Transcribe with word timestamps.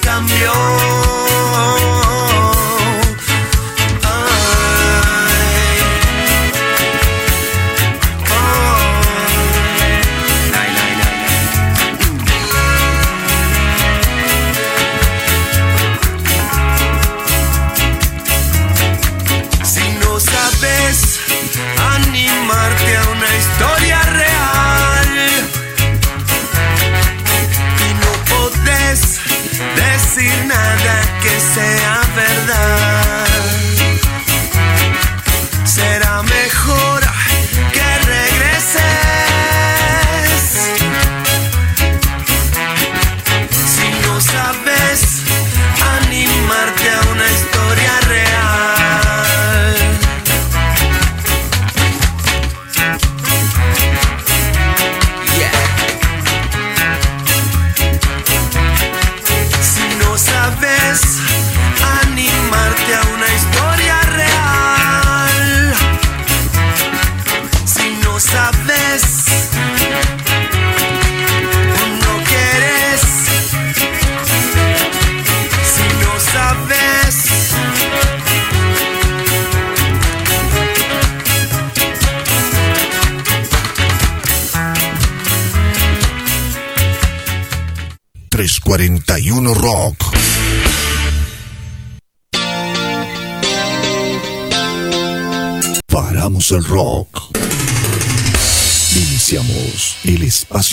cambió. 0.00 1.03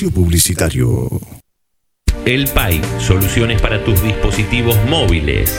Publicitario. 0.09 1.09
El 2.25 2.47
PAI, 2.47 2.81
soluciones 2.99 3.61
para 3.61 3.83
tus 3.83 4.01
dispositivos 4.01 4.75
móviles. 4.87 5.55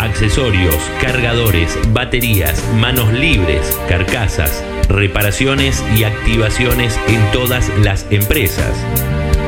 Accesorios, 0.00 0.76
cargadores, 1.00 1.76
baterías, 1.92 2.62
manos 2.76 3.12
libres, 3.12 3.78
carcasas, 3.88 4.62
reparaciones 4.88 5.82
y 5.96 6.04
activaciones 6.04 6.98
en 7.08 7.32
todas 7.32 7.68
las 7.78 8.06
empresas. 8.10 8.72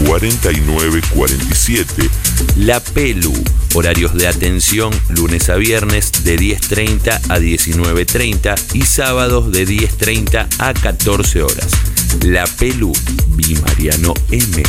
341-612-4947. 0.03 2.11
La 2.57 2.81
Pelu. 2.81 3.33
Horarios 3.75 4.13
de 4.15 4.29
atención 4.29 4.93
lunes 5.09 5.49
a 5.49 5.57
viernes 5.57 6.13
de 6.25 6.39
10.30 6.39 7.31
a 7.31 7.39
19.30 7.39 8.55
y 8.75 8.83
sábados 8.83 9.51
de 9.51 9.67
10.30 9.67 10.47
a 10.59 10.75
14 10.75 11.43
horas. 11.43 11.69
La 12.23 12.45
Pelu. 12.47 12.93
Mariano 13.63 14.13
M. 14.31 14.63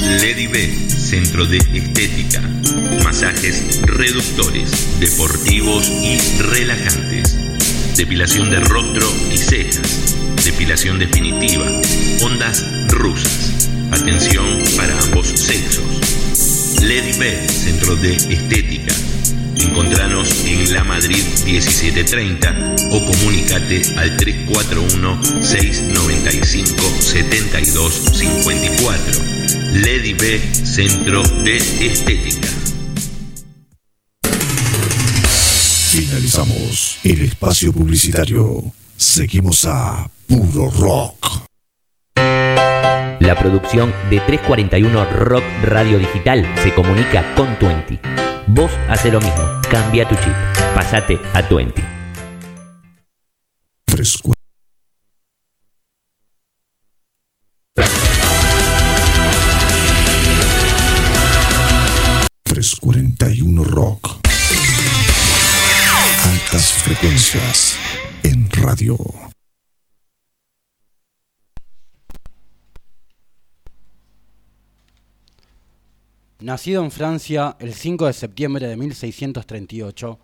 Lady 0.00 0.46
B, 0.46 0.88
centro 0.88 1.44
de 1.44 1.58
estética, 1.58 2.40
masajes 3.02 3.80
reductores, 3.82 4.70
deportivos 5.00 5.88
y 5.88 6.16
relajantes. 6.40 7.36
Depilación 7.96 8.48
de 8.50 8.60
rostro 8.60 9.12
y 9.32 9.38
cejas, 9.38 10.14
depilación 10.44 11.00
definitiva, 11.00 11.66
ondas 12.22 12.64
rusas, 12.88 13.68
atención 13.90 14.62
para 14.76 14.96
ambos 15.00 15.26
sexos. 15.28 16.00
Lady 16.80 17.18
B, 17.18 17.48
Centro 17.48 17.96
de 17.96 18.14
Estética. 18.14 18.94
Encontranos 19.56 20.44
en 20.44 20.72
La 20.72 20.84
Madrid 20.84 21.24
1730 21.44 22.76
o 22.92 23.04
comunícate 23.04 23.82
al 23.96 24.16
341 24.16 25.20
695 25.42 26.80
7254 27.00 29.37
Lady 29.72 30.14
B 30.14 30.40
Centro 30.52 31.22
de 31.44 31.56
Estética. 31.56 32.48
Finalizamos 35.90 36.98
el 37.04 37.22
espacio 37.22 37.72
publicitario. 37.72 38.72
Seguimos 38.96 39.66
a 39.66 40.10
Puro 40.26 40.70
Rock. 40.70 41.48
La 43.20 43.36
producción 43.38 43.92
de 44.08 44.20
341 44.20 45.04
Rock 45.10 45.44
Radio 45.64 45.98
Digital 45.98 46.46
se 46.62 46.74
comunica 46.74 47.34
con 47.34 47.58
Twenty. 47.58 47.98
Vos 48.46 48.70
hace 48.88 49.10
lo 49.10 49.20
mismo, 49.20 49.44
cambia 49.70 50.08
tu 50.08 50.14
chip, 50.14 50.32
pasate 50.74 51.18
a 51.34 51.46
Twenty. 51.46 51.82
Fresco. 53.86 54.37
En 68.22 68.50
radio. 68.50 68.98
Nacido 76.40 76.84
en 76.84 76.90
Francia 76.90 77.56
el 77.60 77.72
5 77.72 78.08
de 78.08 78.12
septiembre 78.12 78.66
de 78.68 78.76
1638, 78.76 80.18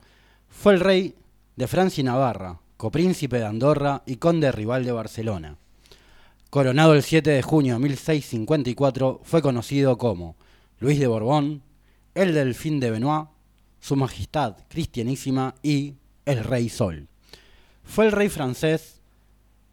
fue 0.50 0.74
el 0.74 0.80
rey 0.80 1.14
de 1.56 1.66
Francia 1.66 2.02
y 2.02 2.04
Navarra, 2.04 2.60
copríncipe 2.76 3.38
de 3.38 3.46
Andorra 3.46 4.02
y 4.04 4.16
conde 4.16 4.52
rival 4.52 4.84
de 4.84 4.92
Barcelona. 4.92 5.56
Coronado 6.50 6.92
el 6.92 7.02
7 7.02 7.30
de 7.30 7.40
junio 7.40 7.74
de 7.74 7.80
1654, 7.80 9.22
fue 9.24 9.40
conocido 9.40 9.96
como 9.96 10.36
Luis 10.80 10.98
de 10.98 11.06
Borbón, 11.06 11.62
el 12.14 12.34
Delfín 12.34 12.78
de 12.78 12.90
Benoit, 12.90 13.28
Su 13.80 13.96
Majestad 13.96 14.58
Cristianísima 14.68 15.54
y 15.62 15.94
el 16.26 16.44
Rey 16.44 16.68
Sol. 16.68 17.06
Fue 17.84 18.06
el 18.06 18.12
rey 18.12 18.28
francés 18.28 19.00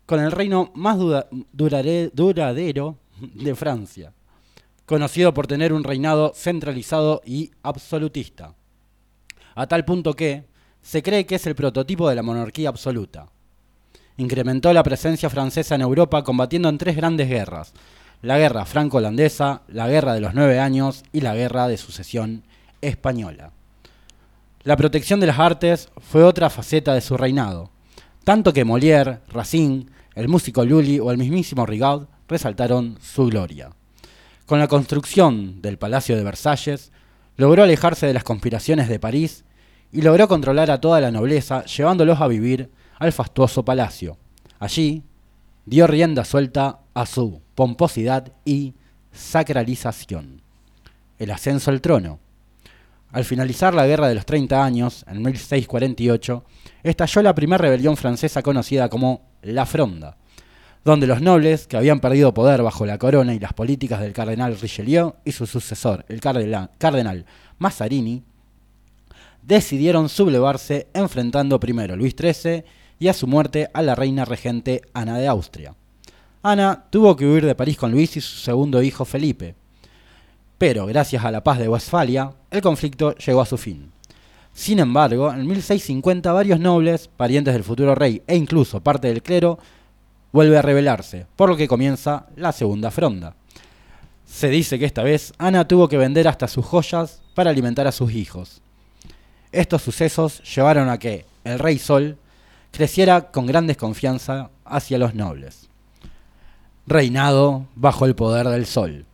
con 0.06 0.20
el 0.20 0.32
reino 0.32 0.72
más 0.76 0.98
duradero 1.54 2.98
de 3.20 3.56
Francia, 3.56 4.14
conocido 4.86 5.34
por 5.34 5.48
tener 5.48 5.72
un 5.72 5.84
reinado 5.84 6.34
centralizado 6.36 7.22
y 7.26 7.52
absolutista, 7.64 8.54
a 9.56 9.68
tal 9.68 9.86
punto 9.86 10.14
que 10.14 10.44
se 10.82 11.02
cree 11.02 11.26
que 11.26 11.36
es 11.36 11.46
el 11.48 11.56
prototipo 11.56 12.10
de 12.10 12.16
la 12.16 12.24
monarquía 12.24 12.70
absoluta. 12.70 13.28
Incrementó 14.18 14.74
la 14.74 14.84
presencia 14.84 15.30
francesa 15.30 15.76
en 15.76 15.82
Europa 15.82 16.24
combatiendo 16.24 16.68
en 16.68 16.78
tres 16.78 16.98
grandes 16.98 17.30
guerras, 17.30 17.74
la 18.22 18.38
guerra 18.38 18.66
franco-holandesa, 18.66 19.62
la 19.70 19.88
guerra 19.88 20.14
de 20.14 20.22
los 20.22 20.34
nueve 20.34 20.60
años 20.60 21.04
y 21.14 21.22
la 21.22 21.34
guerra 21.34 21.68
de 21.68 21.78
sucesión 21.78 22.44
española. 22.82 23.52
La 24.64 24.78
protección 24.78 25.20
de 25.20 25.26
las 25.26 25.40
artes 25.40 25.90
fue 25.98 26.24
otra 26.24 26.52
faceta 26.52 26.94
de 26.94 27.02
su 27.02 27.18
reinado, 27.18 27.72
tanto 28.24 28.54
que 28.54 28.64
Molière, 28.64 29.22
Racine, 29.30 29.88
el 30.14 30.28
músico 30.28 30.64
Lully 30.64 31.00
o 31.00 31.10
el 31.10 31.18
mismísimo 31.18 31.66
Rigaud 31.66 32.06
resaltaron 32.28 33.00
su 33.02 33.26
gloria. 33.26 33.72
Con 34.46 34.60
la 34.60 34.68
construcción 34.68 35.64
del 35.64 35.80
Palacio 35.80 36.16
de 36.16 36.24
Versalles, 36.24 36.92
logró 37.38 37.64
alejarse 37.64 38.06
de 38.06 38.14
las 38.14 38.24
conspiraciones 38.24 38.88
de 38.88 39.00
París 39.00 39.46
y 39.92 40.04
logró 40.04 40.28
controlar 40.28 40.70
a 40.70 40.80
toda 40.80 41.02
la 41.02 41.10
nobleza, 41.10 41.66
llevándolos 41.66 42.22
a 42.22 42.28
vivir 42.28 42.70
al 43.00 43.12
fastuoso 43.14 43.66
palacio. 43.66 44.18
Allí 44.60 45.04
dio 45.66 45.88
rienda 45.88 46.24
suelta 46.24 46.82
a 46.94 47.08
su 47.08 47.42
pomposidad 47.56 48.32
y 48.46 48.76
sacralización. 49.12 50.44
El 51.18 51.32
ascenso 51.32 51.72
al 51.72 51.82
trono. 51.82 52.20
Al 53.12 53.26
finalizar 53.26 53.74
la 53.74 53.86
Guerra 53.86 54.08
de 54.08 54.16
los 54.16 54.26
30 54.26 54.64
años, 54.64 55.04
en 55.08 55.22
1648, 55.22 56.46
estalló 56.82 57.22
la 57.22 57.36
primera 57.36 57.62
rebelión 57.62 57.98
francesa 57.98 58.42
conocida 58.42 58.88
como 58.88 59.22
la 59.42 59.66
Fronda, 59.66 60.18
donde 60.86 61.08
los 61.08 61.22
nobles, 61.22 61.68
que 61.68 61.76
habían 61.76 62.00
perdido 62.00 62.34
poder 62.34 62.64
bajo 62.64 62.86
la 62.86 62.98
corona 62.98 63.34
y 63.34 63.40
las 63.40 63.52
políticas 63.54 64.00
del 64.00 64.14
cardenal 64.14 64.58
Richelieu 64.58 65.16
y 65.26 65.34
su 65.34 65.46
sucesor, 65.46 66.06
el 66.08 66.22
cardenal, 66.22 67.26
Mazarini, 67.60 68.24
decidieron 69.42 70.08
sublevarse 70.08 70.88
enfrentando 70.94 71.60
primero 71.60 71.96
a 71.96 71.98
Luis 71.98 72.16
XIII 72.18 72.64
y 72.98 73.10
a 73.10 73.14
su 73.14 73.28
muerte 73.28 73.70
a 73.74 73.82
la 73.82 73.96
reina 73.96 74.24
regente 74.24 74.84
Ana 74.94 75.18
de 75.18 75.28
Austria. 75.28 75.76
Ana 76.44 76.86
tuvo 76.90 77.16
que 77.18 77.28
huir 77.28 77.46
de 77.46 77.56
París 77.56 77.78
con 77.78 77.92
Luis 77.92 78.16
y 78.16 78.22
su 78.22 78.38
segundo 78.38 78.82
hijo 78.82 79.04
Felipe, 79.04 79.56
pero 80.62 80.86
gracias 80.86 81.26
a 81.26 81.32
la 81.32 81.44
paz 81.44 81.58
de 81.58 81.68
Westfalia, 81.68 82.34
el 82.52 82.62
conflicto 82.62 83.16
llegó 83.16 83.42
a 83.42 83.48
su 83.48 83.58
fin. 83.58 83.92
Sin 84.54 84.78
embargo, 84.78 85.34
en 85.34 85.48
1650 85.48 86.32
varios 86.32 86.60
nobles, 86.60 87.08
parientes 87.08 87.56
del 87.56 87.64
futuro 87.64 87.96
rey 87.96 88.22
e 88.28 88.36
incluso 88.36 88.80
parte 88.80 89.08
del 89.08 89.24
clero, 89.24 89.58
vuelve 90.32 90.60
a 90.60 90.62
rebelarse, 90.62 91.26
por 91.36 91.50
lo 91.50 91.58
que 91.58 91.68
comienza 91.68 92.28
la 92.36 92.52
segunda 92.52 92.92
fronda. 92.92 93.34
Se 94.24 94.50
dice 94.50 94.78
que 94.78 94.86
esta 94.86 95.02
vez 95.02 95.34
Ana 95.40 95.68
tuvo 95.68 95.88
que 95.90 95.98
vender 95.98 96.28
hasta 96.28 96.48
sus 96.48 96.64
joyas 96.64 97.24
para 97.34 97.50
alimentar 97.50 97.88
a 97.88 97.92
sus 97.92 98.14
hijos. 98.14 98.62
Estos 99.52 99.82
sucesos 99.82 100.44
llevaron 100.44 100.90
a 100.90 101.00
que 101.00 101.26
el 101.44 101.58
rey 101.58 101.80
Sol 101.80 102.20
creciera 102.70 103.32
con 103.32 103.48
gran 103.48 103.66
desconfianza 103.66 104.52
hacia 104.64 105.00
los 105.00 105.16
nobles. 105.16 105.70
Reinado 106.86 107.66
bajo 107.74 108.06
el 108.06 108.14
poder 108.14 108.48
del 108.48 108.68
Sol. 108.68 109.08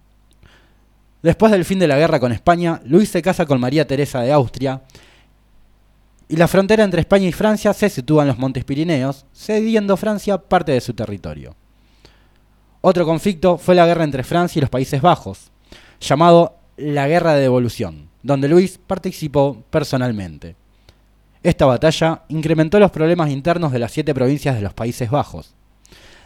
Después 1.21 1.51
del 1.51 1.65
fin 1.65 1.79
de 1.79 1.87
la 1.87 1.97
guerra 1.97 2.19
con 2.19 2.31
España, 2.31 2.81
Luis 2.85 3.09
se 3.09 3.21
casa 3.21 3.45
con 3.45 3.59
María 3.59 3.87
Teresa 3.87 4.21
de 4.21 4.31
Austria 4.31 4.81
y 6.29 6.35
la 6.35 6.47
frontera 6.47 6.83
entre 6.83 7.01
España 7.01 7.27
y 7.27 7.31
Francia 7.31 7.73
se 7.73 7.89
sitúa 7.89 8.23
en 8.23 8.27
los 8.27 8.37
Montes 8.37 8.65
Pirineos, 8.65 9.25
cediendo 9.33 9.95
Francia 9.95 10.37
parte 10.37 10.73
de 10.73 10.81
su 10.81 10.93
territorio. 10.93 11.55
Otro 12.81 13.05
conflicto 13.05 13.57
fue 13.57 13.75
la 13.75 13.85
guerra 13.85 14.03
entre 14.03 14.23
Francia 14.23 14.59
y 14.59 14.61
los 14.61 14.69
Países 14.69 15.01
Bajos, 15.01 15.51
llamado 16.01 16.57
la 16.75 17.07
Guerra 17.07 17.33
de 17.33 17.41
Devolución, 17.41 18.09
donde 18.23 18.49
Luis 18.49 18.77
participó 18.77 19.63
personalmente. 19.69 20.55
Esta 21.43 21.65
batalla 21.65 22.23
incrementó 22.27 22.77
los 22.77 22.91
problemas 22.91 23.29
internos 23.29 23.71
de 23.71 23.79
las 23.79 23.91
siete 23.93 24.13
provincias 24.13 24.55
de 24.55 24.61
los 24.61 24.73
Países 24.73 25.09
Bajos. 25.09 25.53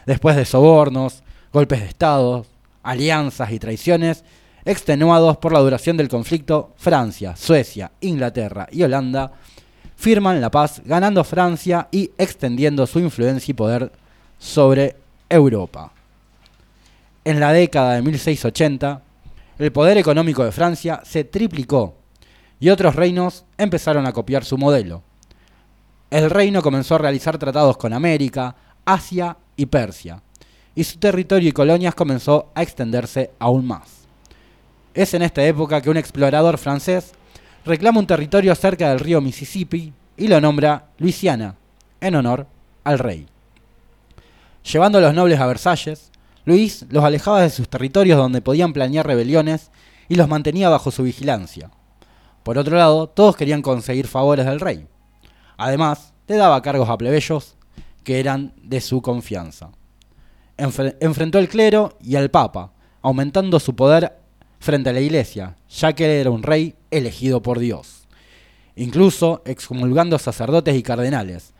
Después 0.04 0.34
de 0.34 0.44
sobornos, 0.44 1.22
golpes 1.52 1.80
de 1.80 1.86
Estado, 1.86 2.44
alianzas 2.82 3.52
y 3.52 3.60
traiciones, 3.60 4.24
extenuados 4.64 5.36
por 5.38 5.52
la 5.52 5.60
duración 5.60 5.96
del 5.96 6.08
conflicto, 6.08 6.72
Francia, 6.76 7.36
Suecia, 7.36 7.92
Inglaterra 8.00 8.68
y 8.70 8.82
Holanda 8.82 9.32
firman 9.96 10.40
la 10.40 10.50
paz, 10.50 10.82
ganando 10.84 11.22
Francia 11.22 11.88
y 11.90 12.10
extendiendo 12.18 12.86
su 12.86 12.98
influencia 12.98 13.52
y 13.52 13.54
poder 13.54 13.92
sobre 14.38 14.96
Europa. 15.28 15.92
En 17.24 17.38
la 17.38 17.52
década 17.52 17.94
de 17.94 18.02
1680, 18.02 19.00
el 19.58 19.70
poder 19.70 19.98
económico 19.98 20.44
de 20.44 20.50
Francia 20.50 21.00
se 21.04 21.22
triplicó 21.22 21.94
y 22.58 22.68
otros 22.70 22.96
reinos 22.96 23.44
empezaron 23.56 24.06
a 24.06 24.12
copiar 24.12 24.44
su 24.44 24.58
modelo. 24.58 25.02
El 26.10 26.30
reino 26.30 26.62
comenzó 26.62 26.96
a 26.96 26.98
realizar 26.98 27.38
tratados 27.38 27.76
con 27.76 27.92
América, 27.92 28.56
Asia 28.84 29.36
y 29.56 29.66
Persia, 29.66 30.20
y 30.74 30.82
su 30.82 30.98
territorio 30.98 31.48
y 31.48 31.52
colonias 31.52 31.94
comenzó 31.94 32.50
a 32.54 32.62
extenderse 32.62 33.30
aún 33.38 33.66
más. 33.66 34.01
Es 34.94 35.14
en 35.14 35.22
esta 35.22 35.44
época 35.44 35.80
que 35.80 35.90
un 35.90 35.96
explorador 35.96 36.58
francés 36.58 37.12
reclama 37.64 38.00
un 38.00 38.06
territorio 38.06 38.54
cerca 38.54 38.90
del 38.90 39.00
río 39.00 39.20
Mississippi 39.20 39.92
y 40.16 40.28
lo 40.28 40.40
nombra 40.40 40.86
Luisiana, 40.98 41.56
en 42.00 42.14
honor 42.16 42.46
al 42.84 42.98
rey. 42.98 43.26
Llevando 44.70 44.98
a 44.98 45.00
los 45.00 45.14
nobles 45.14 45.40
a 45.40 45.46
Versalles, 45.46 46.10
Luis 46.44 46.84
los 46.90 47.04
alejaba 47.04 47.40
de 47.40 47.50
sus 47.50 47.68
territorios 47.68 48.18
donde 48.18 48.42
podían 48.42 48.72
planear 48.72 49.06
rebeliones 49.06 49.70
y 50.08 50.16
los 50.16 50.28
mantenía 50.28 50.68
bajo 50.68 50.90
su 50.90 51.04
vigilancia. 51.04 51.70
Por 52.42 52.58
otro 52.58 52.76
lado, 52.76 53.08
todos 53.08 53.36
querían 53.36 53.62
conseguir 53.62 54.06
favores 54.08 54.44
del 54.44 54.60
rey. 54.60 54.86
Además, 55.56 56.12
le 56.26 56.36
daba 56.36 56.60
cargos 56.62 56.88
a 56.88 56.98
plebeyos 56.98 57.56
que 58.04 58.18
eran 58.20 58.52
de 58.62 58.80
su 58.80 59.00
confianza. 59.00 59.70
Enfre- 60.58 60.96
enfrentó 61.00 61.38
al 61.38 61.48
clero 61.48 61.96
y 62.02 62.16
al 62.16 62.30
papa, 62.30 62.72
aumentando 63.00 63.60
su 63.60 63.76
poder 63.76 64.18
frente 64.62 64.90
a 64.90 64.92
la 64.92 65.00
iglesia, 65.00 65.56
ya 65.68 65.92
que 65.92 66.20
era 66.20 66.30
un 66.30 66.44
rey 66.44 66.76
elegido 66.92 67.42
por 67.42 67.58
Dios. 67.58 68.06
Incluso 68.76 69.42
excomulgando 69.44 70.20
sacerdotes 70.20 70.76
y 70.76 70.84
cardenales. 70.84 71.52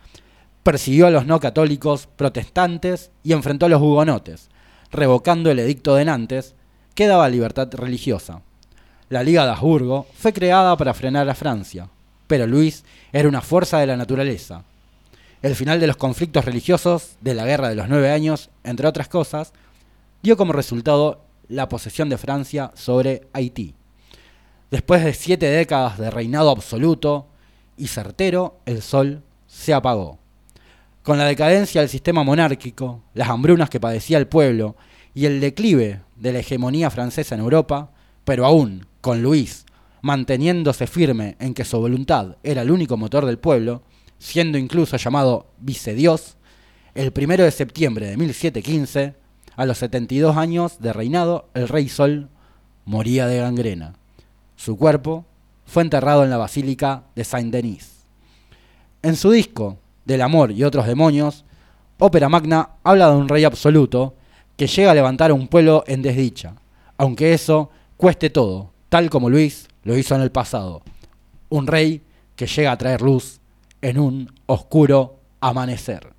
Persiguió 0.63 1.07
a 1.07 1.11
los 1.11 1.25
no 1.25 1.41
católicos, 1.41 2.07
protestantes 2.15 3.11
y 3.21 3.33
enfrentó 3.33 3.65
a 3.65 3.69
los 3.69 3.81
hugonotes, 3.81 4.49
revocando 4.89 5.51
el 5.51 5.59
edicto 5.59 5.95
de 5.95 6.05
Nantes 6.05 6.55
que 6.95 7.07
daba 7.07 7.27
libertad 7.27 7.67
religiosa. 7.73 8.41
La 9.09 9.21
Liga 9.21 9.43
de 9.43 9.51
Habsburgo 9.51 10.07
fue 10.15 10.31
creada 10.31 10.77
para 10.77 10.93
frenar 10.93 11.29
a 11.29 11.35
Francia, 11.35 11.89
pero 12.27 12.47
Luis 12.47 12.85
era 13.11 13.27
una 13.27 13.41
fuerza 13.41 13.79
de 13.79 13.87
la 13.87 13.97
naturaleza. 13.97 14.63
El 15.41 15.57
final 15.57 15.81
de 15.81 15.87
los 15.87 15.97
conflictos 15.97 16.45
religiosos 16.45 17.17
de 17.19 17.33
la 17.33 17.45
Guerra 17.45 17.67
de 17.67 17.75
los 17.75 17.89
Nueve 17.89 18.11
Años, 18.11 18.49
entre 18.63 18.87
otras 18.87 19.09
cosas, 19.09 19.51
dio 20.21 20.37
como 20.37 20.53
resultado 20.53 21.19
la 21.47 21.69
posesión 21.69 22.09
de 22.09 22.17
Francia 22.17 22.71
sobre 22.75 23.27
Haití. 23.33 23.75
Después 24.71 25.03
de 25.03 25.13
siete 25.13 25.47
décadas 25.47 25.97
de 25.97 26.09
reinado 26.09 26.49
absoluto 26.49 27.27
y 27.77 27.87
certero, 27.87 28.59
el 28.65 28.81
sol 28.81 29.21
se 29.47 29.73
apagó. 29.73 30.19
Con 31.03 31.17
la 31.17 31.25
decadencia 31.25 31.81
del 31.81 31.89
sistema 31.89 32.23
monárquico, 32.23 33.01
las 33.13 33.29
hambrunas 33.29 33.69
que 33.69 33.79
padecía 33.79 34.17
el 34.17 34.27
pueblo 34.27 34.75
y 35.13 35.25
el 35.25 35.39
declive 35.39 36.01
de 36.15 36.33
la 36.33 36.39
hegemonía 36.39 36.89
francesa 36.89 37.35
en 37.35 37.41
Europa, 37.41 37.91
pero 38.23 38.45
aún 38.45 38.87
con 39.01 39.21
Luis 39.21 39.65
manteniéndose 40.03 40.85
firme 40.85 41.37
en 41.39 41.53
que 41.53 41.63
su 41.63 41.79
voluntad 41.79 42.35
era 42.43 42.61
el 42.61 42.71
único 42.71 42.97
motor 42.97 43.25
del 43.25 43.39
pueblo, 43.39 43.83
siendo 44.19 44.57
incluso 44.57 44.97
llamado 44.97 45.47
vicedios, 45.59 46.35
el 46.93 47.11
primero 47.13 47.43
de 47.45 47.51
septiembre 47.51 48.07
de 48.07 48.17
1715, 48.17 49.15
a 49.55 49.65
los 49.65 49.77
72 49.77 50.37
años 50.37 50.79
de 50.79 50.93
reinado, 50.93 51.47
el 51.53 51.67
rey 51.67 51.89
Sol 51.89 52.29
moría 52.85 53.27
de 53.27 53.39
gangrena. 53.39 53.93
Su 54.55 54.77
cuerpo 54.77 55.25
fue 55.65 55.83
enterrado 55.83 56.23
en 56.23 56.29
la 56.29 56.37
Basílica 56.37 57.03
de 57.15 57.23
Saint-Denis. 57.23 57.91
En 59.01 59.15
su 59.15 59.31
disco 59.31 59.77
Del 60.05 60.21
amor 60.21 60.51
y 60.51 60.65
otros 60.65 60.85
demonios, 60.85 61.45
Ópera 61.97 62.27
Magna 62.27 62.71
habla 62.83 63.09
de 63.09 63.15
un 63.15 63.29
rey 63.29 63.45
absoluto 63.45 64.15
que 64.57 64.67
llega 64.67 64.91
a 64.91 64.95
levantar 64.95 65.31
a 65.31 65.33
un 65.33 65.47
pueblo 65.47 65.85
en 65.87 66.01
desdicha, 66.01 66.55
aunque 66.97 67.33
eso 67.33 67.69
cueste 67.95 68.29
todo, 68.29 68.71
tal 68.89 69.09
como 69.09 69.29
Luis 69.29 69.67
lo 69.83 69.97
hizo 69.97 70.15
en 70.15 70.21
el 70.21 70.31
pasado. 70.31 70.81
Un 71.49 71.67
rey 71.67 72.01
que 72.35 72.47
llega 72.47 72.71
a 72.71 72.77
traer 72.77 73.01
luz 73.01 73.39
en 73.81 73.99
un 73.99 74.33
oscuro 74.45 75.15
amanecer. 75.39 76.11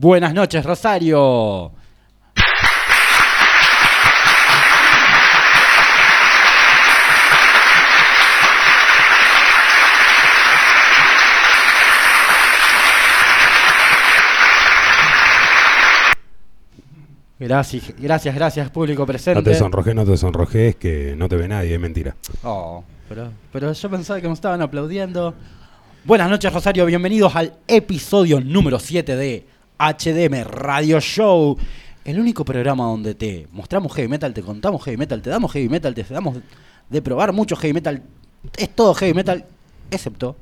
Buenas 0.00 0.32
noches, 0.32 0.64
Rosario. 0.64 1.72
Gracias, 17.38 17.92
gracias, 17.98 18.34
gracias, 18.34 18.70
público 18.70 19.04
presente. 19.04 19.34
No 19.38 19.44
te 19.44 19.54
sonrojes, 19.54 19.94
no 19.94 20.06
te 20.06 20.16
sonrojes, 20.16 20.76
que 20.76 21.14
no 21.14 21.28
te 21.28 21.36
ve 21.36 21.46
nadie, 21.46 21.74
es 21.74 21.80
mentira. 21.80 22.16
Oh, 22.42 22.82
pero, 23.06 23.30
pero 23.52 23.70
yo 23.74 23.90
pensaba 23.90 24.18
que 24.18 24.28
me 24.28 24.32
estaban 24.32 24.62
aplaudiendo. 24.62 25.34
Buenas 26.06 26.30
noches, 26.30 26.50
Rosario. 26.50 26.86
Bienvenidos 26.86 27.36
al 27.36 27.52
episodio 27.68 28.40
número 28.40 28.78
7 28.78 29.14
de 29.14 29.59
HDM 29.80 30.44
Radio 30.44 31.00
Show. 31.00 31.56
El 32.04 32.18
único 32.20 32.44
programa 32.44 32.84
donde 32.84 33.14
te 33.14 33.46
mostramos 33.52 33.92
heavy 33.94 34.08
metal, 34.08 34.32
te 34.34 34.42
contamos 34.42 34.82
heavy 34.84 34.96
metal, 34.96 35.20
te 35.22 35.30
damos 35.30 35.52
heavy 35.52 35.68
metal, 35.68 35.94
te 35.94 36.02
damos 36.04 36.36
de 36.88 37.02
probar 37.02 37.32
mucho 37.32 37.56
heavy 37.56 37.72
metal. 37.74 38.02
Es 38.56 38.70
todo 38.74 38.94
heavy 38.94 39.14
metal, 39.14 39.44
excepto 39.90 40.36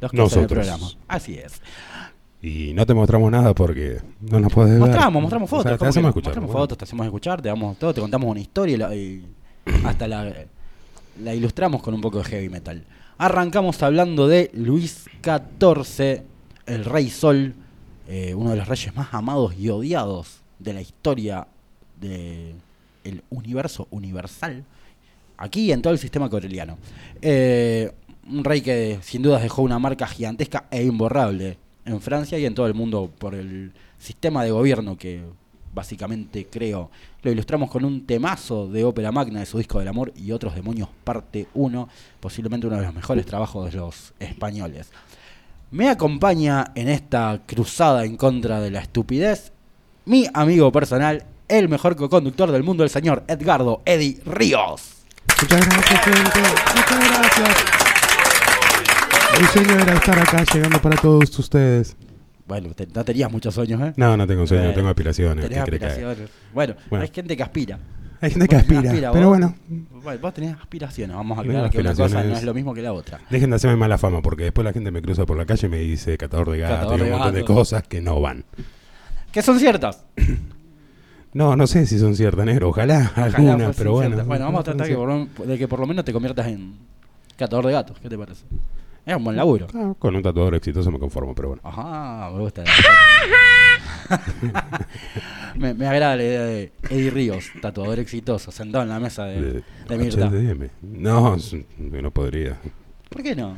los 0.00 0.10
que 0.10 0.20
hacen 0.22 0.38
el 0.40 0.42
Nosotros. 0.44 0.66
programa. 0.66 0.86
Así 1.08 1.34
es. 1.34 1.60
Y 2.42 2.74
no 2.74 2.84
te 2.86 2.92
mostramos 2.94 3.30
nada 3.30 3.54
porque 3.54 3.98
no 4.20 4.40
nos 4.40 4.52
puedes 4.52 4.72
ver. 4.72 4.80
Mostramos, 4.80 5.22
mostramos 5.22 5.48
O 5.52 5.56
fotos. 5.56 5.62
sea, 5.64 5.72
te 5.72 5.78
¿cómo 5.78 5.88
hacemos 5.90 6.08
escuchar. 6.10 6.28
Mostramos 6.28 6.48
bueno. 6.52 6.62
fotos, 6.64 6.78
te 6.78 6.84
hacemos 6.84 7.06
escuchar, 7.06 7.42
te 7.42 7.48
damos 7.48 7.78
todo, 7.78 7.94
te 7.94 8.00
contamos 8.00 8.28
una 8.30 8.40
historia 8.40 8.74
y, 8.74 8.78
la- 8.78 8.94
y 8.94 9.26
hasta 9.84 10.06
la, 10.08 10.32
la 11.22 11.34
ilustramos 11.34 11.82
con 11.82 11.94
un 11.94 12.00
poco 12.00 12.18
de 12.18 12.24
heavy 12.24 12.48
metal. 12.48 12.84
Arrancamos 13.18 13.82
hablando 13.82 14.28
de 14.28 14.50
Luis 14.52 15.06
XIV, 15.24 16.22
el 16.66 16.84
Rey 16.84 17.08
Sol, 17.10 17.54
eh, 18.08 18.34
uno 18.34 18.50
de 18.50 18.56
los 18.56 18.68
reyes 18.68 18.94
más 18.94 19.08
amados 19.12 19.54
y 19.56 19.68
odiados 19.68 20.40
de 20.58 20.72
la 20.72 20.80
historia 20.80 21.46
del 22.00 22.54
universo 23.30 23.88
universal, 23.90 24.64
aquí 25.36 25.72
en 25.72 25.82
todo 25.82 25.92
el 25.92 25.98
sistema 25.98 26.28
coreliano. 26.28 26.78
Eh, 27.20 27.92
un 28.28 28.44
rey 28.44 28.60
que 28.60 28.98
sin 29.02 29.22
dudas 29.22 29.42
dejó 29.42 29.62
una 29.62 29.78
marca 29.78 30.06
gigantesca 30.06 30.66
e 30.70 30.84
imborrable 30.84 31.58
en 31.84 32.00
Francia 32.00 32.38
y 32.38 32.44
en 32.44 32.54
todo 32.54 32.66
el 32.66 32.74
mundo 32.74 33.10
por 33.18 33.34
el 33.34 33.72
sistema 33.98 34.44
de 34.44 34.50
gobierno 34.50 34.98
que 34.98 35.22
básicamente 35.76 36.46
creo. 36.46 36.90
Lo 37.22 37.30
ilustramos 37.30 37.70
con 37.70 37.84
un 37.84 38.06
temazo 38.06 38.66
de 38.66 38.82
ópera 38.84 39.12
magna 39.12 39.40
de 39.40 39.46
su 39.46 39.58
disco 39.58 39.78
del 39.78 39.88
amor 39.88 40.12
y 40.16 40.32
otros 40.32 40.54
demonios 40.54 40.88
parte 41.04 41.46
1, 41.54 41.88
posiblemente 42.18 42.66
uno 42.66 42.76
de 42.76 42.86
los 42.86 42.94
mejores 42.94 43.26
trabajos 43.26 43.70
de 43.70 43.76
los 43.76 44.14
españoles. 44.18 44.90
Me 45.70 45.88
acompaña 45.88 46.66
en 46.74 46.88
esta 46.88 47.40
cruzada 47.46 48.04
en 48.04 48.16
contra 48.16 48.60
de 48.60 48.70
la 48.70 48.80
estupidez 48.80 49.52
mi 50.04 50.26
amigo 50.34 50.70
personal, 50.70 51.24
el 51.48 51.68
mejor 51.68 51.96
co-conductor 51.96 52.52
del 52.52 52.62
mundo, 52.62 52.84
el 52.84 52.90
señor 52.90 53.24
Edgardo 53.26 53.82
Eddie 53.84 54.20
Ríos. 54.24 54.92
Muchas 55.42 55.66
gracias, 55.66 56.00
gente. 56.04 56.40
Muchas 56.76 57.10
gracias. 57.10 57.64
Mi 59.40 59.46
sueño 59.48 59.82
era 59.82 59.94
estar 59.94 60.18
acá 60.18 60.44
llegando 60.54 60.80
para 60.80 60.96
todos 60.96 61.36
ustedes. 61.38 61.96
Bueno, 62.46 62.72
te- 62.74 62.86
no 62.86 63.04
tenías 63.04 63.30
muchos 63.32 63.52
sueños, 63.52 63.82
¿eh? 63.82 63.92
No, 63.96 64.16
no 64.16 64.24
tengo 64.28 64.46
sueño, 64.46 64.62
Bueno, 64.62 64.76
tengo 64.76 64.88
aspiraciones. 64.90 65.44
¿qué 65.44 65.54
que 65.54 65.58
aspiraciones. 65.60 66.30
Bueno, 66.54 66.74
Bueno. 66.88 67.02
hay 67.02 67.10
gente 67.12 67.36
que 67.36 67.42
aspira. 67.42 67.78
Hay 68.26 68.30
gente 68.32 68.48
que 68.48 68.56
aspira, 68.56 68.80
aspira, 68.80 69.12
pero 69.12 69.28
vos. 69.28 69.38
bueno, 69.38 70.18
vos 70.20 70.34
tenés 70.34 70.56
aspiraciones. 70.56 71.16
Vamos 71.16 71.38
a 71.38 71.40
aclarar 71.42 71.70
que 71.70 71.78
una 71.78 71.94
cosa 71.94 72.22
no 72.22 72.36
es 72.36 72.42
lo 72.44 72.54
mismo 72.54 72.74
que 72.74 72.82
la 72.82 72.92
otra. 72.92 73.20
dejen 73.30 73.50
de 73.50 73.56
hacerme 73.56 73.76
mala 73.76 73.98
fama 73.98 74.20
porque 74.22 74.44
después 74.44 74.64
la 74.64 74.72
gente 74.72 74.90
me 74.90 75.00
cruza 75.00 75.24
por 75.26 75.36
la 75.36 75.46
calle 75.46 75.66
y 75.66 75.70
me 75.70 75.78
dice 75.78 76.18
catador 76.18 76.50
de 76.50 76.58
gato 76.58 76.74
Catador 76.74 77.00
y 77.00 77.02
un 77.04 77.10
montón 77.10 77.34
de 77.34 77.44
cosas 77.44 77.82
que 77.84 78.00
no 78.00 78.20
van. 78.20 78.44
Que 79.32 79.42
son 79.42 79.58
ciertas. 79.58 80.04
No, 81.32 81.54
no 81.54 81.66
sé 81.66 81.84
si 81.86 81.98
son 81.98 82.16
ciertas, 82.16 82.46
negro. 82.46 82.70
Ojalá, 82.70 83.10
Ojalá 83.12 83.26
algunas, 83.36 83.76
pero 83.76 83.92
bueno. 83.92 84.08
ciertas. 84.08 84.26
Bueno, 84.26 84.44
vamos 84.46 84.60
a 84.60 84.64
tratar 84.64 84.88
que 84.88 84.94
por 84.94 85.28
de 85.28 85.58
que 85.58 85.68
por 85.68 85.80
lo 85.80 85.86
menos 85.86 86.04
te 86.04 86.12
conviertas 86.12 86.46
en 86.46 86.74
catador 87.36 87.66
de 87.66 87.72
gatos. 87.72 87.98
¿Qué 88.00 88.08
te 88.08 88.16
parece? 88.16 88.44
Es 89.06 89.16
un 89.16 89.24
buen 89.24 89.36
laburo. 89.36 89.68
Ah, 89.72 89.94
con 89.98 90.14
un 90.16 90.22
tatuador 90.22 90.56
exitoso 90.56 90.90
me 90.90 90.98
conformo, 90.98 91.34
pero 91.34 91.48
bueno. 91.48 91.62
Ajá, 91.64 92.28
me 92.32 92.40
gusta. 92.40 92.64
me, 95.56 95.74
me 95.74 95.86
agrada 95.86 96.16
la 96.16 96.22
idea 96.22 96.42
de 96.42 96.72
Eddie 96.90 97.10
Ríos, 97.10 97.46
tatuador 97.60 97.98
exitoso, 97.98 98.50
sentado 98.50 98.82
en 98.82 98.88
la 98.90 99.00
mesa 99.00 99.24
de, 99.26 99.40
De- 99.40 99.62
de 99.88 99.98
Mirta. 99.98 100.30
No, 100.82 101.36
no 101.78 102.10
podría. 102.10 102.58
¿Por 103.08 103.22
qué 103.22 103.34
no? 103.36 103.56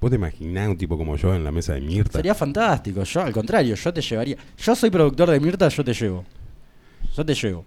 ¿Vos 0.00 0.10
te 0.10 0.16
imaginás 0.16 0.68
un 0.68 0.78
tipo 0.78 0.96
como 0.96 1.16
yo 1.16 1.34
en 1.34 1.44
la 1.44 1.52
mesa 1.52 1.74
de 1.74 1.80
Mirta? 1.82 2.12
Sería 2.18 2.34
fantástico. 2.34 3.02
Yo, 3.02 3.20
al 3.22 3.32
contrario, 3.32 3.74
yo 3.74 3.92
te 3.92 4.00
llevaría. 4.00 4.36
Yo 4.56 4.74
soy 4.74 4.90
productor 4.90 5.30
de 5.30 5.40
Mirta, 5.40 5.68
yo 5.68 5.84
te 5.84 5.92
llevo. 5.92 6.24
Yo 7.14 7.24
te 7.26 7.34
llevo. 7.34 7.64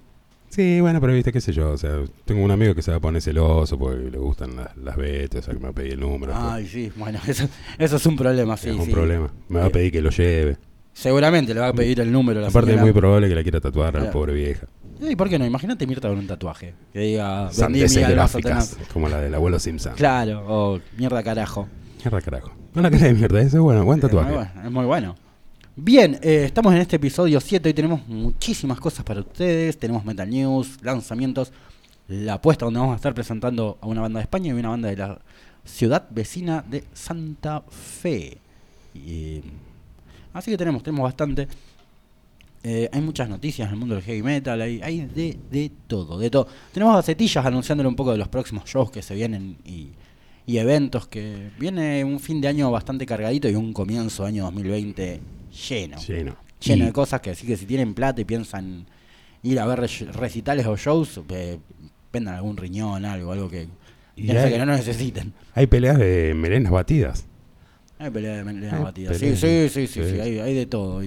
Sí, 0.53 0.81
bueno, 0.81 1.01
pero 1.01 1.13
viste, 1.13 1.31
qué 1.31 1.41
sé 1.41 1.51
yo. 1.51 1.71
O 1.71 1.77
sea, 1.77 1.97
tengo 2.25 2.43
un 2.43 2.51
amigo 2.51 2.75
que 2.75 2.81
se 2.83 2.91
va 2.91 2.97
a 2.97 2.99
poner 2.99 3.21
celoso 3.23 3.77
porque 3.79 4.11
le 4.11 4.17
gustan 4.19 4.55
las, 4.55 4.77
las 4.77 4.95
betas, 4.95 5.41
o 5.41 5.43
sea, 5.45 5.53
que 5.53 5.59
me 5.59 5.63
va 5.65 5.69
a 5.71 5.73
pedir 5.73 5.93
el 5.93 5.99
número. 5.99 6.31
Ay, 6.35 6.67
sí, 6.67 6.91
bueno, 6.95 7.19
eso, 7.27 7.47
eso 7.79 7.95
es 7.95 8.05
un 8.05 8.15
problema, 8.15 8.55
sí. 8.57 8.69
es 8.69 8.75
un 8.75 8.85
sí. 8.85 8.91
problema. 8.91 9.31
Me 9.49 9.59
va 9.59 9.65
a 9.65 9.67
Eh, 9.69 9.71
pedir 9.71 9.91
que 9.91 10.01
lo 10.01 10.11
lleve. 10.11 10.57
Seguramente 10.93 11.55
le 11.55 11.59
va 11.59 11.69
a 11.69 11.73
pedir 11.73 11.99
el 12.01 12.11
número. 12.11 12.39
a 12.39 12.43
La 12.43 12.49
Aparte, 12.49 12.75
es 12.75 12.79
muy 12.81 12.91
probable 12.91 13.27
que 13.29 13.33
la 13.35 13.41
quiera 13.41 13.59
tatuar 13.59 13.87
a 13.89 13.91
la 13.93 13.99
Claro. 14.05 14.13
pobre 14.13 14.33
vieja. 14.33 14.67
¿Y 15.01 15.15
por 15.15 15.27
qué 15.27 15.39
no? 15.39 15.45
Imagínate 15.45 15.87
Mirta 15.87 16.07
con 16.07 16.19
un 16.19 16.27
tatuaje. 16.27 16.75
Que 16.93 16.99
diga, 16.99 17.45
vendí 17.45 17.55
Sandeces 17.55 17.97
mi 17.97 18.03
alma 18.03 18.11
a 18.13 18.15
gráficas, 18.27 18.67
Satanás. 18.69 18.89
como 18.93 19.09
la 19.09 19.19
del 19.21 19.33
abuelo 19.33 19.59
Simpson. 19.59 19.93
Claro, 19.95 20.43
o 20.47 20.79
mierda 20.97 21.23
carajo. 21.23 21.67
Mierda, 21.97 22.21
carajo. 22.21 22.51
No 22.75 22.81
la 22.83 22.91
cara 22.91 23.05
de 23.07 23.13
mierda, 23.15 23.39
ese 23.41 23.57
es 23.57 23.61
bueno, 23.61 23.83
buen 23.85 23.97
Es 23.97 24.03
muy 24.03 24.09
tatuaje. 24.11 24.33
bueno, 24.35 24.51
es 24.65 24.71
muy 24.71 24.85
bueno. 24.85 25.15
Bien, 25.75 26.19
eh, 26.21 26.43
estamos 26.45 26.71
en 26.75 26.81
este 26.81 26.97
episodio 26.97 27.41
7. 27.41 27.67
Hoy 27.67 27.73
tenemos 27.73 28.07
muchísimas 28.07 28.79
cosas 28.79 29.03
para 29.03 29.21
ustedes. 29.21 29.75
Tenemos 29.75 30.05
Metal 30.05 30.29
News, 30.29 30.77
lanzamientos, 30.83 31.51
la 32.07 32.36
apuesta 32.36 32.65
donde 32.65 32.79
vamos 32.79 32.93
a 32.93 32.97
estar 32.97 33.15
presentando 33.15 33.79
a 33.81 33.88
una 33.88 34.01
banda 34.01 34.19
de 34.19 34.21
España 34.21 34.49
y 34.49 34.51
una 34.51 34.69
banda 34.69 34.89
de 34.89 34.97
la 34.97 35.19
ciudad 35.65 36.07
vecina 36.12 36.63
de 36.69 36.83
Santa 36.93 37.63
Fe. 37.71 38.38
Y, 38.93 39.41
así 40.31 40.51
que 40.51 40.57
tenemos, 40.57 40.83
tenemos 40.83 41.05
bastante. 41.05 41.47
Eh, 42.62 42.88
hay 42.93 43.01
muchas 43.01 43.27
noticias 43.27 43.67
en 43.67 43.73
el 43.73 43.79
mundo 43.79 43.95
del 43.95 44.03
heavy 44.03 44.21
metal, 44.21 44.62
hay, 44.62 44.79
hay 44.79 45.07
de, 45.07 45.39
de 45.49 45.71
todo, 45.88 46.19
de 46.19 46.29
todo. 46.29 46.47
Tenemos 46.71 46.95
gacetillas 46.95 47.43
anunciándole 47.43 47.89
un 47.89 47.95
poco 47.95 48.12
de 48.12 48.19
los 48.19 48.27
próximos 48.27 48.65
shows 48.65 48.91
que 48.91 49.01
se 49.01 49.15
vienen 49.15 49.57
y, 49.65 49.89
y 50.45 50.57
eventos 50.59 51.07
que 51.07 51.49
viene 51.57 52.03
un 52.03 52.19
fin 52.19 52.41
de 52.41 52.47
año 52.47 52.69
bastante 52.69 53.07
cargadito 53.07 53.49
y 53.49 53.55
un 53.55 53.73
comienzo 53.73 54.21
de 54.21 54.29
año 54.29 54.43
2020 54.43 55.42
lleno. 55.69 55.97
Lleno. 55.97 56.35
Lleno 56.59 56.83
Y- 56.83 56.87
de 56.87 56.93
cosas 56.93 57.21
que 57.21 57.31
así 57.31 57.45
que 57.47 57.57
si 57.57 57.65
tienen 57.65 57.93
plata 57.93 58.21
y 58.21 58.25
piensan 58.25 58.85
ir 59.41 59.59
a 59.59 59.65
ver 59.65 59.79
re- 59.81 60.11
recitales 60.13 60.65
o 60.65 60.75
shows, 60.77 61.19
eh, 61.29 61.59
vendan 62.11 62.35
algún 62.35 62.55
riñón, 62.57 63.05
algo, 63.05 63.31
algo 63.31 63.49
que, 63.49 63.67
Y 64.15 64.29
hay- 64.31 64.51
que 64.51 64.57
no 64.59 64.65
necesiten. 64.67 65.33
Hay 65.53 65.67
peleas 65.67 65.97
de 65.97 66.33
melenas 66.35 66.71
batidas. 66.71 67.25
Hay 67.99 68.09
pelea 68.09 68.35
de 68.37 68.43
melena 68.43 68.77
Hay 68.77 68.83
batida. 68.83 69.13
Sí, 69.13 69.35
sí, 69.35 69.69
sí, 69.69 69.87
sí, 69.87 69.99
hay, 70.19 70.39
hay 70.39 70.53
de 70.53 70.65
todo. 70.65 71.01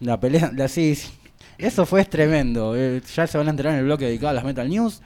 La 0.00 0.18
pelea, 0.20 0.50
la, 0.54 0.68
sí, 0.68 0.94
sí. 0.94 1.10
Eso 1.58 1.84
fue 1.84 2.04
tremendo. 2.06 2.74
eh, 2.76 3.02
ya 3.14 3.26
se 3.26 3.36
van 3.36 3.46
a 3.48 3.50
enterar 3.50 3.72
en 3.74 3.80
el 3.80 3.84
bloque 3.84 4.06
dedicado 4.06 4.30
a 4.30 4.32
las 4.34 4.44
Metal 4.44 4.68
News. 4.68 5.00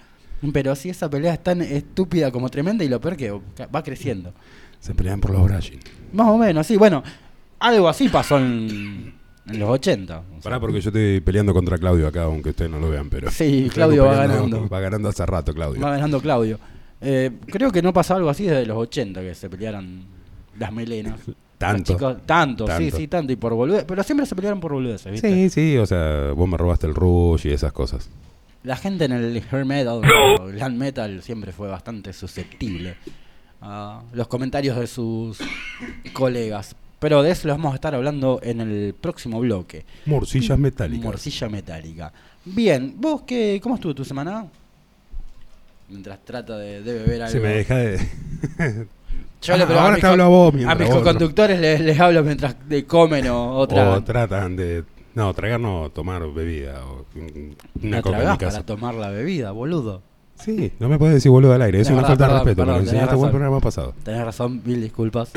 Pero 0.52 0.74
sí, 0.76 0.90
esa 0.90 1.08
pelea 1.08 1.32
es 1.34 1.42
tan 1.42 1.62
estúpida 1.62 2.30
como 2.30 2.48
tremenda 2.50 2.84
y 2.84 2.88
lo 2.88 3.00
peor 3.00 3.16
que 3.16 3.30
va 3.30 3.82
creciendo. 3.82 4.34
Se 4.78 4.94
pelean 4.94 5.20
por 5.20 5.30
los 5.30 5.42
Brashin. 5.44 5.80
Más 6.12 6.28
o 6.28 6.36
menos, 6.36 6.66
sí. 6.66 6.76
Bueno, 6.76 7.02
algo 7.58 7.88
así 7.88 8.08
pasó 8.08 8.38
en, 8.38 9.14
en 9.46 9.58
los 9.58 9.68
80. 9.70 10.18
o 10.18 10.22
sea. 10.32 10.40
Pará, 10.42 10.60
porque 10.60 10.80
yo 10.80 10.90
estoy 10.90 11.20
peleando 11.20 11.52
contra 11.54 11.78
Claudio 11.78 12.06
acá, 12.08 12.24
aunque 12.24 12.50
ustedes 12.50 12.70
no 12.70 12.78
lo 12.80 12.90
vean, 12.90 13.08
pero. 13.10 13.30
Sí, 13.30 13.68
Claudio 13.72 14.04
va 14.04 14.12
peleando- 14.12 14.34
ganando. 14.34 14.68
Va 14.68 14.80
ganando 14.80 15.08
hace 15.08 15.26
rato, 15.26 15.52
Claudio. 15.54 15.80
Va 15.80 15.90
ganando 15.92 16.20
Claudio. 16.20 16.58
Eh, 17.00 17.30
creo 17.46 17.70
que 17.70 17.82
no 17.82 17.92
pasó 17.92 18.14
algo 18.14 18.30
así 18.30 18.44
desde 18.44 18.64
los 18.66 18.76
80 18.78 19.20
que 19.20 19.34
se 19.34 19.48
pelearan 19.50 20.04
las 20.58 20.72
melenas. 20.72 21.20
Tanto. 21.58 21.92
Chicos- 21.94 22.16
tanto, 22.26 22.66
sí, 22.66 22.72
Tanto. 22.72 22.96
sí, 22.96 23.08
tanto. 23.08 23.32
Y 23.32 23.36
por 23.36 23.54
boludez. 23.54 23.84
Pero 23.84 24.02
siempre 24.02 24.26
se 24.26 24.34
pelearon 24.34 24.60
por 24.60 24.72
boludeces, 24.72 25.10
¿viste? 25.12 25.30
Sí, 25.32 25.48
sí, 25.50 25.78
o 25.78 25.86
sea, 25.86 26.32
vos 26.32 26.48
me 26.48 26.56
robaste 26.58 26.86
el 26.86 26.94
Rush 26.94 27.46
y 27.46 27.52
esas 27.52 27.72
cosas. 27.72 28.10
La 28.64 28.76
gente 28.76 29.04
en 29.04 29.12
el 29.12 29.36
hair 29.50 29.64
metal 29.64 30.02
o 30.40 30.46
glam 30.48 30.76
metal 30.76 31.22
siempre 31.22 31.52
fue 31.52 31.68
bastante 31.68 32.12
susceptible 32.12 32.96
a 33.62 34.02
los 34.12 34.26
comentarios 34.28 34.76
de 34.78 34.86
sus 34.86 35.38
colegas. 36.12 36.74
Pero 37.04 37.22
de 37.22 37.32
eso 37.32 37.48
lo 37.48 37.52
vamos 37.52 37.72
a 37.72 37.74
estar 37.74 37.94
hablando 37.94 38.40
en 38.42 38.62
el 38.62 38.94
próximo 38.98 39.38
bloque. 39.38 39.84
Morcillas 40.06 40.58
metálicas. 40.58 41.04
Morcilla 41.04 41.50
metálica. 41.50 42.10
Bien, 42.46 42.94
¿vos 42.96 43.24
qué, 43.26 43.60
cómo 43.62 43.74
estuvo 43.74 43.94
tu 43.94 44.06
semana? 44.06 44.46
Mientras 45.90 46.18
trata 46.24 46.56
de, 46.56 46.80
de 46.80 46.94
beber 46.94 47.20
algo. 47.24 47.32
Se 47.32 47.40
me 47.40 47.48
deja 47.48 47.76
de. 47.76 47.98
Yo 49.42 49.56
le 49.58 49.64
Ah, 49.64 49.66
pero 49.68 49.80
ahora 49.80 49.92
mis 49.96 50.00
te 50.00 50.06
hablo 50.06 50.24
a 50.24 50.28
vos 50.28 50.54
A 50.54 50.56
mientras 50.56 50.78
mis 50.80 50.88
otro. 50.88 51.04
conductores 51.04 51.60
les, 51.60 51.78
les 51.82 52.00
hablo 52.00 52.24
mientras 52.24 52.56
de 52.66 52.86
comen 52.86 53.28
o 53.28 53.50
otra. 53.50 53.90
O 53.90 54.02
tratan 54.02 54.56
de. 54.56 54.84
No, 55.14 55.34
tragar 55.34 55.60
no, 55.60 55.90
tomar 55.90 56.26
bebida. 56.32 56.86
O 56.86 57.04
una 57.82 57.98
no 57.98 58.02
coca 58.02 58.16
tragás 58.16 58.38
para 58.38 58.64
tomar 58.64 58.94
la 58.94 59.10
bebida, 59.10 59.50
boludo. 59.50 60.00
Sí, 60.44 60.72
no 60.78 60.88
me 60.90 60.98
puedes 60.98 61.14
decir 61.14 61.30
boludo 61.30 61.52
al 61.54 61.62
aire, 61.62 61.80
es 61.80 61.86
una 61.88 61.96
verdad, 62.02 62.08
falta 62.10 62.26
de 62.28 62.32
respeto. 62.34 62.56
perdón, 62.56 62.66
me 62.66 62.72
lo 62.72 62.80
enseñaste 62.84 62.90
tenés 62.90 63.00
en 63.00 63.02
el 63.02 63.08
razón. 63.22 63.30
programa 63.30 63.60
pasado. 63.60 63.94
Tenés 64.04 64.24
razón, 64.24 64.62
mil 64.64 64.82
disculpas. 64.82 65.30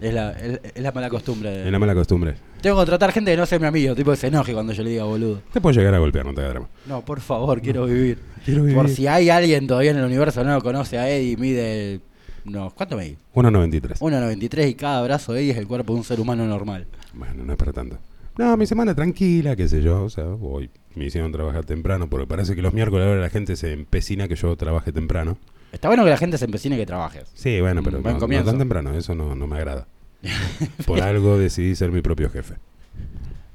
es, 0.00 0.14
la, 0.14 0.30
es, 0.32 0.60
es 0.74 0.82
la 0.82 0.90
mala 0.92 1.08
costumbre. 1.08 1.50
de- 1.50 1.66
Es 1.66 1.72
la 1.72 1.78
mala 1.78 1.94
costumbre. 1.94 2.34
Tengo 2.60 2.74
que 2.76 2.80
contratar 2.80 3.12
gente 3.12 3.30
que 3.30 3.36
no 3.36 3.46
sea 3.46 3.58
mi 3.60 3.66
amigo, 3.66 3.94
tipo 3.94 4.10
que 4.10 4.16
se 4.16 4.26
enoje 4.26 4.52
cuando 4.52 4.72
yo 4.72 4.82
le 4.82 4.90
diga 4.90 5.04
boludo. 5.04 5.42
Te 5.52 5.60
puedo 5.60 5.76
llegar 5.78 5.94
a 5.94 5.98
golpear, 5.98 6.26
no 6.26 6.34
te 6.34 6.40
hagas 6.40 6.52
drama. 6.54 6.68
No, 6.86 7.04
por 7.04 7.20
favor, 7.20 7.60
quiero 7.62 7.86
vivir. 7.86 8.18
Quiero 8.44 8.62
vivir. 8.62 8.76
Por 8.76 8.88
si 8.88 9.06
hay 9.06 9.30
alguien 9.30 9.66
todavía 9.68 9.92
en 9.92 9.98
el 9.98 10.04
universo 10.04 10.40
que 10.40 10.46
no 10.48 10.54
lo 10.54 10.60
conoce 10.62 10.98
a 10.98 11.08
Eddie, 11.08 11.36
mide. 11.36 12.00
No, 12.44 12.72
¿cuánto 12.74 12.96
mide? 12.96 13.16
1.93. 13.34 13.98
1,93 14.00 14.68
y 14.70 14.74
cada 14.74 15.02
brazo 15.02 15.32
de 15.34 15.40
Eddie 15.42 15.50
es 15.52 15.58
el 15.58 15.68
cuerpo 15.68 15.92
de 15.92 15.98
un 16.00 16.04
ser 16.04 16.18
humano 16.18 16.46
normal. 16.46 16.86
Bueno, 17.14 17.44
no 17.44 17.52
es 17.52 17.58
para 17.58 17.72
tanto. 17.72 17.98
No, 18.38 18.56
mi 18.56 18.66
semana 18.66 18.94
tranquila, 18.94 19.56
qué 19.56 19.68
sé 19.68 19.82
yo. 19.82 20.04
O 20.04 20.10
sea, 20.10 20.24
hoy 20.26 20.70
me 20.94 21.06
hicieron 21.06 21.32
trabajar 21.32 21.64
temprano 21.64 22.08
porque 22.08 22.26
parece 22.26 22.54
que 22.54 22.62
los 22.62 22.72
miércoles 22.72 23.06
ahora 23.08 23.20
la 23.20 23.30
gente 23.30 23.56
se 23.56 23.72
empecina 23.72 24.28
que 24.28 24.36
yo 24.36 24.56
trabaje 24.56 24.92
temprano. 24.92 25.36
Está 25.72 25.88
bueno 25.88 26.04
que 26.04 26.10
la 26.10 26.16
gente 26.16 26.38
se 26.38 26.44
empecine 26.44 26.76
que 26.76 26.86
trabajes. 26.86 27.24
Sí, 27.34 27.60
bueno, 27.60 27.82
pero 27.82 28.00
no, 28.00 28.44
tan 28.44 28.58
temprano, 28.58 28.94
eso 28.94 29.16
no, 29.16 29.34
no 29.34 29.46
me 29.48 29.56
agrada. 29.56 29.88
Por 30.86 31.00
algo 31.02 31.36
decidí 31.36 31.74
ser 31.74 31.90
mi 31.90 32.00
propio 32.00 32.30
jefe. 32.30 32.54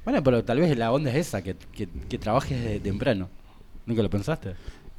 Bueno, 0.04 0.22
pero 0.22 0.44
tal 0.44 0.60
vez 0.60 0.76
la 0.76 0.92
onda 0.92 1.10
es 1.10 1.28
esa, 1.28 1.42
que, 1.42 1.56
que, 1.72 1.88
que 1.88 2.18
trabajes 2.18 2.82
temprano. 2.82 3.30
¿Nunca 3.86 4.02
lo 4.02 4.10
pensaste? 4.10 4.54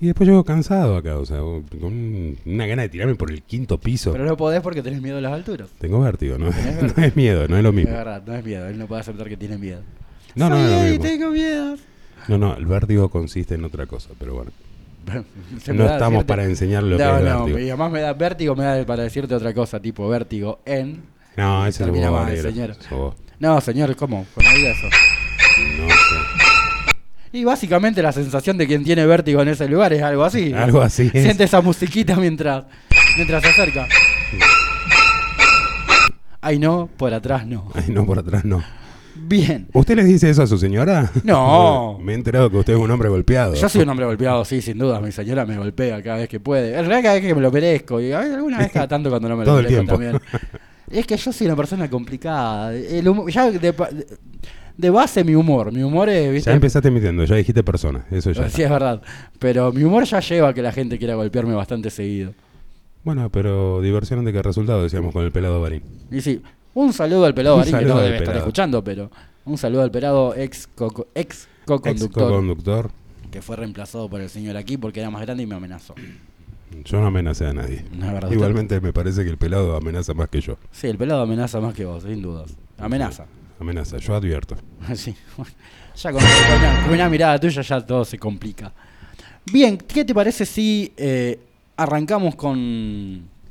Y 0.05 0.09
después 0.09 0.29
llego 0.29 0.43
cansado 0.43 0.97
acá, 0.97 1.17
o 1.17 1.25
sea, 1.25 1.39
con 1.39 2.37
una 2.45 2.67
gana 2.67 2.83
de 2.83 2.89
tirarme 2.89 3.15
por 3.15 3.31
el 3.31 3.41
quinto 3.41 3.79
piso. 3.79 4.11
Pero 4.11 4.23
no 4.25 4.37
podés 4.37 4.61
porque 4.61 4.83
tenés 4.83 5.01
miedo 5.01 5.17
a 5.17 5.21
las 5.21 5.33
alturas. 5.33 5.67
Tengo 5.79 5.99
vértigo, 5.99 6.37
¿no? 6.37 6.51
No 6.95 7.03
es 7.03 7.15
miedo, 7.15 7.47
no 7.47 7.57
es 7.57 7.63
lo 7.63 7.69
Es 7.69 7.75
mismo. 7.75 7.91
verdad, 7.91 8.21
no 8.23 8.35
es 8.35 8.45
miedo. 8.45 8.67
Él 8.67 8.77
no 8.77 8.85
puede 8.85 9.01
aceptar 9.01 9.27
que 9.27 9.35
tiene 9.35 9.57
miedo. 9.57 9.81
No, 10.35 10.47
no 10.47 10.57
es 10.57 10.69
lo 10.69 10.77
Eddie, 10.77 10.89
mismo. 10.91 11.05
tengo 11.05 11.31
miedo. 11.31 11.75
No, 12.27 12.37
no, 12.37 12.55
el 12.55 12.67
vértigo 12.67 13.09
consiste 13.09 13.55
en 13.55 13.63
otra 13.65 13.87
cosa, 13.87 14.09
pero 14.19 14.35
bueno. 14.35 14.51
No 15.73 15.85
estamos 15.91 16.23
para 16.25 16.43
enseñar 16.43 16.83
lo 16.83 16.97
que 16.97 17.03
no, 17.03 17.17
es 17.17 17.23
no, 17.23 17.37
vértigo. 17.45 17.57
y 17.57 17.69
además 17.69 17.91
me 17.91 18.01
da 18.01 18.13
vértigo, 18.13 18.55
me 18.55 18.63
da 18.63 18.85
para 18.85 19.01
decirte 19.01 19.33
otra 19.33 19.55
cosa, 19.55 19.79
tipo 19.79 20.07
vértigo 20.07 20.59
en... 20.65 21.01
No, 21.35 21.65
ese 21.65 21.83
es 21.83 21.91
negro. 21.91 22.27
señor. 22.43 22.75
No, 23.39 23.59
señor, 23.59 23.95
¿cómo? 23.95 24.23
¿Cómo 24.35 24.49
eso? 24.51 24.87
No 25.79 25.87
sé. 25.89 26.24
Y 27.35 27.43
básicamente 27.43 28.01
la 28.01 28.13
sensación 28.13 28.57
de 28.57 28.65
quien 28.65 28.85
tiene 28.85 29.05
vértigo 29.05 29.41
en 29.41 29.49
ese 29.49 29.67
lugar 29.67 29.91
es 29.91 30.01
algo 30.01 30.23
así. 30.23 30.53
Algo 30.53 30.81
así 30.81 31.11
es. 31.13 31.23
Siente 31.23 31.43
esa 31.43 31.59
musiquita 31.59 32.15
mientras, 32.15 32.63
mientras 33.17 33.43
se 33.43 33.49
acerca. 33.49 33.85
Ay, 36.39 36.59
no, 36.59 36.87
por 36.95 37.13
atrás 37.13 37.45
no. 37.45 37.69
Ay, 37.73 37.85
no, 37.89 38.05
por 38.05 38.19
atrás 38.19 38.45
no. 38.45 38.63
Bien. 39.15 39.67
¿Usted 39.73 39.97
les 39.97 40.05
dice 40.05 40.29
eso 40.29 40.43
a 40.43 40.47
su 40.47 40.57
señora? 40.57 41.11
No. 41.25 41.97
Me 42.01 42.13
he 42.13 42.15
enterado 42.15 42.49
que 42.49 42.55
usted 42.55 42.73
es 42.73 42.79
un 42.79 42.89
hombre 42.89 43.09
golpeado. 43.09 43.53
Yo 43.55 43.67
soy 43.67 43.81
un 43.81 43.89
hombre 43.89 44.05
golpeado, 44.05 44.45
sí, 44.45 44.61
sin 44.61 44.77
duda. 44.77 45.01
Mi 45.01 45.11
señora 45.11 45.45
me 45.45 45.57
golpea 45.57 46.01
cada 46.01 46.17
vez 46.17 46.29
que 46.29 46.39
puede. 46.39 46.69
En 46.69 46.85
realidad, 46.85 47.01
cada 47.01 47.13
vez 47.15 47.23
que 47.25 47.35
me 47.35 47.41
lo 47.41 47.51
merezco. 47.51 47.99
Y 47.99 48.13
a 48.13 48.19
veces, 48.19 48.35
alguna 48.35 48.59
vez 48.59 48.71
cada 48.71 48.87
tanto 48.87 49.09
cuando 49.09 49.27
no 49.27 49.35
me 49.35 49.43
lo 49.43 49.45
Todo 49.51 49.59
el 49.59 49.65
merezco 49.65 49.97
tiempo. 49.97 50.19
también. 50.19 50.41
Es 50.89 51.05
que 51.05 51.17
yo 51.17 51.33
soy 51.33 51.47
una 51.47 51.55
persona 51.57 51.89
complicada. 51.89 52.73
El 52.73 53.05
humo- 53.09 53.27
ya 53.29 53.49
de, 53.51 53.73
pa- 53.73 53.89
de 54.77 54.89
base 54.89 55.23
mi 55.23 55.35
humor. 55.35 55.71
Mi 55.71 55.83
humor 55.83 56.09
es, 56.09 56.31
¿viste? 56.31 56.49
Ya 56.49 56.55
empezaste 56.55 56.91
mintiendo, 56.91 57.23
ya 57.23 57.35
dijiste 57.35 57.63
persona. 57.63 58.05
Eso 58.11 58.31
ya. 58.31 58.43
Sí, 58.43 58.61
está. 58.61 58.63
es 58.63 58.69
verdad. 58.69 59.01
Pero 59.39 59.71
mi 59.71 59.83
humor 59.83 60.03
ya 60.05 60.19
lleva 60.19 60.49
a 60.49 60.53
que 60.53 60.61
la 60.61 60.71
gente 60.71 60.97
quiera 60.97 61.15
golpearme 61.15 61.53
bastante 61.53 61.89
seguido. 61.89 62.33
Bueno, 63.03 63.29
pero 63.29 63.81
diversión 63.81 64.25
de 64.25 64.33
qué 64.33 64.41
resultado 64.41 64.83
decíamos 64.83 65.13
con 65.13 65.23
el 65.23 65.31
pelado 65.31 65.61
Barín. 65.61 65.83
Y 66.11 66.21
sí, 66.21 66.41
un 66.73 66.91
saludo 66.91 67.25
al 67.25 67.33
pelado 67.35 67.55
Un 67.55 67.61
Barín 67.61 67.77
que 67.77 67.85
no 67.85 67.99
debe 67.99 68.17
estar 68.17 68.35
escuchando, 68.35 68.83
pero 68.83 69.11
un 69.45 69.57
saludo 69.57 69.83
al 69.83 69.91
pelado 69.91 70.35
ex 70.35 70.67
co 70.67 71.07
ex 71.13 71.47
Ex 71.47 71.47
co-conductor 71.65 72.29
co-conductor. 72.29 72.91
que 73.31 73.41
fue 73.41 73.55
reemplazado 73.55 74.09
por 74.09 74.21
el 74.21 74.29
señor 74.29 74.57
aquí 74.57 74.77
porque 74.77 74.99
era 74.99 75.09
más 75.09 75.21
grande 75.21 75.43
y 75.43 75.45
me 75.45 75.55
amenazó. 75.55 75.95
Yo 76.83 76.99
no 76.99 77.07
amenacé 77.07 77.45
a 77.45 77.53
nadie. 77.53 77.85
No. 77.91 78.31
Igualmente 78.31 78.81
me 78.81 78.91
parece 78.91 79.23
que 79.23 79.29
el 79.29 79.37
pelado 79.37 79.75
amenaza 79.75 80.13
más 80.13 80.29
que 80.29 80.41
yo. 80.41 80.57
Sí, 80.71 80.87
el 80.87 80.97
pelado 80.97 81.21
amenaza 81.21 81.59
más 81.61 81.73
que 81.73 81.85
vos, 81.85 82.03
sin 82.03 82.21
dudas. 82.21 82.55
Amenaza. 82.77 83.25
Amenaza, 83.59 83.97
yo 83.97 84.15
advierto. 84.15 84.55
Sí. 84.95 85.15
Ya 85.95 86.11
con, 86.11 86.21
una, 86.21 86.83
con 86.83 86.93
una 86.93 87.09
mirada 87.09 87.39
tuya 87.39 87.61
ya 87.61 87.79
todo 87.85 88.03
se 88.03 88.19
complica. 88.19 88.73
Bien, 89.45 89.77
¿qué 89.77 90.03
te 90.03 90.13
parece 90.13 90.45
si 90.45 90.91
eh, 90.97 91.39
arrancamos 91.77 92.35
con 92.35 92.57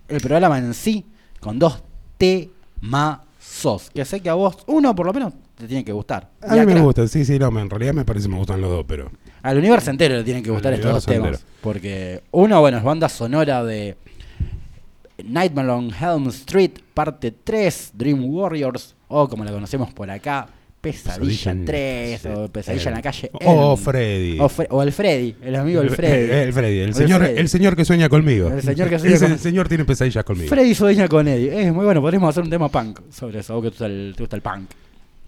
el 0.09 0.21
programa 0.21 0.59
en 0.59 0.75
sí? 0.75 1.05
Con 1.41 1.59
dos 1.59 1.83
temazos. 2.19 3.91
Que 3.95 4.05
sé 4.05 4.21
que 4.21 4.29
a 4.29 4.35
vos, 4.35 4.59
uno 4.67 4.95
por 4.95 5.07
lo 5.07 5.13
menos, 5.13 5.33
te 5.57 5.67
tiene 5.67 5.85
que 5.85 5.93
gustar. 5.93 6.29
A 6.43 6.55
mí 6.57 6.67
me 6.75 6.81
gusta, 6.81 7.07
sí, 7.09 7.25
sí, 7.25 7.39
no, 7.39 7.49
en 7.59 7.71
realidad 7.71 7.95
me 7.95 8.05
parece 8.05 8.27
que 8.27 8.33
me 8.33 8.39
gustan 8.39 8.61
los 8.61 8.71
dos, 8.71 8.85
pero 8.87 9.11
Al 9.43 9.59
universo 9.59 9.91
entero 9.91 10.17
le 10.17 10.25
tienen 10.25 10.43
que 10.43 10.51
gustar 10.51 10.75
estos 10.75 10.93
dos 10.93 11.07
temas. 11.07 11.29
entero. 11.29 11.45
Porque 11.63 12.23
uno, 12.33 12.61
bueno, 12.61 12.79
es 12.79 12.85
banda 12.85 13.09
sonora 13.09 13.65
de 13.65 13.97
Nightmare 15.25 15.71
on 15.71 15.91
Helm 15.95 16.29
Street, 16.29 16.73
parte 16.93 17.31
3, 17.31 17.93
Dream 17.95 18.25
Warriors, 18.25 18.95
o 19.23 19.29
como 19.29 19.45
la 19.45 19.53
conocemos 19.53 19.93
por 19.93 20.11
acá, 20.11 20.47
Pesadilla, 20.81 21.17
Pesadilla 21.19 21.51
en- 21.53 21.65
3, 21.65 22.27
o 22.27 22.49
Pesadilla 22.53 22.89
en 22.91 22.95
la 22.95 23.03
calle. 23.03 23.31
O 23.45 23.73
Elm. 23.75 23.83
Freddy. 23.83 24.39
O, 24.39 24.49
Fre- 24.51 24.67
o 24.71 24.83
el 24.83 24.93
Freddy, 24.93 25.35
el 25.43 25.57
amigo 25.57 25.81
del 25.81 25.91
Freddy. 25.91 26.31
El, 26.31 26.53
Freddy, 26.53 26.79
el 26.81 26.89
El 26.89 26.95
señor, 26.95 27.21
Freddy. 27.23 27.39
el 27.41 27.49
señor 27.49 27.77
que 27.77 27.85
sueña 27.87 28.09
conmigo. 28.11 28.49
El 28.49 28.63
señor 28.63 28.89
que 28.91 28.99
sueña 28.99 29.19
con- 29.29 29.39
señor 29.39 29.69
tiene 29.69 29.85
pesadillas 29.87 30.25
conmigo. 30.25 30.49
Freddy 30.51 30.75
sueña 30.75 31.09
con 31.09 31.27
Eddie. 31.27 31.69
Es 31.69 31.73
muy 31.73 31.87
bueno, 31.87 32.03
podríamos 32.03 32.29
hacer 32.29 32.45
un 32.45 32.51
tema 32.51 32.69
punk 32.69 33.01
sobre 33.11 33.39
eso, 33.41 33.55
vos 33.55 33.63
que 33.63 33.71
te 33.71 33.77
gusta 33.77 33.87
el, 33.87 34.15
el 34.31 34.43
punk. 34.43 34.71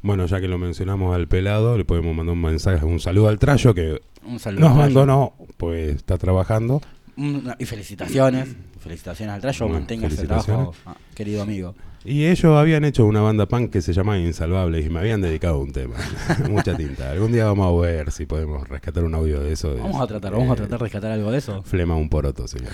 Bueno, 0.02 0.26
ya 0.26 0.40
que 0.40 0.46
lo 0.46 0.58
mencionamos 0.58 1.14
al 1.16 1.26
pelado, 1.26 1.78
le 1.78 1.84
podemos 1.86 2.14
mandar 2.14 2.34
un 2.34 2.42
mensaje, 2.42 2.84
un 2.84 3.00
saludo 3.00 3.28
al 3.28 3.38
Trayo 3.38 3.74
que 3.74 3.98
Un 4.26 4.38
saludo. 4.38 4.68
nos 4.68 4.76
abandonó, 4.76 5.32
pues 5.56 5.96
está 5.96 6.18
trabajando. 6.18 6.82
Y 7.16 7.64
felicitaciones. 7.64 8.48
Felicitaciones 8.78 9.34
al 9.34 9.40
Trayo, 9.40 9.64
Bueno, 9.64 9.78
mantenga 9.80 10.06
ese 10.06 10.16
felicitaciones. 10.16 10.70
trabajo, 10.70 10.74
ah, 10.84 10.96
querido 11.14 11.42
amigo. 11.42 11.74
Y 12.06 12.26
ellos 12.26 12.56
habían 12.56 12.84
hecho 12.84 13.04
una 13.04 13.20
banda 13.20 13.46
punk 13.46 13.70
que 13.72 13.82
se 13.82 13.92
llamaba 13.92 14.18
Insalvables 14.18 14.86
y 14.86 14.90
me 14.90 15.00
habían 15.00 15.20
dedicado 15.20 15.58
un 15.58 15.72
tema. 15.72 15.96
Mucha 16.48 16.76
tinta. 16.76 17.10
Algún 17.10 17.32
día 17.32 17.46
vamos 17.46 17.66
a 17.66 17.80
ver 17.86 18.12
si 18.12 18.26
podemos 18.26 18.68
rescatar 18.68 19.04
un 19.04 19.14
audio 19.14 19.40
de 19.40 19.52
eso. 19.52 19.74
de- 19.74 19.80
Vamos 19.80 20.00
a 20.00 20.06
tratar, 20.06 20.32
vamos 20.32 20.50
a 20.50 20.52
eh, 20.52 20.56
tratar 20.56 20.78
de 20.78 20.82
rescatar 20.84 21.10
algo 21.12 21.32
de 21.32 21.38
eso. 21.38 21.62
Flema 21.64 21.96
un 21.96 22.08
poroto, 22.08 22.46
señor. 22.46 22.70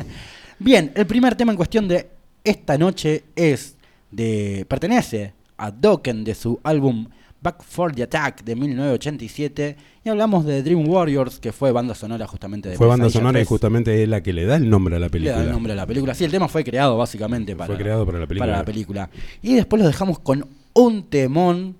Bien, 0.58 0.92
el 0.94 1.06
primer 1.06 1.34
tema 1.36 1.52
en 1.52 1.56
cuestión 1.56 1.86
de 1.88 2.08
esta 2.42 2.76
noche 2.76 3.24
es 3.36 3.76
de. 4.10 4.64
pertenece 4.68 5.34
a 5.56 5.70
Dokken 5.70 6.24
de 6.24 6.34
su 6.34 6.58
álbum 6.64 7.06
Back 7.44 7.62
for 7.62 7.94
the 7.94 8.02
Attack 8.02 8.42
de 8.42 8.56
1987 8.56 9.76
y 10.02 10.08
hablamos 10.08 10.46
de 10.46 10.62
Dream 10.62 10.88
Warriors 10.88 11.38
que 11.38 11.52
fue 11.52 11.70
banda 11.72 11.94
sonora 11.94 12.26
justamente 12.26 12.70
de 12.70 12.76
Fue 12.76 12.86
banda 12.86 13.10
sonora 13.10 13.38
y 13.38 13.42
3. 13.42 13.48
justamente 13.48 14.02
es 14.02 14.08
la 14.08 14.22
que 14.22 14.32
le 14.32 14.46
da 14.46 14.56
el 14.56 14.68
nombre 14.70 14.96
a 14.96 14.98
la 14.98 15.06
le 15.06 15.10
película. 15.10 15.36
da 15.36 15.44
el 15.44 15.50
nombre 15.52 15.72
a 15.74 15.76
la 15.76 15.86
película. 15.86 16.14
Sí, 16.14 16.24
el 16.24 16.30
tema 16.30 16.48
fue 16.48 16.64
creado 16.64 16.96
básicamente 16.96 17.54
para, 17.54 17.66
Fue 17.66 17.76
creado 17.76 18.06
para 18.06 18.18
la 18.18 18.26
película. 18.26 18.46
para 18.46 18.58
la 18.58 18.64
película. 18.64 19.10
Y 19.42 19.54
después 19.54 19.80
lo 19.82 19.86
dejamos 19.86 20.18
con 20.20 20.46
un 20.72 21.02
temón 21.04 21.76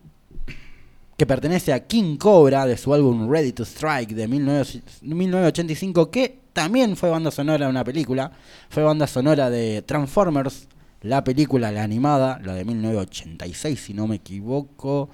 que 1.17 1.27
pertenece 1.27 1.73
a 1.73 1.81
King 1.87 2.17
Cobra 2.19 2.67
de 2.67 2.77
su 2.77 2.93
álbum 2.93 3.31
Ready 3.31 3.53
to 3.53 3.63
Strike 3.65 4.11
de 4.11 4.27
19 4.27 4.83
1985, 5.03 6.11
que 6.11 6.39
también 6.53 6.97
fue 6.97 7.09
banda 7.09 7.31
sonora 7.31 7.65
de 7.65 7.71
una 7.71 7.85
película. 7.85 8.31
Fue 8.69 8.83
banda 8.83 9.07
sonora 9.07 9.49
de 9.49 9.83
Transformers, 9.83 10.69
la 11.03 11.23
película, 11.25 11.71
la 11.73 11.83
animada, 11.83 12.41
la 12.45 12.55
de 12.55 12.65
1986, 12.65 13.81
si 13.81 13.95
no 13.95 14.07
me 14.07 14.17
equivoco. 14.17 15.09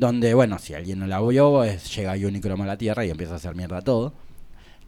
Donde, 0.00 0.32
bueno, 0.32 0.58
si 0.58 0.72
alguien 0.72 0.98
no 0.98 1.06
la 1.06 1.20
vio, 1.20 1.62
es, 1.62 1.94
llega 1.94 2.12
Unicron 2.14 2.58
a 2.62 2.64
la 2.64 2.78
Tierra 2.78 3.04
y 3.04 3.10
empieza 3.10 3.34
a 3.34 3.36
hacer 3.36 3.54
mierda 3.54 3.82
todo. 3.82 4.14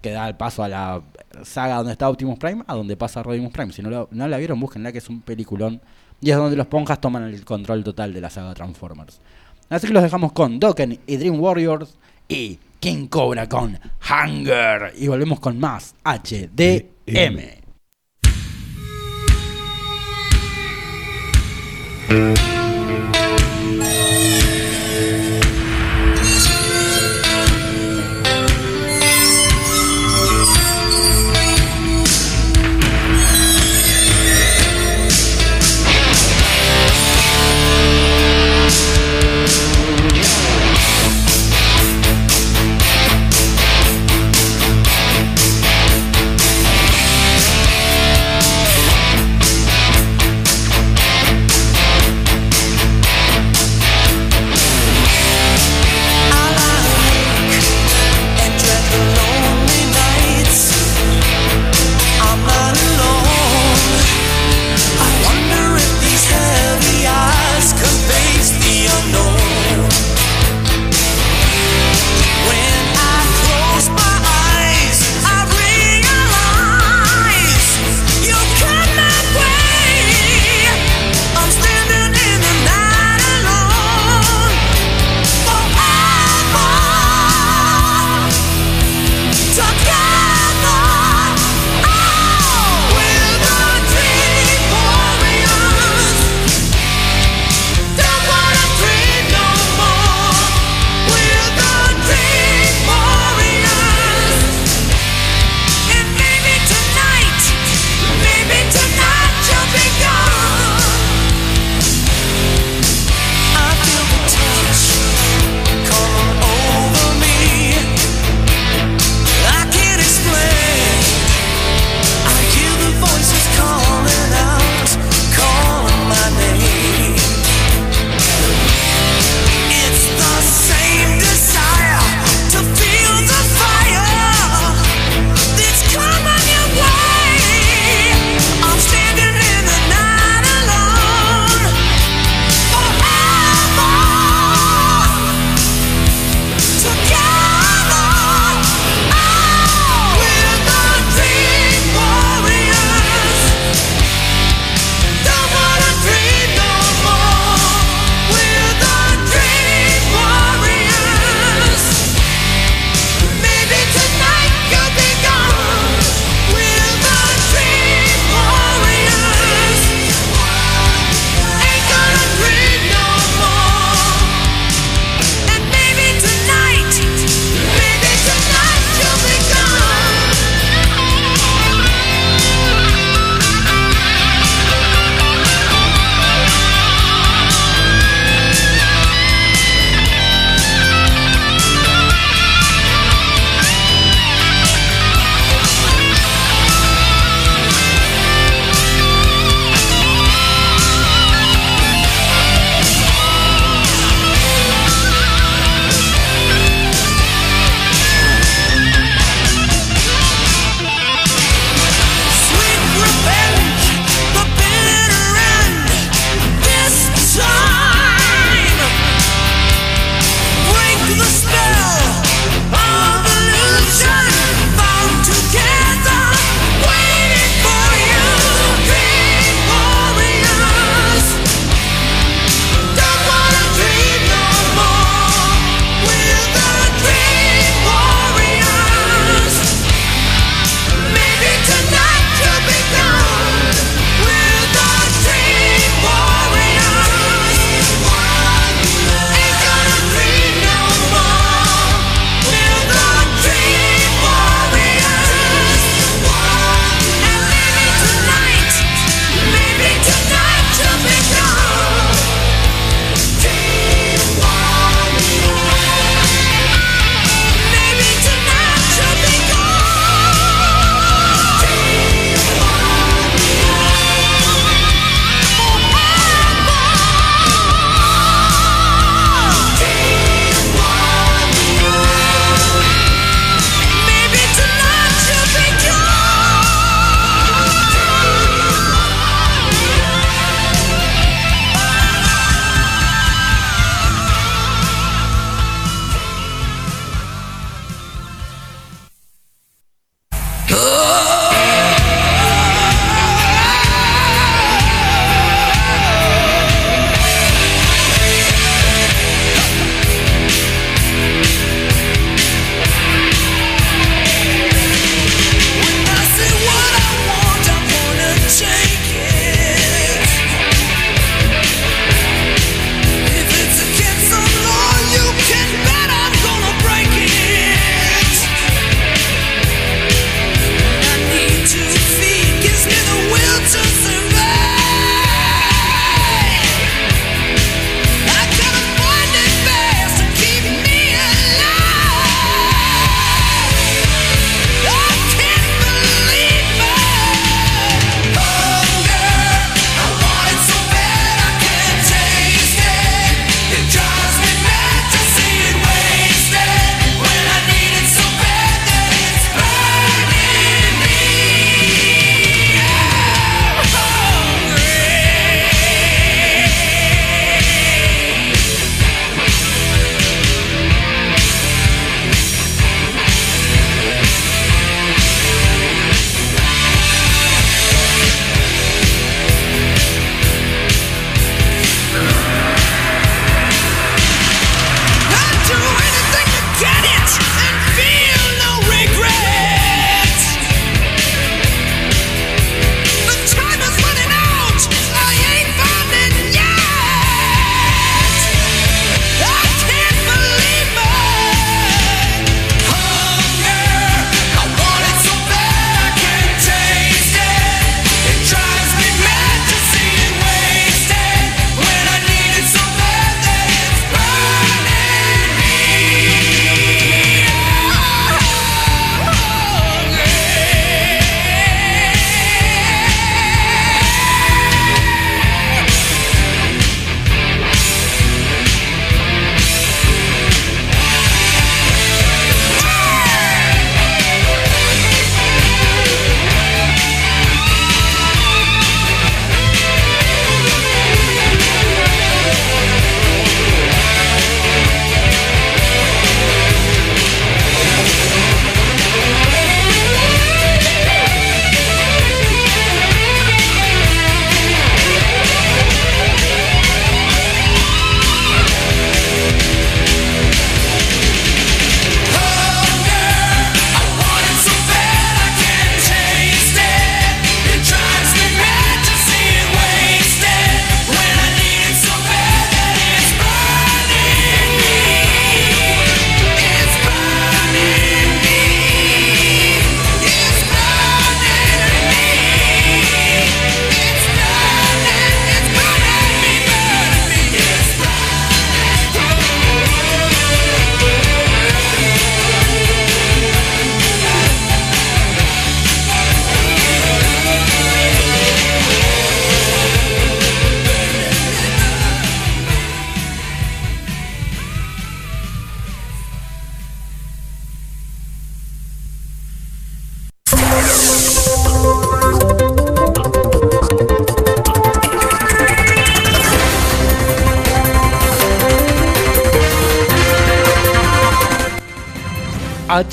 Que 0.01 0.11
da 0.11 0.27
el 0.27 0.37
paso 0.37 0.65
a 0.65 0.69
la 0.69 1.03
saga 1.43 1.77
donde 1.77 1.93
está 1.93 2.09
Optimus 2.09 2.39
Prime, 2.39 2.65
a 2.67 2.75
donde 2.75 2.97
pasa 2.97 3.23
Rodimus 3.23 3.53
Prime. 3.53 3.75
Si 3.75 3.83
no, 3.83 3.91
lo- 3.91 4.09
no 4.11 4.27
la 4.27 4.39
vieron, 4.39 4.59
búsquenla, 4.59 4.91
que 4.91 4.99
es 4.99 5.09
un 5.11 5.21
peliculón. 5.21 5.83
Y 6.23 6.31
es 6.31 6.37
donde 6.39 6.57
los 6.57 6.67
ponjas 6.67 6.99
toman 6.99 7.25
el 7.25 7.45
control 7.45 7.85
total 7.85 8.15
de 8.15 8.23
la 8.23 8.31
saga 8.31 8.55
Transformers. 8.55 9.21
Así 9.69 9.87
que 9.87 9.93
los 9.93 10.03
dejamos 10.03 10.33
con 10.33 10.59
Dokken 10.59 10.99
y 11.07 11.17
Dream 11.19 11.39
Warriors 11.39 11.95
y 12.27 12.59
King 12.81 13.07
Cobra 13.09 13.51
con 13.51 13.79
Hunger. 14.09 14.95
Y 14.97 15.09
volvemos 15.09 15.41
con 15.41 15.61
más 15.61 15.95
HDM. 16.05 17.61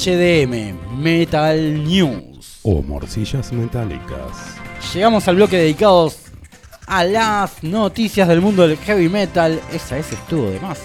HDM, 0.04 0.76
Metal 0.98 1.84
News. 1.84 2.60
O 2.64 2.82
morcillas 2.82 3.52
metálicas. 3.52 4.56
Llegamos 4.94 5.28
al 5.28 5.36
bloque 5.36 5.58
dedicado 5.58 6.10
a 6.88 7.04
las 7.04 7.62
noticias 7.64 8.26
del 8.30 8.40
mundo 8.40 8.66
del 8.66 8.78
heavy 8.78 9.10
metal. 9.10 9.60
Esa 9.74 9.98
es 9.98 10.14
estuvo 10.14 10.50
de 10.52 10.60
más. 10.62 10.80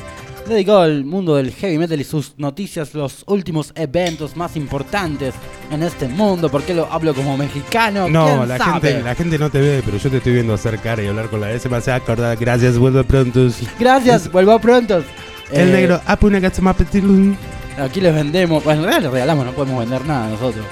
Dedicado 0.48 0.80
al 0.80 1.04
mundo 1.04 1.36
del 1.36 1.52
heavy 1.52 1.78
metal 1.78 2.00
y 2.00 2.02
sus 2.04 2.34
noticias, 2.38 2.92
los 2.94 3.22
últimos 3.28 3.70
eventos 3.76 4.36
más 4.36 4.56
importantes 4.56 5.32
en 5.70 5.84
este 5.84 6.08
mundo. 6.08 6.48
¿Por 6.50 6.64
qué 6.64 6.74
lo 6.74 6.92
hablo 6.92 7.14
como 7.14 7.36
mexicano? 7.36 8.08
No, 8.08 8.26
¿Quién 8.26 8.48
la 8.48 8.58
sabe? 8.58 8.88
gente, 8.88 9.02
la 9.04 9.14
gente 9.14 9.38
no 9.38 9.48
te 9.48 9.60
ve, 9.60 9.82
pero 9.84 9.96
yo 9.96 10.10
te 10.10 10.16
estoy 10.16 10.32
viendo 10.32 10.54
hacer 10.54 10.80
cara 10.80 11.00
y 11.04 11.06
hablar 11.06 11.28
con 11.30 11.40
la 11.40 11.52
S. 11.52 11.68
Me 11.68 11.76
hace 11.76 11.92
acordar. 11.92 12.36
Gracias, 12.36 12.76
vuelvo 12.78 13.04
pronto. 13.04 13.48
Gracias, 13.78 14.30
vuelvo 14.32 14.58
pronto. 14.58 15.04
El 15.52 15.68
Eh, 15.68 15.72
negro. 15.72 16.00
Apuna 16.04 16.40
Gatsamapetulun. 16.40 17.36
Aquí 17.79 18.01
les 18.01 18.14
vendemos, 18.14 18.62
bueno, 18.62 18.81
en 18.83 18.87
realidad 18.87 19.03
les 19.05 19.12
regalamos, 19.12 19.47
no 19.47 19.53
podemos 19.53 19.81
vender 19.81 20.05
nada 20.07 20.29
nosotros. 20.29 20.64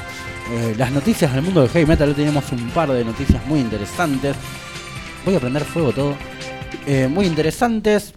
Eh, 0.52 0.74
las 0.76 0.90
noticias 0.92 1.32
del 1.32 1.42
mundo 1.42 1.62
del 1.62 1.70
heavy 1.70 1.86
metal, 1.86 2.08
hoy 2.08 2.14
tenemos 2.14 2.44
un 2.52 2.70
par 2.70 2.90
de 2.92 3.04
noticias 3.04 3.44
muy 3.46 3.60
interesantes. 3.60 4.36
Voy 5.24 5.34
a 5.34 5.40
prender 5.40 5.64
fuego 5.64 5.92
todo. 5.92 6.14
Eh, 6.86 7.08
muy 7.08 7.26
interesantes. 7.26 8.14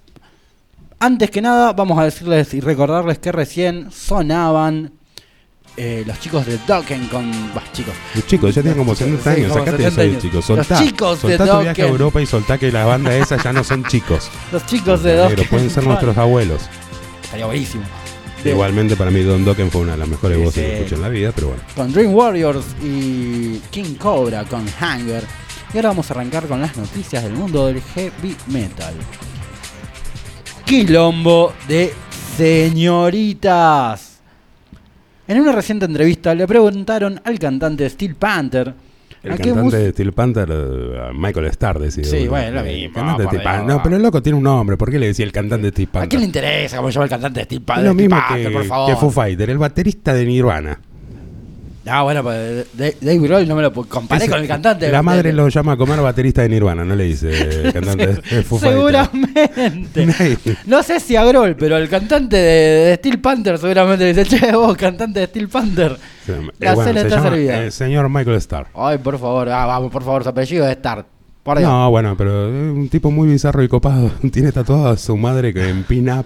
Antes 0.99 1.31
que 1.31 1.41
nada, 1.41 1.73
vamos 1.73 1.97
a 1.99 2.03
decirles 2.03 2.53
y 2.53 2.59
recordarles 2.61 3.19
que 3.19 3.31
recién 3.31 3.91
sonaban 3.91 4.93
eh, 5.77 6.03
los 6.05 6.19
chicos 6.19 6.45
de 6.45 6.57
Dokken 6.67 7.07
con. 7.07 7.31
Bah, 7.53 7.63
chicos. 7.73 7.93
Los 8.13 8.25
chicos, 8.27 8.55
ya 8.55 8.61
tienen 8.61 8.77
como 8.79 8.95
Sí, 8.95 9.03
70 9.05 9.29
años. 9.31 9.51
como 9.51 9.65
Sacate 9.65 9.83
70 9.83 10.03
eso 10.03 10.11
de 10.13 10.17
chicos. 10.21 10.35
Los 10.35 10.45
Soltá. 10.67 10.79
chicos 10.83 11.21
de 11.23 11.37
soltá 11.37 11.57
tu 11.57 11.61
viaje 11.63 11.81
a. 11.81 11.87
Europa 11.87 12.21
y 12.21 12.25
soltá 12.25 12.57
que 12.57 12.71
la 12.71 12.85
banda 12.85 13.15
esa 13.15 13.41
ya 13.41 13.51
no 13.51 13.63
son 13.63 13.83
chicos. 13.85 14.29
Los 14.51 14.65
chicos 14.67 15.03
de 15.03 15.13
Negro, 15.15 15.29
Dokken. 15.29 15.47
pueden 15.49 15.69
ser 15.69 15.83
nuestros 15.85 16.17
abuelos. 16.17 16.61
Estaría 17.23 17.45
buenísimo. 17.45 17.83
Igualmente 18.45 18.95
para 18.95 19.11
mí 19.11 19.21
Don 19.21 19.43
Dokken 19.43 19.71
fue 19.71 19.81
una 19.81 19.93
de 19.93 19.97
las 19.97 20.07
mejores 20.07 20.37
voces 20.37 20.63
que 20.63 20.73
escuché 20.75 20.95
en 20.95 21.01
la 21.01 21.09
vida, 21.09 21.31
pero 21.33 21.47
bueno. 21.47 21.63
con 21.75 21.91
Dream 21.91 22.13
Warriors 22.13 22.65
y 22.83 23.59
King 23.71 23.95
Cobra 23.95 24.43
con 24.45 24.65
Hanger. 24.79 25.23
Y 25.73 25.77
ahora 25.77 25.89
vamos 25.89 26.09
a 26.09 26.13
arrancar 26.13 26.47
con 26.47 26.61
las 26.61 26.77
noticias 26.77 27.23
del 27.23 27.33
mundo 27.33 27.67
del 27.67 27.81
heavy 27.81 28.35
metal. 28.47 28.93
Quilombo 30.65 31.53
de 31.67 31.93
señoritas. 32.37 34.19
En 35.27 35.41
una 35.41 35.51
reciente 35.51 35.85
entrevista 35.85 36.35
le 36.35 36.45
preguntaron 36.45 37.19
al 37.23 37.39
cantante 37.39 37.89
Steel 37.89 38.15
Panther 38.15 38.73
El 39.25 39.31
a 39.33 39.37
cantante 39.37 39.77
de 39.77 39.91
Steel 39.91 40.13
Panther, 40.13 40.49
eh, 40.51 41.11
Michael 41.13 41.47
Starr, 41.47 41.79
decía. 41.79 42.03
Sí, 42.03 42.27
bueno, 42.27 42.61
lo 42.61 42.63
mismo. 42.63 43.03
No, 43.65 43.81
pero 43.83 43.95
el 43.95 44.03
loco 44.03 44.21
tiene 44.21 44.37
un 44.37 44.43
nombre. 44.43 44.77
¿Por 44.77 44.91
qué 44.91 44.99
le 44.99 45.07
decía 45.07 45.25
el 45.25 45.31
cantante 45.31 45.65
de 45.65 45.71
Steel 45.71 45.87
¿A 45.89 45.91
Panther? 45.91 46.09
quién 46.09 46.21
le 46.21 46.25
interesa 46.27 46.77
cómo 46.77 46.89
se 46.89 46.93
llama 46.93 47.05
el 47.05 47.09
cantante 47.09 47.39
de 47.39 47.43
Steel 47.45 47.61
Panther? 47.61 47.85
lo 47.85 47.93
mismo 47.93 48.15
Steel 48.15 48.27
Panther, 48.27 48.47
que, 48.47 48.57
por 48.57 48.65
favor. 48.65 48.89
que 48.89 48.95
Foo 48.99 49.09
Fighter, 49.11 49.49
el 49.49 49.57
baterista 49.57 50.13
de 50.13 50.25
Nirvana. 50.25 50.79
Ah, 51.87 52.01
bueno, 52.01 52.23
pues 52.23 52.65
Dave 52.73 53.17
Grohl 53.19 53.47
no 53.47 53.55
me 53.55 53.61
lo 53.61 53.71
comparé 53.71 54.27
con 54.27 54.39
el 54.39 54.47
cantante. 54.47 54.91
La 54.91 55.03
madre 55.03 55.31
lo 55.31 55.47
llama 55.49 55.73
a 55.73 55.77
comer 55.77 55.99
baterista 56.01 56.41
de 56.41 56.49
Nirvana, 56.49 56.83
no 56.83 56.95
le 56.95 57.03
dice 57.03 57.29
eh, 57.31 57.71
cantante 57.73 58.07
de 58.07 58.43
Foo 58.43 58.57
Fighter. 58.57 58.77
Seguramente. 58.77 60.55
No 60.65 60.81
sé 60.83 60.99
si 60.99 61.15
a 61.15 61.23
Grohl, 61.25 61.55
pero 61.55 61.77
el 61.77 61.87
cantante 61.89 62.37
de, 62.37 62.85
de 62.89 62.95
Steel 62.95 63.19
Panther 63.19 63.57
seguramente 63.57 64.05
le 64.05 64.13
dice, 64.13 64.39
che, 64.39 64.51
vos, 64.55 64.75
cantante 64.75 65.19
de 65.19 65.27
Steel 65.27 65.47
Panther. 65.47 65.97
Eh, 66.27 66.49
La 66.59 66.73
bueno, 66.73 66.89
cena 66.89 67.01
se 67.01 67.07
está 67.07 67.17
llama, 67.19 67.29
servida. 67.29 67.63
eh, 67.65 67.71
señor 67.71 68.09
Michael 68.09 68.37
Starr. 68.37 68.67
Ay, 68.73 68.97
por 68.97 69.19
favor, 69.19 69.49
ah, 69.49 69.65
vamos, 69.65 69.91
por 69.91 70.03
favor, 70.03 70.23
su 70.23 70.29
apellido 70.29 70.65
es 70.65 70.71
Star. 70.77 71.05
Por 71.43 71.59
Dios. 71.59 71.69
No, 71.69 71.91
bueno, 71.91 72.15
pero 72.17 72.47
es 72.47 72.75
un 72.75 72.89
tipo 72.89 73.11
muy 73.11 73.27
bizarro 73.29 73.61
y 73.61 73.67
copado. 73.67 74.09
Tiene 74.31 74.51
tatuado 74.51 74.89
a 74.89 74.97
su 74.97 75.15
madre 75.15 75.53
que 75.53 75.69
en 75.69 75.83
pin-up. 75.83 76.25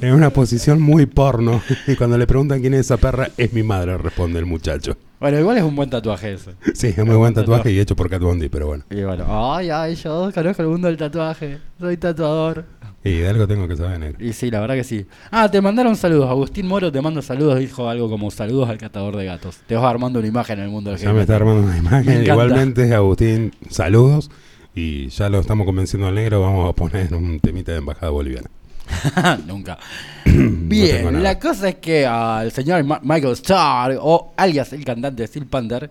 En 0.00 0.14
una 0.14 0.30
posición 0.30 0.80
muy 0.80 1.06
porno. 1.06 1.62
Y 1.86 1.96
cuando 1.96 2.18
le 2.18 2.26
preguntan 2.26 2.60
quién 2.60 2.74
es 2.74 2.80
esa 2.80 2.96
perra, 2.96 3.30
es 3.36 3.52
mi 3.52 3.62
madre, 3.62 3.98
responde 3.98 4.38
el 4.38 4.46
muchacho. 4.46 4.96
Bueno, 5.20 5.38
igual 5.40 5.58
es 5.58 5.64
un 5.64 5.74
buen 5.74 5.90
tatuaje 5.90 6.34
ese. 6.34 6.52
Sí, 6.74 6.88
es 6.96 7.04
muy 7.04 7.16
buen 7.16 7.34
tatuaje 7.34 7.72
y 7.72 7.80
hecho 7.80 7.96
por 7.96 8.08
Cat 8.08 8.22
Bondi, 8.22 8.48
pero 8.48 8.68
bueno. 8.68 8.84
Y 8.90 9.02
bueno, 9.02 9.24
ay, 9.54 9.68
ay, 9.70 9.96
yo 9.96 10.30
conozco 10.32 10.62
el 10.62 10.68
mundo 10.68 10.86
del 10.86 10.96
tatuaje. 10.96 11.58
Soy 11.80 11.96
tatuador. 11.96 12.64
Y 13.02 13.18
de 13.18 13.28
algo 13.28 13.46
tengo 13.46 13.66
que 13.66 13.76
saber, 13.76 13.98
negro. 13.98 14.24
Y 14.24 14.32
sí, 14.32 14.50
la 14.50 14.60
verdad 14.60 14.74
que 14.74 14.84
sí. 14.84 15.06
Ah, 15.30 15.50
te 15.50 15.60
mandaron 15.60 15.96
saludos. 15.96 16.28
Agustín 16.28 16.66
Moro 16.66 16.92
te 16.92 17.00
manda 17.00 17.22
saludos. 17.22 17.58
Dijo 17.58 17.88
algo 17.88 18.08
como 18.10 18.30
saludos 18.30 18.68
al 18.68 18.78
catador 18.78 19.16
de 19.16 19.24
gatos. 19.24 19.58
Te 19.66 19.74
vas 19.74 19.84
armando 19.84 20.18
una 20.18 20.28
imagen 20.28 20.58
en 20.58 20.66
el 20.66 20.70
mundo 20.70 20.90
del 20.90 21.00
Ya 21.00 21.12
me 21.12 21.22
está 21.22 21.36
armando 21.36 21.66
una 21.66 21.78
imagen. 21.78 22.24
Igualmente, 22.24 22.94
Agustín, 22.94 23.52
saludos. 23.70 24.30
Y 24.74 25.08
ya 25.08 25.28
lo 25.28 25.40
estamos 25.40 25.64
convenciendo 25.64 26.08
al 26.08 26.14
negro. 26.14 26.42
Vamos 26.42 26.68
a 26.70 26.72
poner 26.74 27.12
un 27.14 27.40
temita 27.40 27.72
de 27.72 27.78
embajada 27.78 28.10
boliviana. 28.10 28.48
Nunca. 29.46 29.78
Bien, 30.24 31.22
la 31.22 31.38
cosa 31.38 31.70
es 31.70 31.74
que 31.76 32.06
al 32.06 32.52
señor 32.52 32.82
Ma- 32.84 33.00
Michael 33.02 33.32
Starr, 33.34 33.98
o 34.00 34.32
alias 34.36 34.72
el 34.72 34.84
cantante 34.84 35.22
de 35.22 35.26
Steel 35.28 35.46
Panther, 35.46 35.90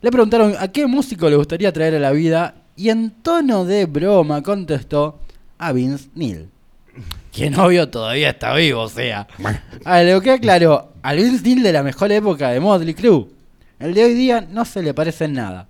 le 0.00 0.10
preguntaron 0.10 0.54
a 0.58 0.68
qué 0.68 0.86
músico 0.86 1.28
le 1.28 1.36
gustaría 1.36 1.72
traer 1.72 1.94
a 1.96 1.98
la 1.98 2.10
vida 2.12 2.54
y 2.76 2.90
en 2.90 3.10
tono 3.22 3.64
de 3.64 3.86
broma 3.86 4.42
contestó 4.42 5.18
a 5.58 5.72
Vince 5.72 6.08
Neil. 6.14 6.48
Quien 7.32 7.58
obvio 7.58 7.88
todavía 7.88 8.30
está 8.30 8.54
vivo, 8.54 8.82
o 8.82 8.88
sea. 8.88 9.26
A 9.84 10.02
lo 10.02 10.20
que 10.20 10.32
aclaró, 10.32 10.92
al 11.02 11.16
Vince 11.18 11.42
Neil 11.44 11.62
de 11.62 11.72
la 11.72 11.82
mejor 11.82 12.10
época 12.12 12.50
de 12.50 12.60
Motley 12.60 12.94
Crue. 12.94 13.26
El 13.78 13.94
de 13.94 14.04
hoy 14.04 14.14
día 14.14 14.40
no 14.40 14.64
se 14.64 14.82
le 14.82 14.92
parece 14.94 15.26
en 15.26 15.34
nada. 15.34 15.68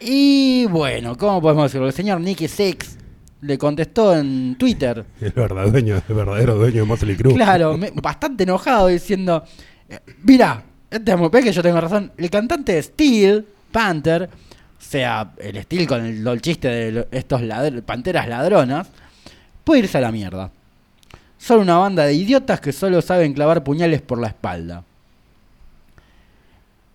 Y 0.00 0.66
bueno, 0.66 1.16
¿cómo 1.16 1.40
podemos 1.40 1.64
decirlo? 1.64 1.86
El 1.86 1.92
señor 1.92 2.20
Nicky 2.20 2.48
Six 2.48 2.98
le 3.44 3.58
contestó 3.58 4.16
en 4.16 4.56
Twitter 4.58 5.04
El 5.20 5.32
verdadero 5.32 5.70
dueño, 5.70 6.02
el 6.08 6.14
verdadero 6.14 6.54
dueño 6.56 6.80
de 6.80 6.84
Motley 6.86 7.16
Crue. 7.16 7.34
Claro, 7.34 7.76
me- 7.76 7.90
bastante 7.90 8.44
enojado 8.44 8.88
diciendo, 8.88 9.44
eh, 9.88 9.98
mira, 10.22 10.62
este 10.90 11.10
es 11.12 11.18
muy- 11.18 11.30
que 11.30 11.52
yo 11.52 11.62
tengo 11.62 11.80
razón, 11.80 12.12
el 12.16 12.30
cantante 12.30 12.80
Steel, 12.82 13.46
Panther, 13.72 14.24
o 14.24 14.82
sea, 14.86 15.32
el 15.38 15.62
Steel 15.62 15.86
con 15.86 16.04
el, 16.04 16.26
el 16.26 16.40
chiste 16.40 16.68
de 16.68 17.08
estos 17.10 17.40
ladr- 17.42 17.82
panteras 17.82 18.28
ladronas, 18.28 18.88
puede 19.64 19.80
irse 19.80 19.98
a 19.98 20.00
la 20.02 20.12
mierda. 20.12 20.50
Son 21.38 21.60
una 21.60 21.76
banda 21.76 22.04
de 22.04 22.14
idiotas 22.14 22.60
que 22.60 22.72
solo 22.72 23.02
saben 23.02 23.34
clavar 23.34 23.62
puñales 23.64 24.00
por 24.00 24.18
la 24.18 24.28
espalda. 24.28 24.82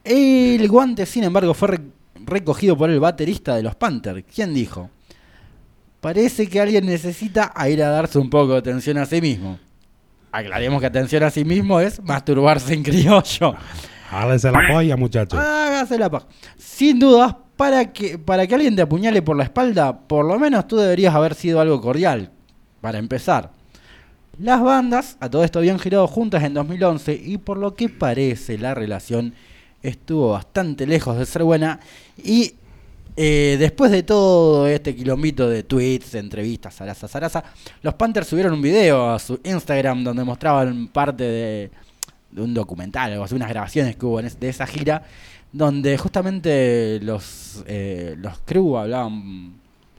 El 0.03 0.67
guante, 0.67 1.05
sin 1.05 1.23
embargo, 1.23 1.53
fue 1.53 1.67
re- 1.69 1.81
recogido 2.25 2.77
por 2.77 2.89
el 2.89 2.99
baterista 2.99 3.55
de 3.55 3.63
los 3.63 3.75
Panthers. 3.75 4.23
¿Quién 4.33 4.53
dijo? 4.53 4.89
Parece 6.01 6.47
que 6.47 6.61
alguien 6.61 6.85
necesita 6.85 7.53
ir 7.67 7.83
a 7.83 7.89
darse 7.89 8.19
un 8.19 8.29
poco 8.29 8.53
de 8.53 8.59
atención 8.59 8.97
a 8.97 9.05
sí 9.05 9.19
mismo. 9.21 9.59
Aclaremos 10.31 10.79
que 10.79 10.85
atención 10.85 11.23
a 11.23 11.29
sí 11.29 11.43
mismo 11.43 11.79
es 11.79 12.01
masturbarse 12.01 12.73
en 12.73 12.83
criollo. 12.83 13.55
Hágase 14.11 14.51
la 14.51 14.61
polla, 14.71 14.95
muchachos. 14.95 15.39
Hágase 15.39 15.97
la 15.97 16.09
paja. 16.09 16.27
Sin 16.57 16.99
dudas, 16.99 17.35
para 17.55 17.91
que, 17.91 18.17
para 18.17 18.47
que 18.47 18.55
alguien 18.55 18.75
te 18.75 18.81
apuñale 18.81 19.21
por 19.21 19.35
la 19.35 19.43
espalda, 19.43 19.99
por 20.07 20.25
lo 20.25 20.39
menos 20.39 20.67
tú 20.67 20.77
deberías 20.77 21.13
haber 21.13 21.35
sido 21.35 21.59
algo 21.59 21.81
cordial. 21.81 22.31
Para 22.81 22.97
empezar. 22.97 23.51
Las 24.39 24.61
bandas, 24.61 25.17
a 25.19 25.29
todo 25.29 25.43
esto, 25.43 25.59
habían 25.59 25.79
girado 25.79 26.07
juntas 26.07 26.43
en 26.43 26.53
2011 26.53 27.21
y 27.21 27.37
por 27.39 27.57
lo 27.57 27.75
que 27.75 27.89
parece 27.89 28.57
la 28.57 28.73
relación 28.73 29.33
estuvo 29.83 30.31
bastante 30.31 30.87
lejos 30.87 31.17
de 31.17 31.25
ser 31.25 31.43
buena 31.43 31.79
y 32.17 32.53
eh, 33.21 33.57
después 33.59 33.91
de 33.91 34.03
todo 34.03 34.65
este 34.65 34.95
quilombito 34.95 35.49
de 35.49 35.63
tweets, 35.63 36.15
entrevistas, 36.15 36.73
zaraza, 36.73 37.07
zaraza, 37.09 37.43
los 37.81 37.93
Panthers 37.95 38.27
subieron 38.27 38.53
un 38.53 38.61
video 38.61 39.09
a 39.11 39.19
su 39.19 39.39
Instagram 39.43 40.05
donde 40.05 40.23
mostraban 40.23 40.87
parte 40.87 41.25
de, 41.25 41.71
de 42.31 42.41
un 42.41 42.53
documental, 42.53 43.21
así, 43.21 43.35
unas 43.35 43.49
grabaciones 43.49 43.97
que 43.97 44.05
hubo 44.05 44.21
en 44.21 44.27
es- 44.27 44.39
de 44.39 44.47
esa 44.47 44.65
gira, 44.65 45.03
donde 45.51 45.97
justamente 45.97 46.99
los, 47.01 47.61
eh, 47.67 48.15
los 48.17 48.39
crew 48.45 48.77
hablaban 48.77 49.53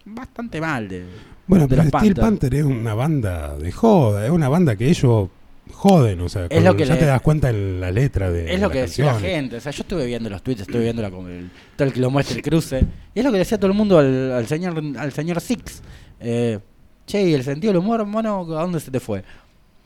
bastante 0.07 0.59
mal 0.61 0.89
de, 0.89 1.05
Bueno, 1.47 1.65
de 1.65 1.69
pero 1.69 1.83
los 1.83 1.89
Steel 1.89 2.15
Panthers. 2.15 2.21
Panther 2.27 2.55
es 2.55 2.65
una 2.65 2.95
banda 2.95 3.59
de 3.59 3.71
joda, 3.71 4.25
es 4.25 4.31
una 4.31 4.49
banda 4.49 4.77
que 4.77 4.89
ellos 4.89 5.29
joden, 5.73 6.21
o 6.21 6.29
sea, 6.29 6.47
Es 6.51 6.63
lo 6.65 6.77
que 6.77 6.85
ya 6.85 6.95
le- 6.95 7.01
te 7.01 7.07
das 7.07 7.21
cuenta 7.23 7.51
en 7.51 7.81
la 7.81 7.91
letra 7.91 8.31
de 8.31 8.53
Es 8.55 8.61
lo 8.61 8.71
que 8.71 8.83
decía 8.83 9.07
la 9.07 9.19
gente. 9.21 9.57
O 9.57 9.61
sea, 9.61 9.73
yo 9.73 9.83
estuve 9.83 10.07
viendo 10.07 10.29
los 10.31 10.43
tweets, 10.43 10.63
estuve 10.63 10.83
viendo 10.83 11.03
la, 11.03 11.11
como 11.11 11.29
el, 11.29 11.51
todo 11.77 11.89
el 11.89 11.95
quilombo 11.95 12.21
este, 12.21 12.35
el 12.35 12.43
cruce. 12.43 12.85
Y 13.15 13.19
es 13.21 13.25
lo 13.25 13.33
que 13.33 13.39
decía 13.39 13.59
todo 13.59 13.71
el 13.71 13.77
mundo 13.77 13.99
al, 13.99 14.33
al 14.33 14.47
señor 14.47 14.83
al 14.99 15.13
señor 15.13 15.41
Six. 15.41 15.83
Eh, 16.21 16.59
che, 17.07 17.23
¿y 17.29 17.35
el 17.35 17.43
sentido 17.45 17.73
del 17.73 17.81
humor, 17.81 18.05
mono, 18.07 18.41
¿a 18.57 18.63
dónde 18.63 18.81
se 18.81 18.91
te 18.91 19.01
fue? 19.01 19.23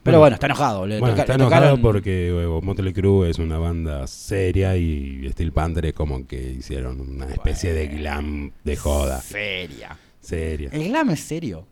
Pero 0.02 0.18
Bueno, 0.18 0.20
bueno, 0.20 0.34
está 0.34 0.46
enojado. 0.46 0.86
Le 0.86 0.98
Bueno, 1.00 1.14
toca- 1.14 1.22
está 1.22 1.32
le 1.38 1.42
enojado 1.44 1.76
tocaron- 1.76 1.80
porque 1.82 2.60
Motley 2.62 2.92
Crue 2.92 3.30
es 3.30 3.38
una 3.38 3.56
banda 3.56 4.06
seria 4.06 4.76
y 4.76 5.26
Steel 5.32 5.50
Panther 5.52 5.86
es 5.86 5.92
como 5.94 6.26
que 6.26 6.36
hicieron 6.58 7.00
una 7.00 7.26
especie 7.26 7.72
de 7.72 7.86
glam 7.86 8.50
de 8.64 8.76
joda 8.76 9.22
Seria. 9.22 9.96
seria. 10.20 10.68
El 10.72 10.88
glam 10.88 11.08
es 11.10 11.20
serio. 11.20 11.66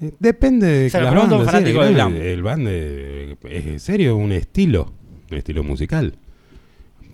Eh, 0.00 0.12
Depende 0.18 0.66
de 0.66 0.90
Se 0.90 0.98
lo 0.98 1.04
la 1.04 1.10
pregunto 1.10 1.34
a 1.34 1.38
un 1.38 1.44
banda, 1.46 1.58
sí, 1.58 1.64
fanático 1.64 1.82
el 1.82 1.88
del 1.88 1.96
glam- 1.96 2.12
glam. 2.12 2.22
El 2.26 2.42
band 2.42 2.68
es 3.50 3.82
serio, 3.82 4.16
un 4.16 4.32
estilo, 4.32 4.92
un 5.30 5.36
estilo 5.36 5.62
musical. 5.62 6.14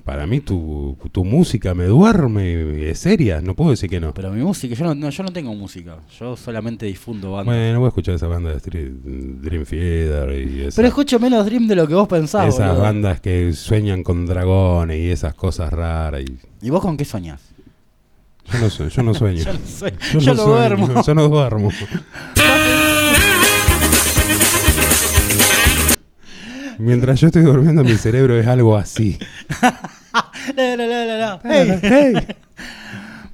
Para 0.04 0.24
mí 0.24 0.38
tu, 0.38 0.96
tu 1.10 1.24
música 1.24 1.74
me 1.74 1.86
duerme, 1.86 2.88
es 2.90 3.00
seria, 3.00 3.40
no 3.40 3.56
puedo 3.56 3.72
decir 3.72 3.90
que 3.90 3.98
no. 3.98 4.14
Pero 4.14 4.30
mi 4.30 4.40
música, 4.40 4.72
yo 4.76 4.84
no, 4.84 4.94
no, 4.94 5.10
yo 5.10 5.22
no 5.24 5.32
tengo 5.32 5.52
música. 5.52 5.98
Yo 6.20 6.36
solamente 6.36 6.86
difundo 6.86 7.32
bandas. 7.32 7.46
Bueno, 7.56 7.80
voy 7.80 7.86
a 7.86 7.88
escuchar 7.88 8.14
esa 8.14 8.28
banda 8.28 8.50
de 8.50 8.58
Street- 8.58 8.92
Dream 9.02 9.64
Theater 9.64 10.48
y 10.48 10.60
esa- 10.60 10.76
Pero 10.76 10.86
escucho 10.88 11.18
menos 11.18 11.44
Dream 11.44 11.66
de 11.66 11.74
lo 11.74 11.88
que 11.88 11.94
vos 11.94 12.06
pensás. 12.06 12.54
esas 12.54 12.68
boludo. 12.68 12.82
bandas 12.82 13.20
que 13.20 13.52
sueñan 13.52 14.04
con 14.04 14.26
dragones 14.26 14.96
y 15.00 15.10
esas 15.10 15.34
cosas 15.34 15.72
raras. 15.72 16.22
Y 16.22 16.66
¿Y 16.68 16.70
vos 16.70 16.80
con 16.82 16.96
qué 16.96 17.04
soñás? 17.04 17.42
Yo 18.52 18.58
no 18.58 18.70
sé, 18.70 18.88
yo 18.88 19.02
no 19.02 19.14
sueño. 19.14 19.42
Yo 19.44 19.52
no 19.52 19.58
sé. 19.66 19.94
Yo 20.12 20.18
Yo, 20.20 20.34
no 20.34 20.34
lo 20.34 20.42
sueño, 20.44 20.76
duermo. 20.76 21.02
Yo 21.06 21.14
no 21.14 21.28
duermo. 21.28 21.70
Mientras 26.78 27.18
yo 27.20 27.28
estoy 27.28 27.42
durmiendo, 27.42 27.82
mi 27.82 27.94
cerebro 27.96 28.38
es 28.38 28.46
algo 28.46 28.76
así. 28.76 29.18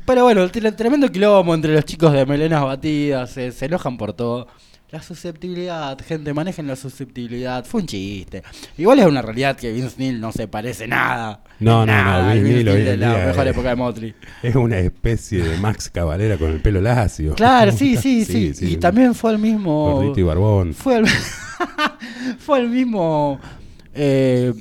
Pero 0.05 0.25
bueno, 0.25 0.49
tre- 0.49 0.75
tremendo 0.77 1.11
quilombo 1.11 1.55
entre 1.55 1.75
los 1.75 1.85
chicos 1.85 2.13
de 2.13 2.25
melenas 2.27 2.63
batidas, 2.65 3.31
se, 3.31 3.51
se 3.53 3.67
enojan 3.67 3.97
por 3.97 4.13
todo. 4.13 4.47
La 4.93 5.01
susceptibilidad, 5.01 5.99
gente, 6.07 6.35
manejen 6.35 6.67
la 6.67 6.77
susceptibilidad. 6.77 7.65
Fue 7.65 7.81
un 7.81 7.87
chiste. 7.87 8.43
Igual 8.77 8.99
es 8.99 9.07
una 9.07 9.23
realidad 9.23 9.57
que 9.57 9.73
Vince 9.73 9.95
Neil 9.97 10.21
no 10.21 10.33
se 10.33 10.49
parece 10.49 10.87
nada. 10.87 11.43
No, 11.61 11.79
no, 11.81 11.87
Nada 11.87 12.23
no, 12.25 12.29
al 12.31 12.39
Vince 12.43 12.53
Neil 12.57 12.69
hoy 12.69 12.97
la 12.99 13.15
mejor 13.29 13.47
es- 13.47 13.53
época 13.53 13.69
de 13.71 13.77
Motley. 13.77 14.15
Es 14.43 14.55
una 14.55 14.79
especie 14.81 15.43
de 15.43 15.57
Max 15.57 15.89
Cavalera 15.89 16.37
con 16.37 16.51
el 16.51 16.61
pelo 16.61 16.83
lacio. 16.83 17.35
Claro, 17.37 17.73
sí, 17.77 17.97
sí, 17.97 18.27
sí. 18.27 18.53
Y 18.61 18.77
también 18.77 19.15
fue 19.15 19.33
el 19.33 19.39
mismo. 19.39 19.93
Gordito 19.95 20.21
y 20.21 20.25
barbón. 20.25 20.75
Fue 20.75 20.99
el, 20.99 21.07
fue 22.39 22.61
el 22.61 22.69
mismo. 22.69 23.41
eh, 23.95 24.53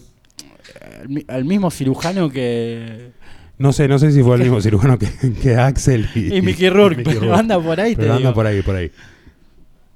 el, 1.02 1.10
mi- 1.10 1.26
el 1.28 1.44
mismo 1.44 1.70
cirujano 1.70 2.30
que. 2.30 3.12
No 3.58 3.74
sé, 3.74 3.88
no 3.90 4.00
sé 4.00 4.14
si 4.14 4.24
fue 4.24 4.38
el 4.38 4.44
mismo 4.44 4.62
cirujano 4.62 4.98
que, 4.98 5.08
que 5.42 5.56
Axel 5.58 6.08
y, 6.16 6.38
Y 6.38 6.42
Mickey 6.42 6.70
Rourke, 6.70 7.04
pero 7.04 7.36
anda 7.36 7.60
por 7.60 7.82
ahí, 7.82 7.96
te 7.98 8.04
Pero 8.04 8.14
anda 8.14 8.20
digo. 8.30 8.34
por 8.34 8.48
ahí, 8.48 8.62
por 8.62 8.76
ahí. 8.78 8.92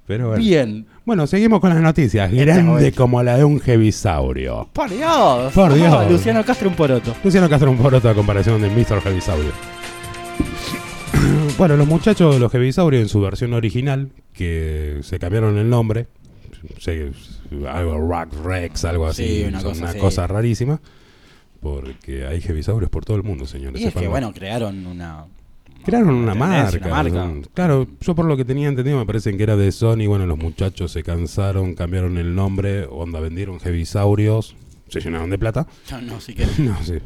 Pero 0.06 0.28
bueno. 0.28 0.42
Bien. 0.42 0.86
Bueno, 1.04 1.26
seguimos 1.26 1.60
con 1.60 1.70
las 1.70 1.80
noticias. 1.80 2.30
Grande 2.32 2.92
como 2.92 3.22
la 3.22 3.36
de 3.38 3.44
un 3.44 3.60
jevisaurio. 3.60 4.68
Por 4.72 4.90
Dios. 4.90 5.52
Por 5.52 5.74
Dios. 5.74 6.10
Luciano 6.10 6.44
Castro 6.44 6.68
un 6.68 6.74
poroto. 6.76 7.14
Luciano 7.24 7.48
Castro 7.48 7.70
un 7.70 7.78
poroto 7.78 8.08
a 8.08 8.14
comparación 8.14 8.60
de 8.62 8.70
Mr. 8.70 9.00
Jevisaurio. 9.02 9.50
bueno, 11.58 11.76
los 11.76 11.86
muchachos 11.86 12.34
de 12.34 12.40
los 12.40 12.52
Jevisaurios 12.52 13.02
en 13.02 13.08
su 13.08 13.20
versión 13.20 13.52
original, 13.54 14.10
que 14.32 14.98
se 15.02 15.18
cambiaron 15.18 15.56
el 15.58 15.68
nombre, 15.68 16.06
se- 16.78 17.10
algo 17.68 17.98
Rock 17.98 18.34
Rex, 18.44 18.84
algo 18.84 19.06
así, 19.06 19.24
Sí, 19.40 19.44
una 19.48 19.62
cosa 19.62 19.80
una 19.80 19.90
así. 19.90 19.98
cosa 19.98 20.26
rarísima, 20.26 20.80
porque 21.60 22.26
hay 22.26 22.40
Jevisaurios 22.40 22.90
por 22.90 23.04
todo 23.04 23.16
el 23.16 23.22
mundo, 23.22 23.46
señores. 23.46 23.80
Y 23.80 23.86
es 23.86 23.94
que 23.94 24.08
bueno, 24.08 24.32
crearon 24.32 24.86
una. 24.86 25.24
Crearon 25.86 26.14
una 26.14 26.34
marca. 26.34 26.78
una 26.86 26.88
marca. 26.88 27.22
un- 27.24 27.42
Claro, 27.54 27.86
yo 28.00 28.14
por 28.14 28.26
lo 28.26 28.36
que 28.36 28.44
tenía 28.44 28.68
entendido 28.68 28.98
me 28.98 29.06
parece 29.06 29.34
que 29.36 29.42
era 29.42 29.56
de 29.56 29.72
Sony. 29.72 30.06
Bueno, 30.06 30.26
los 30.26 30.36
muchachos 30.36 30.92
se 30.92 31.02
cansaron, 31.02 31.74
cambiaron 31.74 32.18
el 32.18 32.34
nombre, 32.34 32.84
onda 32.84 33.20
vendieron 33.20 33.58
Jevisaurios, 33.60 34.54
se 34.88 35.00
llenaron 35.00 35.30
de 35.30 35.38
plata. 35.38 35.66
No, 35.92 36.00
no, 36.02 36.20
sí 36.20 36.34
que. 36.34 36.46
No 36.58 36.76
sé. 36.82 37.00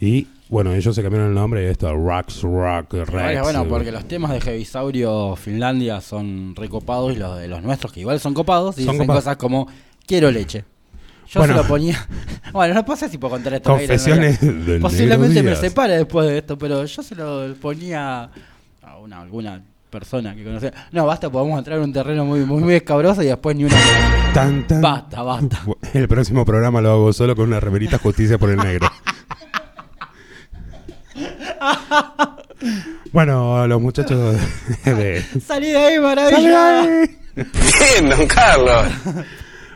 Y 0.00 0.26
bueno, 0.48 0.74
ellos 0.74 0.94
se 0.94 1.02
cambiaron 1.02 1.28
el 1.30 1.34
nombre 1.34 1.62
y 1.64 1.66
esto 1.70 1.90
Rocks 1.94 2.42
Rock 2.42 2.92
Rex. 2.94 3.40
Bueno, 3.42 3.62
eh, 3.62 3.66
porque 3.68 3.92
los 3.92 4.06
temas 4.06 4.32
de 4.32 4.40
Jevisaurio 4.40 5.36
Finlandia 5.36 6.00
son 6.00 6.54
recopados 6.56 7.14
y 7.14 7.16
los 7.16 7.38
de 7.38 7.48
los 7.48 7.62
nuestros, 7.62 7.92
que 7.92 8.00
igual 8.00 8.20
son 8.20 8.34
copados, 8.34 8.76
y 8.78 8.84
Son 8.84 8.92
dicen 8.94 9.06
copados. 9.06 9.24
cosas 9.24 9.36
como: 9.36 9.68
Quiero 10.06 10.30
leche. 10.30 10.64
Yo 11.28 11.40
Bueno. 11.40 11.54
se 11.54 11.62
lo 11.62 11.66
ponía. 11.68 12.06
Bueno, 12.52 12.74
no 12.74 12.84
pasa 12.84 13.08
si 13.08 13.18
puedo 13.18 13.32
contar 13.34 13.54
esto. 13.54 13.72
aire, 13.74 13.88
Confesiones 13.88 14.40
del 14.40 14.80
Posiblemente 14.80 15.42
me 15.42 15.56
separe 15.56 15.96
después 15.96 16.28
de 16.28 16.38
esto, 16.38 16.56
pero 16.56 16.84
yo 16.84 17.02
se 17.02 17.14
lo 17.16 17.52
ponía 17.60 18.30
a 18.82 18.98
una, 18.98 19.22
alguna 19.22 19.60
persona 19.90 20.36
que 20.36 20.44
conocía. 20.44 20.72
No, 20.92 21.04
basta, 21.06 21.28
podemos 21.30 21.58
entrar 21.58 21.78
en 21.78 21.84
un 21.84 21.92
terreno 21.92 22.24
muy, 22.24 22.40
muy, 22.44 22.62
muy 22.62 22.74
escabroso 22.74 23.22
y 23.22 23.26
después 23.26 23.56
ni 23.56 23.64
una. 23.64 23.76
Tan, 24.32 24.64
tan. 24.68 24.80
Basta, 24.80 25.22
basta. 25.22 25.62
El 25.94 26.06
próximo 26.06 26.44
programa 26.44 26.80
lo 26.80 26.90
hago 26.92 27.12
solo 27.12 27.34
con 27.34 27.46
una 27.48 27.58
remerita 27.58 27.98
Justicia 27.98 28.38
por 28.38 28.50
el 28.50 28.56
Negro. 28.58 28.88
bueno, 33.12 33.66
los 33.66 33.80
muchachos 33.80 34.36
de... 34.84 34.94
de- 34.94 35.22
Salí 35.40 35.68
de 35.70 35.76
ahí, 35.78 35.98
maravilla. 36.00 36.82
Bien, 37.34 38.10
don 38.10 38.26
Carlos. 38.26 38.84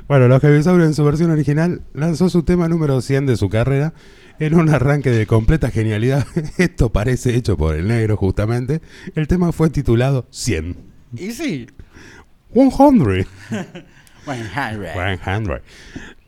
Bueno, 0.09 0.27
los 0.27 0.41
Jevisaurios 0.41 0.89
en 0.89 0.95
su 0.95 1.05
versión 1.05 1.31
original 1.31 1.83
lanzó 1.93 2.31
su 2.31 2.43
tema 2.43 2.67
número 2.67 3.03
100 3.03 3.27
de 3.27 3.37
su 3.37 3.51
carrera 3.51 3.93
en 4.39 4.55
un 4.55 4.71
arranque 4.71 5.11
de 5.11 5.27
completa 5.27 5.71
genialidad. 5.71 6.27
Esto 6.57 6.91
parece 6.91 7.37
hecho 7.37 7.59
por 7.59 7.77
el 7.77 7.89
negro, 7.89 8.17
justamente. 8.17 8.81
El 9.15 9.29
tema 9.29 9.53
fue 9.53 9.69
titulado 9.69 10.27
100. 10.31 10.77
Y 11.15 11.33
sí. 11.33 11.67
100. 12.55 13.27
100. 14.25 15.21
100. 15.23 15.61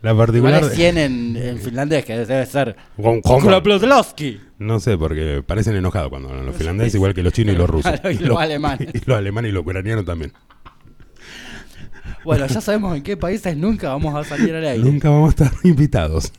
La 0.03 0.15
particular... 0.15 0.63
es 0.63 0.73
100 0.73 0.97
en, 0.99 1.35
en 1.37 1.57
finlandés, 1.59 2.05
que 2.05 2.17
debe 2.19 2.45
ser. 2.45 2.75
100. 2.97 3.21
Koloplotlovsky. 3.21 4.41
No 4.59 4.79
sé, 4.79 4.95
porque 4.95 5.43
parecen 5.43 5.75
enojados 5.75 6.09
cuando 6.09 6.29
hablan 6.29 6.45
los 6.45 6.55
finlandeses, 6.55 6.93
igual 6.93 7.15
que 7.15 7.23
los 7.23 7.33
chinos 7.33 7.55
y 7.55 7.57
los 7.57 7.69
rusos. 7.71 7.99
Y 8.11 8.23
los 8.23 8.37
alemanes. 8.39 8.89
Y 8.93 9.01
los 9.05 9.17
alemanes 9.17 9.49
y 9.49 9.53
los 9.53 9.63
ucranianos 9.63 10.05
también. 10.05 10.33
Bueno, 12.23 12.45
ya 12.47 12.61
sabemos 12.61 12.95
en 12.95 13.03
qué 13.03 13.17
países 13.17 13.55
nunca 13.57 13.89
vamos 13.89 14.15
a 14.15 14.23
salir 14.23 14.53
al 14.55 14.65
aire. 14.65 14.83
Nunca 14.83 15.09
vamos 15.09 15.27
a 15.27 15.45
estar 15.45 15.51
invitados. 15.63 16.31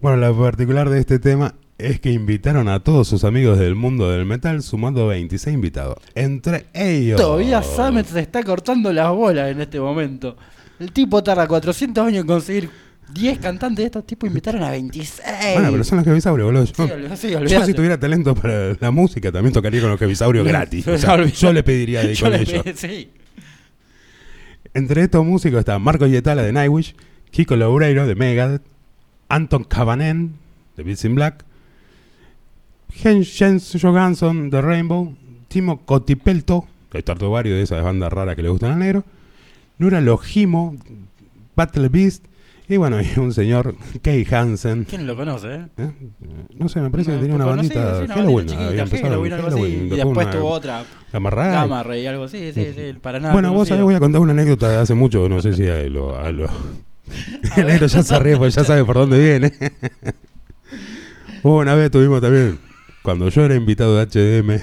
Bueno, 0.00 0.16
la 0.18 0.32
particular 0.32 0.88
de 0.90 1.00
este 1.00 1.18
tema 1.18 1.54
es 1.76 2.00
que 2.00 2.10
invitaron 2.10 2.68
a 2.68 2.82
todos 2.82 3.06
sus 3.08 3.24
amigos 3.24 3.58
del 3.58 3.74
mundo 3.74 4.10
del 4.10 4.24
metal, 4.26 4.62
sumando 4.62 5.06
26 5.06 5.54
invitados. 5.54 5.98
Entre 6.14 6.66
ellos. 6.72 7.20
Todavía 7.20 7.62
Samet 7.62 8.06
se 8.06 8.20
está 8.20 8.42
cortando 8.42 8.92
las 8.92 9.10
bolas 9.10 9.50
en 9.50 9.60
este 9.60 9.78
momento. 9.78 10.36
El 10.80 10.92
tipo 10.92 11.22
tarda 11.22 11.46
400 11.46 12.06
años 12.06 12.20
en 12.22 12.26
conseguir 12.26 12.70
10 13.12 13.38
cantantes 13.38 13.82
de 13.82 13.86
estos 13.86 14.06
tipos 14.06 14.28
invitaron 14.28 14.62
a 14.62 14.70
26. 14.70 15.22
Bueno, 15.54 15.70
pero 15.72 15.84
son 15.84 15.98
los 15.98 16.04
Jevisaurios, 16.04 16.46
boludo. 16.46 16.64
Yo, 16.64 17.16
Sí, 17.16 17.30
yo 17.30 17.64
si 17.64 17.74
tuviera 17.74 17.98
talento 17.98 18.34
para 18.34 18.74
la 18.78 18.90
música, 18.90 19.32
también 19.32 19.52
tocaría 19.52 19.80
con 19.80 19.90
los 19.90 19.98
Jevisaurios 19.98 20.44
No, 20.46 20.48
gratis. 20.48 20.86
O 20.86 20.98
sea, 20.98 21.24
yo 21.24 21.52
le 21.52 21.62
pediría 21.62 22.02
de 22.02 22.12
ir 22.12 22.20
con 22.20 22.34
ellos. 22.34 22.62
sí. 22.76 23.10
Entre 24.74 25.02
estos 25.02 25.24
músicos 25.24 25.60
está 25.60 25.78
Marco 25.78 26.06
Yetala 26.06 26.42
de 26.42 26.52
Nightwish, 26.52 26.94
Kiko 27.30 27.56
Loureiro 27.56 28.06
de 28.06 28.14
Megadeth, 28.14 28.62
Anton 29.28 29.64
Cavanen 29.64 30.34
de 30.76 30.82
Beats 30.82 31.04
in 31.04 31.14
Black, 31.14 31.44
Jens 32.92 33.76
Johansson 33.80 34.50
de 34.50 34.60
Rainbow, 34.60 35.14
Timo 35.48 35.84
Cotipelto, 35.84 36.66
que 36.90 37.02
varios 37.02 37.56
de 37.56 37.62
esas 37.62 37.82
bandas 37.82 38.12
raras 38.12 38.36
que 38.36 38.42
le 38.42 38.48
gustan 38.48 38.72
al 38.72 38.78
negro, 38.78 39.04
Nura 39.78 40.00
Lojimo, 40.00 40.76
Battle 41.54 41.88
Beast, 41.88 42.24
y 42.68 42.76
bueno, 42.76 43.00
y 43.00 43.18
un 43.18 43.32
señor, 43.32 43.74
Kay 44.02 44.26
Hansen. 44.30 44.84
¿Quién 44.84 45.06
lo 45.06 45.16
conoce, 45.16 45.54
eh? 45.54 45.66
¿eh? 45.78 45.90
No 46.54 46.68
sé, 46.68 46.80
me 46.80 46.90
parece 46.90 47.12
que 47.12 47.18
tenía 47.18 47.34
una 47.36 47.44
conocí, 47.44 47.68
bandita 47.74 48.00
sí, 48.02 48.06
Halloween. 48.08 48.50
había 48.50 48.82
empezado 48.82 49.22
así, 49.22 49.30
Halloween, 49.30 49.86
y 49.86 49.96
después 49.96 50.30
tuvo 50.30 50.50
otra. 50.50 50.84
Gamma 51.12 51.30
Ray. 51.30 51.52
Gamma 51.52 51.82
Ray, 51.82 52.06
algo 52.06 52.24
así, 52.24 52.52
sí, 52.52 52.66
sí, 52.74 52.94
para 53.00 53.18
nada. 53.20 53.32
Bueno, 53.32 53.52
vos 53.52 53.68
sabés, 53.68 53.82
voy 53.84 53.94
a 53.94 54.00
contar 54.00 54.20
una 54.20 54.32
anécdota 54.32 54.68
de 54.68 54.76
hace 54.76 54.94
mucho, 54.94 55.28
no 55.28 55.40
sé 55.40 55.54
si 55.54 55.66
a 55.68 55.82
lo... 55.84 56.18
a 56.18 56.30
lo- 56.30 56.48
El 57.56 57.66
negro 57.66 57.86
ya 57.86 58.02
se 58.02 58.18
ríe 58.18 58.36
porque 58.36 58.50
ya 58.50 58.64
sabe 58.64 58.84
por 58.84 58.96
dónde 58.96 59.18
viene. 59.18 59.52
Una 61.42 61.74
vez 61.74 61.90
tuvimos 61.90 62.20
también, 62.20 62.58
cuando 63.02 63.28
yo 63.28 63.44
era 63.44 63.54
invitado 63.54 63.96
de 63.96 64.06
HDM, 64.42 64.60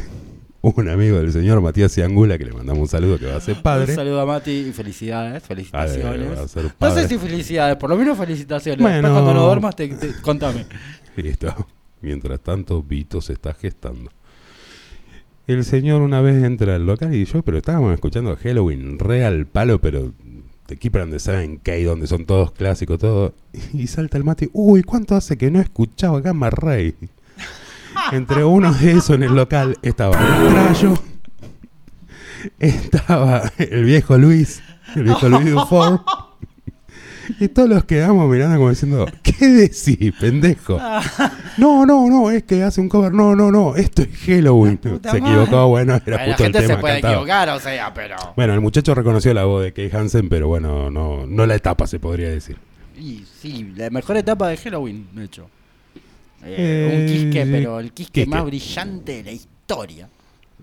un 0.74 0.90
amigo 0.90 1.18
del 1.18 1.32
señor 1.32 1.62
Matías 1.62 1.94
Ciangula, 1.94 2.38
que 2.38 2.46
le 2.46 2.54
mandamos 2.54 2.82
un 2.82 2.88
saludo 2.88 3.20
que 3.20 3.26
va 3.28 3.36
a 3.36 3.42
ser 3.42 3.58
Un 3.58 3.62
padre. 3.64 3.94
saludo 3.96 4.22
a 4.22 4.26
Mati 4.26 4.52
y 4.52 4.72
felicidades, 4.72 5.44
felicitaciones. 5.44 6.56
A 6.56 6.88
no 6.88 6.96
sé 6.96 7.08
si 7.08 7.18
felicidades, 7.18 7.78
por 7.78 7.90
lo 7.90 7.98
menos 7.98 8.18
felicitaciones. 8.18 8.82
Bueno. 8.82 8.96
Después 8.96 9.14
cuando 9.14 9.34
no 9.34 9.46
duermas, 9.46 9.76
te, 9.76 9.88
te- 9.90 10.14
contame. 10.22 10.66
Listo. 11.18 11.68
Mientras 12.02 12.40
tanto, 12.42 12.84
Vito 12.84 13.22
se 13.22 13.34
está 13.34 13.54
gestando. 13.54 14.12
El 15.48 15.64
señor 15.64 16.02
una 16.02 16.22
vez 16.22 16.44
entra 16.44 16.76
al 16.76 16.86
local 16.86 17.14
y 17.14 17.26
yo, 17.26 17.44
pero 17.44 17.58
estábamos 17.58 17.94
escuchando 17.94 18.36
Halloween 18.36 18.98
real 18.98 19.46
palo, 19.46 19.80
pero 19.80 20.12
de 20.68 20.78
Keeper 20.78 21.04
and 21.04 21.14
the 21.14 21.20
Seven 21.20 21.58
K, 21.58 21.72
donde 21.86 22.08
son 22.08 22.26
todos 22.26 22.52
clásicos, 22.52 22.98
todo. 23.00 23.34
Y 23.74 23.86
salta 23.88 24.18
el 24.18 24.24
mate. 24.24 24.50
Uy, 24.54 24.82
¿cuánto 24.82 25.16
hace 25.16 25.38
que 25.38 25.52
no 25.52 25.60
escuchaba 25.62 26.20
Gamma 26.22 26.50
Ray? 26.50 26.96
Entre 28.12 28.44
uno 28.44 28.74
de 28.74 28.92
esos 28.92 29.12
en 29.12 29.24
el 29.24 29.36
local 29.36 29.78
estaba 29.82 30.16
el 30.18 30.54
Trayo, 30.54 30.94
estaba 32.60 33.52
el 33.58 33.84
viejo 33.84 34.18
Luis, 34.18 34.62
el 34.96 35.04
viejo 35.04 35.28
Luis 35.30 35.52
Dufour. 35.52 36.02
Y 37.40 37.48
todos 37.48 37.68
los 37.68 37.86
quedamos 37.86 38.30
mirando 38.30 38.58
como 38.58 38.70
diciendo, 38.70 39.08
¿qué 39.24 39.48
decís, 39.48 40.14
pendejo? 40.20 40.80
No, 41.58 41.86
no, 41.86 42.08
no, 42.08 42.30
es 42.30 42.44
que 42.44 42.62
hace 42.62 42.80
un 42.80 42.88
cover. 42.90 43.14
No, 43.14 43.36
no, 43.36 43.52
no, 43.52 43.76
esto 43.76 44.04
es 44.04 44.10
Halloween. 44.26 44.80
Se 44.84 45.18
equivocó, 45.18 45.68
bueno, 45.68 46.00
era 46.06 46.18
la 46.18 46.26
justo 46.26 46.44
el 46.44 46.52
gente 46.52 46.60
tema 46.60 46.76
se 46.76 46.80
puede 46.80 46.94
cantado. 46.96 47.14
equivocar, 47.16 47.50
o 47.50 47.60
sea, 47.60 47.94
pero. 47.94 48.16
Bueno, 48.36 48.54
el 48.54 48.62
muchacho 48.62 48.94
reconoció 48.94 49.34
la 49.34 49.46
voz 49.46 49.64
de 49.64 49.74
Kay 49.74 49.90
Hansen, 49.92 50.30
pero 50.30 50.48
bueno, 50.48 50.92
no, 50.92 51.26
no 51.26 51.46
la 51.48 51.56
etapa 51.56 51.88
se 51.88 52.00
podría 52.00 52.30
decir. 52.30 52.58
Y 52.96 53.26
sí, 53.42 53.74
la 53.76 53.90
mejor 53.90 54.18
etapa 54.18 54.48
de 54.48 54.58
Halloween, 54.58 55.08
de 55.14 55.24
hecho. 55.26 55.50
Eh, 56.46 56.86
un 56.88 57.02
Eh, 57.02 57.06
Quisque, 57.08 57.46
sí. 57.46 57.52
pero 57.52 57.80
el 57.80 57.92
Quisque, 57.92 58.14
Quisque. 58.24 58.30
más 58.30 58.46
brillante 58.46 59.12
de 59.18 59.24
la 59.24 59.32
historia. 59.32 60.10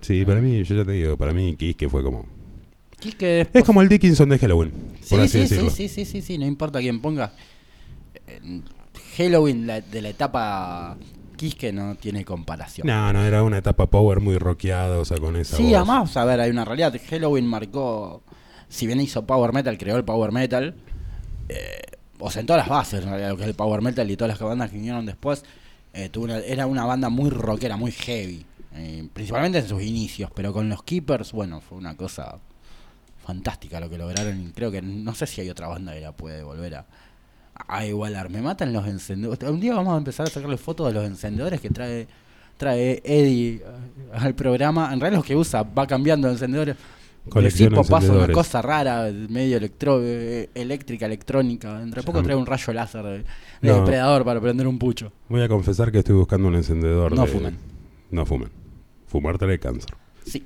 Sí, 0.01 0.25
para 0.25 0.39
mí, 0.41 0.63
yo 0.63 0.75
ya 0.75 0.85
te 0.85 0.91
digo, 0.93 1.17
para 1.17 1.33
mí 1.33 1.55
Kiske 1.55 1.89
fue 1.89 2.03
como... 2.03 2.25
Quisque 2.99 3.25
después- 3.25 3.61
Es 3.61 3.65
como 3.65 3.81
el 3.81 3.89
Dickinson 3.89 4.29
de 4.29 4.39
Halloween, 4.39 4.71
Sí, 5.01 5.09
por 5.09 5.19
así 5.21 5.29
sí, 5.29 5.39
decirlo. 5.39 5.69
sí, 5.69 5.87
sí, 5.89 6.05
sí, 6.05 6.11
sí, 6.11 6.21
sí, 6.21 6.37
no 6.37 6.45
importa 6.45 6.79
quién 6.79 7.01
ponga. 7.01 7.33
Eh, 8.27 8.61
Halloween 9.17 9.67
la- 9.67 9.81
de 9.81 10.01
la 10.01 10.09
etapa 10.09 10.97
Quisque 11.35 11.73
no 11.73 11.95
tiene 11.95 12.23
comparación. 12.23 12.87
No, 12.87 13.11
no, 13.11 13.23
era 13.25 13.43
una 13.43 13.57
etapa 13.57 13.87
power 13.87 14.19
muy 14.21 14.37
rockeada, 14.37 14.97
o 14.99 15.03
sea, 15.05 15.17
con 15.17 15.35
esa 15.35 15.57
Sí, 15.57 15.63
voz. 15.63 15.73
además, 15.75 16.15
a 16.17 16.23
ver, 16.25 16.39
hay 16.39 16.49
una 16.51 16.63
realidad. 16.63 16.93
Halloween 17.09 17.45
marcó, 17.47 18.23
si 18.69 18.87
bien 18.87 19.01
hizo 19.01 19.25
Power 19.25 19.51
Metal, 19.51 19.77
creó 19.77 19.97
el 19.97 20.05
Power 20.05 20.31
Metal, 20.31 20.75
eh, 21.49 21.81
o 22.19 22.31
sentó 22.31 22.55
las 22.55 22.69
bases, 22.69 23.03
en 23.03 23.09
realidad, 23.09 23.29
lo 23.31 23.35
que 23.37 23.43
es 23.43 23.49
el 23.49 23.55
Power 23.55 23.81
Metal 23.81 24.09
y 24.09 24.15
todas 24.15 24.39
las 24.39 24.47
bandas 24.47 24.69
que 24.69 24.77
vinieron 24.77 25.05
después. 25.05 25.43
Eh, 25.93 26.11
una- 26.17 26.39
era 26.39 26.65
una 26.67 26.85
banda 26.85 27.09
muy 27.09 27.29
rockera, 27.29 27.77
muy 27.77 27.91
heavy, 27.91 28.45
eh, 28.75 29.07
principalmente 29.13 29.59
en 29.59 29.67
sus 29.67 29.81
inicios, 29.81 30.31
pero 30.33 30.51
con 30.51 30.67
los 30.69 30.83
Keepers, 30.83 31.31
bueno, 31.31 31.61
fue 31.61 31.77
una 31.77 31.95
cosa 31.95 32.39
fantástica 33.23 33.79
lo 33.79 33.89
que 33.89 33.97
lograron. 33.97 34.51
Creo 34.55 34.71
que 34.71 34.81
no 34.81 35.13
sé 35.15 35.27
si 35.27 35.41
hay 35.41 35.49
otra 35.49 35.67
banda 35.67 35.93
que 35.93 36.01
la 36.01 36.11
puede 36.11 36.43
volver 36.43 36.75
a, 36.75 37.85
igualar. 37.85 38.29
Me 38.29 38.41
matan 38.41 38.73
los 38.73 38.85
encendedores. 38.87 39.49
Un 39.49 39.59
día 39.59 39.75
vamos 39.75 39.93
a 39.93 39.97
empezar 39.97 40.27
a 40.27 40.29
sacarle 40.29 40.57
fotos 40.57 40.87
de 40.87 40.93
los 40.93 41.05
encendedores 41.05 41.61
que 41.61 41.69
trae 41.69 42.07
trae 42.57 43.01
Eddie 43.03 43.61
al 44.13 44.35
programa. 44.35 44.91
En 44.93 44.99
realidad 44.99 45.19
los 45.19 45.25
que 45.25 45.35
usa 45.35 45.63
va 45.63 45.87
cambiando 45.87 46.27
de 46.27 46.33
encendedores. 46.33 46.75
Colecciona 47.29 47.77
De 47.77 47.81
tipo 47.83 47.89
pasa 47.89 48.11
una 48.11 48.27
cosa 48.33 48.61
rara, 48.61 49.09
medio 49.29 49.57
electro, 49.57 50.01
eh, 50.03 50.49
eléctrica, 50.53 51.05
electrónica. 51.05 51.81
Entre 51.81 52.03
poco 52.03 52.21
trae 52.21 52.35
un 52.35 52.45
rayo 52.45 52.73
láser 52.73 53.03
de, 53.03 53.17
de 53.19 53.23
No. 53.61 53.75
depredador 53.79 54.25
para 54.25 54.41
prender 54.41 54.67
un 54.67 54.77
pucho. 54.77 55.11
Voy 55.29 55.41
a 55.41 55.47
confesar 55.47 55.91
que 55.91 55.99
estoy 55.99 56.15
buscando 56.15 56.47
un 56.49 56.55
encendedor 56.55 57.15
No 57.15 57.21
de- 57.21 57.27
fumen. 57.27 57.57
No 58.11 58.25
fumen. 58.25 58.49
Fumar 59.07 59.37
trae 59.37 59.57
cáncer. 59.59 59.91
Sí. 60.25 60.43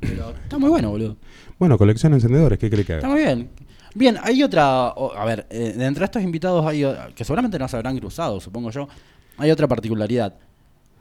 Pero 0.00 0.30
está 0.42 0.58
muy 0.58 0.68
bueno, 0.68 0.90
boludo. 0.90 1.16
Bueno, 1.58 1.78
colección 1.78 2.12
encendedores, 2.12 2.58
¿qué 2.58 2.68
cree 2.68 2.84
que 2.84 2.94
Está 2.96 3.06
haga? 3.06 3.14
muy 3.16 3.24
bien. 3.24 3.48
Bien, 3.94 4.18
hay 4.22 4.42
otra. 4.42 4.88
a 4.88 5.24
ver, 5.24 5.46
eh, 5.48 5.72
de 5.74 5.84
entre 5.86 6.04
estos 6.04 6.22
invitados 6.22 6.66
hay. 6.66 6.84
que 7.14 7.24
seguramente 7.24 7.58
no 7.58 7.66
se 7.66 7.76
habrán 7.76 7.96
cruzado, 7.98 8.40
supongo 8.40 8.70
yo. 8.70 8.88
Hay 9.38 9.50
otra 9.50 9.66
particularidad. 9.66 10.34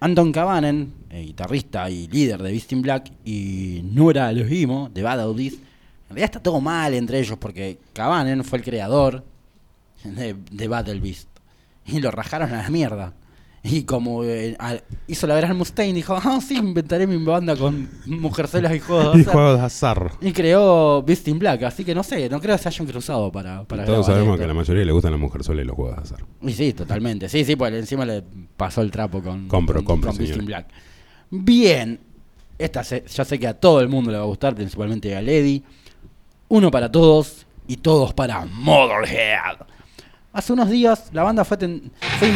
Anton 0.05 0.31
Cavanen, 0.31 0.93
eh, 1.09 1.23
guitarrista 1.23 1.89
y 1.89 2.07
líder 2.07 2.39
de 2.43 2.51
Beast 2.51 2.71
in 2.73 2.83
Black, 2.83 3.11
y 3.25 3.81
Nura 3.83 4.29
Elohimo, 4.29 4.87
de 4.93 5.01
Bad 5.01 5.21
Audis. 5.21 5.53
En 5.53 6.09
realidad 6.09 6.25
está 6.25 6.39
todo 6.39 6.61
mal 6.61 6.93
entre 6.93 7.17
ellos 7.17 7.39
porque 7.39 7.79
Cavanen 7.91 8.43
fue 8.43 8.59
el 8.59 8.63
creador 8.63 9.25
de, 10.03 10.35
de 10.51 10.67
Battle 10.67 10.99
Beast. 10.99 11.27
Y 11.87 12.01
lo 12.01 12.11
rajaron 12.11 12.53
a 12.53 12.61
la 12.61 12.69
mierda. 12.69 13.13
Y 13.71 13.83
como 13.83 14.23
eh, 14.23 14.55
al- 14.59 14.83
hizo 15.07 15.25
la 15.25 15.35
gran 15.37 15.57
Mustaine, 15.57 15.93
dijo: 15.95 16.15
Ah, 16.15 16.39
sí, 16.45 16.55
inventaré 16.55 17.07
mi 17.07 17.17
banda 17.23 17.55
con 17.55 17.89
mujercelas 18.05 18.75
y 18.75 18.79
juegos. 18.79 19.13
de 19.13 19.19
Y 19.19 19.21
azar". 19.23 19.33
juegos 19.33 19.59
de 19.59 19.65
azar. 19.65 20.11
Y 20.21 20.31
creó 20.33 21.01
Beast 21.01 21.27
in 21.27 21.39
Black, 21.39 21.63
así 21.63 21.83
que 21.83 21.95
no 21.95 22.03
sé, 22.03 22.29
no 22.29 22.39
creo 22.39 22.55
que 22.57 22.61
se 22.61 22.69
hayan 22.69 22.85
cruzado 22.85 23.31
para, 23.31 23.63
para 23.63 23.83
Todos 23.85 24.05
grabar 24.05 24.05
sabemos 24.05 24.33
esto. 24.33 24.37
que 24.37 24.43
a 24.43 24.47
la 24.47 24.53
mayoría 24.53 24.85
le 24.85 24.91
gustan 24.91 25.11
las 25.13 25.19
mujeres 25.19 25.47
solas 25.47 25.63
y 25.63 25.67
los 25.67 25.75
juegos 25.75 25.95
de 25.95 26.01
azar. 26.03 26.19
Y 26.43 26.51
sí, 26.53 26.73
totalmente. 26.73 27.27
Sí, 27.27 27.43
sí, 27.43 27.55
pues 27.55 27.73
encima 27.73 28.05
le 28.05 28.23
pasó 28.55 28.81
el 28.81 28.91
trapo 28.91 29.21
con, 29.23 29.47
Compro, 29.47 29.77
con, 29.77 29.85
compro, 29.85 30.09
con 30.11 30.17
Beast 30.19 30.33
señor. 30.33 30.41
in 30.43 30.45
Black. 30.45 30.67
Bien, 31.31 31.99
esta 32.59 32.83
se- 32.83 33.03
ya 33.07 33.25
sé 33.25 33.39
que 33.39 33.47
a 33.47 33.53
todo 33.55 33.81
el 33.81 33.89
mundo 33.89 34.11
le 34.11 34.17
va 34.17 34.23
a 34.23 34.27
gustar, 34.27 34.53
principalmente 34.53 35.15
a 35.15 35.21
Lady. 35.23 35.63
Uno 36.49 36.69
para 36.69 36.91
todos 36.91 37.47
y 37.67 37.77
todos 37.77 38.13
para 38.13 38.45
Motherhead. 38.45 39.57
Hace 40.33 40.53
unos 40.53 40.69
días 40.69 41.09
la 41.13 41.23
banda 41.23 41.43
fue, 41.43 41.57
ten- 41.57 41.91
fue 42.19 42.29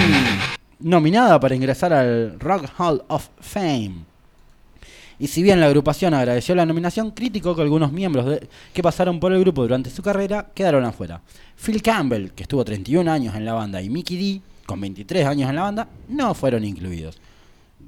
nominada 0.79 1.39
para 1.39 1.55
ingresar 1.55 1.93
al 1.93 2.39
Rock 2.39 2.65
Hall 2.77 3.03
of 3.07 3.29
Fame. 3.39 4.05
Y 5.19 5.27
si 5.27 5.43
bien 5.43 5.59
la 5.59 5.65
agrupación 5.65 6.13
agradeció 6.13 6.55
la 6.55 6.65
nominación, 6.65 7.11
criticó 7.11 7.53
que 7.53 7.61
algunos 7.61 7.91
miembros 7.91 8.39
que 8.73 8.81
pasaron 8.81 9.19
por 9.19 9.33
el 9.33 9.41
grupo 9.41 9.63
durante 9.63 9.89
su 9.89 10.01
carrera 10.01 10.47
quedaron 10.53 10.85
afuera. 10.85 11.21
Phil 11.57 11.81
Campbell, 11.81 12.29
que 12.29 12.43
estuvo 12.43 12.63
31 12.63 13.11
años 13.11 13.35
en 13.35 13.43
la 13.43 13.53
banda, 13.53 13.81
y 13.81 13.89
Mickey 13.89 14.17
D, 14.17 14.41
con 14.65 14.79
23 14.79 15.25
años 15.25 15.49
en 15.49 15.55
la 15.57 15.63
banda, 15.63 15.87
no 16.07 16.33
fueron 16.33 16.63
incluidos. 16.63 17.19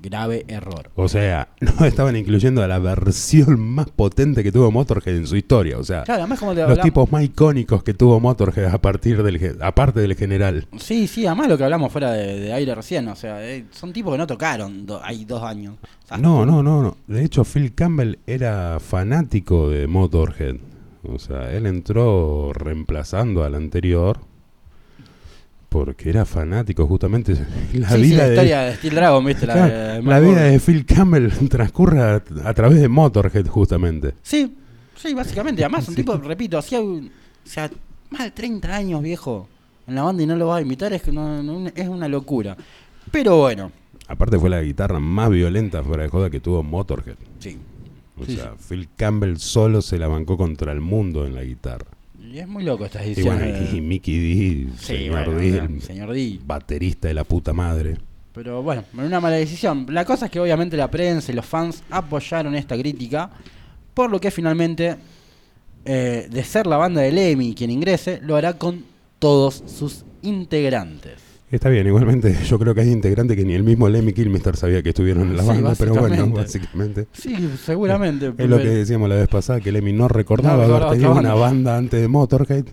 Grave 0.01 0.45
error. 0.47 0.89
O 0.95 1.07
sea, 1.07 1.49
no 1.59 1.85
estaban 1.85 2.15
incluyendo 2.15 2.63
a 2.63 2.67
la 2.67 2.79
versión 2.79 3.59
más 3.59 3.87
potente 3.89 4.43
que 4.43 4.51
tuvo 4.51 4.71
Motorhead 4.71 5.15
en 5.15 5.27
su 5.27 5.35
historia. 5.35 5.77
O 5.77 5.83
sea, 5.83 6.03
Claro, 6.03 6.21
además 6.23 6.39
como 6.39 6.53
te 6.53 6.61
los 6.61 6.69
hablamos- 6.71 6.83
tipos 6.83 7.11
más 7.11 7.23
icónicos 7.23 7.83
que 7.83 7.93
tuvo 7.93 8.19
Motorhead 8.19 8.73
a 8.73 8.81
partir 8.81 9.21
del, 9.23 9.57
aparte 9.61 9.99
del 9.99 10.15
general. 10.15 10.67
Sí, 10.79 11.07
sí, 11.07 11.25
además 11.25 11.47
lo 11.49 11.57
que 11.57 11.63
hablamos 11.63 11.91
fuera 11.91 12.11
de, 12.11 12.39
de 12.39 12.53
aire 12.53 12.73
recién, 12.75 13.07
o 13.07 13.15
sea, 13.15 13.47
eh, 13.47 13.65
son 13.71 13.93
tipos 13.93 14.11
que 14.13 14.17
no 14.17 14.27
tocaron 14.27 14.85
do- 14.85 15.01
hay 15.03 15.25
dos 15.25 15.43
años. 15.43 15.75
O 16.05 16.07
sea, 16.07 16.17
No, 16.17 16.45
no, 16.45 16.63
no, 16.63 16.81
no. 16.81 16.97
De 17.07 17.23
hecho, 17.23 17.43
Phil 17.43 17.73
Campbell 17.75 18.15
era 18.25 18.79
fanático 18.79 19.69
de 19.69 19.87
Motorhead. 19.87 20.55
O 21.03 21.17
sea, 21.19 21.51
él 21.51 21.65
entró 21.65 22.53
reemplazando 22.53 23.43
al 23.43 23.55
anterior 23.55 24.19
porque 25.71 26.09
era 26.09 26.25
fanático 26.25 26.85
justamente. 26.85 27.33
La 27.73 27.89
sí, 27.91 27.95
sí, 27.95 28.01
vida 28.01 28.17
la 28.17 28.23
de 28.25 28.29
historia 28.33 28.61
de 28.63 28.75
Steel 28.75 28.95
Dragon, 28.95 29.25
¿viste? 29.25 29.47
La, 29.47 29.53
Claro, 29.53 29.73
de- 29.73 30.01
la 30.03 30.19
vida 30.19 30.41
de 30.43 30.59
Phil 30.59 30.85
Campbell 30.85 31.31
transcurre 31.49 32.01
a, 32.01 32.15
a 32.43 32.53
través 32.53 32.81
de 32.81 32.89
Motorhead 32.89 33.47
justamente. 33.47 34.13
Sí, 34.21 34.53
sí, 34.97 35.13
básicamente. 35.13 35.63
Además, 35.63 35.87
un 35.87 35.95
tipo, 36.01 36.17
repito, 36.17 36.57
hacía 36.57 36.81
un- 36.81 37.05
o 37.07 37.47
sea, 37.47 37.71
más 38.09 38.23
de 38.25 38.31
30 38.31 38.75
años 38.75 39.01
viejo 39.01 39.47
en 39.87 39.95
la 39.95 40.03
banda 40.03 40.21
y 40.23 40.25
no 40.25 40.35
lo 40.35 40.47
va 40.47 40.57
a 40.57 40.61
imitar, 40.61 40.91
es, 40.91 41.01
que 41.03 41.13
no, 41.13 41.41
no- 41.41 41.69
es 41.73 41.87
una 41.87 42.09
locura. 42.09 42.57
Pero 43.09 43.37
bueno, 43.37 43.71
Aparte 44.09 44.37
fue 44.37 44.49
la 44.49 44.61
guitarra 44.61 44.99
más 44.99 45.29
violenta 45.29 45.81
fuera 45.83 46.03
de 46.03 46.09
joda 46.09 46.29
que 46.29 46.41
tuvo 46.41 46.61
Motorhead. 46.63 47.15
sí. 47.39 47.57
O 48.19 48.25
sea, 48.25 48.53
Phil 48.69 48.89
Campbell 48.97 49.37
solo 49.37 49.81
se 49.81 49.97
la 49.97 50.07
bancó 50.07 50.37
contra 50.37 50.71
el 50.73 50.81
mundo 50.81 51.25
en 51.25 51.33
la 51.33 51.43
guitarra. 51.43 51.87
Y 52.31 52.39
es 52.39 52.47
muy 52.47 52.63
loco 52.63 52.85
estas 52.85 53.03
Y 53.05 53.11
ediciones. 53.11 53.59
bueno, 53.59 53.75
y 53.77 53.81
Mickey 53.81 54.19
D, 54.19 54.67
Sí, 54.77 54.85
señor 54.85 55.25
bueno, 55.25 55.39
D, 55.39 55.57
el 55.57 55.81
señor 55.81 56.13
D. 56.13 56.39
baterista 56.45 57.07
de 57.09 57.13
la 57.13 57.23
puta 57.23 57.51
madre. 57.53 57.97
Pero 58.33 58.63
bueno, 58.63 58.85
una 58.93 59.19
mala 59.19 59.35
decisión. 59.35 59.85
La 59.89 60.05
cosa 60.05 60.25
es 60.27 60.31
que 60.31 60.39
obviamente 60.39 60.77
la 60.77 60.89
prensa 60.89 61.31
y 61.31 61.35
los 61.35 61.45
fans 61.45 61.83
apoyaron 61.89 62.55
esta 62.55 62.77
crítica, 62.77 63.29
por 63.93 64.09
lo 64.09 64.21
que 64.21 64.31
finalmente, 64.31 64.95
eh, 65.83 66.27
de 66.31 66.43
ser 66.45 66.67
la 66.67 66.77
banda 66.77 67.01
de 67.01 67.11
Lemmy 67.11 67.53
quien 67.53 67.69
ingrese, 67.71 68.19
lo 68.21 68.37
hará 68.37 68.53
con 68.57 68.85
todos 69.19 69.61
sus 69.67 70.05
integrantes. 70.21 71.30
Está 71.51 71.69
bien, 71.69 71.85
igualmente 71.85 72.33
yo 72.45 72.57
creo 72.57 72.73
que 72.73 72.81
hay 72.81 72.89
integrantes 72.91 73.35
que 73.35 73.43
ni 73.43 73.53
el 73.53 73.63
mismo 73.63 73.89
Lemmy 73.89 74.13
Kilmister 74.13 74.55
sabía 74.55 74.81
que 74.81 74.89
estuvieron 74.89 75.23
en 75.29 75.37
la 75.37 75.43
Sí, 75.43 75.49
banda, 75.49 75.73
pero 75.77 75.95
bueno, 75.95 76.27
básicamente. 76.29 77.07
Sí, 77.11 77.35
seguramente. 77.63 78.33
Es 78.37 78.49
lo 78.49 78.57
que 78.57 78.69
decíamos 78.69 79.09
la 79.09 79.15
vez 79.15 79.27
pasada, 79.27 79.59
que 79.59 79.71
Lemmy 79.71 79.91
no 79.91 80.07
recordaba 80.07 80.65
No 80.65 80.75
haber 80.75 80.91
tenido 80.91 81.13
una 81.13 81.33
banda. 81.33 81.77
antes 81.77 82.01
de 82.01 82.07
Motorhead. 82.07 82.65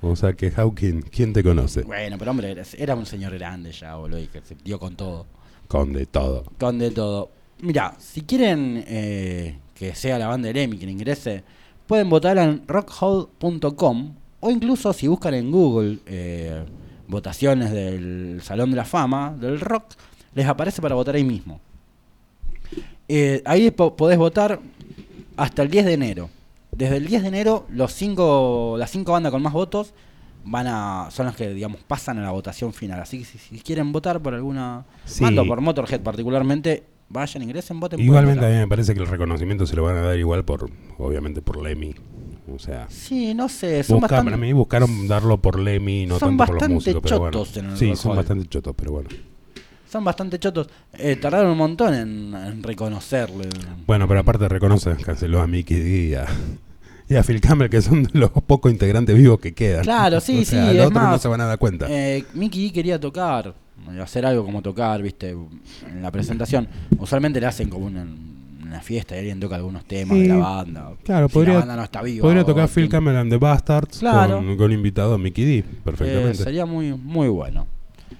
O 0.00 0.16
sea 0.16 0.32
que 0.32 0.50
Hawking, 0.50 1.02
¿quién 1.02 1.32
te 1.32 1.42
conoce? 1.44 1.82
Bueno, 1.82 2.16
pero 2.18 2.30
hombre, 2.32 2.50
era, 2.50 2.62
era 2.76 2.94
un 2.94 3.06
señor 3.06 3.32
grande 3.34 3.70
ya, 3.72 3.94
boludo, 3.96 4.18
y 4.18 4.26
que 4.26 4.40
se 4.42 4.56
dio 4.64 4.78
con 4.78 4.96
todo. 4.96 5.26
Con 5.68 5.92
de 5.92 6.06
todo. 6.06 6.44
Con 6.58 6.78
de 6.78 6.90
todo. 6.90 7.30
Mira, 7.60 7.94
si 7.98 8.22
quieren 8.22 8.84
eh, 8.86 9.58
que 9.74 9.94
sea 9.94 10.18
la 10.18 10.26
banda 10.28 10.48
de 10.48 10.54
Lemmy 10.54 10.76
quien 10.76 10.90
ingrese, 10.90 11.44
pueden 11.86 12.08
votar 12.10 12.36
en 12.38 12.62
rockhall.com 12.66 14.14
o 14.40 14.50
incluso 14.50 14.92
si 14.92 15.06
buscan 15.06 15.34
en 15.34 15.50
Google 15.52 15.98
eh, 16.06 16.64
votaciones 17.12 17.70
del 17.70 18.40
Salón 18.42 18.70
de 18.70 18.76
la 18.76 18.84
Fama 18.84 19.32
del 19.38 19.60
Rock, 19.60 19.84
les 20.34 20.46
aparece 20.46 20.82
para 20.82 20.94
votar 20.96 21.14
ahí 21.14 21.22
mismo. 21.24 21.60
Eh, 23.08 23.42
ahí 23.44 23.70
po- 23.70 23.94
podés 23.96 24.18
votar 24.18 24.58
hasta 25.36 25.62
el 25.62 25.70
10 25.70 25.84
de 25.84 25.92
enero. 25.92 26.30
Desde 26.72 26.96
el 26.96 27.06
10 27.06 27.22
de 27.22 27.28
enero, 27.28 27.66
los 27.70 27.92
cinco, 27.92 28.76
las 28.78 28.90
cinco 28.90 29.12
bandas 29.12 29.30
con 29.30 29.42
más 29.42 29.52
votos 29.52 29.92
van 30.44 30.66
a 30.66 31.08
son 31.10 31.26
las 31.26 31.36
que 31.36 31.52
digamos 31.54 31.80
pasan 31.86 32.18
a 32.18 32.22
la 32.22 32.30
votación 32.30 32.72
final. 32.72 33.00
Así 33.00 33.18
que 33.20 33.24
si, 33.26 33.38
si 33.38 33.60
quieren 33.60 33.92
votar 33.92 34.20
por 34.20 34.34
alguna 34.34 34.84
Sí. 35.04 35.22
banda 35.22 35.42
o 35.42 35.46
por 35.46 35.60
Motorhead 35.60 36.00
particularmente, 36.00 36.82
vayan, 37.10 37.42
ingresen, 37.42 37.78
voten. 37.78 38.00
Igualmente 38.00 38.46
a 38.46 38.48
mí 38.48 38.54
me 38.56 38.66
parece 38.68 38.94
que 38.94 39.00
el 39.00 39.06
reconocimiento 39.06 39.66
se 39.66 39.76
lo 39.76 39.82
van 39.82 39.96
a 39.98 40.00
dar 40.02 40.18
igual 40.18 40.44
por, 40.44 40.70
obviamente 40.98 41.42
por 41.42 41.62
Lemmy. 41.62 41.94
O 42.52 42.58
sea, 42.58 42.86
Sí, 42.90 43.34
no 43.34 43.48
sé, 43.48 43.82
son 43.84 43.96
busca- 44.00 44.16
bastante, 44.16 44.24
para 44.32 44.36
mí 44.36 44.52
buscaron 44.52 45.06
darlo 45.08 45.38
por 45.38 45.58
Lemmy, 45.60 46.06
no 46.06 46.18
son 46.18 46.36
tanto 46.36 46.52
por 46.52 46.60
los 46.62 46.70
músicos, 46.70 47.00
pero 47.02 47.18
bueno. 47.20 47.44
en 47.56 47.64
el 47.66 47.76
Sí, 47.76 47.94
son 47.96 48.16
bastante 48.16 48.46
chotos, 48.48 48.74
pero 48.76 48.92
bueno. 48.92 49.08
son 49.88 50.04
bastante 50.04 50.38
chotos. 50.38 50.68
Eh, 50.94 51.16
tardaron 51.16 51.52
un 51.52 51.58
montón 51.58 51.94
en, 51.94 52.34
en 52.34 52.62
reconocerle. 52.62 53.48
Bueno, 53.86 54.08
pero 54.08 54.20
aparte 54.20 54.48
reconoce, 54.48 54.94
canceló 54.96 55.40
a 55.40 55.46
Mickey 55.46 55.78
D 55.78 55.90
y 56.08 56.14
a, 56.14 56.26
y 57.08 57.14
a 57.14 57.22
Phil 57.22 57.40
Campbell, 57.40 57.68
que 57.70 57.80
son 57.80 58.08
los 58.12 58.30
pocos 58.30 58.72
integrantes 58.72 59.16
vivos 59.16 59.38
que 59.38 59.52
quedan. 59.54 59.84
Claro, 59.84 60.18
sí, 60.20 60.40
O 60.40 60.44
sea, 60.44 60.68
sí, 60.70 60.76
Los 60.76 60.86
otros 60.88 61.02
no 61.04 61.18
se 61.18 61.28
van 61.28 61.40
a 61.42 61.44
dar 61.46 61.58
cuenta. 61.58 61.86
Eh, 61.88 62.24
Mickey 62.34 62.70
quería 62.72 62.98
tocar, 62.98 63.54
hacer 64.02 64.26
algo 64.26 64.44
como 64.44 64.62
tocar, 64.62 65.00
viste, 65.00 65.30
en 65.30 66.02
la 66.02 66.10
presentación. 66.10 66.66
Usualmente 66.98 67.40
le 67.40 67.46
hacen 67.46 67.68
como 67.68 67.86
una, 67.86 68.04
una 68.72 68.80
fiesta 68.82 69.14
y 69.14 69.18
alguien 69.20 69.38
toca 69.40 69.56
algunos 69.56 69.84
temas 69.84 70.18
de 70.18 70.28
la 70.28 70.36
banda. 70.36 70.92
Claro, 71.04 71.28
Si 71.28 71.34
podría- 71.34 71.52
la 71.54 71.58
banda 71.60 71.76
no 71.76 71.82
está 71.84 72.02
viva. 72.02 72.22
Podría 72.22 72.44
tocar 72.44 72.68
Phil 72.68 72.88
and 72.94 73.30
the 73.30 73.36
Bastards 73.38 73.98
Claro. 73.98 74.36
con, 74.38 74.56
con 74.56 74.72
invitado 74.72 75.14
a 75.14 75.18
Mickey 75.18 75.44
D, 75.44 75.58
Eh, 75.58 75.64
perfectamente. 75.84 76.42
sería 76.42 76.66
muy, 76.66 76.92
muy 76.94 77.28
bueno. 77.28 77.66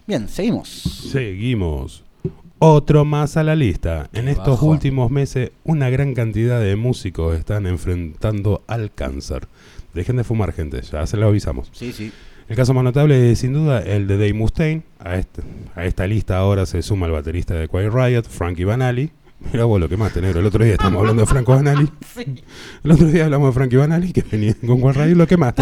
Bien, 0.06 0.28
seguimos. 0.28 0.68
Seguimos. 0.68 2.04
Otro 2.58 3.04
más 3.04 3.36
a 3.36 3.42
la 3.42 3.56
lista. 3.56 4.08
En 4.12 4.26
Qué 4.26 4.30
estos 4.32 4.62
últimos 4.62 5.10
meses, 5.10 5.50
una 5.64 5.90
gran 5.90 6.14
cantidad 6.14 6.60
de 6.60 6.76
músicos 6.76 7.36
están 7.36 7.66
enfrentando 7.66 8.62
al 8.68 8.92
cáncer. 8.92 9.48
Dejen 9.94 10.16
de 10.16 10.24
fumar, 10.24 10.52
gente, 10.52 10.80
ya 10.82 11.06
se 11.06 11.16
lo 11.16 11.26
avisamos. 11.26 11.68
Sí, 11.72 11.92
sí. 11.92 12.12
El 12.48 12.56
caso 12.56 12.74
más 12.74 12.84
notable 12.84 13.32
es 13.32 13.38
sin 13.40 13.52
duda 13.52 13.80
el 13.80 14.06
de 14.06 14.16
Dave 14.16 14.34
Mustaine. 14.34 14.82
A, 14.98 15.16
este- 15.16 15.42
a 15.74 15.86
esta 15.86 16.06
lista 16.06 16.38
ahora 16.38 16.66
se 16.66 16.82
suma 16.82 17.06
el 17.06 17.12
baterista 17.12 17.54
de 17.54 17.68
Quiet 17.68 17.90
Riot, 17.92 18.22
Frankie 18.28 18.64
Banali. 18.64 19.10
Mira 19.50 19.64
vos 19.64 19.80
lo 19.80 19.88
que 19.88 19.96
más 19.96 20.14
negro. 20.16 20.40
El 20.40 20.46
otro 20.46 20.64
día 20.64 20.74
estamos 20.74 21.00
hablando 21.00 21.22
de 21.22 21.26
Franco 21.26 21.52
Banali. 21.52 21.88
El 22.84 22.90
otro 22.92 23.06
día 23.06 23.24
hablamos 23.24 23.48
de 23.48 23.52
Frankie 23.52 23.76
Banali, 23.76 24.12
que 24.12 24.22
venía 24.22 24.54
con 24.66 24.80
Quiet 24.80 24.94
Riot. 24.96 25.16
Lo 25.16 25.26
que 25.26 25.36
más 25.36 25.54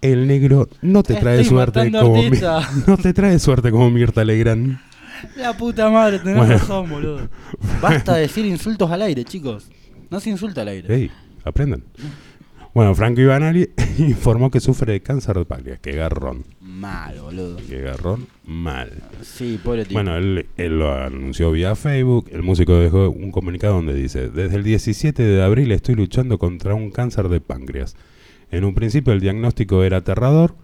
El 0.00 0.26
negro 0.26 0.68
no 0.82 1.02
te 1.02 1.14
trae 1.14 1.40
Estoy 1.40 1.50
suerte 1.56 1.90
como 1.92 2.14
Mi- 2.14 2.24
artistas. 2.26 2.68
no 2.86 2.96
te 2.96 3.12
trae 3.12 3.38
suerte 3.38 3.70
como 3.70 3.90
Mirta 3.90 4.24
Legrand. 4.24 4.78
La 5.36 5.56
puta 5.56 5.88
madre, 5.90 6.18
tenés 6.18 6.36
Bueno. 6.36 6.52
razón, 6.52 6.90
boludo. 6.90 7.28
Basta 7.80 8.14
de 8.14 8.22
decir 8.22 8.44
insultos 8.44 8.90
al 8.90 9.00
aire, 9.02 9.24
chicos. 9.24 9.68
No 10.10 10.20
se 10.20 10.28
insulta 10.30 10.60
al 10.62 10.68
aire. 10.68 10.94
Ey, 10.94 11.10
aprendan. 11.44 11.82
Bueno, 12.74 12.94
Frankie 12.94 13.24
Banali 13.24 13.70
informó 13.98 14.50
que 14.50 14.60
sufre 14.60 14.92
de 14.92 15.00
cáncer 15.00 15.36
de 15.38 15.44
páncreas. 15.46 15.78
Qué 15.80 15.92
garrón. 15.92 16.44
Mal, 16.74 17.20
boludo. 17.20 17.56
Qué 17.68 17.80
garrón. 17.80 18.26
Mal. 18.44 18.90
Sí, 19.22 19.60
pobre 19.62 19.84
tío. 19.84 19.94
Bueno, 19.94 20.16
él, 20.16 20.46
él 20.56 20.78
lo 20.78 20.92
anunció 20.92 21.52
vía 21.52 21.76
Facebook. 21.76 22.28
El 22.32 22.42
músico 22.42 22.74
dejó 22.74 23.10
un 23.10 23.30
comunicado 23.30 23.74
donde 23.74 23.94
dice: 23.94 24.28
Desde 24.28 24.56
el 24.56 24.64
17 24.64 25.22
de 25.22 25.42
abril 25.42 25.70
estoy 25.70 25.94
luchando 25.94 26.38
contra 26.38 26.74
un 26.74 26.90
cáncer 26.90 27.28
de 27.28 27.40
páncreas. 27.40 27.94
En 28.50 28.64
un 28.64 28.74
principio 28.74 29.12
el 29.12 29.20
diagnóstico 29.20 29.84
era 29.84 29.98
aterrador. 29.98 30.56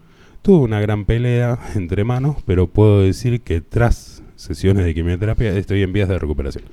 Tuve 0.42 0.64
una 0.64 0.80
gran 0.80 1.04
pelea 1.04 1.58
entre 1.76 2.02
manos, 2.02 2.36
pero 2.44 2.66
puedo 2.66 3.02
decir 3.02 3.42
que 3.42 3.60
tras 3.60 4.22
sesiones 4.34 4.84
de 4.84 4.94
quimioterapia 4.94 5.56
estoy 5.56 5.82
en 5.82 5.92
vías 5.92 6.08
de 6.08 6.18
recuperación. 6.18 6.64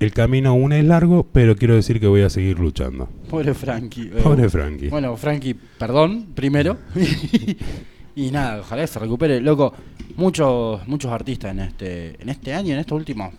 El 0.00 0.12
camino 0.12 0.48
aún 0.50 0.72
es 0.72 0.84
largo, 0.84 1.26
pero 1.30 1.54
quiero 1.56 1.74
decir 1.74 2.00
que 2.00 2.06
voy 2.06 2.22
a 2.22 2.30
seguir 2.30 2.58
luchando. 2.58 3.06
Pobre 3.28 3.52
Frankie. 3.54 4.10
Eh, 4.14 4.20
Pobre 4.22 4.48
Frankie. 4.48 4.88
Bueno, 4.88 5.14
Frankie, 5.16 5.54
perdón, 5.54 6.28
primero. 6.34 6.78
y 8.16 8.30
nada, 8.30 8.60
ojalá 8.60 8.86
se 8.86 8.98
recupere. 8.98 9.40
Loco, 9.40 9.74
muchos 10.16 10.86
muchos 10.88 11.12
artistas 11.12 11.52
en 11.52 11.60
este 11.60 12.16
en 12.22 12.28
este 12.30 12.54
año, 12.54 12.72
en 12.72 12.80
estos 12.80 12.96
últimos 12.96 13.32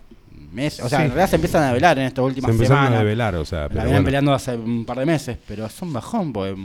meses. 0.54 0.86
O 0.86 0.90
sea, 0.90 1.00
Sí. 1.00 1.06
en 1.06 1.10
realidad 1.12 1.30
se 1.32 1.36
empiezan 1.38 1.64
a 1.64 1.74
velar 1.74 1.98
en 1.98 2.06
estas 2.06 2.22
Se 2.24 2.28
últimas 2.28 2.52
empezaron 2.52 2.78
semanas. 2.84 3.00
a 3.00 3.04
develar, 3.04 3.36
o 3.36 3.46
sea, 3.46 3.62
La 3.62 3.70
pero 3.70 3.86
bueno. 3.90 4.04
peleando 4.06 4.34
hace 4.34 4.56
un 4.56 4.86
par 4.86 5.00
de 5.00 5.06
meses, 5.06 5.38
pero 5.48 5.68
son 5.70 5.92
bajón, 5.94 6.32
porque 6.32 6.56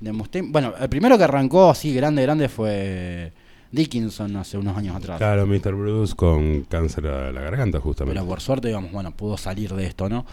de 0.00 0.12
Mustaine- 0.12 0.50
Bueno, 0.52 0.74
el 0.78 0.88
primero 0.90 1.16
que 1.16 1.24
arrancó 1.24 1.70
así 1.70 1.94
grande, 1.94 2.20
grande 2.22 2.48
fue 2.50 3.32
Dickinson 3.72 4.36
hace 4.36 4.58
unos 4.58 4.76
años 4.76 4.96
atrás. 4.96 5.18
Claro, 5.18 5.46
Mr. 5.46 5.74
Bruce 5.74 6.14
con 6.16 6.62
cáncer 6.62 7.06
a 7.06 7.32
la 7.32 7.40
garganta, 7.40 7.80
justamente. 7.80 8.18
Pero 8.18 8.28
por 8.28 8.40
suerte, 8.40 8.68
digamos, 8.68 8.90
bueno, 8.92 9.12
pudo 9.12 9.36
salir 9.36 9.72
de 9.74 9.86
esto, 9.86 10.08
¿no? 10.08 10.24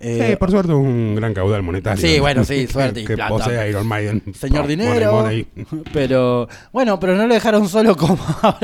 Sí, 0.00 0.06
Eh, 0.08 0.36
por 0.40 0.50
suerte 0.50 0.72
un 0.72 1.14
gran 1.14 1.34
caudal 1.34 1.62
monetario. 1.62 2.00
Sí, 2.06 2.18
bueno, 2.20 2.42
sí, 2.42 2.66
suerte 2.72 3.02
y 3.02 3.04
que 3.04 3.14
plata. 3.16 3.28
posee 3.28 3.68
Iron 3.68 3.86
Maiden. 3.86 4.22
Señor 4.34 4.66
Dinero. 4.66 5.12
money, 5.12 5.46
money. 5.56 5.82
Pero, 5.92 6.48
bueno, 6.72 6.98
pero 6.98 7.16
no 7.16 7.26
lo 7.26 7.34
dejaron 7.34 7.68
solo 7.68 7.94
como 7.96 8.18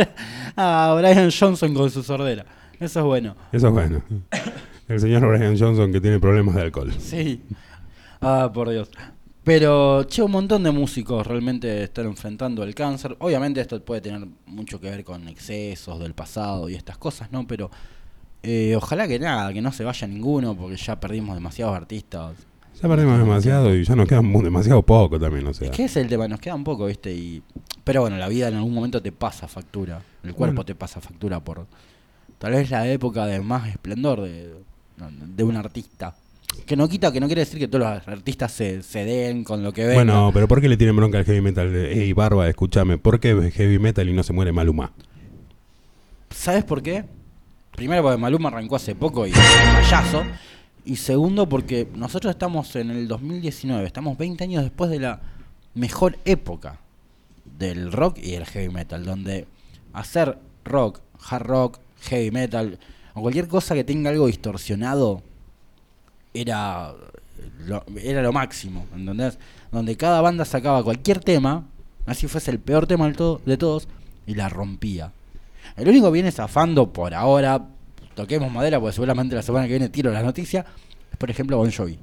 a 0.57 0.95
Brian 0.99 1.31
Johnson 1.31 1.75
con 1.75 1.91
su 1.91 2.03
sordera. 2.03 2.47
Eso 2.81 3.01
es 3.01 3.05
bueno. 3.07 3.37
Eso 3.53 3.67
es 3.69 3.73
bueno. 3.73 4.03
El 4.89 4.99
señor 5.01 5.27
Brian 5.29 5.59
Johnson 5.59 5.93
que 5.93 6.01
tiene 6.01 6.19
problemas 6.19 6.55
de 6.55 6.63
alcohol. 6.63 6.93
Sí. 6.99 7.43
Ah, 8.21 8.51
por 8.53 8.71
Dios. 8.71 8.91
Pero, 9.47 10.03
che, 10.09 10.23
un 10.23 10.33
montón 10.33 10.65
de 10.65 10.73
músicos 10.73 11.25
realmente 11.25 11.85
están 11.85 12.07
enfrentando 12.07 12.65
el 12.65 12.75
cáncer. 12.75 13.15
Obviamente 13.21 13.61
esto 13.61 13.81
puede 13.81 14.01
tener 14.01 14.27
mucho 14.47 14.81
que 14.81 14.91
ver 14.91 15.05
con 15.05 15.29
excesos 15.29 16.01
del 16.01 16.15
pasado 16.15 16.69
y 16.69 16.75
estas 16.75 16.99
cosas, 16.99 17.31
¿no? 17.31 17.47
Pero 17.47 17.71
eh, 18.43 18.75
ojalá 18.77 19.07
que 19.07 19.21
nada, 19.21 19.53
que 19.53 19.63
no 19.63 19.71
se 19.71 19.85
vaya 19.85 20.05
ninguno 20.09 20.57
porque 20.57 20.77
ya 20.77 20.99
perdimos 20.99 21.37
demasiados 21.37 21.77
artistas. 21.77 22.35
Ya 22.83 22.89
perdimos 22.89 23.19
demasiado 23.21 23.73
y 23.73 23.85
ya 23.85 23.95
nos 23.95 24.09
queda 24.09 24.21
mu- 24.21 24.43
demasiado 24.43 24.83
poco 24.83 25.17
también, 25.21 25.47
o 25.47 25.55
sea. 25.55 25.71
Es 25.71 25.77
que 25.77 25.85
es 25.85 25.97
el 25.97 26.09
tema, 26.09 26.27
nos 26.27 26.41
queda 26.41 26.57
un 26.57 26.65
poco, 26.65 26.87
¿viste? 26.87 27.15
Y, 27.15 27.41
pero 27.85 28.01
bueno, 28.01 28.17
la 28.17 28.27
vida 28.27 28.49
en 28.49 28.57
algún 28.57 28.75
momento 28.75 29.01
te 29.01 29.13
pasa 29.13 29.47
factura. 29.47 30.03
El 30.25 30.35
cuerpo 30.35 30.57
Bueno. 30.57 30.65
te 30.65 30.75
pasa 30.75 31.01
factura 31.01 31.39
por 31.39 31.67
tal 32.39 32.51
vez 32.53 32.69
la 32.69 32.85
época 32.89 33.27
de 33.27 33.41
más 33.41 33.69
esplendor 33.69 34.23
de, 34.23 34.53
de 35.37 35.45
un 35.45 35.55
artista. 35.55 36.17
Que 36.65 36.77
no 36.77 36.89
quita, 36.89 37.13
que 37.13 37.21
no 37.21 37.27
quiere 37.27 37.41
decir 37.41 37.59
que 37.59 37.69
todos 37.69 37.85
los 37.85 38.09
artistas 38.09 38.53
se, 38.53 38.83
se 38.83 39.05
den 39.05 39.45
con 39.45 39.63
lo 39.63 39.73
que 39.73 39.85
ven. 39.85 39.95
Bueno, 39.95 40.31
pero 40.33 40.49
¿por 40.49 40.61
qué 40.61 40.69
le 40.69 40.77
tienen 40.77 40.97
bronca 40.97 41.19
al 41.19 41.25
heavy 41.25 41.41
metal? 41.41 41.75
Ey, 41.75 42.13
Barba, 42.13 42.49
escúchame, 42.49 42.99
¿por 42.99 43.21
qué 43.21 43.51
heavy 43.53 43.79
metal 43.79 44.09
y 44.09 44.13
no 44.13 44.23
se 44.23 44.33
muere 44.33 44.53
Maluma? 44.53 44.93
¿Sabes 46.31 46.65
por 46.65 46.83
qué? 46.83 47.05
Primero 47.75 48.03
porque 48.03 48.19
Maluma 48.19 48.49
arrancó 48.49 48.77
hace 48.77 48.95
poco 48.95 49.27
y 49.27 49.31
es 49.31 49.37
un 49.37 49.75
payaso. 49.75 50.25
Y 50.85 50.97
segundo 50.97 51.49
porque 51.49 51.89
nosotros 51.95 52.31
estamos 52.31 52.75
en 52.77 52.91
el 52.91 53.09
2019, 53.09 53.87
estamos 53.87 54.17
20 54.17 54.45
años 54.45 54.63
después 54.63 54.91
de 54.91 55.01
la 55.01 55.21
mejor 55.75 56.17
época 56.25 56.79
del 57.59 57.93
rock 57.93 58.19
y 58.19 58.35
el 58.35 58.47
heavy 58.47 58.73
metal, 58.73 59.05
donde 59.05 59.47
hacer 59.93 60.39
rock, 60.65 61.01
hard 61.29 61.47
rock, 61.47 61.79
heavy 62.03 62.31
metal 62.31 62.79
o 63.15 63.23
cualquier 63.23 63.49
cosa 63.49 63.75
que 63.75 63.83
tenga 63.83 64.11
algo 64.11 64.27
distorsionado 64.27 65.23
era 66.41 66.95
lo, 67.67 67.85
era 68.01 68.23
lo 68.23 68.33
máximo, 68.33 68.87
¿entendés? 68.95 69.39
Donde 69.71 69.97
cada 69.97 70.21
banda 70.21 70.45
sacaba 70.45 70.83
cualquier 70.83 71.21
tema, 71.21 71.65
así 72.07 72.29
fuese 72.29 72.51
el 72.51 72.59
peor 72.59 72.87
tema 72.87 73.11
todo, 73.13 73.41
de 73.45 73.57
todos, 73.57 73.89
y 74.27 74.35
la 74.35 74.49
rompía. 74.49 75.13
El 75.77 75.89
único 75.89 76.07
que 76.07 76.13
viene 76.13 76.33
zafando 76.33 76.93
por 76.93 77.15
ahora, 77.15 77.67
toquemos 78.15 78.51
madera, 78.51 78.81
porque 78.81 78.95
seguramente 78.95 79.35
la 79.35 79.43
semana 79.43 79.67
que 79.67 79.73
viene 79.73 79.89
tiro 79.89 80.11
las 80.13 80.25
noticias, 80.25 80.65
es 81.11 81.17
por 81.17 81.31
ejemplo 81.31 81.57
Bon 81.59 81.71
Jovi. 81.71 81.99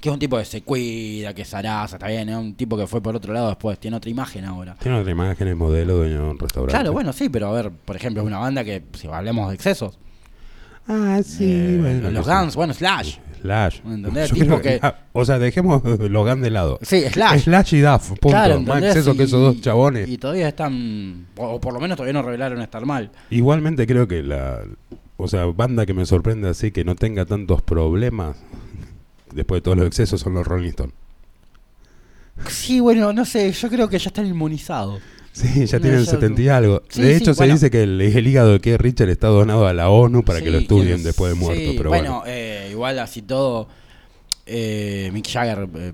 Que 0.00 0.08
es 0.08 0.12
un 0.12 0.18
tipo 0.18 0.36
que 0.36 0.44
se 0.44 0.62
cuida, 0.62 1.32
que 1.32 1.44
zaraza, 1.44 1.96
está 1.96 2.08
bien, 2.08 2.28
es 2.28 2.36
un 2.36 2.54
tipo 2.54 2.76
que 2.76 2.88
fue 2.88 3.00
por 3.00 3.14
otro 3.14 3.32
lado 3.32 3.48
después, 3.48 3.78
tiene 3.78 3.96
otra 3.96 4.10
imagen 4.10 4.44
ahora. 4.44 4.74
Tiene 4.74 4.98
otra 4.98 5.12
imagen, 5.12 5.46
es 5.46 5.56
modelo, 5.56 5.98
dueño 5.98 6.14
de 6.14 6.30
un 6.30 6.38
restaurante. 6.38 6.72
Claro, 6.72 6.92
bueno, 6.92 7.12
sí, 7.12 7.28
pero 7.28 7.48
a 7.48 7.52
ver, 7.52 7.70
por 7.70 7.94
ejemplo, 7.94 8.22
es 8.22 8.26
una 8.26 8.38
banda 8.38 8.64
que, 8.64 8.82
si 8.94 9.06
hablemos 9.06 9.48
de 9.48 9.54
excesos, 9.54 9.98
Ah, 10.88 11.20
sí, 11.24 11.44
eh, 11.52 11.78
bueno. 11.80 12.10
los 12.10 12.26
sí. 12.26 12.32
Guns, 12.32 12.56
bueno, 12.56 12.74
Slash. 12.74 13.16
Slash. 13.40 13.80
¿Entendés? 13.84 14.28
Yo 14.30 14.34
Tipo 14.34 14.46
creo 14.58 14.62
que- 14.62 14.78
ah, 14.82 14.96
o 15.12 15.24
sea, 15.24 15.38
dejemos 15.38 15.82
los 15.98 16.26
Guns 16.28 16.42
de 16.42 16.50
lado. 16.50 16.78
Sí, 16.82 17.02
Slash. 17.10 17.42
Slash 17.44 17.74
y 17.74 17.80
Duff, 17.80 18.08
punto. 18.10 18.28
Claro, 18.28 18.60
Más 18.60 18.82
exceso 18.82 19.14
que 19.16 19.24
esos 19.24 19.40
dos 19.40 19.60
chabones. 19.60 20.08
Y 20.08 20.18
todavía 20.18 20.48
están, 20.48 21.26
o 21.36 21.46
o 21.54 21.60
por 21.60 21.72
lo 21.74 21.80
menos 21.80 21.96
todavía 21.96 22.12
no 22.14 22.22
revelaron 22.22 22.60
estar 22.62 22.84
mal. 22.86 23.10
Igualmente 23.30 23.86
creo 23.86 24.06
que 24.08 24.22
la... 24.22 24.60
O 25.16 25.28
sea, 25.28 25.44
banda 25.46 25.86
que 25.86 25.94
me 25.94 26.04
sorprende 26.06 26.48
así, 26.48 26.72
que 26.72 26.84
no 26.84 26.96
tenga 26.96 27.24
tantos 27.24 27.62
problemas, 27.62 28.36
después 29.32 29.58
de 29.58 29.62
todos 29.62 29.76
los 29.76 29.86
excesos, 29.86 30.20
son 30.20 30.34
los 30.34 30.44
Rolling 30.46 30.70
Stones. 30.70 30.94
Sí, 32.48 32.80
bueno, 32.80 33.12
no 33.12 33.24
sé, 33.24 33.52
yo 33.52 33.68
creo 33.68 33.88
que 33.88 33.98
ya 33.98 34.08
están 34.08 34.26
inmunizados. 34.26 35.00
Sí, 35.32 35.66
ya 35.66 35.80
tienen 35.80 36.04
ya- 36.04 36.10
70 36.10 36.42
y 36.42 36.48
algo. 36.48 36.82
Sí, 36.88 37.02
de 37.02 37.16
sí, 37.16 37.22
hecho, 37.22 37.34
se 37.34 37.38
bueno. 37.40 37.54
dice 37.54 37.70
que 37.70 37.82
el, 37.84 38.00
el 38.00 38.26
hígado 38.26 38.52
de 38.52 38.60
Keith 38.60 38.80
Richard 38.80 39.08
está 39.08 39.28
donado 39.28 39.66
a 39.66 39.72
la 39.72 39.88
ONU 39.88 40.22
para 40.24 40.40
que 40.42 40.50
lo 40.50 40.58
estudien 40.58 41.02
después 41.02 41.32
de 41.32 41.38
muerto. 41.40 41.60
sí, 41.70 41.74
pero 41.76 41.88
bueno, 41.90 42.10
bueno, 42.20 42.24
eh, 42.26 42.68
igual 42.70 42.98
así 42.98 43.22
todo, 43.22 43.66
eh, 44.46 45.10
Mick 45.12 45.28
Jagger, 45.30 45.68
eh, 45.74 45.92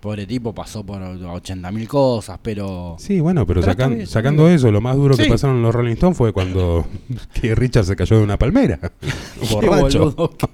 pobre 0.00 0.26
tipo, 0.26 0.54
pasó 0.54 0.84
por 0.84 1.00
80.000 1.00 1.86
cosas, 1.88 2.38
pero... 2.42 2.94
Sí, 2.98 3.20
bueno, 3.20 3.46
pero, 3.46 3.62
sacan- 3.62 4.06
sacando 4.06 4.48
eso, 4.50 4.70
lo 4.70 4.80
más 4.82 4.96
duro 4.96 5.16
que 5.16 5.24
pasaron 5.26 5.62
los 5.62 5.74
Rolling 5.74 5.94
Stones 5.94 6.16
fue 6.18 6.32
cuando 6.32 6.86
Keith 7.40 7.54
Richard 7.54 7.86
se 7.86 7.96
cayó 7.96 8.18
de 8.18 8.22
una 8.24 8.38
palmera. 8.38 8.78
Borracho. 9.50 10.10
boludo 10.12 10.30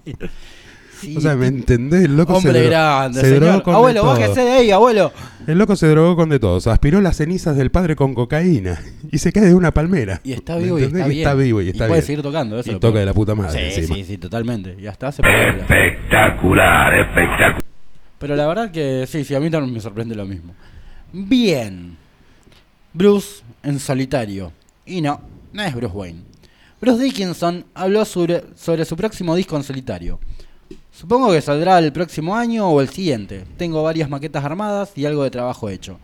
Sí, 1.00 1.16
O 1.16 1.20
sea, 1.20 1.34
¿me 1.34 1.46
entendés? 1.46 2.04
El 2.04 2.16
loco 2.16 2.34
Hombre 2.34 2.52
se, 2.52 2.58
dro- 2.66 2.68
grande, 2.70 3.20
se 3.20 3.30
drogó 3.30 3.46
señor. 3.46 3.62
con 3.62 3.74
Abuelo, 3.74 4.04
bájese 4.04 4.40
de 4.42 4.50
ahí, 4.52 4.70
abuelo. 4.70 5.12
El 5.46 5.56
loco 5.58 5.74
se 5.76 5.88
drogó 5.88 6.14
con 6.16 6.28
de 6.28 6.38
todo. 6.38 6.60
Se 6.60 6.68
aspiró 6.70 7.00
las 7.00 7.16
cenizas 7.16 7.56
del 7.56 7.70
padre 7.70 7.96
con 7.96 8.14
cocaína 8.14 8.78
y 9.10 9.18
se 9.18 9.32
cae 9.32 9.46
de 9.46 9.54
una 9.54 9.72
palmera. 9.72 10.20
Y 10.24 10.32
está 10.32 10.56
¿Me 10.56 10.64
vivo 10.64 10.78
y 10.78 10.82
está 10.84 11.06
bien. 11.06 11.18
Está 11.20 11.34
vivo 11.34 11.62
y 11.62 11.68
está 11.70 11.86
puede 11.86 12.00
bien. 12.00 12.06
seguir 12.06 12.22
tocando, 12.22 12.58
eso 12.58 12.68
Y 12.70 12.74
lo 12.74 12.80
toca 12.80 12.90
puede- 12.92 13.00
de 13.00 13.06
la 13.06 13.14
puta 13.14 13.34
madre 13.34 13.70
Sí, 13.72 13.80
encima. 13.80 13.96
sí, 13.96 14.04
sí, 14.04 14.18
totalmente. 14.18 14.76
Y 14.78 14.86
hasta 14.86 15.08
hace 15.08 15.22
películas. 15.22 15.70
Espectacular, 15.70 16.94
espectacular. 16.94 17.64
Pero 18.18 18.36
la 18.36 18.46
verdad 18.46 18.70
que 18.70 19.06
sí, 19.08 19.24
sí, 19.24 19.34
a 19.34 19.40
mí 19.40 19.48
también 19.50 19.72
me 19.72 19.80
sorprende 19.80 20.14
lo 20.14 20.26
mismo. 20.26 20.54
Bien. 21.12 21.96
Bruce 22.92 23.42
en 23.62 23.78
solitario. 23.78 24.52
Y 24.84 25.00
no, 25.00 25.20
no 25.52 25.62
es 25.62 25.74
Bruce 25.74 25.94
Wayne. 25.96 26.20
Bruce 26.80 27.02
Dickinson 27.02 27.64
habló 27.74 28.04
sobre, 28.04 28.42
sobre 28.56 28.84
su 28.84 28.96
próximo 28.96 29.34
disco 29.36 29.56
en 29.56 29.62
solitario. 29.62 30.18
Supongo 31.00 31.32
que 31.32 31.40
saldrá 31.40 31.78
el 31.78 31.94
próximo 31.94 32.36
año 32.36 32.68
o 32.68 32.78
el 32.82 32.90
siguiente. 32.90 33.46
Tengo 33.56 33.82
varias 33.82 34.10
maquetas 34.10 34.44
armadas 34.44 34.92
y 34.96 35.06
algo 35.06 35.24
de 35.24 35.30
trabajo 35.30 35.70
hecho. 35.70 35.98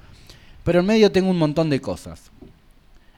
Pero 0.64 0.80
en 0.80 0.86
medio 0.86 1.12
tengo 1.12 1.28
un 1.28 1.38
montón 1.38 1.68
de 1.68 1.82
cosas. 1.82 2.30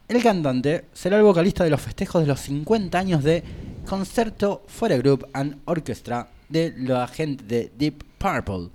El 0.09 0.21
cantante 0.21 0.87
será 0.93 1.19
el 1.19 1.23
vocalista 1.23 1.63
de 1.63 1.71
los 1.71 1.81
festejos 1.81 2.23
de 2.23 2.27
los 2.27 2.41
50 2.41 2.99
años 2.99 3.23
de 3.23 3.45
Concerto 3.89 4.65
for 4.67 4.93
a 4.93 4.97
Group 4.97 5.29
and 5.33 5.59
Orchestra 5.67 6.27
de 6.49 6.75
la 6.79 7.07
gente 7.07 7.45
de 7.45 7.71
Deep 7.79 8.03
Purple. 8.19 8.71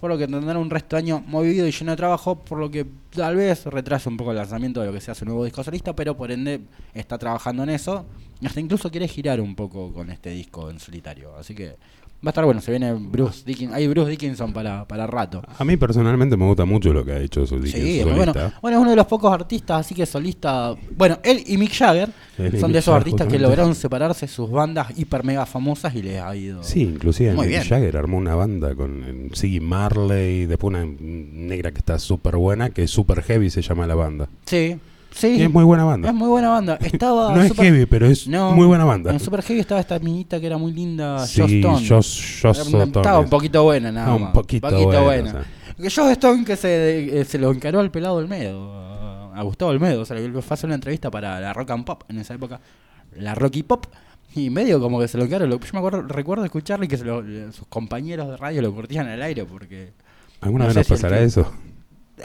por 0.00 0.10
lo 0.10 0.18
que 0.18 0.26
tendrá 0.26 0.58
un 0.58 0.70
resto 0.70 0.96
de 0.96 1.02
año 1.02 1.22
movido 1.28 1.68
y 1.68 1.70
lleno 1.70 1.92
de 1.92 1.96
trabajo, 1.98 2.34
por 2.34 2.58
lo 2.58 2.68
que 2.68 2.84
tal 3.10 3.36
vez 3.36 3.64
retrase 3.66 4.08
un 4.08 4.16
poco 4.16 4.32
el 4.32 4.38
lanzamiento 4.38 4.80
de 4.80 4.86
lo 4.86 4.92
que 4.92 5.00
sea 5.00 5.14
su 5.14 5.24
nuevo 5.24 5.44
disco 5.44 5.62
solista, 5.62 5.94
pero 5.94 6.16
por 6.16 6.32
ende 6.32 6.62
está 6.94 7.16
trabajando 7.16 7.62
en 7.62 7.68
eso. 7.68 8.06
y 8.40 8.46
Hasta 8.46 8.58
incluso 8.58 8.90
quiere 8.90 9.06
girar 9.06 9.40
un 9.40 9.54
poco 9.54 9.92
con 9.92 10.10
este 10.10 10.30
disco 10.30 10.68
en 10.68 10.80
solitario. 10.80 11.36
Así 11.36 11.54
que 11.54 11.76
va 12.24 12.28
a 12.28 12.30
estar 12.30 12.44
bueno, 12.44 12.60
se 12.60 12.70
viene 12.70 12.92
Bruce 12.92 13.42
Dickinson, 13.46 13.74
hay 13.74 13.88
Bruce 13.88 14.10
Dickinson 14.10 14.52
para, 14.52 14.86
para 14.86 15.06
rato. 15.06 15.42
A 15.58 15.64
mí 15.64 15.76
personalmente 15.76 16.36
me 16.36 16.44
gusta 16.46 16.64
mucho 16.66 16.92
lo 16.92 17.04
que 17.04 17.12
ha 17.12 17.18
hecho 17.20 17.46
su 17.46 17.60
Sí, 17.66 18.02
bueno. 18.04 18.32
Bueno, 18.60 18.76
es 18.76 18.80
uno 18.82 18.90
de 18.90 18.96
los 18.96 19.06
pocos 19.06 19.32
artistas, 19.32 19.80
así 19.80 19.94
que 19.94 20.04
solista. 20.04 20.74
Bueno, 20.96 21.18
él 21.22 21.42
y 21.46 21.56
Mick 21.56 21.72
Jagger 21.72 22.10
Él 22.36 22.58
son 22.58 22.68
Mick 22.68 22.72
de 22.74 22.78
esos 22.80 22.92
Jagger, 22.92 22.96
artistas 22.96 23.26
que 23.28 23.38
lograron 23.38 23.74
separarse 23.74 24.28
sus 24.28 24.50
bandas 24.50 24.98
hiper 24.98 25.24
mega 25.24 25.46
famosas 25.46 25.94
y 25.94 26.02
les 26.02 26.20
ha 26.20 26.34
ido. 26.36 26.62
Sí, 26.62 26.82
inclusive 26.82 27.32
Muy 27.32 27.46
Mick 27.46 27.56
bien. 27.56 27.68
Jagger 27.68 27.96
armó 27.96 28.18
una 28.18 28.34
banda 28.34 28.74
con 28.74 29.30
Siggy 29.32 29.60
Marley, 29.60 30.46
después 30.46 30.74
una 30.74 30.84
negra 30.84 31.72
que 31.72 31.78
está 31.78 31.98
súper 31.98 32.36
buena, 32.36 32.70
que 32.70 32.82
es 32.82 32.90
super 32.90 33.22
heavy 33.22 33.48
se 33.50 33.62
llama 33.62 33.86
la 33.86 33.94
banda. 33.94 34.28
Sí, 34.44 34.76
sí. 35.12 35.42
Es 35.42 35.50
muy 35.50 35.64
buena 35.64 35.84
banda. 35.84 36.08
Es 36.08 36.14
muy 36.14 36.28
buena 36.28 36.48
banda. 36.50 36.76
Estaba 36.80 37.34
No 37.34 37.42
es 37.42 37.52
heavy, 37.54 37.86
pero 37.86 38.06
es 38.06 38.26
No, 38.26 38.52
muy 38.54 38.66
buena 38.66 38.84
banda. 38.84 39.12
En 39.12 39.20
Super 39.20 39.42
Heavy 39.42 39.60
estaba 39.60 39.80
esta 39.80 39.98
minita 39.98 40.40
que 40.40 40.46
era 40.46 40.58
muy 40.58 40.72
linda, 40.72 41.26
Sí, 41.26 41.40
Stone. 41.42 41.78
Una- 41.78 41.98
Stone 42.00 42.84
Estaba 42.84 43.18
es- 43.18 43.24
un 43.24 43.30
poquito 43.30 43.62
buena, 43.64 43.92
nada 43.92 44.08
Ah, 44.12 44.14
un 44.16 44.22
más. 44.22 44.32
poquito 44.32 44.70
buena, 45.02 45.28
o 45.28 45.32
sea. 45.32 45.44
Que 45.76 45.90
Joss 45.90 46.10
Stone 46.12 46.44
que 46.44 46.56
se, 46.56 47.20
eh, 47.20 47.24
se 47.24 47.38
lo 47.38 47.50
encaró 47.50 47.80
al 47.80 47.90
pelado 47.90 48.16
Olmedo, 48.16 48.72
a- 48.74 49.32
a 49.38 49.42
Gustavo 49.42 49.70
Olmedo. 49.70 50.02
O 50.02 50.04
sea, 50.04 50.16
le 50.16 50.30
fue 50.42 50.42
a 50.50 50.54
hacer 50.54 50.66
una 50.68 50.74
entrevista 50.74 51.10
para 51.10 51.40
la 51.40 51.52
Rock 51.54 51.70
and 51.70 51.84
Pop 51.84 52.02
en 52.08 52.18
esa 52.18 52.34
época. 52.34 52.60
La 53.16 53.34
Rocky 53.34 53.62
Pop. 53.62 53.86
Y 54.34 54.48
medio 54.50 54.78
como 54.80 55.00
que 55.00 55.08
se 55.08 55.18
lo 55.18 55.24
encaró. 55.24 55.46
Yo 55.46 55.58
me 55.72 55.78
acuerdo, 55.78 56.02
recuerdo 56.02 56.44
escucharle 56.44 56.84
y 56.84 56.88
que 56.88 56.96
se 56.96 57.04
lo- 57.04 57.22
sus 57.50 57.66
compañeros 57.68 58.28
de 58.28 58.36
radio 58.36 58.62
lo 58.62 58.72
curtían 58.72 59.08
al 59.08 59.20
aire 59.22 59.44
porque... 59.44 59.92
¿Alguna 60.40 60.64
no 60.64 60.68
vez 60.68 60.76
nos 60.76 60.86
si 60.86 60.92
pasará 60.92 61.18
eso? 61.20 61.50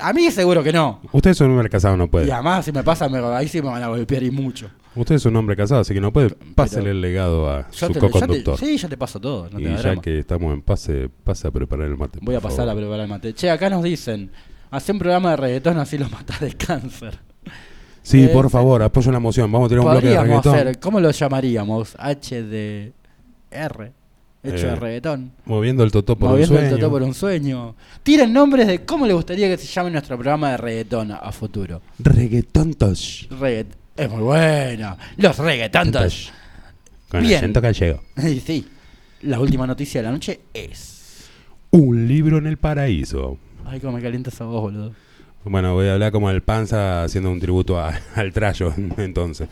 A 0.02 0.14
mí 0.14 0.30
seguro 0.32 0.64
que 0.64 0.72
no. 0.74 1.02
Usted 1.12 1.32
es 1.32 1.42
un 1.42 1.52
hombre 1.52 1.70
casado, 1.70 1.96
no 1.98 2.08
puede. 2.10 2.28
Y 2.28 2.32
además 2.32 2.66
si 2.66 2.72
me 2.72 2.84
pasa, 2.84 3.08
me- 3.10 3.20
ahí 3.20 3.48
sí 3.48 3.62
me 3.62 3.70
van 3.70 3.84
a 3.84 3.88
golpear 3.88 4.24
y 4.24 4.32
mucho. 4.32 4.70
Usted 4.96 5.16
es 5.16 5.26
un 5.26 5.36
hombre 5.36 5.56
casado, 5.56 5.82
así 5.82 5.94
que 5.94 6.00
no 6.02 6.14
puede. 6.14 6.30
Pásele 6.56 6.92
el 6.92 7.02
legado 7.02 7.50
a 7.50 7.68
su 7.72 7.92
co-conductor. 7.94 8.58
sí, 8.58 8.78
yo 8.78 8.88
te 8.88 8.96
paso 8.98 9.20
todo. 9.20 9.50
No 9.52 9.58
te 9.58 9.64
y 9.64 9.66
da 9.66 9.76
ya 9.76 9.82
drama. 9.82 10.02
que 10.02 10.20
estamos 10.20 10.54
en 10.54 10.62
pase, 10.62 11.10
pase 11.24 11.48
a 11.48 11.52
preparar 11.52 11.88
el 11.88 11.98
mate. 11.98 12.20
Voy 12.22 12.36
a 12.36 12.40
pasar 12.40 12.70
a 12.70 12.74
preparar 12.76 13.02
el 13.02 13.08
mate. 13.10 13.34
Che, 13.34 13.50
acá 13.50 13.70
nos 13.70 13.84
dicen, 13.84 14.32
hace 14.72 14.92
un 14.94 15.00
programa 15.00 15.32
de 15.32 15.36
reggaetón 15.38 15.78
así 15.80 15.98
lo 15.98 16.08
matas 16.10 16.40
de 16.40 16.54
cáncer. 16.54 17.20
Sí, 18.02 18.24
Eh, 18.26 18.28
por 18.30 18.50
favor, 18.52 18.84
apoyo 18.84 19.12
la 19.12 19.20
moción. 19.20 19.52
Vamos 19.52 19.66
a 19.66 19.70
tirar 19.70 19.84
un 19.86 19.92
bloque 19.92 20.08
de 20.08 20.22
reggaetón. 20.22 20.54
hacer, 20.56 20.80
¿cómo 20.80 21.00
lo 21.00 21.10
llamaríamos? 21.12 21.96
HDR, 22.00 23.92
hecho 24.48 24.68
de 24.68 24.74
Eh, 24.74 24.76
reggaetón. 24.76 25.32
Moviendo 25.46 25.84
el 25.84 25.92
totó 25.92 26.16
por 26.18 26.30
Moviendo 26.32 26.54
un 26.56 26.60
sueño. 26.60 26.74
el 26.76 26.80
totó 26.82 26.92
por 26.92 27.02
un 27.04 27.14
sueño. 27.14 27.76
Tiren 28.04 28.32
nombres 28.34 28.68
de 28.68 28.86
cómo 28.86 29.06
le 29.08 29.14
gustaría 29.14 29.48
que 29.48 29.58
se 29.58 29.68
llame 29.68 29.92
nuestro 29.92 30.16
programa 30.18 30.52
de 30.52 30.58
reggaetón 30.58 31.12
a, 31.12 31.16
a 31.18 31.32
futuro. 31.32 31.82
Reggaetontos. 32.00 33.28
Reggaet 33.40 33.68
es 33.98 34.10
muy 34.10 34.22
bueno. 34.22 34.98
Los 35.18 35.38
reggaetontos. 35.38 36.32
Con 37.10 37.22
Bien. 37.22 37.38
acento 37.38 37.62
gallego. 37.62 38.02
Y 38.24 38.40
sí, 38.40 38.68
la 39.22 39.40
última 39.40 39.66
noticia 39.68 40.02
de 40.02 40.06
la 40.06 40.12
noche 40.12 40.40
es... 40.54 41.28
Un 41.72 42.08
libro 42.08 42.38
en 42.38 42.48
el 42.48 42.58
paraíso. 42.58 43.38
Ay, 43.66 43.80
cómo 43.80 43.94
me 43.98 44.02
calienta 44.02 44.30
esa 44.30 44.46
voz, 44.46 44.62
boludo. 44.62 44.94
Bueno, 45.44 45.74
voy 45.74 45.88
a 45.88 45.94
hablar 45.94 46.12
como 46.12 46.30
el 46.32 46.42
panza 46.42 47.04
haciendo 47.04 47.32
un 47.32 47.40
tributo 47.40 47.80
a- 47.80 47.94
al 48.16 48.32
trayo, 48.34 48.74
entonces. 48.98 49.48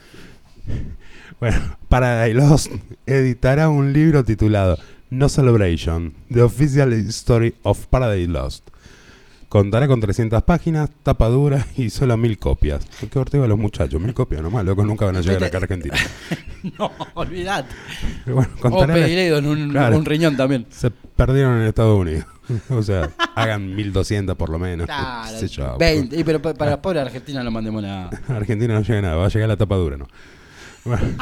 Bueno, 1.43 1.59
Paradise 1.89 2.33
Lost 2.35 2.71
editará 3.05 3.67
un 3.67 3.91
libro 3.91 4.23
titulado 4.23 4.77
No 5.09 5.27
Celebration, 5.27 6.13
The 6.31 6.41
Official 6.41 6.93
Story 6.93 7.53
of 7.63 7.85
Paradise 7.87 8.29
Lost. 8.31 8.69
Contará 9.49 9.89
con 9.89 9.99
300 9.99 10.41
páginas, 10.43 10.89
tapa 11.03 11.27
dura 11.27 11.67
y 11.75 11.89
solo 11.89 12.15
mil 12.15 12.39
copias. 12.39 12.87
Qué 13.11 13.19
ortega 13.19 13.45
los 13.45 13.59
muchachos, 13.59 13.99
mil 13.99 14.13
copias 14.13 14.41
nomás, 14.41 14.63
loco, 14.63 14.85
nunca 14.85 15.03
van 15.05 15.17
a 15.17 15.19
llegar 15.21 15.43
acá 15.43 15.57
a 15.57 15.61
Argentina. 15.61 15.95
No, 16.79 16.89
olvidate. 17.15 17.67
Pero 18.23 18.37
bueno, 18.37 18.49
O 18.57 18.61
contará 18.61 18.95
la- 18.95 19.03
pediré 19.03 19.27
en 19.37 19.45
un, 19.45 19.69
Claro. 19.69 19.97
un 19.97 20.05
riñón 20.05 20.37
también. 20.37 20.65
Se 20.69 20.91
perdieron 20.91 21.59
en 21.59 21.67
Estados 21.67 21.99
Unidos. 21.99 22.23
o 22.69 22.81
sea, 22.81 23.09
hagan 23.35 23.75
1200 23.75 24.37
por 24.37 24.47
lo 24.49 24.57
menos. 24.59 24.85
Claro, 24.87 25.29
qué 25.29 25.39
sé 25.39 25.47
yo. 25.49 25.77
20. 25.77 26.17
Y 26.17 26.23
pero 26.23 26.41
pa- 26.41 26.53
para 26.53 26.81
pobre 26.81 27.01
Argentina 27.01 27.43
no 27.43 27.51
mandemos 27.51 27.83
nada. 27.83 28.09
Argentina 28.29 28.75
no 28.75 28.79
llega 28.81 29.01
nada, 29.01 29.15
va 29.17 29.25
a 29.25 29.27
llegar 29.27 29.49
la 29.49 29.57
tapa 29.57 29.75
dura, 29.75 29.97
¿no? 29.97 30.07
Bueno. 30.85 31.03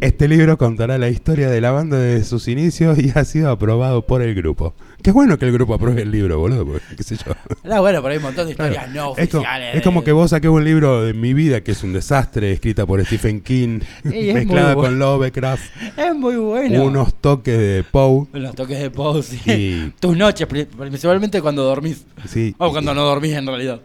Este 0.00 0.28
libro 0.28 0.58
contará 0.58 0.98
la 0.98 1.08
historia 1.08 1.48
de 1.48 1.60
la 1.60 1.70
banda 1.70 1.96
desde 1.98 2.24
sus 2.24 2.48
inicios 2.48 2.98
y 2.98 3.12
ha 3.14 3.24
sido 3.24 3.50
aprobado 3.50 4.04
por 4.06 4.20
el 4.20 4.34
grupo. 4.34 4.74
Qué 5.02 5.10
bueno 5.10 5.38
que 5.38 5.46
el 5.46 5.52
grupo 5.52 5.72
apruebe 5.72 6.02
el 6.02 6.10
libro, 6.10 6.38
boludo, 6.38 6.66
porque 6.66 6.96
qué 6.96 7.02
sé 7.02 7.16
yo. 7.16 7.32
No, 7.62 7.80
bueno, 7.80 8.02
pero 8.02 8.08
hay 8.12 8.16
un 8.18 8.24
montón 8.24 8.46
de 8.46 8.50
historias 8.52 8.84
Claro. 8.90 8.92
no 8.92 9.16
es, 9.16 9.28
como, 9.30 9.40
oficiales. 9.42 9.76
es 9.76 9.82
como 9.82 10.04
que 10.04 10.12
vos 10.12 10.30
saques 10.30 10.50
un 10.50 10.64
libro 10.64 11.02
de 11.04 11.14
mi 11.14 11.32
vida 11.32 11.62
que 11.62 11.72
es 11.72 11.82
un 11.82 11.92
desastre, 11.94 12.52
escrita 12.52 12.84
por 12.84 13.02
Stephen 13.06 13.40
King, 13.40 13.80
mezclada 14.04 14.74
con 14.74 14.98
Lovecraft, 14.98 15.64
Es 15.96 16.14
muy 16.14 16.36
bueno. 16.36 16.84
unos 16.84 17.14
toques 17.14 17.56
de 17.56 17.84
Poe. 17.90 18.26
Los 18.34 18.54
toques 18.54 18.78
de 18.80 18.90
pause. 18.90 19.32
Y- 19.46 19.92
Tus 20.00 20.14
noches, 20.16 20.46
pri- 20.46 20.66
principalmente 20.66 21.40
cuando 21.40 21.62
dormís. 21.64 22.04
Sí, 22.26 22.54
O 22.58 22.70
cuando 22.70 22.92
no 22.94 23.02
dormís 23.04 23.32
en 23.32 23.46
realidad. 23.46 23.80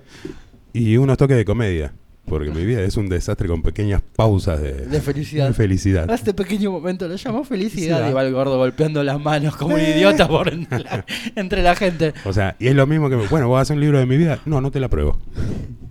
y 0.73 0.97
unos 0.97 1.17
toques 1.17 1.37
de 1.37 1.45
comedia, 1.45 1.93
porque 2.29 2.51
mi 2.51 2.63
vida 2.65 2.81
es 2.81 2.95
un 2.97 3.09
desastre 3.09 3.47
con 3.47 3.61
pequeñas 3.61 4.01
pausas 4.15 4.61
de, 4.61 4.73
De 4.85 5.01
felicidad. 5.01 5.47
de 5.47 5.53
felicidad. 5.53 6.09
A 6.09 6.15
este 6.15 6.33
pequeño 6.33 6.71
momento 6.71 7.07
lo 7.07 7.15
llamó 7.15 7.43
felicidad 7.43 8.09
y 8.09 8.13
va 8.13 8.23
el 8.25 8.31
gordo 8.33 8.57
golpeando 8.57 9.03
las 9.03 9.19
manos 9.19 9.55
como 9.55 9.75
un 9.75 9.81
idiota 9.81 10.27
por 10.27 10.47
entre 10.53 10.79
la, 10.79 11.05
entre 11.35 11.63
la 11.63 11.75
gente. 11.75 12.13
O 12.25 12.31
sea, 12.33 12.55
y 12.59 12.67
es 12.67 12.75
lo 12.75 12.85
mismo 12.87 13.09
que, 13.09 13.15
bueno, 13.15 13.47
vos 13.47 13.61
haces 13.61 13.75
un 13.75 13.81
libro 13.81 13.99
de 13.99 14.05
mi 14.05 14.17
vida. 14.17 14.39
No, 14.45 14.61
no 14.61 14.71
te 14.71 14.79
la 14.79 14.85
apruebo. 14.85 15.17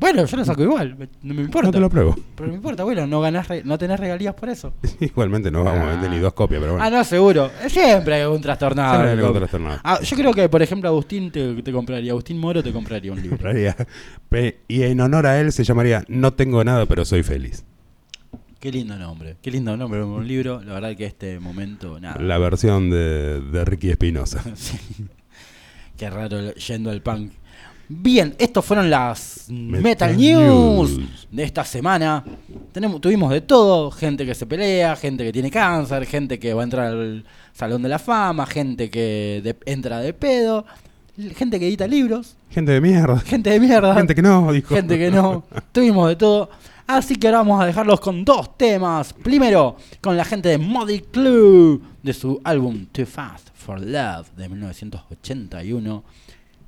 Bueno, 0.01 0.25
yo 0.27 0.37
lo 0.37 0.45
saco 0.45 0.63
igual, 0.63 0.95
me- 0.97 1.09
no 1.23 1.35
me 1.35 1.43
importa. 1.43 1.67
No 1.67 1.73
te 1.73 1.81
lo 1.81 1.87
apruebo. 1.87 2.15
Pero 2.37 2.47
no 2.47 2.53
me 2.53 2.57
importa, 2.57 2.85
bueno, 2.85 3.05
no 3.09 3.21
ganás, 3.21 3.49
re- 3.49 3.63
no 3.65 3.77
tenés 3.79 3.99
regalías 3.99 4.33
por 4.35 4.49
eso. 4.49 4.73
Igualmente 5.01 5.51
no 5.51 5.65
vamos 5.65 5.83
a 5.83 5.91
vender 5.91 6.11
ni 6.11 6.19
dos 6.21 6.35
copias, 6.35 6.61
pero 6.61 6.75
bueno. 6.75 6.87
Ah, 6.87 6.89
no, 6.91 7.03
seguro. 7.03 7.51
Siempre 7.67 8.15
hay 8.15 8.25
un 8.25 8.41
trastornado. 8.41 8.93
Siempre 8.95 9.11
hay 9.13 9.19
algún 9.19 9.39
trastornado. 9.39 9.81
Ah, 9.83 9.99
yo 10.01 10.17
creo 10.17 10.33
que, 10.33 10.49
por 10.49 10.63
ejemplo, 10.63 10.89
Agustín 10.89 11.33
te, 11.33 11.63
te 11.63 11.73
compraría, 11.73 12.13
Agustín 12.13 12.39
Moro 12.39 12.63
te 12.63 12.73
compraría 12.73 13.11
un 13.13 13.21
libro. 13.21 13.39
Y 14.69 14.83
en 14.83 15.01
honor 15.01 15.27
a 15.27 15.41
él 15.41 15.51
se 15.53 15.65
llamaría 15.65 16.05
No 16.09 16.28
tengo 16.33 16.63
nada, 16.65 16.87
pero 16.87 17.05
soy 17.05 17.23
feliz. 17.23 17.65
Qué 18.61 18.73
lindo 18.73 18.97
nombre, 18.97 19.37
qué 19.41 19.51
lindo 19.53 19.77
nombre, 19.77 20.03
un 20.03 20.27
libro. 20.27 20.61
La 20.65 20.73
verdad 20.75 20.97
que 20.97 21.05
este 21.07 21.39
momento, 21.39 22.01
nada. 22.01 22.21
La 22.21 22.39
versión 22.39 22.91
de, 22.91 23.41
de 23.41 23.65
Ricky 23.65 23.91
Espinosa. 23.91 24.43
Sí. 24.57 24.77
Qué 25.97 26.09
raro 26.11 26.55
yendo 26.55 26.91
al 26.91 27.03
punk. 27.03 27.33
Bien, 27.89 28.35
estos 28.39 28.65
fueron 28.65 28.91
las 28.91 29.47
Metal, 29.49 29.83
Metal 29.83 30.17
News, 30.17 30.99
News. 30.99 31.29
de 31.31 31.43
esta 31.43 31.65
semana. 31.65 32.23
Tenemos, 32.71 33.01
tuvimos 33.01 33.31
de 33.33 33.41
todo, 33.41 33.91
gente 33.91 34.27
que 34.27 34.35
se 34.35 34.45
pelea, 34.47 34.95
gente 34.95 35.25
que 35.25 35.33
tiene 35.33 35.51
cáncer, 35.51 36.05
gente 36.07 36.39
que 36.39 36.53
va 36.55 36.61
a 36.61 36.65
entrar 36.65 36.87
al 36.89 37.25
Salón 37.53 37.83
de 37.83 37.89
la 37.89 37.99
Fama, 37.99 38.45
gente 38.47 38.91
que 38.91 39.41
de- 39.43 39.57
entra 39.73 40.01
de 40.01 40.13
pedo, 40.13 40.67
gente 41.35 41.59
que 41.59 41.67
edita 41.69 41.87
libros, 41.87 42.37
Gente 42.51 42.73
de 42.73 42.81
mierda. 42.81 43.19
gente 43.21 43.51
de 43.51 43.61
mierda, 43.61 43.95
Gente 43.95 44.15
que 44.15 44.23
no, 44.23 44.51
dijo. 44.53 44.75
gente 44.75 44.97
que 44.99 45.11
no. 45.11 45.45
Tuvimos 45.73 46.09
de 46.09 46.17
todo. 46.17 46.49
Así 46.87 47.17
que 47.17 47.27
ahora 47.27 47.39
vamos 47.39 47.61
a 47.61 47.67
dejarlos 47.67 48.01
con 48.01 48.25
dos 48.25 48.57
temas. 48.57 49.13
Primero, 49.13 49.77
con 50.01 50.17
la 50.17 50.25
gente 50.25 50.49
de 50.49 50.57
Muddy 50.59 51.01
Clue, 51.01 51.81
de 52.03 52.13
su 52.15 52.41
álbum 52.45 52.87
Too 52.93 53.05
Fast 53.05 53.49
for 53.55 53.79
Love 53.81 54.31
de 54.37 54.49
1981. 54.49 56.05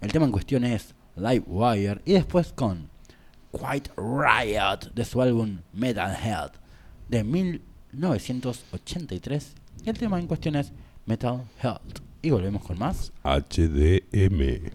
El 0.03 0.13
tema 0.13 0.27
en 0.27 0.33
cuestión 0.33 0.65
es 0.65 0.95
Live 1.17 1.45
Wire. 1.47 2.03
Y 2.05 2.13
después 2.13 2.53
con 2.53 2.91
Quiet 3.53 3.91
Riot, 3.97 4.93
de 4.95 5.05
su 5.07 5.23
álbum 5.23 5.59
Metal 5.73 6.15
Head 6.23 6.51
de 7.09 7.25
1983. 7.25 9.55
Y 9.85 9.89
el 9.91 9.97
tema 9.99 10.19
en 10.21 10.27
cuestión 10.27 10.57
es 10.57 10.73
Metal 11.07 11.41
Health. 11.63 12.01
Y 12.23 12.31
volvemos 12.31 12.63
con 12.63 12.79
más. 12.79 13.13
HDM. 13.23 14.71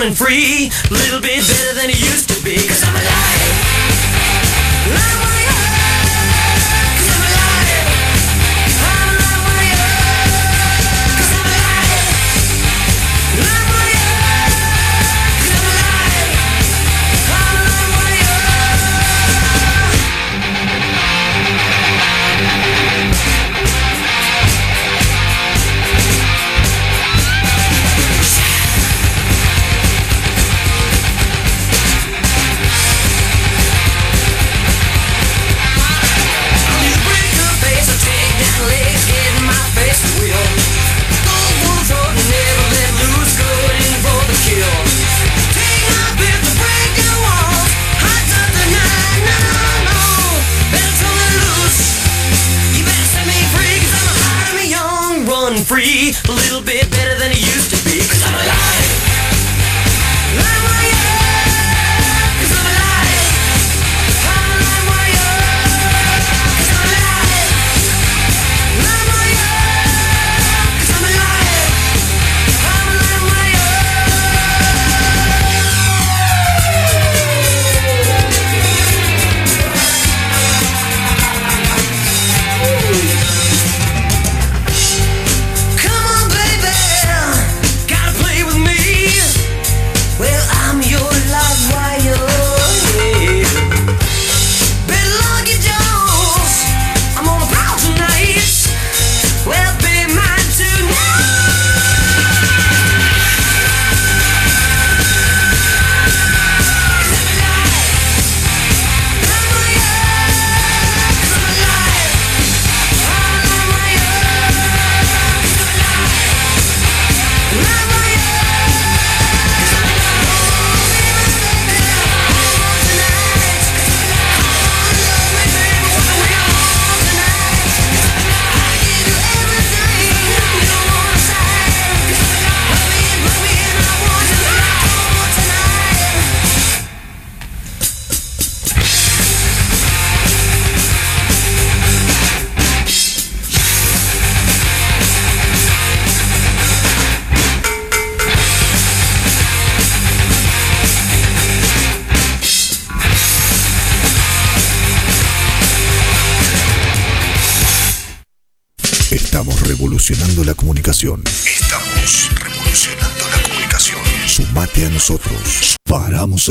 Running 0.00 0.14
free. 0.14 0.70
Little 0.90 1.20
bit 1.20 1.46
better 1.46 1.74
than 1.74 1.90
it 1.90 2.00
used 2.00 2.28
to 2.30 2.42
be, 2.42 2.56
'cause 2.66 2.82
I'm 2.84 2.96
alive. 2.96 3.29
A 55.90 56.30
little 56.30 56.62
bit 56.62 56.88
better 56.92 57.09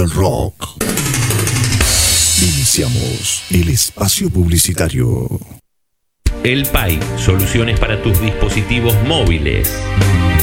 rock. 0.08 0.82
Iniciamos 2.42 3.44
el 3.50 3.70
espacio 3.70 4.30
publicitario. 4.30 5.28
El 6.44 6.66
PAI, 6.68 7.00
soluciones 7.18 7.80
para 7.80 8.02
tus 8.02 8.20
dispositivos 8.22 8.96
móviles. 9.06 9.74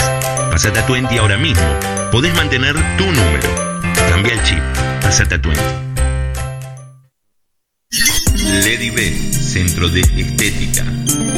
Pasate 0.50 0.78
a 0.78 0.86
Twenty 0.86 1.18
ahora 1.18 1.36
mismo. 1.36 1.66
Podés 2.10 2.34
mantener 2.34 2.74
tu 2.96 3.04
número. 3.04 3.82
Cambia 4.08 4.32
el 4.32 4.42
chip. 4.42 4.62
Pasate 5.02 5.34
a 5.34 5.42
Twenty. 5.42 5.60
Lady 8.64 8.88
B, 8.88 9.12
centro 9.30 9.88
de 9.88 10.00
estética, 10.00 10.84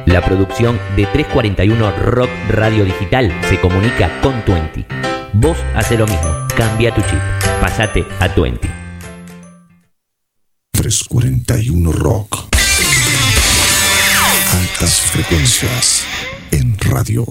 La 0.06 0.22
producción 0.24 0.80
de 0.96 1.08
341 1.08 1.92
Rock 2.04 2.30
Radio 2.50 2.86
Digital 2.86 3.34
se 3.50 3.60
comunica 3.60 4.22
con 4.22 4.46
Twenty. 4.46 4.86
Vos 5.34 5.58
hace 5.76 5.98
lo 5.98 6.06
mismo, 6.06 6.30
cambia 6.56 6.94
tu 6.94 7.02
chip, 7.02 7.20
pasate 7.60 8.06
a 8.20 8.32
Twenty. 8.32 8.70
341 10.74 11.92
Rock. 11.94 12.46
Altas 14.52 14.94
frecuencias 15.12 16.04
en 16.52 16.78
radio. 16.78 17.26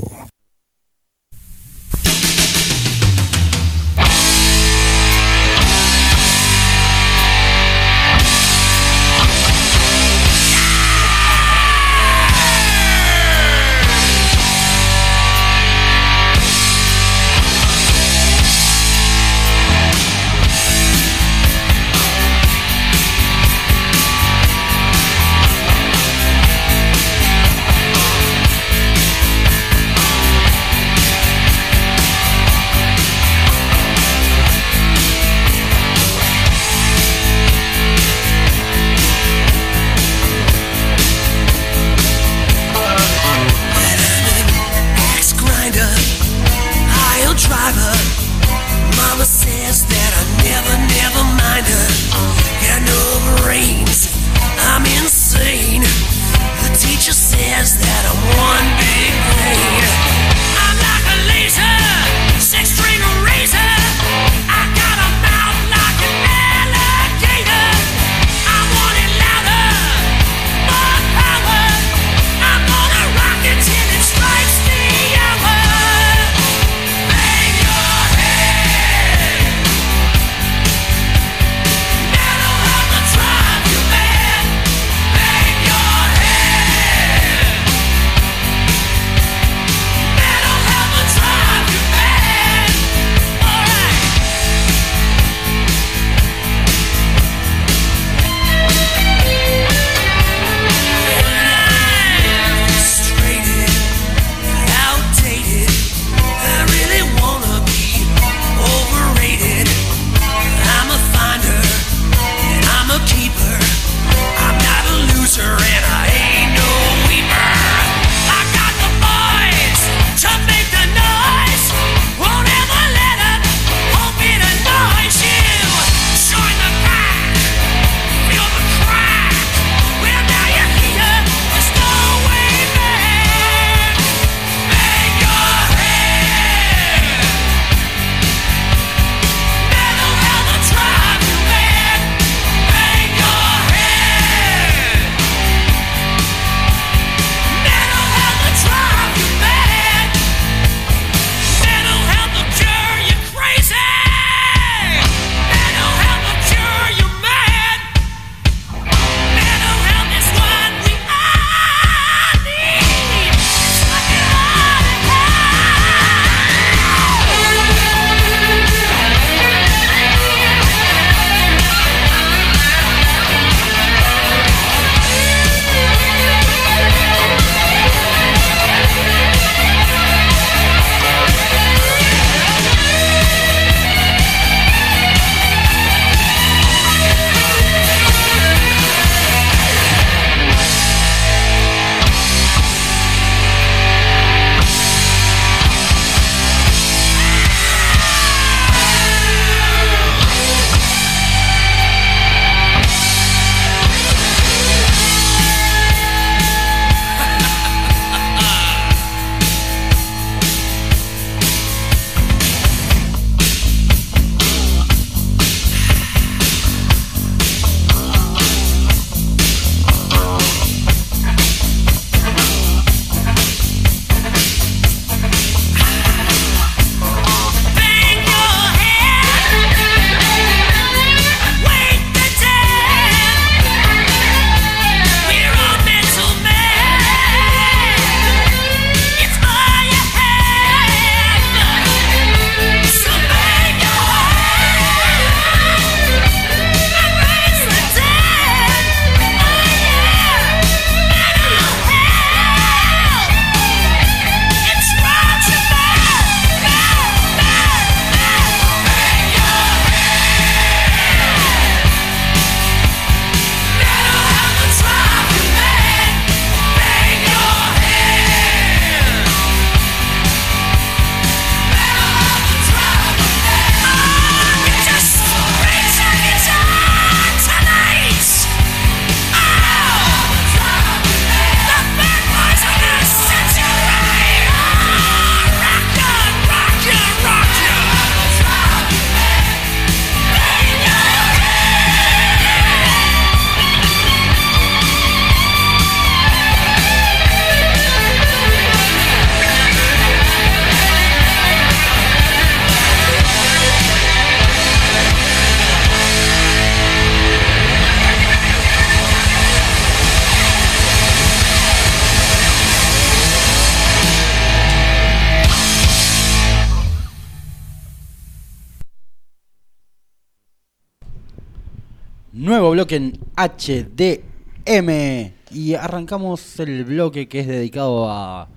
HDM. 323.48 325.32
Y 325.50 325.74
arrancamos 325.74 326.58
el 326.60 326.84
bloque 326.84 327.28
que 327.28 327.40
es 327.40 327.46
dedicado 327.46 328.10
a 328.10 328.48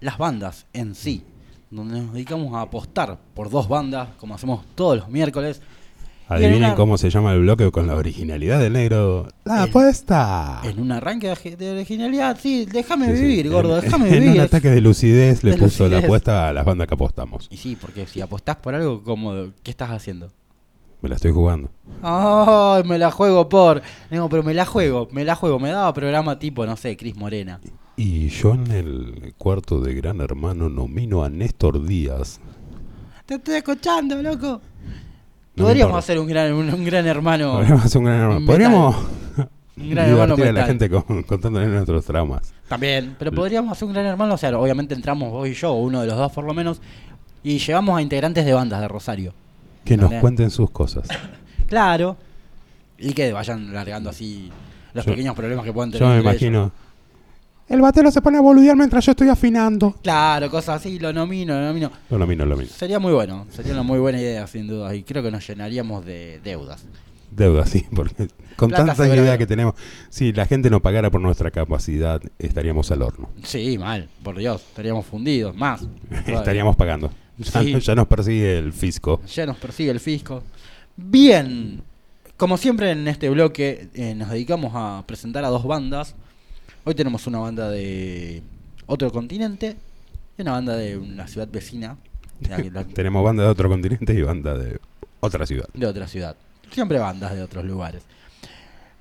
las 0.00 0.18
bandas 0.18 0.66
en 0.72 0.94
sí. 0.94 1.22
Donde 1.70 2.00
nos 2.00 2.12
dedicamos 2.14 2.54
a 2.54 2.62
apostar 2.62 3.18
por 3.34 3.50
dos 3.50 3.68
bandas, 3.68 4.08
como 4.18 4.34
hacemos 4.34 4.64
todos 4.74 4.96
los 4.98 5.08
miércoles. 5.08 5.60
En 6.30 6.36
Adivinen 6.36 6.56
una- 6.64 6.74
cómo 6.74 6.98
se 6.98 7.08
llama 7.10 7.32
el 7.32 7.40
bloque 7.40 7.70
con 7.70 7.86
la 7.86 7.94
originalidad 7.94 8.58
del 8.60 8.74
negro. 8.74 9.28
La 9.44 9.64
El- 9.64 9.70
apuesta. 9.70 10.60
En 10.64 10.78
un 10.80 10.92
arranque 10.92 11.28
de, 11.34 11.56
de 11.56 11.70
originalidad, 11.72 12.38
sí, 12.40 12.66
déjame 12.70 13.06
Sí, 13.12 13.16
sí. 13.16 13.22
vivir, 13.22 13.50
gordo, 13.50 13.76
En- 13.78 13.84
déjame 13.84 14.08
En 14.08 14.14
vivir. 14.20 14.30
un 14.32 14.40
ataque 14.40 14.68
de 14.70 14.80
lucidez 14.82 15.42
le 15.44 15.52
De 15.52 15.56
puso 15.58 15.88
la 15.88 15.98
apuesta 15.98 16.48
a 16.48 16.52
las 16.52 16.64
bandas 16.66 16.86
que 16.86 16.94
apostamos. 16.94 17.48
Y 17.50 17.56
sí, 17.56 17.76
porque 17.80 18.06
si 18.06 18.20
apostás 18.20 18.56
por 18.56 18.74
algo, 18.74 19.02
como 19.02 19.32
¿qué 19.62 19.70
estás 19.70 19.90
haciendo? 19.90 20.30
Me 21.00 21.08
la 21.08 21.14
estoy 21.14 21.32
jugando. 21.32 21.70
Ay, 22.02 22.82
me 22.84 22.98
la 22.98 23.10
juego 23.10 23.48
por. 23.48 23.82
No, 24.10 24.28
pero 24.28 24.42
me 24.42 24.54
la 24.54 24.64
juego, 24.66 25.08
me 25.12 25.24
la 25.24 25.34
juego. 25.36 25.58
Me 25.58 25.70
daba 25.70 25.92
programa 25.94 26.38
tipo, 26.38 26.66
no 26.66 26.76
sé, 26.76 26.96
Cris 26.96 27.16
Morena. 27.16 27.60
Y 27.96 28.28
yo 28.28 28.54
en 28.54 28.70
el 28.70 29.34
cuarto 29.38 29.80
de 29.80 29.94
Gran 29.94 30.20
Hermano 30.20 30.68
nomino 30.68 31.22
a 31.24 31.28
Néstor 31.30 31.84
Díaz. 31.84 32.40
Te 33.26 33.34
estoy 33.34 33.56
escuchando, 33.56 34.20
loco. 34.22 34.60
No 35.56 35.64
Podríamos 35.64 35.98
hacer 35.98 36.18
un 36.18 36.26
gran, 36.28 36.52
un, 36.52 36.72
un 36.72 36.84
gran 36.84 37.06
hermano. 37.06 37.52
Podríamos 37.54 37.84
hacer 37.84 37.98
un 37.98 38.04
gran 38.04 38.20
hermano. 38.20 38.40
metal. 38.40 38.46
Podríamos 38.46 38.96
Un 39.76 39.90
gran 39.90 40.08
hermano 40.08 40.34
divertir 40.36 40.46
a 40.46 40.52
la 40.52 40.66
gente 40.66 40.88
con, 40.90 41.22
contándole 41.24 41.66
nuestros 41.66 42.04
traumas. 42.04 42.52
También, 42.68 43.16
pero 43.18 43.32
podríamos 43.32 43.72
hacer 43.72 43.86
un 43.86 43.94
gran 43.94 44.06
hermano. 44.06 44.34
O 44.34 44.38
sea, 44.38 44.56
obviamente 44.58 44.94
entramos 44.94 45.30
vos 45.30 45.48
y 45.48 45.54
yo, 45.54 45.72
o 45.72 45.82
uno 45.82 46.00
de 46.00 46.06
los 46.06 46.16
dos 46.16 46.32
por 46.32 46.44
lo 46.44 46.54
menos. 46.54 46.80
Y 47.42 47.58
llevamos 47.58 47.96
a 47.98 48.02
integrantes 48.02 48.44
de 48.44 48.52
bandas 48.52 48.80
de 48.80 48.88
Rosario. 48.88 49.34
Que 49.84 49.96
nos 49.96 50.04
¿Entendés? 50.04 50.20
cuenten 50.20 50.50
sus 50.50 50.70
cosas. 50.70 51.08
Claro. 51.68 52.16
Y 52.96 53.12
que 53.12 53.30
vayan 53.32 53.72
largando 53.74 54.08
así 54.08 54.50
los 54.94 55.04
Yo- 55.04 55.12
pequeños 55.12 55.34
problemas 55.34 55.64
que 55.66 55.72
puedan 55.72 55.90
tener. 55.90 56.00
Yo 56.00 56.08
me 56.08 56.16
entre 56.16 56.30
ellos. 56.30 56.42
imagino. 56.42 56.72
El 57.68 57.82
batero 57.82 58.10
se 58.10 58.22
pone 58.22 58.38
a 58.38 58.40
boludear 58.40 58.74
mientras 58.74 59.04
yo 59.04 59.12
estoy 59.12 59.28
afinando. 59.28 59.94
Claro, 60.02 60.50
cosas 60.50 60.76
así, 60.80 60.98
lo 60.98 61.12
nomino, 61.12 61.52
lo 61.60 61.66
nomino. 61.66 61.92
No, 62.08 62.16
lo 62.16 62.26
mino, 62.26 62.46
lo 62.46 62.56
mino. 62.56 62.70
Sería 62.70 62.98
muy 62.98 63.12
bueno, 63.12 63.46
sería 63.50 63.74
una 63.74 63.82
muy 63.82 63.98
buena 63.98 64.18
idea, 64.18 64.46
sin 64.46 64.66
duda. 64.66 64.94
Y 64.94 65.02
creo 65.02 65.22
que 65.22 65.30
nos 65.30 65.46
llenaríamos 65.46 66.06
de 66.06 66.40
deudas. 66.42 66.86
Deuda, 67.30 67.66
sí, 67.66 67.84
porque 67.94 68.28
con 68.56 68.70
Plata 68.70 68.86
tantas 68.86 69.06
ideas 69.08 69.36
que 69.36 69.46
tenemos, 69.46 69.74
si 70.08 70.32
la 70.32 70.46
gente 70.46 70.70
no 70.70 70.80
pagara 70.80 71.10
por 71.10 71.20
nuestra 71.20 71.50
capacidad, 71.50 72.22
estaríamos 72.38 72.90
al 72.90 73.02
horno. 73.02 73.28
Sí, 73.44 73.76
mal, 73.76 74.08
por 74.24 74.38
Dios, 74.38 74.62
estaríamos 74.62 75.04
fundidos, 75.04 75.54
más. 75.54 75.86
estaríamos 76.26 76.74
pagando. 76.76 77.10
Ya, 77.38 77.62
Sí. 77.62 77.78
ya 77.80 77.94
nos 77.94 78.06
persigue 78.08 78.58
el 78.58 78.72
fisco. 78.72 79.20
Ya 79.34 79.46
nos 79.46 79.56
persigue 79.56 79.90
el 79.90 80.00
fisco. 80.00 80.42
Bien, 80.96 81.82
como 82.36 82.56
siempre 82.56 82.90
en 82.90 83.06
este 83.08 83.30
bloque 83.30 83.88
eh, 83.94 84.14
nos 84.14 84.30
dedicamos 84.30 84.72
a 84.74 85.04
presentar 85.06 85.44
a 85.44 85.48
dos 85.48 85.64
bandas. 85.64 86.14
Hoy 86.84 86.94
tenemos 86.94 87.26
una 87.26 87.38
banda 87.38 87.70
de 87.70 88.42
otro 88.86 89.10
continente 89.12 89.76
y 90.36 90.42
una 90.42 90.52
banda 90.52 90.76
de 90.76 90.96
una 90.96 91.26
ciudad 91.28 91.48
vecina. 91.50 91.96
la- 92.40 92.84
Tenemos 92.94 93.22
banda 93.24 93.44
de 93.44 93.48
otro 93.50 93.68
continente 93.68 94.12
y 94.14 94.22
banda 94.22 94.56
de 94.56 94.78
otra 95.20 95.46
ciudad. 95.46 95.68
de 95.74 95.86
otra 95.86 96.06
ciudad. 96.08 96.36
Siempre 96.72 96.98
bandas 96.98 97.34
de 97.34 97.42
otros 97.42 97.64
lugares. 97.64 98.02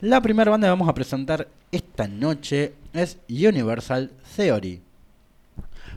La 0.01 0.21
primera 0.21 0.51
banda 0.51 0.67
que 0.67 0.69
vamos 0.71 0.87
a 0.89 0.93
presentar 0.93 1.47
esta 1.71 2.07
noche 2.07 2.73
es 2.93 3.17
Universal 3.29 4.11
Theory. 4.35 4.81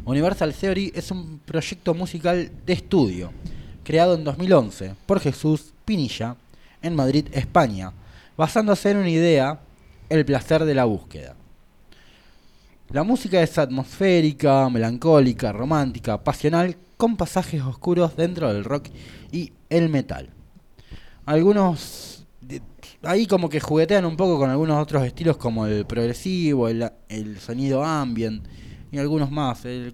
Universal 0.04 0.54
Theory 0.54 0.92
es 0.94 1.10
un 1.10 1.40
proyecto 1.40 1.94
musical 1.94 2.50
de 2.64 2.72
estudio 2.72 3.32
creado 3.84 4.14
en 4.14 4.24
2011 4.24 4.94
por 5.06 5.20
Jesús 5.20 5.72
Pinilla 5.84 6.36
en 6.82 6.94
Madrid, 6.94 7.26
España, 7.32 7.92
basándose 8.36 8.90
en 8.90 8.98
una 8.98 9.10
idea, 9.10 9.60
el 10.08 10.24
placer 10.24 10.64
de 10.64 10.74
la 10.74 10.84
búsqueda. 10.84 11.34
La 12.90 13.02
música 13.02 13.40
es 13.40 13.56
atmosférica, 13.58 14.68
melancólica, 14.68 15.52
romántica, 15.52 16.22
pasional, 16.22 16.76
con 16.96 17.16
pasajes 17.16 17.62
oscuros 17.62 18.16
dentro 18.16 18.52
del 18.52 18.64
rock 18.64 18.88
y 19.30 19.52
el 19.68 19.88
metal. 19.88 20.30
Algunos 21.24 22.26
ahí 23.02 23.26
como 23.26 23.48
que 23.48 23.60
juguetean 23.60 24.04
un 24.04 24.16
poco 24.16 24.38
con 24.38 24.50
algunos 24.50 24.82
otros 24.82 25.04
estilos 25.04 25.36
como 25.36 25.66
el 25.66 25.86
progresivo, 25.86 26.68
el, 26.68 26.90
el 27.08 27.38
sonido 27.38 27.84
ambient 27.84 28.44
y 28.92 28.98
algunos 28.98 29.30
más. 29.30 29.64
El- 29.64 29.92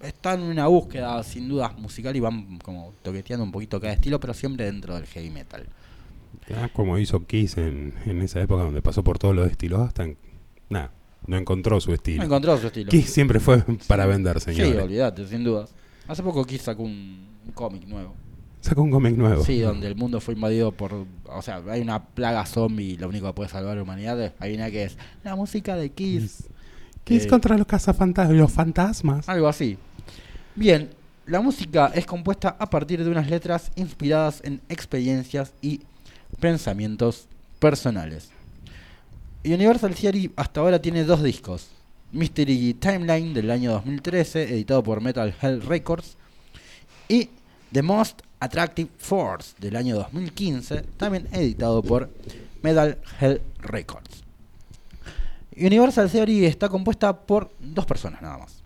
están 0.00 0.42
en 0.42 0.48
una 0.48 0.66
búsqueda 0.66 1.22
sin 1.22 1.48
dudas 1.48 1.76
musical 1.78 2.14
y 2.16 2.20
van 2.20 2.58
como 2.58 2.94
toqueteando 3.02 3.44
un 3.44 3.52
poquito 3.52 3.80
cada 3.80 3.92
estilo, 3.92 4.18
pero 4.20 4.34
siempre 4.34 4.64
dentro 4.66 4.94
del 4.94 5.06
heavy 5.06 5.30
metal. 5.30 5.66
Ah, 6.56 6.68
como 6.72 6.98
hizo 6.98 7.24
Kiss 7.26 7.56
en, 7.56 7.94
en 8.04 8.20
esa 8.22 8.40
época 8.40 8.62
donde 8.64 8.82
pasó 8.82 9.04
por 9.04 9.18
todos 9.18 9.34
los 9.34 9.50
estilos 9.50 9.80
hasta... 9.80 10.06
Nada, 10.68 10.90
no 11.26 11.36
encontró 11.36 11.80
su 11.80 11.92
estilo. 11.92 12.22
Encontró 12.22 12.56
su 12.58 12.66
estilo. 12.66 12.90
Kiss 12.90 13.10
siempre 13.10 13.38
fue 13.38 13.62
para 13.86 14.06
vender, 14.06 14.40
Sí, 14.40 14.54
señores. 14.54 14.82
olvídate, 14.82 15.26
sin 15.28 15.44
dudas. 15.44 15.74
Hace 16.08 16.22
poco 16.22 16.44
Kiss 16.44 16.62
sacó 16.62 16.82
un, 16.82 17.28
un 17.46 17.52
cómic 17.52 17.86
nuevo. 17.86 18.14
Sacó 18.60 18.82
un 18.82 18.90
cómic 18.90 19.16
nuevo. 19.16 19.44
Sí, 19.44 19.60
donde 19.60 19.86
el 19.88 19.96
mundo 19.96 20.20
fue 20.20 20.34
invadido 20.34 20.72
por. 20.72 21.06
O 21.26 21.42
sea, 21.42 21.62
hay 21.68 21.80
una 21.80 22.04
plaga 22.04 22.46
zombie 22.46 22.92
y 22.92 22.96
lo 22.96 23.08
único 23.08 23.26
que 23.26 23.32
puede 23.32 23.48
salvar 23.50 23.72
a 23.72 23.76
la 23.76 23.82
humanidad. 23.82 24.34
Hay 24.38 24.54
una 24.54 24.70
que 24.70 24.84
es 24.84 24.96
la 25.24 25.34
música 25.36 25.74
de 25.76 25.90
Kiss. 25.90 26.48
Kiss 27.04 27.24
Eh, 27.24 27.28
contra 27.28 27.56
los 27.56 27.66
cazafantasmas, 27.66 28.36
los 28.36 28.52
fantasmas. 28.52 29.28
Algo 29.28 29.48
así. 29.48 29.78
Bien, 30.54 30.90
la 31.26 31.40
música 31.40 31.90
es 31.94 32.06
compuesta 32.06 32.56
a 32.58 32.68
partir 32.68 33.02
de 33.02 33.10
unas 33.10 33.28
letras 33.28 33.70
inspiradas 33.76 34.40
en 34.44 34.60
experiencias 34.68 35.52
y 35.62 35.80
pensamientos 36.40 37.26
personales. 37.58 38.30
Universal 39.44 39.94
Theory 39.94 40.32
hasta 40.36 40.60
ahora 40.60 40.80
tiene 40.80 41.04
dos 41.04 41.22
discos. 41.22 41.68
Mystery 42.12 42.74
Timeline 42.74 43.32
del 43.32 43.50
año 43.50 43.72
2013, 43.72 44.54
editado 44.54 44.82
por 44.82 45.00
Metal 45.00 45.34
Hell 45.40 45.62
Records, 45.62 46.16
y 47.08 47.30
The 47.72 47.82
Most 47.82 48.22
Attractive 48.38 48.90
Force 48.98 49.54
del 49.58 49.76
año 49.76 49.96
2015, 49.96 50.82
también 50.96 51.26
editado 51.32 51.82
por 51.82 52.10
Metal 52.62 52.98
Hell 53.20 53.40
Records. 53.60 54.21
Universal 55.56 56.10
Theory 56.10 56.44
está 56.44 56.68
compuesta 56.68 57.26
por 57.26 57.54
dos 57.60 57.86
personas 57.86 58.22
nada 58.22 58.38
más. 58.38 58.62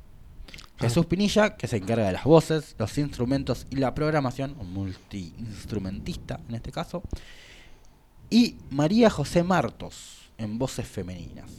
Jesús 0.79 1.07
Pinilla, 1.07 1.57
que 1.57 1.67
se 1.67 1.79
encarga 1.79 2.07
de 2.07 2.13
las 2.13 2.25
voces, 2.25 2.75
los 2.79 2.97
instrumentos 2.99 3.67
y 3.71 3.77
la 3.77 3.95
programación, 3.95 4.55
un 4.59 4.73
multiinstrumentista 4.73 6.41
en 6.49 6.55
este 6.55 6.71
caso, 6.71 7.03
y 8.29 8.57
María 8.71 9.09
José 9.09 9.43
Martos 9.43 10.31
en 10.37 10.59
voces 10.59 10.87
femeninas. 10.87 11.51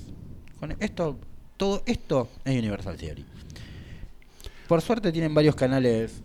Con 0.60 0.76
esto, 0.80 1.20
todo 1.56 1.82
esto 1.86 2.30
es 2.45 2.58
Universal 2.58 2.98
Theory. 2.98 3.26
Por 4.68 4.82
suerte 4.82 5.12
tienen 5.12 5.34
varios 5.34 5.56
canales. 5.56 6.22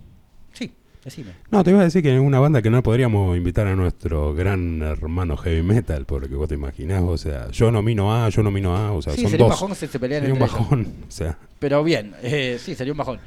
Decime. 1.04 1.32
No, 1.50 1.64
te 1.64 1.70
iba 1.70 1.80
a 1.80 1.84
decir 1.84 2.00
que 2.02 2.14
en 2.14 2.20
una 2.20 2.38
banda 2.38 2.62
que 2.62 2.70
no 2.70 2.80
podríamos 2.82 3.36
invitar 3.36 3.66
a 3.66 3.74
nuestro 3.74 4.34
gran 4.34 4.80
hermano 4.82 5.36
heavy 5.36 5.62
metal, 5.62 6.04
porque 6.06 6.34
vos 6.34 6.48
te 6.48 6.54
imaginás, 6.54 7.02
o 7.02 7.18
sea, 7.18 7.50
yo 7.50 7.72
nomino 7.72 8.14
A, 8.14 8.28
yo 8.28 8.42
nomino 8.44 8.76
A, 8.76 8.92
o 8.92 9.02
sea, 9.02 9.12
Sí, 9.14 9.22
son 9.22 9.30
sería 9.32 9.46
un 9.46 9.50
bajón 9.50 9.74
si 9.74 9.86
se 9.88 9.98
pelean 9.98 10.22
Sería 10.22 10.34
un 10.34 10.42
ellos. 10.42 10.52
bajón, 10.58 10.94
o 11.08 11.10
sea, 11.10 11.36
Pero 11.58 11.82
bien, 11.82 12.14
eh, 12.22 12.56
sí, 12.62 12.76
sería 12.76 12.92
un 12.92 12.98
bajón. 12.98 13.18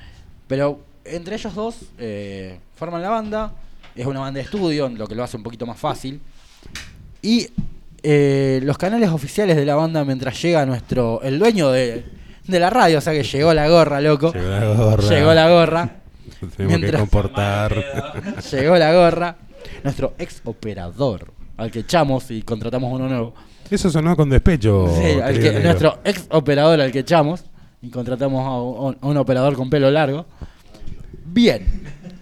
Pero 0.48 0.80
entre 1.04 1.36
ellos 1.36 1.54
dos 1.54 1.76
eh, 2.00 2.60
forman 2.76 3.02
la 3.02 3.10
banda. 3.10 3.54
Es 3.96 4.06
una 4.06 4.20
banda 4.22 4.38
de 4.40 4.44
estudio, 4.46 4.88
lo 4.90 5.08
que 5.08 5.16
lo 5.16 5.24
hace 5.24 5.36
un 5.38 5.44
poquito 5.44 5.66
más 5.66 5.78
fácil. 5.80 6.20
Y 7.22 7.48
eh, 8.04 8.60
los 8.64 8.78
canales 8.78 9.10
oficiales 9.10 9.56
de 9.58 9.66
la 9.66 9.76
banda, 9.76 10.04
mientras 10.06 10.42
llega 10.42 10.66
nuestro. 10.66 11.22
el 11.24 11.40
dueño 11.40 11.72
de, 11.72 12.06
de 12.48 12.60
la 12.60 12.70
radio, 12.70 13.00
o 13.00 13.02
sea 13.02 13.14
que 13.14 13.24
llegó 13.24 13.54
la 13.54 13.68
gorra, 13.68 14.00
loco. 14.02 14.32
llegó 14.34 14.48
la 14.50 14.66
gorra. 14.76 15.10
Llegó 15.10 15.34
la 15.34 15.50
gorra. 15.50 15.96
Tenemos 16.56 16.92
que 16.92 16.98
comportar. 16.98 17.74
llegó 18.52 18.78
la 18.78 18.94
gorra. 18.94 19.36
Nuestro 19.84 20.14
ex 20.18 20.42
operador, 20.46 21.34
al 21.58 21.72
que 21.72 21.80
echamos 21.80 22.30
y 22.32 22.42
contratamos 22.44 22.94
uno 22.94 23.10
nuevo. 23.10 23.34
Eso 23.70 23.90
sonó 23.90 24.16
con 24.16 24.30
despecho. 24.30 24.88
Sí, 24.96 25.20
al 25.20 25.40
que- 25.40 25.60
nuestro 25.60 26.00
ex 26.04 26.28
operador 26.30 26.80
al 26.82 26.92
que 26.92 27.00
echamos 27.00 27.44
y 27.82 27.90
contratamos 27.90 28.46
a 28.46 28.62
un, 28.62 28.98
a 29.02 29.08
un 29.08 29.18
operador 29.18 29.56
con 29.56 29.70
pelo 29.70 29.90
largo. 29.90 30.26
Bien, 31.26 31.66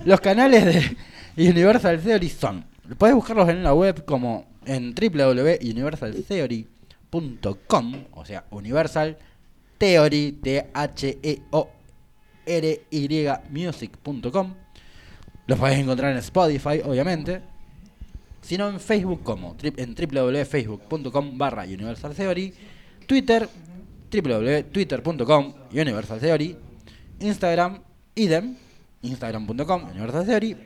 los 0.06 0.22
canales 0.22 0.64
de 1.36 1.50
Universal 1.50 2.00
Theory 2.00 2.30
son, 2.30 2.64
puedes 2.98 3.16
buscarlos 3.16 3.50
en 3.50 3.64
la 3.64 3.74
web 3.74 4.06
como 4.06 4.46
en 4.66 4.94
www.universaltheory.com, 4.96 7.94
o 8.14 8.26
sea, 8.26 8.46
Universal 8.52 9.18
Theory, 9.78 10.32
T 10.42 10.66
H 12.46 12.82
E 12.92 12.92
O 12.92 12.92
R 12.92 12.92
Y 12.92 13.28
music.com. 13.50 14.54
Los 15.48 15.60
podés 15.60 15.80
encontrar 15.80 16.12
en 16.12 16.18
Spotify, 16.18 16.82
obviamente. 16.84 17.42
Sino 18.42 18.68
en 18.70 18.80
Facebook 18.80 19.24
como 19.24 19.56
en 19.62 19.96
www.facebook.com 19.96 21.38
barra 21.38 21.64
Universal 21.64 22.14
Theory, 22.14 22.54
Twitter 23.08 23.50
www.twitter.com 24.12 25.54
Universal 25.72 26.20
Theory, 26.20 26.58
Instagram 27.20 27.82
idem, 28.16 28.58
instagram.com 29.02 29.90
Universal 29.90 30.26
Theory, 30.26 30.58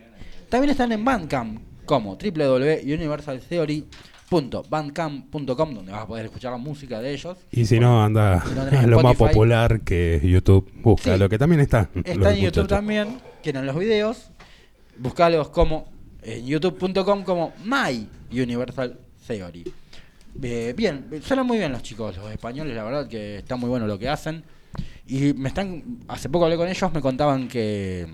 también 0.49 0.71
están 0.71 0.91
en 0.91 1.05
Bandcamp 1.05 1.61
como 1.85 2.17
www.universaltheory.com 2.17 4.16
www.bandcamp.com 4.29 5.73
donde 5.73 5.91
vas 5.91 6.01
a 6.03 6.07
poder 6.07 6.25
escuchar 6.25 6.51
la 6.51 6.57
música 6.57 6.99
de 7.01 7.13
ellos. 7.13 7.37
Y 7.51 7.65
si 7.65 7.79
no, 7.79 8.03
anda 8.03 8.43
Si 8.45 8.53
no 8.53 8.61
a 8.61 8.81
lo 8.87 9.01
más 9.01 9.15
popular 9.15 9.81
que 9.81 10.21
YouTube. 10.23 10.69
Busca 10.81 11.13
Sí. 11.13 11.19
lo 11.19 11.29
que 11.29 11.37
también 11.37 11.61
está. 11.61 11.89
Está 12.03 12.33
en 12.33 12.41
YouTube 12.43 12.67
también, 12.67 13.19
tienen 13.41 13.65
los 13.65 13.77
videos. 13.77 14.31
Buscalos 14.97 15.49
como 15.49 15.91
en 16.21 16.45
youtube.com 16.45 17.23
como 17.23 17.53
My 17.63 18.07
Universal 18.31 18.99
Theory. 19.25 19.71
Eh, 20.41 20.73
bien, 20.75 21.07
suenan 21.23 21.47
muy 21.47 21.57
bien 21.57 21.71
los 21.71 21.81
chicos, 21.81 22.17
los 22.17 22.31
españoles, 22.31 22.75
la 22.75 22.83
verdad 22.83 23.07
que 23.07 23.37
está 23.37 23.55
muy 23.55 23.69
bueno 23.69 23.87
lo 23.87 23.97
que 23.97 24.09
hacen. 24.09 24.43
Y 25.07 25.33
me 25.33 25.47
están, 25.47 25.99
hace 26.07 26.29
poco 26.29 26.45
hablé 26.45 26.57
con 26.57 26.67
ellos, 26.67 26.93
me 26.93 27.01
contaban 27.01 27.47
que 27.47 28.05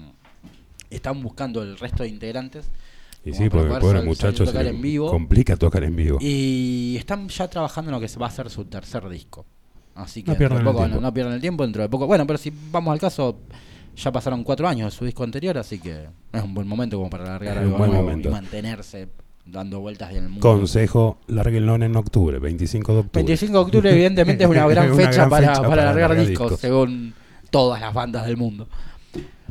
están 0.89 1.21
buscando 1.23 1.61
el 1.63 1.77
resto 1.77 2.03
de 2.03 2.09
integrantes. 2.09 2.69
Y 3.25 3.33
sí, 3.33 3.49
porque 3.49 3.71
sal- 3.79 4.05
muchachos 4.05 4.49
tocar 4.49 4.65
en 4.65 4.81
vivo. 4.81 5.09
complica 5.09 5.55
tocar 5.55 5.83
en 5.83 5.95
vivo. 5.95 6.17
Y 6.21 6.95
están 6.97 7.27
ya 7.29 7.47
trabajando 7.47 7.89
en 7.89 7.93
lo 7.95 8.01
que 8.01 8.07
se 8.09 8.19
va 8.19 8.25
a 8.25 8.29
hacer 8.29 8.49
su 8.49 8.65
tercer 8.65 9.07
disco. 9.09 9.45
Así 9.95 10.23
que 10.23 10.31
No 10.31 10.37
dentro 10.37 10.37
pierdan 10.49 10.57
el 10.67 10.73
tiempo. 10.75 10.95
no, 10.95 11.01
no 11.01 11.13
pierdan 11.13 11.33
el 11.35 11.41
tiempo, 11.41 11.63
dentro 11.63 11.83
de 11.83 11.89
poco. 11.89 12.07
Bueno, 12.07 12.25
pero 12.27 12.37
si 12.37 12.51
vamos 12.71 12.91
al 12.91 12.99
caso, 12.99 13.37
ya 13.95 14.11
pasaron 14.11 14.43
cuatro 14.43 14.67
años 14.67 14.91
de 14.91 14.97
su 14.97 15.05
disco 15.05 15.23
anterior, 15.23 15.57
así 15.57 15.79
que 15.79 16.07
es 16.33 16.43
un 16.43 16.53
buen 16.53 16.67
momento 16.67 16.97
como 16.97 17.09
para 17.09 17.23
alargar 17.25 17.59
algo 17.59 17.71
un 17.73 17.77
buen 17.77 17.91
momento. 17.93 18.29
y 18.29 18.31
mantenerse 18.31 19.07
dando 19.45 19.79
vueltas 19.81 20.11
en 20.11 20.23
el 20.23 20.29
mundo. 20.29 20.39
Consejo, 20.41 21.19
larguenlo 21.27 21.75
en 21.75 21.95
octubre, 21.95 22.39
25 22.39 22.91
de 22.93 22.99
octubre. 22.99 23.23
25 23.23 23.53
de 23.53 23.59
octubre 23.63 23.91
evidentemente 23.91 24.43
es 24.45 24.49
una 24.49 24.65
gran 24.67 24.87
Una 24.87 24.95
fecha, 24.95 25.11
gran 25.11 25.29
para, 25.29 25.47
fecha 25.47 25.57
para 25.61 25.69
para 25.69 25.81
alargar 25.83 26.09
largar 26.09 26.27
discos, 26.27 26.49
discos. 26.51 26.59
según 26.59 27.13
todas 27.51 27.79
las 27.79 27.93
bandas 27.93 28.25
del 28.25 28.35
mundo. 28.37 28.67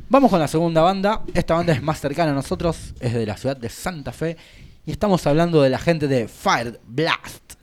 Vamos 0.08 0.30
con 0.30 0.40
la 0.40 0.48
segunda 0.48 0.82
banda. 0.82 1.22
Esta 1.32 1.54
banda 1.54 1.72
es 1.72 1.82
más 1.82 1.98
cercana 1.98 2.32
a 2.32 2.34
nosotros, 2.34 2.94
es 3.00 3.14
de 3.14 3.24
la 3.24 3.36
ciudad 3.36 3.56
de 3.56 3.70
Santa 3.70 4.12
Fe 4.12 4.36
y 4.84 4.90
estamos 4.90 5.26
hablando 5.26 5.62
de 5.62 5.70
la 5.70 5.78
gente 5.78 6.06
de 6.06 6.28
Fire 6.28 6.78
Blast. 6.86 7.54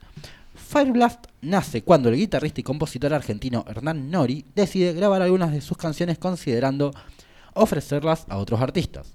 Fire 0.56 0.92
Blast 0.92 1.26
nace 1.42 1.84
cuando 1.84 2.10
el 2.10 2.16
guitarrista 2.16 2.62
y 2.62 2.64
compositor 2.64 3.14
argentino 3.14 3.66
Hernán 3.68 4.10
Nori 4.10 4.46
decide 4.56 4.94
grabar 4.94 5.22
algunas 5.22 5.52
de 5.52 5.62
sus 5.62 5.78
canciones 5.78 6.18
considerando 6.18 6.92
ofrecerlas 7.54 8.26
a 8.30 8.38
otros 8.38 8.62
artistas. 8.62 9.14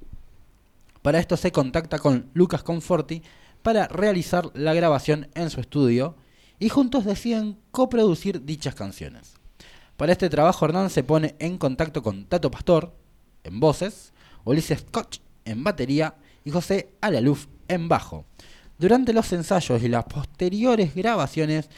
Para 1.03 1.19
esto 1.19 1.37
se 1.37 1.53
contacta 1.53 1.99
con 1.99 2.31
Lucas 2.35 2.63
Conforti 2.63 3.23
para 3.63 3.89
realizar 3.89 4.51
la 4.55 4.75
grabación 4.75 5.29
en 5.35 5.51
su 5.51 5.61
estudio 5.61 6.17
y 6.59 6.69
juntos 6.69 7.05
deciden 7.05 7.59
coproducir 7.71 8.45
dichas 8.45 8.75
canciones. 8.75 9.35
Para 9.97 10.13
este 10.13 10.29
trabajo 10.29 10.65
Hernán 10.65 10.91
se 10.91 11.05
pone 11.05 11.37
en 11.39 11.57
contacto 11.59 12.03
con 12.03 12.25
Tato 12.25 12.51
Pastor 12.51 12.93
en 13.45 13.61
voces, 13.61 14.13
Ulises 14.45 14.83
Koch 14.91 15.19
en 15.45 15.63
batería 15.63 16.15
y 16.45 16.51
José 16.51 16.91
Alaluf 17.01 17.47
en 17.69 17.89
bajo. 17.89 18.25
Durante 18.79 19.13
los 19.13 19.33
ensayos 19.33 19.83
y 19.83 19.89
las 19.89 20.05
posteriores 20.05 20.95
grabaciones 20.95 21.69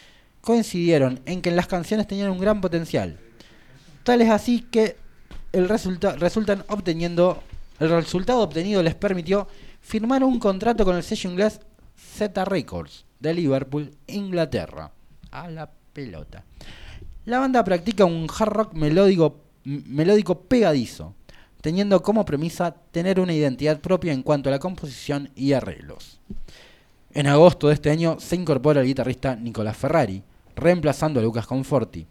coincidieron 0.41 1.21
en 1.27 1.43
que 1.43 1.51
las 1.51 1.67
canciones 1.67 2.07
tenían 2.07 2.31
un 2.31 2.39
gran 2.39 2.61
potencial. 2.61 3.19
Tal 4.03 4.23
es 4.23 4.31
así 4.31 4.63
que 4.63 4.97
el 5.53 5.69
resulta- 5.69 6.17
resultan 6.17 6.65
obteniendo 6.69 7.43
el 7.79 7.91
resultado 7.91 8.41
obtenido 8.41 8.83
les 8.83 8.95
permitió 8.95 9.47
firmar 9.83 10.25
un 10.25 10.39
contrato 10.39 10.87
con 10.87 10.97
el 10.97 11.03
sello 11.03 11.31
inglés 11.31 11.61
Z 11.95 12.43
Records 12.47 13.05
de 13.21 13.35
Liverpool, 13.35 13.91
Inglaterra. 14.07 14.93
A 15.31 15.51
la 15.51 15.71
pelota. 15.93 16.45
La 17.27 17.41
banda 17.41 17.65
practica 17.65 18.05
un 18.05 18.29
hard 18.29 18.53
rock 18.53 18.75
melódico, 18.75 19.41
melódico 19.65 20.43
pegadizo, 20.43 21.13
teniendo 21.61 22.01
como 22.01 22.25
premisa 22.25 22.71
tener 22.71 23.19
una 23.19 23.35
identidad 23.35 23.81
propia 23.81 24.13
en 24.13 24.23
cuanto 24.23 24.49
a 24.49 24.53
la 24.53 24.61
composición 24.61 25.29
y 25.35 25.53
arreglos. 25.53 26.21
En 27.13 27.27
agosto 27.27 27.67
de 27.67 27.75
este 27.75 27.91
año 27.91 28.21
se 28.21 28.37
incorpora 28.37 28.81
el 28.81 28.87
guitarrista 28.87 29.35
Nicolás 29.35 29.77
Ferrari, 29.77 30.23
reemplazando 30.55 31.19
a 31.19 31.23
Lucas 31.25 31.49
Conforti. 31.49 32.07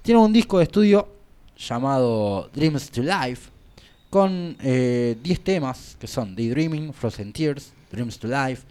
Tiene 0.00 0.18
un 0.18 0.32
disco 0.32 0.56
de 0.56 0.64
estudio 0.64 1.06
llamado 1.54 2.48
Dreams 2.54 2.90
to 2.90 3.02
Life, 3.02 3.50
con 4.08 4.56
eh, 4.62 5.18
10 5.22 5.44
temas 5.44 5.94
que 6.00 6.06
son 6.06 6.34
Daydreaming, 6.34 6.94
Frozen 6.94 7.34
Tears, 7.34 7.74
Dreams 7.92 8.18
to 8.18 8.26
Life, 8.26 8.62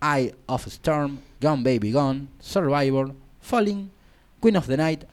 Eye 0.00 0.32
of 0.46 0.68
Storm, 0.68 1.18
Gone 1.40 1.64
Baby 1.64 1.90
Gone, 1.90 2.28
Survivor, 2.38 3.12
Falling, 3.40 3.90
Queen 4.40 4.56
of 4.56 4.66
the 4.66 4.76
Night, 4.76 5.04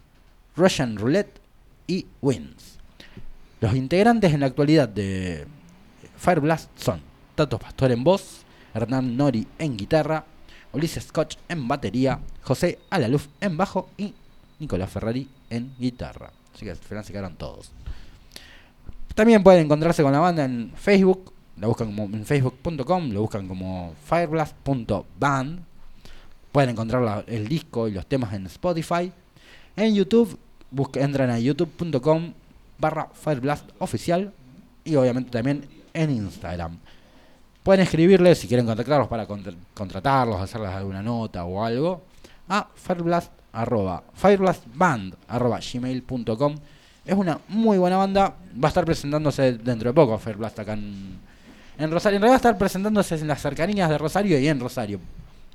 Russian 0.55 0.97
Roulette 0.97 1.39
y 1.87 2.05
Wins. 2.21 2.77
Los 3.59 3.75
integrantes 3.75 4.33
en 4.33 4.41
la 4.41 4.45
actualidad 4.45 4.87
de 4.87 5.47
Fire 6.15 6.39
Blast 6.39 6.69
son 6.75 7.01
Tato 7.35 7.59
Pastor 7.59 7.91
en 7.91 8.03
voz, 8.03 8.43
Hernán 8.73 9.17
Nori 9.17 9.47
en 9.57 9.77
guitarra, 9.77 10.25
Ulises 10.73 11.05
Scotch 11.05 11.37
en 11.49 11.67
batería, 11.67 12.19
José 12.43 12.79
Alaluf 12.89 13.27
en 13.41 13.57
bajo 13.57 13.89
y 13.97 14.13
Nicolás 14.59 14.89
Ferrari 14.89 15.27
en 15.49 15.73
guitarra. 15.79 16.31
Así 16.53 16.65
que 16.65 16.71
al 16.71 16.77
final 16.77 17.03
se 17.03 17.11
quedaron 17.11 17.35
todos. 17.35 17.71
También 19.15 19.43
pueden 19.43 19.65
encontrarse 19.65 20.03
con 20.03 20.11
la 20.11 20.19
banda 20.19 20.45
en 20.45 20.71
Facebook, 20.75 21.33
la 21.57 21.67
buscan 21.67 21.87
como 21.87 22.03
en 22.15 22.25
facebook.com, 22.25 23.09
lo 23.09 23.21
buscan 23.21 23.47
como 23.47 23.93
fireblast.band. 24.05 25.59
Pueden 26.57 26.71
encontrar 26.71 27.23
el 27.27 27.47
disco 27.47 27.88
y 27.88 27.91
los 27.91 28.07
temas 28.07 28.34
en 28.34 28.47
Spotify. 28.47 29.11
En 29.75 29.93
YouTube, 29.93 30.39
busca- 30.71 30.99
entran 31.01 31.29
a 31.29 31.38
youtube.com 31.38 32.34
barra 32.79 33.09
fireblast 33.13 33.69
oficial 33.77 34.34
y 34.84 34.95
obviamente 34.95 35.29
también 35.29 35.67
en 35.93 36.09
Instagram. 36.09 36.79
Pueden 37.61 37.81
escribirles 37.81 38.39
si 38.39 38.47
quieren 38.47 38.65
contactarlos 38.65 39.07
para 39.07 39.27
contra- 39.27 39.53
contratarlos, 39.75 40.41
hacerles 40.41 40.71
alguna 40.71 41.03
nota 41.03 41.45
o 41.45 41.63
algo 41.63 42.01
a 42.49 42.67
fireblast 42.73 43.31
arroba. 43.53 44.01
Es 47.05 47.15
una 47.15 47.39
muy 47.49 47.77
buena 47.77 47.97
banda. 47.97 48.34
Va 48.63 48.67
a 48.67 48.69
estar 48.69 48.84
presentándose 48.84 49.59
dentro 49.59 49.91
de 49.91 49.93
poco 49.93 50.17
Fireblast 50.17 50.57
acá 50.57 50.73
en 50.73 51.91
Rosario. 51.91 52.15
En 52.15 52.21
realidad 52.23 52.29
va 52.29 52.34
a 52.34 52.38
estar 52.38 52.57
presentándose 52.57 53.13
en 53.13 53.27
las 53.27 53.43
cercanías 53.43 53.91
de 53.91 53.97
Rosario 53.99 54.39
y 54.39 54.47
en 54.47 54.59
Rosario. 54.59 54.99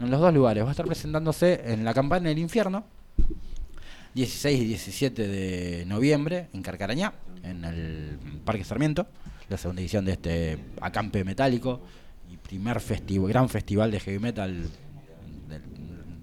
En 0.01 0.11
los 0.11 0.21
dos 0.21 0.33
lugares. 0.35 0.65
Va 0.65 0.69
a 0.69 0.71
estar 0.73 0.87
presentándose 0.87 1.61
en 1.73 1.85
la 1.85 1.95
campaña 1.95 2.29
del 2.29 2.39
infierno. 2.39 2.85
16 4.15 4.61
y 4.61 4.65
17 4.67 5.27
de 5.27 5.85
noviembre 5.87 6.49
en 6.53 6.61
Carcarañá, 6.63 7.15
en 7.43 7.65
el 7.65 8.19
Parque 8.45 8.63
Sarmiento. 8.65 9.07
La 9.49 9.57
segunda 9.57 9.81
edición 9.81 10.05
de 10.05 10.13
este 10.13 10.59
acampe 10.81 11.25
metálico 11.25 11.81
y 12.31 12.37
primer 12.37 12.81
festival, 12.81 13.29
gran 13.29 13.49
festival 13.49 13.91
de 13.91 14.01
heavy 14.01 14.19
metal. 14.19 14.69
del- 15.49 15.63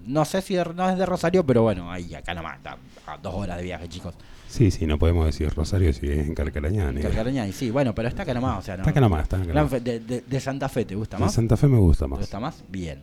no 0.06 0.24
sé 0.24 0.40
si 0.42 0.54
de- 0.54 0.64
no 0.74 0.88
es 0.90 0.96
de 0.98 1.06
Rosario, 1.06 1.44
pero 1.46 1.62
bueno, 1.62 1.90
ahí 1.92 2.14
acá 2.14 2.34
nomás, 2.34 2.56
está 2.56 2.76
a 3.06 3.16
dos 3.18 3.34
horas 3.34 3.56
de 3.58 3.62
viaje, 3.64 3.88
chicos. 3.88 4.14
Sí, 4.48 4.70
sí, 4.72 4.84
no 4.86 4.98
podemos 4.98 5.24
decir 5.26 5.48
Rosario 5.54 5.92
si 5.92 6.08
es 6.10 6.26
en 6.26 6.34
Carcarañá. 6.34 6.90
ni- 6.90 7.00
Carcarañá, 7.02 7.46
y 7.46 7.52
sí, 7.52 7.70
bueno, 7.70 7.94
pero 7.94 8.08
está 8.08 8.22
acá 8.24 8.34
nomás, 8.34 8.58
o 8.58 8.62
sea, 8.62 8.76
no. 8.76 8.80
Está 8.82 8.90
acá 8.90 9.00
nomás, 9.00 9.22
está 9.22 9.36
acá 9.36 9.52
nomás. 9.52 9.70
de, 9.84 10.00
de- 10.00 10.20
de 10.22 10.40
Santa 10.40 10.68
Fe, 10.68 10.84
¿te 10.84 10.96
gusta 10.96 11.16
De 11.16 11.24
más? 11.24 11.32
Santa 11.34 11.56
Fe 11.56 11.68
me 11.68 11.78
gusta 11.78 12.06
¿Te 12.06 12.08
más. 12.08 12.18
gusta 12.20 12.40
más? 12.40 12.64
Bien. 12.68 13.02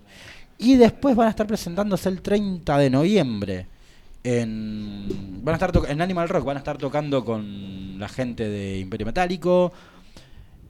Y 0.58 0.76
después 0.76 1.16
van 1.16 1.28
a 1.28 1.30
estar 1.30 1.48
presentándose 1.48 2.10
el 2.10 2.22
30 2.22 2.78
de 2.78 2.90
noviembre 2.90 3.68
en 4.24 5.44
van 5.44 5.54
a 5.54 5.66
estar 5.66 5.72
en 5.90 6.02
Animal 6.02 6.28
Rock, 6.28 6.46
van 6.46 6.58
a 6.58 6.60
estar 6.60 6.78
tocando 6.78 7.24
con 7.24 7.98
la 8.00 8.10
gente 8.10 8.50
de 8.50 8.80
Imperio 8.80 9.06
Metálico 9.06 9.72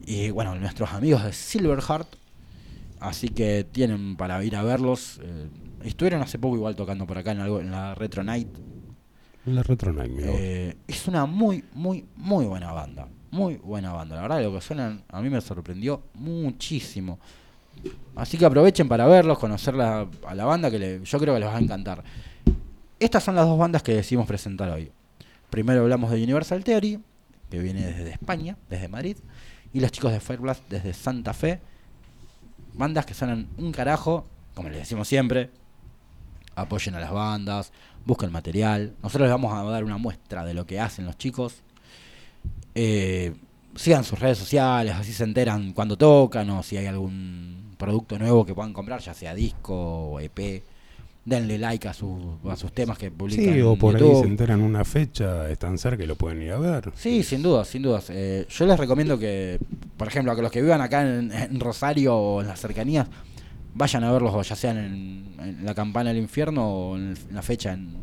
y 0.06 0.30
bueno, 0.30 0.54
nuestros 0.54 0.92
amigos 0.92 1.24
de 1.24 1.32
Silverheart. 1.32 2.08
Así 3.00 3.28
que 3.28 3.64
tienen 3.70 4.16
para 4.16 4.42
ir 4.44 4.56
a 4.56 4.62
verlos. 4.62 5.20
eh, 5.22 5.48
estuvieron 5.84 6.22
hace 6.22 6.38
poco 6.38 6.56
igual 6.56 6.76
tocando 6.76 7.06
por 7.06 7.18
acá 7.18 7.32
en 7.32 7.40
algo 7.40 7.60
en 7.60 7.70
la 7.70 7.94
Retro 7.94 8.24
Night 8.24 8.48
La 9.46 9.62
Retro 9.62 9.92
Night, 9.92 10.10
mira 10.10 10.30
eh, 10.32 10.76
es 10.86 11.06
una 11.06 11.26
muy, 11.26 11.64
muy, 11.74 12.06
muy 12.16 12.46
buena 12.46 12.72
banda. 12.72 13.08
Muy 13.30 13.56
buena 13.56 13.92
banda. 13.92 14.16
La 14.16 14.22
verdad, 14.22 14.42
lo 14.42 14.54
que 14.54 14.60
suenan 14.60 15.02
a 15.08 15.20
mí 15.20 15.30
me 15.30 15.40
sorprendió 15.40 16.04
muchísimo. 16.14 17.18
Así 18.16 18.36
que 18.36 18.44
aprovechen 18.44 18.88
para 18.88 19.06
verlos, 19.06 19.38
conocer 19.38 19.80
a 19.80 20.06
la 20.34 20.44
banda 20.44 20.70
que 20.70 20.78
le- 20.78 21.04
yo 21.04 21.18
creo 21.18 21.34
que 21.34 21.40
les 21.40 21.48
va 21.48 21.56
a 21.56 21.60
encantar. 21.60 22.02
Estas 22.98 23.22
son 23.22 23.36
las 23.36 23.46
dos 23.46 23.58
bandas 23.58 23.82
que 23.82 23.94
decidimos 23.94 24.26
presentar 24.26 24.68
hoy. 24.70 24.90
Primero 25.50 25.82
hablamos 25.82 26.10
de 26.10 26.22
Universal 26.22 26.64
Theory, 26.64 27.00
que 27.50 27.58
viene 27.60 27.86
desde 27.86 28.10
España, 28.10 28.56
desde 28.68 28.88
Madrid, 28.88 29.16
y 29.72 29.80
los 29.80 29.92
chicos 29.92 30.12
de 30.12 30.20
Fireblast 30.20 30.68
desde 30.68 30.92
Santa 30.92 31.32
Fe. 31.32 31.60
Bandas 32.74 33.06
que 33.06 33.14
suenan 33.14 33.46
un 33.56 33.70
carajo, 33.72 34.26
como 34.54 34.68
les 34.68 34.78
decimos 34.80 35.06
siempre, 35.08 35.50
apoyen 36.56 36.96
a 36.96 37.00
las 37.00 37.12
bandas, 37.12 37.72
busquen 38.04 38.32
material. 38.32 38.94
Nosotros 39.02 39.26
les 39.28 39.32
vamos 39.32 39.52
a 39.54 39.62
dar 39.70 39.84
una 39.84 39.96
muestra 39.96 40.44
de 40.44 40.54
lo 40.54 40.66
que 40.66 40.80
hacen 40.80 41.06
los 41.06 41.16
chicos. 41.16 41.62
Eh, 42.74 43.34
sigan 43.76 44.04
sus 44.04 44.18
redes 44.18 44.38
sociales, 44.38 44.94
así 44.94 45.12
se 45.12 45.24
enteran 45.24 45.72
cuando 45.72 45.96
tocan 45.96 46.50
o 46.50 46.62
si 46.62 46.76
hay 46.76 46.86
algún 46.86 47.57
producto 47.78 48.18
nuevo 48.18 48.44
que 48.44 48.54
puedan 48.54 48.72
comprar, 48.74 49.00
ya 49.00 49.14
sea 49.14 49.34
disco 49.34 49.74
o 49.74 50.20
EP. 50.20 50.62
Denle 51.24 51.58
like 51.58 51.86
a, 51.86 51.92
sus 51.92 52.18
a 52.48 52.56
sus 52.56 52.72
temas 52.72 52.96
que 52.96 53.10
publican. 53.10 53.54
Sí, 53.54 53.60
o 53.60 53.76
por 53.76 53.94
ahí 53.96 54.14
se 54.22 54.26
enteran 54.26 54.62
una 54.62 54.82
fecha, 54.84 55.50
están 55.50 55.76
cerca 55.76 56.02
y 56.02 56.06
lo 56.06 56.16
pueden 56.16 56.40
ir 56.40 56.52
a 56.52 56.58
ver. 56.58 56.90
Sí, 56.94 57.22
sin 57.22 57.42
dudas, 57.42 57.68
sin 57.68 57.82
dudas. 57.82 58.08
Eh, 58.08 58.46
yo 58.48 58.66
les 58.66 58.78
recomiendo 58.78 59.18
que, 59.18 59.58
por 59.98 60.08
ejemplo, 60.08 60.32
a 60.32 60.34
los 60.34 60.50
que 60.50 60.62
vivan 60.62 60.80
acá 60.80 61.02
en, 61.02 61.30
en 61.30 61.60
Rosario 61.60 62.16
o 62.16 62.40
en 62.40 62.48
las 62.48 62.58
cercanías, 62.60 63.08
vayan 63.74 64.04
a 64.04 64.12
verlos, 64.12 64.48
ya 64.48 64.56
sea 64.56 64.70
en, 64.70 65.34
en 65.38 65.64
la 65.66 65.74
campana 65.74 66.10
del 66.10 66.22
infierno 66.22 66.66
o 66.66 66.96
en, 66.96 67.14
en 67.28 67.34
la 67.34 67.42
fecha 67.42 67.74
en, 67.74 67.94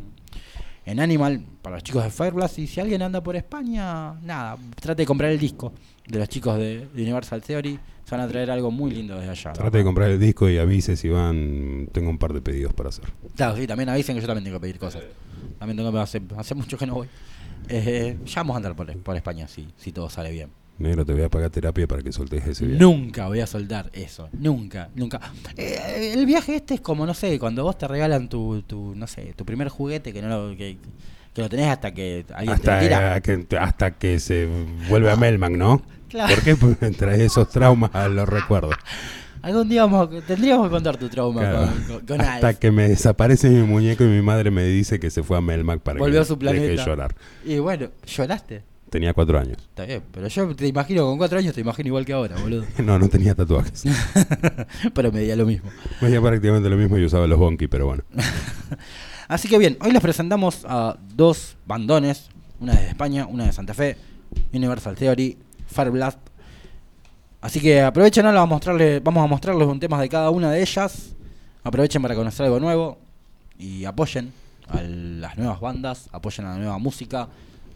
en 0.85 0.99
Animal 0.99 1.43
para 1.63 1.77
los 1.77 1.83
chicos 1.83 2.03
de 2.03 2.11
Fireblast. 2.11 2.59
Y 2.59 2.67
si 2.67 2.79
alguien 2.79 3.01
anda 3.01 3.23
por 3.23 3.35
España, 3.35 4.13
nada, 4.21 4.55
trate 4.79 5.01
de 5.01 5.05
comprar 5.07 5.31
el 5.31 5.39
disco 5.39 5.73
de 6.07 6.19
los 6.19 6.29
chicos 6.29 6.57
de, 6.59 6.87
de 6.93 7.01
Universal 7.01 7.41
Theory. 7.41 7.79
Se 8.05 8.15
van 8.15 8.21
a 8.21 8.27
traer 8.27 8.51
algo 8.51 8.71
muy 8.71 8.91
lindo 8.91 9.15
desde 9.15 9.31
allá. 9.31 9.53
Trate 9.53 9.79
de 9.79 9.83
comprar 9.83 10.11
el 10.11 10.19
disco 10.19 10.47
y 10.47 10.57
avise 10.57 10.95
si 10.95 11.09
van. 11.09 11.89
Tengo 11.91 12.09
un 12.09 12.19
par 12.19 12.33
de 12.33 12.41
pedidos 12.41 12.73
para 12.73 12.89
hacer. 12.89 13.05
Claro, 13.35 13.57
sí, 13.57 13.65
también 13.65 13.89
avisen 13.89 14.15
que 14.15 14.21
yo 14.21 14.27
también 14.27 14.43
tengo 14.43 14.57
que 14.57 14.61
pedir 14.61 14.77
cosas. 14.77 15.03
También 15.57 15.77
tengo 15.77 15.91
que 15.91 15.99
hacer, 15.99 16.21
hace 16.37 16.53
mucho 16.53 16.77
que 16.77 16.85
no 16.85 16.95
voy. 16.95 17.07
Eh, 17.67 18.17
ya 18.25 18.41
vamos 18.41 18.53
a 18.53 18.57
andar 18.57 18.75
por, 18.75 18.95
por 18.99 19.15
España 19.15 19.47
si, 19.47 19.67
si 19.75 19.91
todo 19.91 20.09
sale 20.09 20.31
bien. 20.31 20.49
Negro, 20.77 21.05
te 21.05 21.13
voy 21.13 21.23
a 21.23 21.29
pagar 21.29 21.49
terapia 21.49 21.87
para 21.87 22.01
que 22.01 22.11
soltes 22.11 22.45
ese 22.45 22.65
viaje. 22.65 22.83
Nunca 22.83 23.27
voy 23.27 23.39
a 23.39 23.47
soltar 23.47 23.89
eso, 23.93 24.27
nunca, 24.33 24.89
nunca. 24.93 25.21
Eh, 25.55 26.11
el 26.13 26.25
viaje 26.25 26.57
este 26.57 26.73
es 26.75 26.81
como, 26.81 27.05
no 27.05 27.13
sé, 27.13 27.39
cuando 27.39 27.63
vos 27.63 27.77
te 27.77 27.87
regalan 27.87 28.27
tu, 28.27 28.61
tu 28.63 28.93
no 28.93 29.07
sé, 29.07 29.33
tu 29.37 29.45
primer 29.45 29.69
juguete 29.69 30.11
que 30.11 30.21
no 30.21 30.27
lo, 30.27 30.57
que, 30.57 30.77
que 31.35 31.41
lo 31.43 31.49
tenés 31.49 31.67
hasta 31.67 31.93
que 31.93 32.25
alguien 32.33 32.57
te 32.59 32.71
Hasta, 32.71 32.79
tira. 32.79 33.17
eh, 33.17 33.21
que, 33.21 33.57
hasta 33.57 33.91
que 33.91 34.19
se 34.19 34.47
vuelve 34.89 35.11
a 35.11 35.15
Melman, 35.17 35.57
¿no? 35.57 35.83
Claro. 36.09 36.33
¿Por 36.33 36.43
qué? 36.43 36.55
Porque 36.55 36.89
trae 36.91 37.25
esos 37.25 37.49
traumas 37.49 37.93
a 37.93 38.07
los 38.07 38.27
recuerdos. 38.27 38.73
Algún 39.41 39.69
día 39.69 39.85
vamos 39.85 40.09
tendríamos 40.25 40.65
que 40.67 40.71
contar 40.71 40.97
tu 40.97 41.07
trauma 41.07 41.41
Claro. 41.41 41.67
con, 41.67 41.83
con, 41.97 42.05
con 42.07 42.21
Hasta 42.21 42.47
Alf. 42.47 42.57
que 42.57 42.71
me 42.71 42.89
desaparece 42.89 43.47
mi 43.49 43.61
muñeco 43.61 44.03
y 44.03 44.07
mi 44.07 44.21
madre 44.23 44.49
me 44.49 44.63
dice 44.63 44.99
que 44.99 45.11
se 45.11 45.21
fue 45.21 45.37
a 45.37 45.41
Melmac 45.41 45.81
para 45.81 45.99
Volvió 45.99 46.15
que 46.19 46.21
a 46.21 46.25
su 46.25 46.35
deje 46.35 46.77
llorar. 46.77 47.13
Y 47.43 47.59
bueno, 47.59 47.89
lloraste. 48.07 48.63
Tenía 48.89 49.13
cuatro 49.13 49.37
años. 49.37 49.57
Está 49.59 49.83
bien, 49.85 50.01
pero 50.11 50.27
yo 50.29 50.55
te 50.55 50.65
imagino 50.67 51.03
con 51.05 51.17
cuatro 51.17 51.37
años, 51.37 51.53
te 51.53 51.61
imagino 51.61 51.87
igual 51.87 52.05
que 52.05 52.13
ahora, 52.13 52.37
boludo. 52.37 52.65
No, 52.83 52.97
no 52.97 53.07
tenía 53.09 53.35
tatuajes. 53.35 53.83
pero 54.95 55.11
me 55.11 55.19
di 55.19 55.35
lo 55.35 55.45
mismo. 55.45 55.69
Me 56.01 56.07
hacía 56.07 56.21
prácticamente 56.21 56.69
lo 56.69 56.77
mismo 56.77 56.97
y 56.97 57.05
usaba 57.05 57.27
los 57.27 57.37
bonky, 57.37 57.67
pero 57.67 57.85
bueno. 57.87 58.03
Así 59.27 59.47
que 59.47 59.57
bien, 59.57 59.77
hoy 59.81 59.91
les 59.91 60.01
presentamos 60.01 60.63
a 60.67 60.97
dos 61.15 61.57
bandones, 61.65 62.29
una 62.59 62.75
de 62.75 62.89
España, 62.89 63.25
una 63.25 63.45
de 63.45 63.53
Santa 63.53 63.73
Fe, 63.73 63.97
Universal 64.53 64.95
Theory, 64.95 65.35
Fire 65.65 65.89
Blast. 65.89 66.19
Así 67.41 67.59
que 67.59 67.81
aprovechen 67.81 68.25
ahora, 68.25 68.41
vamos 68.41 68.51
a 68.51 68.55
mostrarles, 68.55 69.03
vamos 69.03 69.23
a 69.23 69.27
mostrarles 69.27 69.67
un 69.67 69.79
tema 69.79 69.99
de 69.99 70.09
cada 70.09 70.29
una 70.29 70.51
de 70.51 70.61
ellas. 70.61 71.15
Aprovechen 71.63 72.03
para 72.03 72.13
conocer 72.13 72.45
algo 72.45 72.59
nuevo 72.59 72.99
y 73.57 73.85
apoyen 73.85 74.31
a 74.67 74.81
las 74.81 75.37
nuevas 75.37 75.59
bandas, 75.59 76.07
apoyen 76.11 76.45
a 76.45 76.51
la 76.51 76.57
nueva 76.57 76.77
música, 76.77 77.27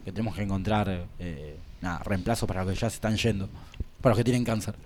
que 0.04 0.12
tenemos 0.12 0.36
que 0.36 0.42
encontrar 0.42 1.06
eh, 1.18 1.56
nada, 1.80 1.98
reemplazos 2.04 2.46
para 2.46 2.62
los 2.62 2.74
que 2.74 2.80
ya 2.80 2.88
se 2.88 2.94
están 2.94 3.16
yendo, 3.16 3.48
para 4.00 4.10
los 4.10 4.18
que 4.18 4.24
tienen 4.24 4.44
cáncer. 4.44 4.76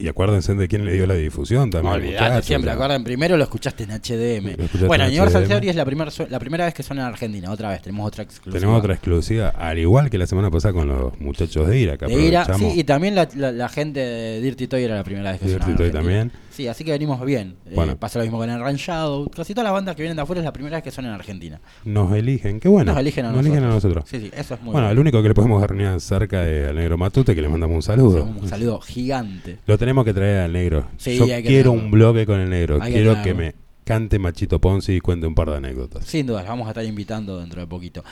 Y 0.00 0.06
acuérdense 0.06 0.54
de 0.54 0.68
quién 0.68 0.84
le 0.84 0.92
dio 0.92 1.08
la 1.08 1.14
difusión 1.14 1.70
también. 1.70 1.92
Olvidate, 1.94 2.42
siempre, 2.46 2.70
o 2.70 2.74
sea. 2.74 2.74
acuerdan, 2.74 3.02
primero 3.02 3.36
lo 3.36 3.42
escuchaste 3.42 3.82
en 3.82 3.90
HDM. 3.90 4.48
Escuchaste 4.50 4.86
Bueno, 4.86 5.04
en 5.04 5.10
Universal 5.10 5.42
HDM. 5.42 5.48
Theory 5.48 5.68
es 5.70 5.74
la, 5.76 5.84
primer 5.84 6.08
la 6.30 6.38
primera 6.38 6.64
vez 6.66 6.74
que 6.74 6.82
suena 6.84 7.02
en 7.02 7.08
Argentina, 7.08 7.50
otra 7.50 7.70
vez, 7.70 7.82
tenemos 7.82 8.06
otra 8.06 8.22
exclusiva. 8.22 8.60
Tenemos 8.60 8.78
otra 8.78 8.94
exclusiva, 8.94 9.48
al 9.48 9.76
igual 9.78 10.08
que 10.08 10.18
la 10.18 10.28
semana 10.28 10.52
pasada 10.52 10.72
con 10.74 10.86
los 10.86 11.20
muchachos 11.20 11.66
de 11.66 11.80
Ira, 11.80 11.96
que 11.98 12.06
de 12.06 12.12
Ira, 12.12 12.44
sí, 12.44 12.50
aprovechamos. 12.52 12.76
y 12.78 12.84
también 12.84 13.14
la, 13.16 13.28
la- 13.34 13.50
la 13.50 13.68
gente 13.68 13.98
de 13.98 14.40
Dirty 14.40 14.68
Toy 14.68 14.84
era 14.84 14.94
la 14.94 15.02
primera 15.02 15.32
vez 15.32 15.40
que 15.40 15.48
Dirty 15.48 15.74
Toy 15.74 15.90
también. 15.90 16.30
Sí, 16.52 16.66
así 16.66 16.82
que 16.82 16.90
venimos 16.90 17.24
bien. 17.24 17.54
Eh, 17.70 17.94
pasa 18.00 18.18
lo 18.18 18.24
mismo 18.24 18.36
con 18.38 18.50
el 18.50 18.76
Shadow. 18.76 19.30
Casi 19.30 19.54
todas 19.54 19.62
las 19.66 19.72
bandas 19.72 19.94
que 19.94 20.02
vienen 20.02 20.16
de 20.16 20.22
afuera 20.22 20.40
es 20.40 20.44
la 20.44 20.52
primera 20.52 20.76
vez 20.78 20.82
que 20.82 20.90
suenan 20.90 21.12
en 21.12 21.20
Argentina. 21.20 21.60
Nos 21.84 22.12
eligen, 22.12 22.58
qué 22.58 22.68
bueno. 22.68 22.90
Nos 22.90 23.00
eligen 23.00 23.26
a 23.26 23.30
Nos 23.30 23.40
eligen 23.46 23.62
a 23.62 23.68
nosotros. 23.68 24.04
Sí, 24.08 24.18
sí, 24.18 24.30
eso 24.36 24.54
es 24.54 24.62
muy 24.62 24.72
bueno, 24.72 24.88
el 24.88 24.96
bueno. 24.96 25.02
único 25.02 25.22
que 25.22 25.28
le 25.28 25.34
podemos 25.34 25.60
dar 25.60 26.00
cerca 26.00 26.48
es 26.48 26.68
al 26.68 26.74
negro 26.74 26.98
Matute, 26.98 27.36
que 27.36 27.42
le 27.42 27.48
mandamos 27.48 27.76
un 27.76 27.82
saludo. 27.82 28.24
Un 28.24 28.48
saludo 28.48 28.80
gigante. 28.80 29.58
Lo 29.66 29.78
tenemos 29.88 30.04
que 30.04 30.12
traer 30.12 30.40
al 30.40 30.52
negro. 30.52 30.86
Sí, 30.98 31.16
Yo 31.16 31.24
quiero 31.24 31.72
un 31.72 31.90
bloque 31.90 32.26
con 32.26 32.38
el 32.40 32.50
negro. 32.50 32.78
Hay 32.82 32.92
quiero 32.92 33.22
que, 33.22 33.32
me 33.32 33.54
cante 33.84 34.18
Machito 34.18 34.60
Ponzi 34.60 34.92
y 34.96 35.00
cuente 35.00 35.26
un 35.26 35.34
par 35.34 35.48
de 35.48 35.56
anécdotas. 35.56 36.04
Sin 36.04 36.26
duda, 36.26 36.42
vamos 36.42 36.66
a 36.66 36.72
estar 36.72 36.84
invitando 36.84 37.40
dentro 37.40 37.62
de 37.62 37.66
poquito. 37.66 38.04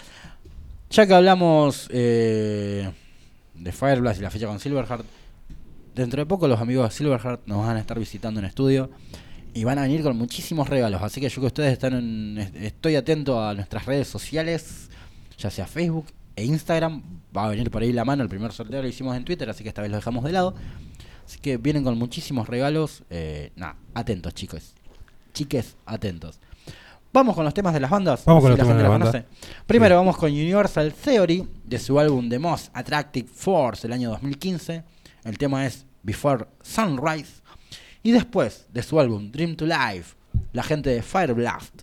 Ya 0.89 1.07
que 1.07 1.13
hablamos 1.13 1.87
eh, 1.93 2.91
de 3.55 3.73
Fireblast 3.73 4.21
y 4.21 4.23
la 4.23 4.31
fecha 4.31 4.47
con 4.47 4.59
Silverheart, 4.59 5.05
dentro 5.95 6.19
de 6.23 6.25
poco 6.25 6.49
los 6.49 6.59
amigos 6.63 6.89
de 6.89 6.97
Silverheart 6.97 7.43
nos 7.47 7.59
van 7.67 7.77
a 7.77 7.81
estar 7.81 7.99
visitando 7.99 8.41
en 8.41 8.47
estudio 8.47 8.89
y 9.53 9.65
van 9.65 9.79
a 9.79 9.83
venir 9.83 10.03
con 10.03 10.17
muchísimos 10.17 10.71
regalos. 10.71 11.03
Así 11.03 11.21
que 11.21 11.29
yo 11.29 11.43
que 11.43 11.47
ustedes 11.49 11.75
están 11.75 11.93
en, 11.93 12.39
est- 12.39 12.57
estoy 12.57 12.97
atento 12.97 13.45
a 13.47 13.53
nuestras 13.53 13.85
redes 13.85 14.09
sociales, 14.09 14.89
ya 15.37 15.51
sea 15.51 15.67
Facebook 15.67 16.07
e 16.37 16.45
Instagram. 16.47 17.03
Va 17.37 17.45
a 17.45 17.49
venir 17.51 17.71
por 17.71 17.83
ahí 17.83 17.93
la 17.93 18.07
mano. 18.07 18.23
El 18.23 18.31
primer 18.31 18.51
sorteo 18.53 18.81
lo 18.81 18.89
hicimos 18.89 19.15
en 19.15 19.27
Twitter, 19.27 19.51
así 19.51 19.63
que 19.63 19.69
esta 19.69 19.83
vez 19.83 19.91
lo 19.91 19.97
dejamos 19.99 20.25
de 20.25 20.33
lado. 20.33 20.55
Así 21.27 21.39
que 21.41 21.57
vienen 21.57 21.83
con 21.83 21.99
muchísimos 21.99 22.49
regalos. 22.49 23.03
Eh, 23.11 23.51
nada, 23.57 23.77
atentos 23.95 24.33
chicos. 24.33 24.75
Chiques, 25.35 25.77
atentos. 25.85 26.39
Vamos 27.13 27.35
con 27.35 27.45
los 27.45 27.53
temas 27.53 27.75
de 27.75 27.81
las 27.81 27.91
bandas. 27.91 28.25
Vamos 28.25 28.43
con 28.45 28.53
si 28.53 28.59
los 28.59 28.59
la 28.59 28.65
temas 28.65 28.77
de 28.79 28.83
gente 28.85 28.93
la 28.93 28.99
las 28.99 29.13
banda. 29.13 29.29
conoce. 29.29 29.65
Primero 29.67 29.97
vamos 29.97 30.17
con 30.17 30.31
Universal 30.31 30.93
Theory 30.93 31.47
de 31.65 31.79
su 31.81 31.99
álbum 31.99 32.29
The 32.29 32.39
Most 32.39 32.71
Attractive 32.75 33.29
Force 33.29 33.83
del 33.83 33.93
año 33.95 34.11
2015. 34.11 34.85
El 35.25 35.37
tema 35.37 35.67
es 35.67 35.85
Before 36.05 36.47
Sunrise. 36.63 37.43
Y 38.05 38.13
después 38.13 38.67
de 38.73 38.85
su 38.85 39.01
álbum 39.01 39.33
Dream 39.33 39.57
to 39.57 39.67
Life, 39.67 40.15
la 40.53 40.63
gente 40.63 40.91
de 40.91 41.03
Fire 41.03 41.35
Blast 41.35 41.83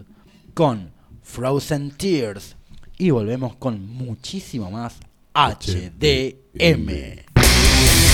con 0.54 0.90
Frozen 1.22 1.92
Tears. 1.92 2.56
Y 2.98 3.10
volvemos 3.10 3.58
con 3.58 3.86
muchísimo 3.86 4.72
más 4.72 4.96
HDM. 5.34 6.86
Night 6.86 8.13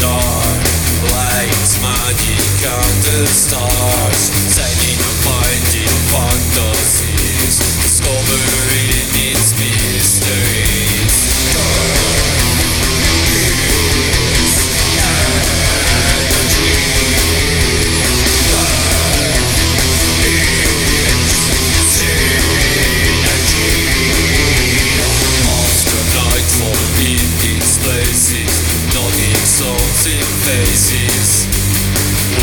dark 0.00 0.62
Lights 1.12 1.80
magic 1.80 2.66
out 2.66 2.94
the 3.04 3.26
stars 3.26 4.20
Setting 4.50 4.98
your 4.98 5.16
mind 5.24 5.68
in 5.74 5.94
fantasies 6.10 7.56
Discovering 7.80 8.90
its 9.14 9.52
mysteries 9.58 11.14
Dark 11.54 12.06
Lazy 27.86 28.45
faces 30.46 31.50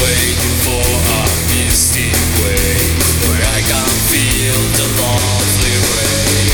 Waiting 0.04 0.58
for 0.68 0.84
a 0.84 1.24
misty 1.56 2.12
way 2.44 2.76
Where 3.24 3.46
I 3.48 3.60
can 3.64 3.92
feel 4.12 4.60
the 4.80 4.88
lovely 5.00 5.76
rain 5.96 6.52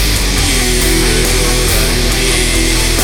You 0.53 0.93
and 1.81 1.97
me 2.13 2.98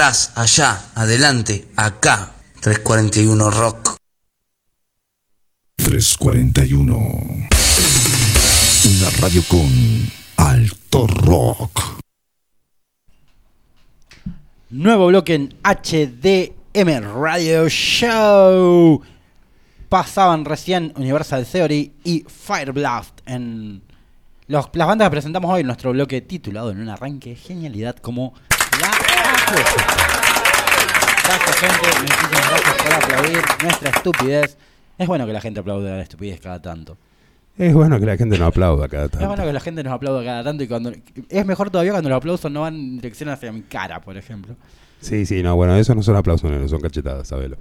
atrás, 0.00 0.32
allá, 0.34 0.80
adelante, 0.94 1.68
acá. 1.76 2.32
341 2.62 3.50
Rock. 3.50 3.96
341. 5.76 6.96
Una 8.86 9.10
radio 9.20 9.42
con 9.46 10.10
alto 10.38 11.06
rock. 11.06 12.00
Nuevo 14.70 15.08
bloque 15.08 15.34
en 15.34 15.54
HDM 15.62 17.00
Radio 17.22 17.68
Show. 17.68 19.02
Pasaban 19.90 20.46
recién 20.46 20.94
Universal 20.96 21.44
Theory 21.44 21.92
y 22.04 22.24
Fire 22.26 22.72
Blast 22.72 23.20
en 23.26 23.82
los- 24.46 24.70
las 24.72 24.86
bandas 24.88 25.06
que 25.06 25.10
presentamos 25.10 25.50
hoy 25.52 25.60
en 25.60 25.66
nuestro 25.66 25.90
bloque 25.92 26.22
titulado 26.22 26.70
en 26.70 26.80
un 26.80 26.88
arranque 26.88 27.30
de 27.30 27.36
genialidad 27.36 27.96
como 27.96 28.32
La 28.80 28.90
Gracias 29.50 29.90
gente, 31.60 31.88
muchísimas 32.00 32.50
gracias 32.50 32.74
por 32.82 32.92
aplaudir 32.92 33.42
nuestra 33.62 33.90
estupidez. 33.90 34.56
Es 34.96 35.08
bueno 35.08 35.26
que 35.26 35.32
la 35.32 35.40
gente 35.40 35.60
aplaude 35.60 35.90
la 35.90 36.02
estupidez 36.02 36.40
cada 36.40 36.62
tanto. 36.62 36.96
Es 37.58 37.74
bueno 37.74 37.98
que 37.98 38.06
la 38.06 38.16
gente 38.16 38.38
no 38.38 38.46
aplauda 38.46 38.88
cada 38.88 39.08
tanto. 39.08 39.24
Es 39.24 39.26
bueno 39.26 39.44
que 39.44 39.52
la 39.52 39.60
gente 39.60 39.82
nos 39.82 39.92
aplauda 39.92 40.24
cada 40.24 40.44
tanto 40.44 40.62
y 40.62 40.68
cuando 40.68 40.92
es 41.28 41.46
mejor 41.46 41.70
todavía 41.70 41.92
cuando 41.92 42.08
los 42.08 42.16
aplausos 42.16 42.50
no 42.50 42.60
van 42.62 42.76
en 42.76 42.96
dirección 42.96 43.28
hacia 43.28 43.50
mi 43.50 43.62
cara, 43.62 44.00
por 44.00 44.16
ejemplo. 44.16 44.54
Sí, 45.00 45.26
sí, 45.26 45.42
no, 45.42 45.56
bueno, 45.56 45.74
eso 45.76 45.94
no 45.94 46.02
son 46.02 46.16
aplausos, 46.16 46.50
no, 46.50 46.68
son 46.68 46.80
cachetadas, 46.80 47.26
sabelo. 47.26 47.56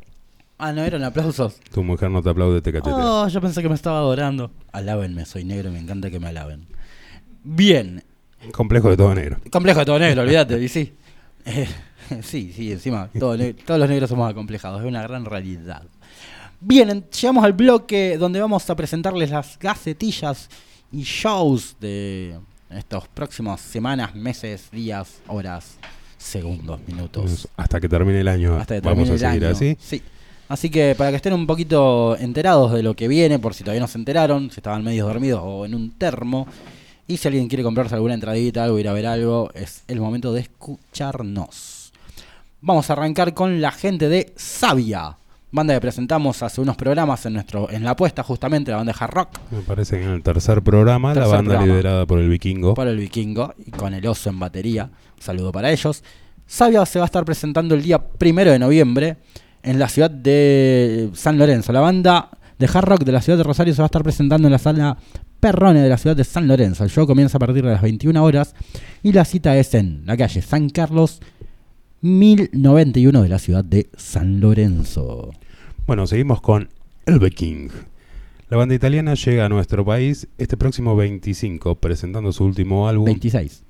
Ah, 0.60 0.72
no 0.72 0.84
eran 0.84 1.04
aplausos. 1.04 1.60
Tu 1.74 1.84
mujer 1.84 2.12
no 2.12 2.22
te 2.22 2.30
aplaude, 2.30 2.62
te 2.62 2.72
cachetea. 2.72 2.94
Oh, 2.96 3.28
yo 3.28 3.42
pensé 3.42 3.62
que 3.62 3.70
me 3.70 3.76
estaba 3.76 3.98
adorando. 3.98 4.52
Alábenme, 4.72 5.26
soy 5.26 5.44
negro 5.44 5.72
me 5.72 5.80
encanta 5.80 6.12
que 6.12 6.20
me 6.20 6.28
alaben. 6.28 6.68
Bien. 7.44 8.04
Complejo 8.52 8.90
de 8.90 8.98
todo 8.98 9.16
negro. 9.16 9.38
Complejo 9.52 9.80
de 9.80 9.86
todo 9.86 10.00
negro, 10.00 10.22
olvídate, 10.22 10.62
y 10.62 10.68
sí. 10.68 10.94
Sí, 12.24 12.52
sí, 12.56 12.72
encima, 12.72 13.08
todos 13.20 13.38
los 13.68 13.90
negros 13.90 14.10
somos 14.10 14.30
acomplejados, 14.32 14.82
es 14.82 14.88
una 14.88 15.04
gran 15.04 15.26
realidad. 15.26 15.84
Bien, 16.60 16.90
en- 16.90 17.06
llegamos 17.10 17.44
al 17.44 17.54
bloque 17.54 18.18
donde 18.18 18.40
vamos 18.42 18.68
a 18.70 18.76
presentarles 18.76 19.30
las 19.30 19.60
gacetillas 19.60 20.50
y 20.92 21.04
shows 21.04 21.76
de 21.80 22.36
estos 22.72 23.08
próximos 23.10 23.62
semanas, 23.62 24.16
meses, 24.16 24.70
días, 24.72 25.22
horas, 25.28 25.78
segundos, 26.18 26.80
minutos. 26.88 27.48
Hasta 27.56 27.80
que 27.80 27.88
termine 27.88 28.22
el 28.22 28.28
año 28.28 28.56
Hasta 28.58 28.82
que 28.82 28.88
vamos 28.88 29.10
a 29.10 29.18
seguir 29.18 29.46
año. 29.46 29.50
así. 29.56 29.78
Sí. 29.80 30.02
Así 30.48 30.72
que 30.72 30.96
para 30.98 31.12
que 31.12 31.18
estén 31.18 31.34
un 31.34 31.46
poquito 31.46 32.18
enterados 32.18 32.72
de 32.74 32.82
lo 32.82 32.96
que 32.96 33.08
viene, 33.08 33.38
por 33.38 33.54
si 33.54 33.64
todavía 33.64 33.82
no 33.82 33.88
se 33.88 34.00
enteraron, 34.00 34.50
si 34.50 34.62
estaban 34.62 34.84
medio 34.84 35.06
dormidos 35.06 35.42
o 35.44 35.64
en 35.64 35.76
un 35.76 35.92
termo, 35.92 36.48
y 37.10 37.18
si 37.18 37.28
alguien 37.28 37.48
quiere 37.48 37.64
comprarse 37.64 37.96
alguna 37.96 38.14
entradita, 38.14 38.64
algo, 38.64 38.78
ir 38.78 38.88
a 38.88 38.94
ver 38.94 39.08
algo, 39.08 39.50
es 39.56 39.84
el 39.88 40.00
momento 40.00 40.32
de 40.32 40.42
escucharnos. 40.42 41.92
Vamos 42.62 42.88
a 42.88 42.94
arrancar 42.94 43.34
con 43.34 43.62
la 43.62 43.72
gente 43.72 44.10
de 44.10 44.32
Sabia, 44.36 45.18
banda 45.52 45.74
que 45.74 45.82
presentamos 45.82 46.44
hace 46.44 46.62
unos 46.62 46.78
programas 46.78 47.26
en 47.26 47.34
nuestro 47.34 47.68
en 47.72 47.84
la 47.84 47.92
apuesta 47.92 48.22
justamente, 48.22 48.70
la 48.70 48.78
banda 48.78 48.94
de 48.94 49.04
hard 49.04 49.12
rock, 49.12 49.30
Me 49.50 49.62
parece 49.62 49.98
que 49.98 50.04
en 50.04 50.12
el 50.12 50.22
tercer 50.22 50.62
programa, 50.62 51.16
la 51.16 51.26
banda 51.26 51.54
programa. 51.54 51.66
liderada 51.66 52.06
por 52.06 52.20
el 52.20 52.30
vikingo. 52.30 52.76
para 52.76 52.92
el 52.92 52.98
vikingo 52.98 53.56
y 53.58 53.72
con 53.72 53.96
el 53.96 54.06
oso 54.06 54.30
en 54.30 54.38
batería. 54.38 54.92
Un 55.16 55.22
saludo 55.22 55.52
para 55.52 55.72
ellos. 55.72 56.04
Sabia 56.46 56.86
se 56.86 57.00
va 57.00 57.06
a 57.06 57.08
estar 57.08 57.26
presentando 57.26 57.74
el 57.74 57.82
día 57.82 57.98
primero 57.98 58.52
de 58.52 58.60
noviembre 58.60 59.18
en 59.64 59.80
la 59.80 59.90
ciudad 59.90 60.12
de 60.12 61.10
San 61.16 61.40
Lorenzo. 61.40 61.74
La 61.74 61.80
banda 61.80 62.30
de 62.60 62.70
hard 62.72 62.86
rock 62.86 63.04
de 63.04 63.14
la 63.14 63.22
ciudad 63.22 63.38
de 63.38 63.44
Rosario 63.44 63.74
se 63.74 63.82
va 63.82 63.86
a 63.86 63.88
estar 63.88 64.04
presentando 64.04 64.48
en 64.48 64.52
la 64.52 64.60
sala 64.60 64.96
Perrone 65.40 65.82
de 65.82 65.90
la 65.90 65.98
ciudad 65.98 66.16
de 66.16 66.24
San 66.24 66.48
Lorenzo. 66.48 66.84
El 66.84 66.90
show 66.90 67.08
comienza 67.08 67.38
a 67.38 67.40
partir 67.40 67.64
de 67.64 67.72
las 67.72 67.82
21 67.82 68.24
horas 68.24 68.56
y 69.04 69.14
la 69.14 69.26
cita 69.26 69.58
es 69.58 69.74
en 69.74 70.04
la 70.06 70.18
calle 70.18 70.42
San 70.42 70.70
Carlos 70.70 71.22
1091 72.02 73.22
de 73.22 73.30
la 73.30 73.40
ciudad 73.40 73.64
de 73.64 73.90
San 73.98 74.40
Lorenzo. 74.40 75.32
Bueno, 75.88 76.08
seguimos 76.08 76.42
con 76.42 76.70
El 77.06 77.20
Viking. 77.20 77.70
La 78.50 78.58
banda 78.58 78.76
italiana 78.76 79.14
llega 79.14 79.46
a 79.46 79.50
nuestro 79.50 79.86
país 79.86 80.28
este 80.38 80.58
próximo 80.58 80.96
25, 80.96 81.76
presentando 81.76 82.32
su 82.32 82.44
último 82.46 82.88
álbum. 82.88 83.06
26. 83.06 83.64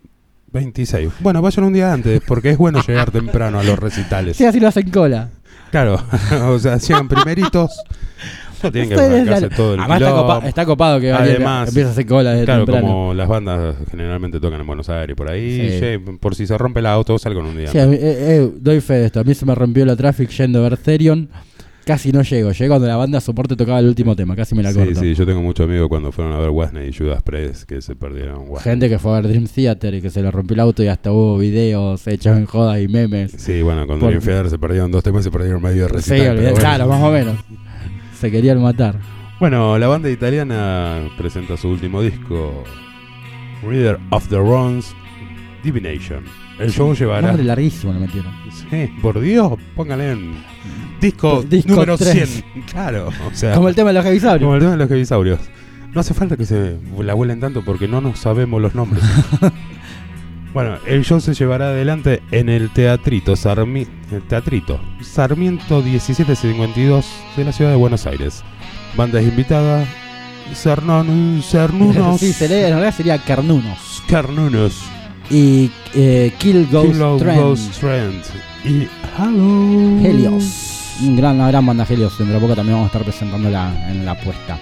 26. 0.52 1.12
Bueno, 1.20 1.42
vayan 1.42 1.66
un 1.66 1.74
día 1.74 1.92
antes, 1.92 2.22
porque 2.26 2.52
es 2.52 2.58
bueno 2.58 2.82
llegar 2.88 3.12
temprano 3.12 3.60
a 3.60 3.64
los 3.64 3.78
recitales. 3.78 4.38
Sí, 4.38 4.46
así 4.46 4.60
lo 4.60 4.68
hacen 4.68 4.90
cola. 4.90 5.30
Claro, 5.72 6.02
o 6.48 6.60
sea, 6.60 6.78
llegan 6.78 7.08
primeritos. 7.08 7.72
No 8.64 8.72
tienen 8.72 8.90
que 8.90 8.96
Ustedes, 8.96 9.28
claro. 9.28 9.50
todo 9.56 9.74
el 9.76 9.80
Además 9.80 10.02
está, 10.02 10.12
copa- 10.14 10.48
está 10.48 10.66
copado 10.66 11.00
que 11.00 11.12
Además, 11.12 11.70
empieza 11.70 11.90
a 11.90 11.92
hacer 11.94 12.06
cola 12.06 12.32
desde 12.32 12.46
claro, 12.46 12.66
temprano. 12.66 12.88
como 12.88 13.14
las 13.14 13.28
bandas 13.28 13.76
generalmente 13.90 14.40
tocan 14.40 14.60
en 14.62 14.68
Buenos 14.68 14.90
Aires 14.90 15.16
por 15.16 15.30
ahí, 15.30 15.80
Sí. 15.80 15.98
por 16.20 16.36
si 16.36 16.46
se 16.48 16.58
rompe 16.58 16.80
el 16.80 16.86
auto, 16.88 17.18
salgan 17.20 17.46
un 17.46 17.58
día. 17.58 17.68
Sí, 17.72 17.78
eh, 17.78 17.88
eh, 18.02 18.52
doy 18.60 18.82
fe 18.82 18.96
de 18.96 19.06
esto. 19.08 19.20
A 19.20 19.24
mí 19.24 19.34
se 19.34 19.46
me 19.46 19.56
rompió 19.56 19.86
la 19.86 19.96
traffic 19.96 20.30
yendo 20.30 20.60
a 20.60 20.70
ver 20.70 20.78
Therion. 20.78 21.30
Casi 21.86 22.12
no 22.12 22.22
llego. 22.22 22.52
Llego 22.52 22.74
cuando 22.74 22.88
la 22.88 22.98
banda 22.98 23.20
soporte 23.20 23.56
tocaba 23.56 23.80
el 23.80 23.88
último 23.88 24.16
tema. 24.16 24.36
Casi 24.36 24.54
me 24.54 24.62
la 24.62 24.72
Sí, 24.72 24.78
corto. 24.78 25.00
sí, 25.00 25.16
yo 25.16 25.26
tengo 25.26 25.42
muchos 25.42 25.64
amigos 25.66 25.88
cuando 25.90 26.12
fueron 26.12 26.34
a 26.34 26.38
ver 26.38 26.52
Wasney 26.52 26.90
y 26.90 26.94
Judas 26.94 27.24
Priest 27.24 27.64
que 27.64 27.82
se 27.82 27.96
perdieron. 27.96 28.42
Wasney. 28.48 28.60
Gente 28.74 28.90
que 28.90 29.00
fue 29.00 29.12
a 29.14 29.22
ver 29.22 29.30
Dream 29.30 29.48
Theater 29.48 29.96
y 29.96 30.02
que 30.02 30.12
se 30.12 30.22
le 30.22 30.30
rompió 30.30 30.54
el 30.54 30.60
auto 30.60 30.84
y 30.84 30.88
hasta 30.88 31.12
hubo 31.12 31.40
videos 31.40 32.06
hechos 32.06 32.38
en 32.38 32.46
jodas 32.46 32.80
y 32.80 32.88
memes. 32.88 33.32
Sí, 33.38 33.64
bueno, 33.64 33.88
con 33.88 33.98
Por- 34.00 34.10
Dream 34.10 34.22
Theater 34.24 34.52
se 34.52 34.60
perdieron 34.60 34.92
dos 34.92 35.02
temas 35.04 35.22
y 35.22 35.24
se 35.24 35.32
perdieron 35.32 35.64
medio 35.64 35.84
de 35.84 35.90
Sí, 35.90 35.96
recital. 35.96 36.20
pero 36.36 36.42
bueno. 36.42 36.58
claro, 36.60 36.88
más 36.88 37.02
o 37.02 37.12
menos. 37.12 37.36
Se 38.20 38.30
querían 38.30 38.62
matar. 38.62 38.96
Bueno, 39.40 39.78
la 39.78 39.88
banda 39.88 40.10
italiana 40.10 41.00
presenta 41.18 41.56
su 41.56 41.70
último 41.70 42.02
disco, 42.02 42.64
Reader 43.64 43.98
of 44.10 44.28
the 44.28 44.36
Runs, 44.38 44.94
Divination. 45.64 46.26
El 46.60 46.72
show 46.72 46.94
llevará... 46.94 47.28
Nombre 47.28 47.46
larguísimo 47.46 47.94
le 47.94 48.00
metieron. 48.00 48.34
Sí, 48.52 48.92
por 49.02 49.22
Dios, 49.22 49.54
póngale 49.78 50.12
en 50.12 50.34
disco, 51.00 51.42
Disco 51.44 51.72
número 51.72 51.98
tres. 51.98 52.44
100. 52.54 52.64
Claro, 52.64 53.08
o 53.08 53.34
sea, 53.34 53.54
Como 53.56 53.70
el 53.70 53.76
tema 53.76 53.90
de 53.92 53.94
los 53.94 54.06
heavisaurios. 54.06 54.42
como 54.42 54.56
el 54.56 54.60
tema 54.60 54.72
de 54.74 54.78
los 54.78 54.90
heavisaurios. 54.90 55.40
No 55.94 56.02
hace 56.02 56.14
falta 56.14 56.36
que 56.36 56.46
se 56.46 56.76
la 57.02 57.14
vuelen 57.14 57.40
tanto 57.40 57.64
porque 57.64 57.88
no 57.88 58.02
nos 58.02 58.20
sabemos 58.20 58.62
los 58.62 58.76
nombres. 58.76 59.02
bueno, 60.54 60.78
el 60.86 61.04
show 61.04 61.20
se 61.20 61.34
llevará 61.34 61.68
adelante 61.70 62.22
en 62.32 62.50
el 62.50 62.70
Teatrito, 62.72 63.34
Sarmi- 63.34 63.88
el 64.12 64.22
Teatrito 64.24 64.80
Sarmiento 65.02 65.82
1752 65.82 67.06
de 67.38 67.46
la 67.46 67.52
ciudad 67.52 67.72
de 67.72 67.78
Buenos 67.78 68.06
Aires. 68.08 68.44
Bandas 68.96 69.24
invitadas, 69.24 69.88
Cernunos, 70.54 71.46
sí, 72.20 72.34
en 72.40 72.50
realidad 72.50 72.94
sería 72.96 73.18
Carnunos. 73.20 74.04
Carnunos, 74.08 74.82
Y 75.30 75.70
eh, 75.94 76.34
Kill 76.40 76.68
Ghost 76.72 76.92
Kilo 76.94 77.18
Trend. 77.18 77.40
Ghost 77.40 77.80
Trend 77.80 78.24
y 78.66 78.88
Hello 79.18 80.00
Helios. 80.08 80.96
Un 81.02 81.16
gran, 81.16 81.36
una 81.36 81.48
gran 81.50 81.66
banda 81.66 81.86
Helios. 81.88 82.18
Dentro 82.18 82.36
de 82.36 82.42
poco 82.42 82.56
también 82.56 82.76
vamos 82.78 82.88
a 82.88 82.92
estar 82.98 83.04
presentándola 83.04 83.90
en 83.92 84.06
la 84.06 84.12
apuesta. 84.14 84.58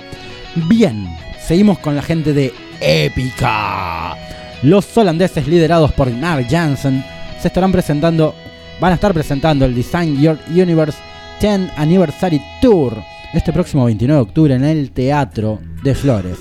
Bien, 0.68 1.08
seguimos 1.40 1.80
con 1.80 1.96
la 1.96 2.02
gente 2.02 2.34
de 2.34 2.54
Épica. 2.82 4.16
Los 4.64 4.96
holandeses 4.98 5.48
liderados 5.48 5.92
por 5.94 6.10
Mark 6.12 6.48
Jansen 6.50 7.04
se 7.42 7.48
estarán 7.48 7.72
presentando, 7.72 8.34
van 8.80 8.92
a 8.92 8.96
estar 8.96 9.14
presentando 9.14 9.66
el 9.66 9.76
Design 9.76 10.20
Your 10.20 10.40
Universe 10.50 10.98
10 11.42 11.72
Anniversary 11.78 12.42
Tour 12.62 12.98
este 13.34 13.54
próximo 13.54 13.86
29 13.86 14.18
de 14.18 14.22
octubre 14.30 14.54
en 14.56 14.64
el 14.64 14.92
Teatro 14.92 15.60
de 15.84 15.94
Flores. 15.94 16.40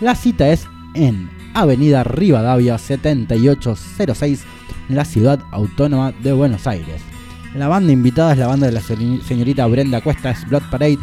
La 0.00 0.14
cita 0.16 0.48
es 0.48 0.66
en 0.94 1.30
Avenida 1.54 2.02
Rivadavia 2.02 2.78
7806 2.78 4.42
en 4.88 4.96
la 4.96 5.04
ciudad 5.04 5.38
autónoma 5.52 6.12
de 6.22 6.32
Buenos 6.32 6.66
Aires. 6.66 7.00
La 7.54 7.68
banda 7.68 7.92
invitada 7.92 8.32
es 8.32 8.38
la 8.38 8.46
banda 8.48 8.66
de 8.66 8.72
la 8.72 8.80
se- 8.80 8.96
señorita 9.28 9.66
Brenda 9.66 10.00
Cuesta, 10.00 10.30
es 10.30 10.48
Blood 10.48 10.62
Parade. 10.70 10.98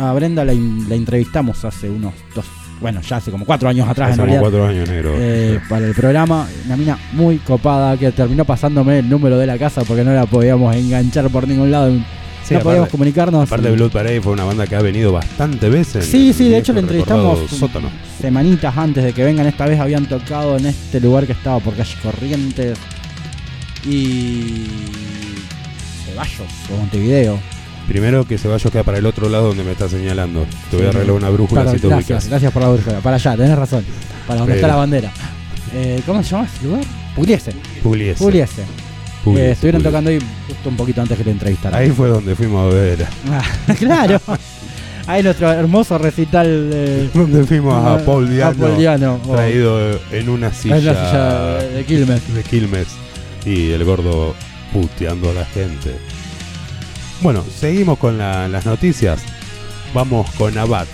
A 0.00 0.12
Brenda 0.14 0.44
la 0.44 0.52
entrevistamos 0.52 1.64
hace 1.64 1.88
unos 1.90 2.14
dos, 2.34 2.46
bueno, 2.80 3.00
ya 3.00 3.16
hace 3.16 3.30
como 3.30 3.44
cuatro 3.44 3.68
años 3.68 3.88
atrás 3.88 4.12
Hace 4.12 4.20
en 4.20 4.26
como 4.28 4.40
cuatro 4.40 4.66
años, 4.66 4.88
negro. 4.88 5.14
eh, 5.16 5.58
para 5.68 5.86
el 5.86 5.94
programa, 5.94 6.46
una 6.66 6.76
mina 6.76 6.98
muy 7.12 7.38
copada 7.38 7.96
que 7.96 8.12
terminó 8.12 8.44
pasándome 8.44 8.98
el 8.98 9.08
número 9.08 9.38
de 9.38 9.46
la 9.46 9.56
casa 9.58 9.82
porque 9.84 10.04
no 10.04 10.12
la 10.12 10.26
podíamos 10.26 10.74
enganchar 10.76 11.30
por 11.30 11.46
ningún 11.48 11.70
lado. 11.70 11.92
Sí, 12.44 12.52
no 12.52 12.60
podíamos 12.60 12.90
comunicarnos. 12.90 13.44
Aparte 13.44 13.68
de 13.68 13.74
Blood 13.74 13.90
Parade 13.90 14.20
fue 14.20 14.32
una 14.32 14.44
banda 14.44 14.66
que 14.66 14.76
ha 14.76 14.82
venido 14.82 15.12
bastante 15.12 15.70
veces. 15.70 16.04
Sí, 16.04 16.28
en 16.28 16.34
sí, 16.34 16.48
de 16.50 16.58
hecho 16.58 16.74
la 16.74 16.80
viejo 16.82 16.92
entrevistamos 16.92 17.50
Sótano. 17.50 17.88
semanitas 18.20 18.76
antes 18.76 19.02
de 19.02 19.12
que 19.14 19.24
vengan. 19.24 19.46
Esta 19.46 19.64
vez 19.64 19.80
habían 19.80 20.04
tocado 20.04 20.58
en 20.58 20.66
este 20.66 21.00
lugar 21.00 21.24
que 21.24 21.32
estaba 21.32 21.58
por 21.60 21.74
calle 21.74 21.94
Corrientes 22.02 22.76
y 23.86 24.66
Ceballos 26.04 26.48
o 26.70 26.76
Montevideo. 26.76 27.38
Primero 27.88 28.26
que 28.26 28.38
Ceballos 28.38 28.72
queda 28.72 28.82
para 28.82 28.98
el 28.98 29.06
otro 29.06 29.28
lado 29.28 29.48
donde 29.48 29.62
me 29.64 29.72
está 29.72 29.88
señalando. 29.88 30.46
Te 30.70 30.76
voy 30.78 30.86
a 30.86 30.88
arreglar 30.88 31.16
una 31.16 31.28
brújula 31.28 31.70
si 31.70 31.78
te 31.78 31.88
gracias, 31.88 32.08
ubicas. 32.10 32.28
gracias 32.28 32.52
por 32.52 32.62
la 32.62 32.68
brújula. 32.70 32.98
Para 33.00 33.16
allá, 33.16 33.36
tenés 33.36 33.56
razón. 33.58 33.84
Para 34.26 34.38
donde 34.40 34.54
Pero- 34.54 34.66
está 34.66 34.68
la 34.74 34.76
bandera. 34.80 35.12
Eh, 35.74 36.00
¿Cómo 36.06 36.22
se 36.22 36.30
llama 36.30 36.44
ese 36.54 36.64
lugar? 36.66 36.84
Pugliese. 37.14 37.52
Pugliese. 37.82 38.18
Pugliese. 38.24 38.62
Pugliese, 39.22 39.48
Eh, 39.48 39.52
estuvieron 39.52 39.80
Pugliese. 39.82 39.90
tocando 39.90 40.10
ahí 40.10 40.18
justo 40.48 40.68
un 40.70 40.76
poquito 40.76 41.02
antes 41.02 41.18
que 41.18 41.24
te 41.24 41.30
entrevistaran. 41.30 41.80
Ahí 41.80 41.90
fue 41.90 42.08
donde 42.08 42.34
fuimos 42.34 42.72
a 42.72 42.74
ver. 42.74 43.06
Ah, 43.30 43.42
claro. 43.78 44.20
Ahí 45.06 45.22
nuestro 45.22 45.52
hermoso 45.52 45.98
recital 45.98 46.46
de, 46.70 47.10
Donde 47.14 47.44
fuimos 47.44 47.74
a 47.74 47.94
Ah, 47.96 47.98
Paul 47.98 48.30
Diano. 48.30 48.50
a 48.50 48.54
Paul 48.54 48.78
Diano, 48.78 49.20
o- 49.28 49.34
Traído 49.34 50.00
en 50.10 50.28
una 50.30 50.50
silla, 50.52 50.78
en 50.78 50.84
la 50.86 50.94
silla 50.94 51.54
de 51.76 51.84
Quilmes. 51.84 52.34
de 52.34 52.42
Quilmes. 52.42 52.86
Y 53.44 53.70
el 53.72 53.84
gordo 53.84 54.34
puteando 54.72 55.30
a 55.30 55.34
la 55.34 55.44
gente. 55.44 55.94
Bueno, 57.22 57.42
seguimos 57.58 57.98
con 57.98 58.18
la- 58.18 58.48
las 58.48 58.66
noticias. 58.66 59.22
Vamos 59.94 60.28
con 60.32 60.56
Abat. 60.58 60.88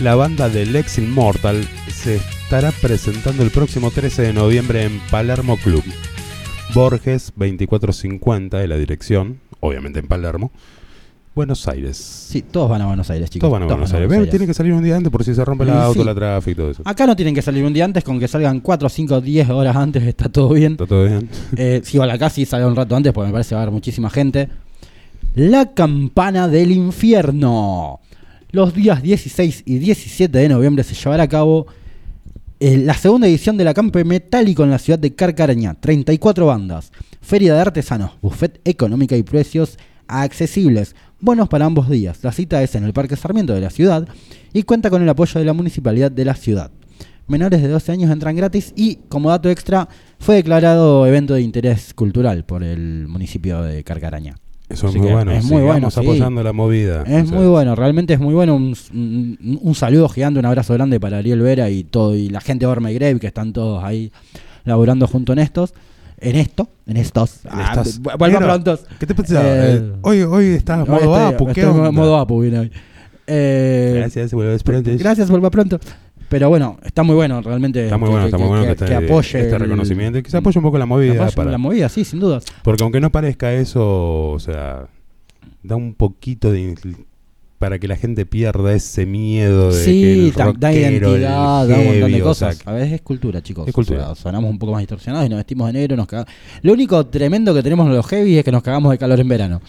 La 0.00 0.14
banda 0.14 0.48
de 0.48 0.66
Lex 0.66 0.98
Immortal 0.98 1.66
se 1.88 2.16
estará 2.16 2.72
presentando 2.72 3.42
el 3.42 3.50
próximo 3.50 3.90
13 3.90 4.22
de 4.22 4.32
noviembre 4.32 4.84
en 4.84 5.00
Palermo 5.10 5.56
Club. 5.56 5.84
Borges 6.74 7.32
2450 7.36 8.58
de 8.58 8.66
la 8.68 8.76
dirección, 8.76 9.38
obviamente 9.60 10.00
en 10.00 10.06
Palermo. 10.08 10.50
Buenos 11.34 11.66
Aires. 11.66 11.96
Sí, 11.96 12.42
todos 12.42 12.68
van 12.68 12.82
a 12.82 12.86
Buenos 12.86 13.08
Aires, 13.10 13.30
chicos. 13.30 13.48
Todos 13.48 13.52
van 13.52 13.62
a 13.62 13.66
Buenos 13.66 13.92
Aires. 13.94 14.08
Ve, 14.08 14.26
Tiene 14.26 14.46
que 14.46 14.52
salir 14.52 14.72
un 14.74 14.82
día 14.82 14.96
antes 14.96 15.10
por 15.10 15.24
si 15.24 15.34
se 15.34 15.42
rompe 15.44 15.64
Y 15.64 15.70
auto, 15.70 16.04
la 16.04 16.14
tráfico 16.14 16.50
y 16.50 16.54
todo 16.56 16.70
eso. 16.72 16.82
Acá 16.84 17.06
no 17.06 17.16
tienen 17.16 17.34
que 17.34 17.40
salir 17.40 17.64
un 17.64 17.72
día 17.72 17.86
antes, 17.86 18.04
con 18.04 18.18
que 18.18 18.28
salgan 18.28 18.60
4, 18.60 18.88
5, 18.90 19.20
10 19.22 19.48
horas 19.48 19.74
antes 19.76 20.02
está 20.06 20.28
todo 20.28 20.50
bien. 20.50 20.72
¿Está 20.72 20.86
todo 20.86 21.06
bien? 21.06 21.30
Eh, 21.56 21.80
si 21.84 21.96
igual 21.96 22.10
acá 22.10 22.28
sí 22.28 22.44
salga 22.44 22.66
un 22.66 22.76
rato 22.76 22.94
antes, 22.96 23.12
porque 23.14 23.28
me 23.28 23.32
parece 23.32 23.50
que 23.50 23.54
va 23.54 23.60
a 23.60 23.64
haber 23.64 23.72
muchísima 23.72 24.10
gente. 24.10 24.48
La 25.34 25.72
campana 25.72 26.46
del 26.46 26.72
infierno. 26.72 28.00
Los 28.50 28.74
días 28.74 29.02
16 29.02 29.62
y 29.64 29.78
17 29.78 30.38
de 30.38 30.48
noviembre 30.50 30.84
se 30.84 30.94
llevará 30.94 31.22
a 31.22 31.28
cabo 31.28 31.66
eh, 32.60 32.76
la 32.76 32.92
segunda 32.92 33.26
edición 33.26 33.56
del 33.56 33.68
acampe 33.68 34.04
metálico 34.04 34.62
en 34.62 34.68
la 34.68 34.78
ciudad 34.78 34.98
de 34.98 35.14
Carcarañá. 35.14 35.72
34 35.72 36.44
bandas, 36.44 36.92
feria 37.22 37.54
de 37.54 37.60
artesanos, 37.62 38.10
buffet 38.20 38.60
económica 38.66 39.16
y 39.16 39.22
precios 39.22 39.78
accesibles. 40.06 40.94
Bonos 41.18 41.48
para 41.48 41.64
ambos 41.64 41.88
días. 41.88 42.18
La 42.22 42.32
cita 42.32 42.62
es 42.62 42.74
en 42.74 42.84
el 42.84 42.92
Parque 42.92 43.16
Sarmiento 43.16 43.54
de 43.54 43.62
la 43.62 43.70
ciudad 43.70 44.06
y 44.52 44.64
cuenta 44.64 44.90
con 44.90 45.00
el 45.00 45.08
apoyo 45.08 45.40
de 45.40 45.46
la 45.46 45.54
municipalidad 45.54 46.10
de 46.10 46.26
la 46.26 46.34
ciudad. 46.34 46.70
Menores 47.26 47.62
de 47.62 47.68
12 47.68 47.90
años 47.90 48.10
entran 48.10 48.36
gratis 48.36 48.74
y, 48.76 48.96
como 49.08 49.30
dato 49.30 49.48
extra, 49.48 49.88
fue 50.18 50.34
declarado 50.34 51.06
evento 51.06 51.32
de 51.32 51.40
interés 51.40 51.94
cultural 51.94 52.44
por 52.44 52.62
el 52.62 53.08
municipio 53.08 53.62
de 53.62 53.82
Carcaraña. 53.82 54.36
Eso 54.68 54.88
es 54.88 54.96
muy 54.96 55.10
bueno. 55.10 55.32
Es 55.32 55.44
muy 55.44 55.62
bueno. 55.62 55.90
sí. 55.90 56.00
apoyando 56.00 56.42
la 56.42 56.52
movida. 56.52 57.02
Es 57.02 57.24
O 57.24 57.26
sea, 57.26 57.38
muy 57.38 57.46
bueno, 57.46 57.74
realmente 57.74 58.14
es 58.14 58.20
muy 58.20 58.32
bueno. 58.34 58.54
Un, 58.56 58.74
un- 58.94 59.58
un 59.60 59.74
saludo 59.74 60.08
gigante, 60.08 60.38
un 60.40 60.46
abrazo 60.46 60.72
grande 60.74 60.98
para 60.98 61.18
Ariel 61.18 61.40
Vera 61.42 61.68
y 61.68 61.84
todo 61.84 62.16
y 62.16 62.28
la 62.30 62.40
gente 62.40 62.64
de 62.64 62.70
Orma 62.72 62.90
y 62.90 62.94
Grave 62.94 63.20
que 63.20 63.26
están 63.26 63.52
todos 63.52 63.84
ahí 63.84 64.10
laburando 64.64 65.06
junto 65.06 65.32
en 65.34 65.40
estos. 65.40 65.74
En 66.18 66.36
esto, 66.36 66.68
en 66.86 66.96
estos. 66.98 67.40
Ah, 67.50 67.82
vu- 67.84 68.16
vuelva 68.16 68.38
Negro, 68.38 68.46
pronto. 68.46 68.78
¿Qué 69.00 69.06
te 69.06 69.14
pasa? 69.14 69.42
Eh, 69.44 69.74
Eh, 69.76 69.92
hoy, 70.02 70.22
hoy 70.22 70.44
estás 70.54 70.88
Hoy 70.88 70.94
modo 71.04 71.16
estoy- 71.16 71.34
Apu, 71.34 71.44
¿qué 71.46 71.50
estoy 71.60 71.64
en 71.64 71.70
onda? 71.80 71.90
modo 71.90 72.16
Apu, 72.16 72.40
vine 72.40 72.58
hoy. 72.60 72.72
Eh, 73.26 73.94
Gracias, 73.96 74.30
pronto. 74.62 74.90
Gracias, 74.98 75.28
vuelva 75.30 75.50
pronto. 75.50 75.80
Pero 76.32 76.48
bueno, 76.48 76.78
está 76.82 77.02
muy 77.02 77.14
bueno, 77.14 77.40
realmente. 77.42 77.84
Está 77.84 77.98
muy 77.98 78.06
que- 78.06 78.10
bueno, 78.10 78.24
que, 78.24 78.28
está 78.28 78.38
muy 78.38 78.48
bueno 78.48 78.62
que, 78.64 78.74
que- 78.76 78.84
que 78.86 78.94
apoye 78.94 79.40
este 79.40 79.58
reconocimiento 79.58 80.18
y 80.18 80.22
que 80.22 80.30
se 80.30 80.38
apoye 80.38 80.58
un 80.58 80.62
poco 80.64 80.78
la 80.78 80.84
que 80.84 80.88
movida. 80.88 81.30
para- 81.30 81.50
la 81.50 81.58
movida, 81.58 81.88
sí, 81.88 82.04
sin 82.04 82.20
dudas. 82.20 82.44
Porque 82.64 82.82
aunque 82.82 83.00
no 83.00 83.12
parezca 83.12 83.52
eso, 83.52 84.30
o 84.30 84.38
sea, 84.40 84.88
da 85.62 85.76
un 85.76 85.94
poquito 85.94 86.50
de... 86.50 86.74
para 87.58 87.78
que 87.78 87.86
la 87.86 87.96
gente 87.96 88.26
pierda 88.26 88.72
ese 88.74 89.04
miedo 89.06 89.70
de 89.72 89.78
que 89.78 89.84
Sí, 89.84 90.02
el 90.28 90.32
da, 90.32 90.38
da 90.46 90.50
rockero, 90.52 90.68
el 90.70 90.92
identidad, 90.94 91.68
da 91.68 91.78
un 91.78 91.84
montón 91.86 92.12
de 92.12 92.22
o 92.22 92.34
sea, 92.34 92.48
cosas. 92.48 92.66
a 92.66 92.72
veces 92.72 92.92
es 92.94 93.02
cultura, 93.02 93.40
chicos. 93.42 93.68
Es 93.68 93.74
cultura. 93.74 94.10
O 94.10 94.14
sea, 94.14 94.22
sonamos 94.24 94.50
un 94.50 94.58
poco 94.58 94.72
más 94.72 94.80
distorsionados 94.80 95.26
y 95.26 95.28
nos 95.28 95.36
vestimos 95.36 95.66
de 95.68 95.74
negro. 95.74 95.96
Nos 95.96 96.06
caga- 96.08 96.26
Lo 96.62 96.72
único 96.72 97.06
tremendo 97.06 97.54
que 97.54 97.62
tenemos 97.62 97.88
los 97.88 98.04
heavy 98.06 98.38
es 98.38 98.44
que 98.44 98.50
nos 98.50 98.62
cagamos 98.62 98.90
de 98.90 98.98
calor 98.98 99.20
en 99.20 99.28
verano. 99.28 99.60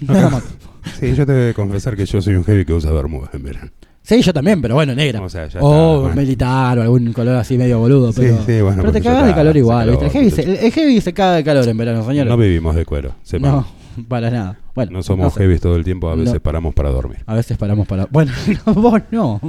Nada 0.00 0.30
más. 0.30 0.44
Sí, 0.98 1.14
yo 1.14 1.24
te 1.24 1.32
voy 1.32 1.50
a 1.50 1.54
confesar 1.54 1.96
que 1.96 2.04
yo 2.06 2.20
soy 2.20 2.34
un 2.34 2.42
heavy 2.42 2.64
que 2.64 2.72
usa 2.72 2.90
bermudas 2.90 3.32
en 3.34 3.42
verano. 3.44 3.70
Sí, 4.04 4.20
yo 4.20 4.32
también, 4.32 4.60
pero 4.60 4.74
bueno, 4.74 4.94
negra. 4.94 5.20
O 5.22 5.28
sea, 5.28 5.46
ya 5.46 5.60
o 5.60 5.94
está, 5.94 6.00
bueno. 6.08 6.16
militar 6.20 6.78
o 6.78 6.82
algún 6.82 7.12
color 7.12 7.36
así 7.36 7.56
medio 7.56 7.78
boludo. 7.78 8.12
Pero, 8.12 8.38
sí, 8.44 8.60
bueno, 8.60 8.78
pero 8.82 8.92
te 8.92 9.00
cagas 9.00 9.26
de 9.28 9.34
calor 9.34 9.56
igual. 9.56 9.88
El, 9.90 10.10
heavy 10.10 10.30
se, 10.30 10.42
el- 10.42 10.56
el 10.56 10.72
heavy 10.72 11.00
se 11.00 11.12
caga 11.12 11.36
de 11.36 11.44
calor 11.44 11.68
en 11.68 11.76
verano, 11.76 12.04
señores. 12.04 12.28
No 12.28 12.36
vivimos 12.36 12.74
de 12.74 12.84
cuero, 12.84 13.14
sepan. 13.22 13.50
No, 13.52 13.66
para 14.08 14.30
nada. 14.30 14.58
Bueno, 14.74 14.92
No 14.92 15.02
somos 15.02 15.34
sé. 15.34 15.40
heavy 15.40 15.58
todo 15.60 15.76
el 15.76 15.84
tiempo, 15.84 16.08
a 16.08 16.16
veces 16.16 16.34
No. 16.34 16.40
paramos 16.40 16.74
para 16.74 16.90
dormir. 16.90 17.18
A 17.26 17.34
veces 17.34 17.56
paramos 17.56 17.86
para. 17.86 18.06
Bueno, 18.10 18.32
no, 18.66 18.74
vos 18.74 19.00
no. 19.12 19.40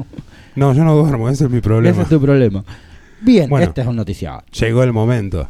No, 0.55 0.73
yo 0.73 0.83
no 0.83 0.95
duermo, 0.95 1.29
ese 1.29 1.45
es 1.45 1.49
mi 1.49 1.59
problema. 1.61 1.93
Ese 1.93 2.03
es 2.03 2.09
tu 2.09 2.21
problema. 2.21 2.63
Bien, 3.21 3.49
Bueno. 3.49 3.65
este 3.65 3.81
es 3.81 3.87
un 3.87 3.95
noticiado. 3.95 4.43
Llegó 4.59 4.83
el 4.83 4.93
momento. 4.93 5.47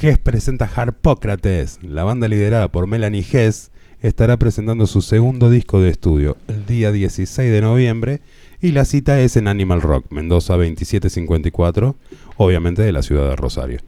Hess 0.00 0.16
presenta 0.18 0.70
Harpócrates. 0.74 1.80
La 1.82 2.04
banda 2.04 2.28
liderada 2.28 2.68
por 2.68 2.86
Melanie 2.86 3.26
Hess 3.30 3.70
estará 4.02 4.36
presentando 4.36 4.86
su 4.86 5.02
segundo 5.02 5.50
disco 5.50 5.80
de 5.80 5.90
estudio 5.90 6.36
el 6.48 6.66
día 6.66 6.92
16 6.92 7.50
de 7.50 7.60
noviembre 7.60 8.20
y 8.62 8.72
la 8.72 8.84
cita 8.84 9.20
es 9.20 9.36
en 9.36 9.48
Animal 9.48 9.80
Rock, 9.80 10.06
Mendoza 10.10 10.54
2754, 10.54 11.96
obviamente 12.36 12.82
de 12.82 12.92
la 12.92 13.02
ciudad 13.02 13.28
de 13.28 13.36
Rosario. 13.36 13.80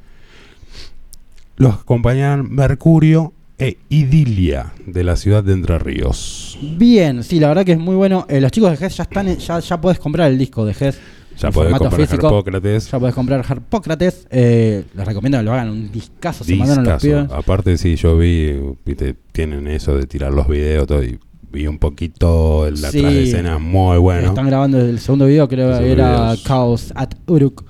Los 1.57 1.75
acompañan 1.75 2.51
Mercurio 2.51 3.33
e 3.59 3.79
Idilia 3.91 4.73
de 4.87 5.05
la 5.05 5.17
ciudad 5.17 5.45
de 5.45 5.53
Entre 5.53 5.79
Ríos. 5.79 6.59
Bien, 6.61 7.23
sí, 7.23 7.39
la 7.39 7.49
verdad 7.49 7.65
que 7.65 7.73
es 7.73 7.79
muy 7.79 7.95
bueno. 7.95 8.27
Eh, 8.29 8.41
los 8.41 8.51
chicos 8.51 8.71
de 8.71 8.77
GES 8.79 8.97
ya 8.97 9.03
están, 9.05 9.37
ya, 9.37 9.59
ya 9.61 9.81
puedes 9.81 9.99
comprar 9.99 10.31
el 10.31 10.39
disco 10.39 10.65
de 10.65 10.75
GES. 10.75 10.99
Ya 11.39 11.51
podés 11.51 11.77
comprar 11.77 12.01
físico. 12.01 12.27
Harpócrates. 12.29 12.91
Ya 12.91 12.99
puedes 12.99 13.15
comprar 13.15 13.45
Harpócrates. 13.49 14.27
Eh, 14.31 14.85
les 14.95 15.07
recomiendo 15.07 15.39
que 15.39 15.45
lo 15.45 15.53
hagan 15.53 15.71
un 15.71 15.91
discazo. 15.91 16.45
Se 16.45 16.55
mandaron 16.57 16.85
los 16.85 17.03
pibes. 17.03 17.31
Aparte, 17.33 17.77
sí, 17.79 17.97
yo 17.97 18.17
vi, 18.19 18.53
viste, 18.85 19.15
tienen 19.33 19.67
eso 19.69 19.97
de 19.97 20.07
tirar 20.07 20.33
los 20.33 20.47
videos 20.49 20.87
todo 20.87 21.03
y 21.03 21.19
vi 21.51 21.67
un 21.67 21.79
poquito 21.79 22.67
el 22.67 22.77
Sí. 22.79 22.87
atrás 22.87 23.03
de 23.15 23.23
escena 23.25 23.59
muy 23.59 23.99
bueno. 23.99 24.29
Están 24.29 24.47
grabando 24.47 24.81
el 24.81 24.99
segundo 25.01 25.27
video, 25.27 25.49
creo 25.49 25.79
que 25.79 25.91
era 25.93 26.07
video 26.07 26.33
es- 26.33 26.43
Chaos 26.45 26.93
at 26.95 27.11
Uruk. 27.27 27.65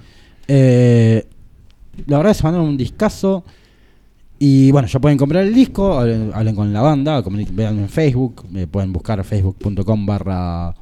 Eh, 0.48 1.26
la 2.06 2.18
verdad 2.18 2.34
se 2.34 2.42
mandaron 2.44 2.68
un 2.68 2.76
discazo. 2.76 3.44
Y 4.38 4.72
bueno, 4.72 4.88
ya 4.88 4.98
pueden 4.98 5.16
comprar 5.18 5.44
el 5.44 5.54
disco, 5.54 6.00
hablen, 6.00 6.32
hablen 6.34 6.56
con 6.56 6.72
la 6.72 6.80
banda, 6.80 7.22
vean 7.52 7.78
en 7.78 7.88
Facebook, 7.88 8.44
eh, 8.56 8.66
pueden 8.66 8.92
buscar 8.92 9.22
facebook.com 9.22 10.04
barra 10.04 10.74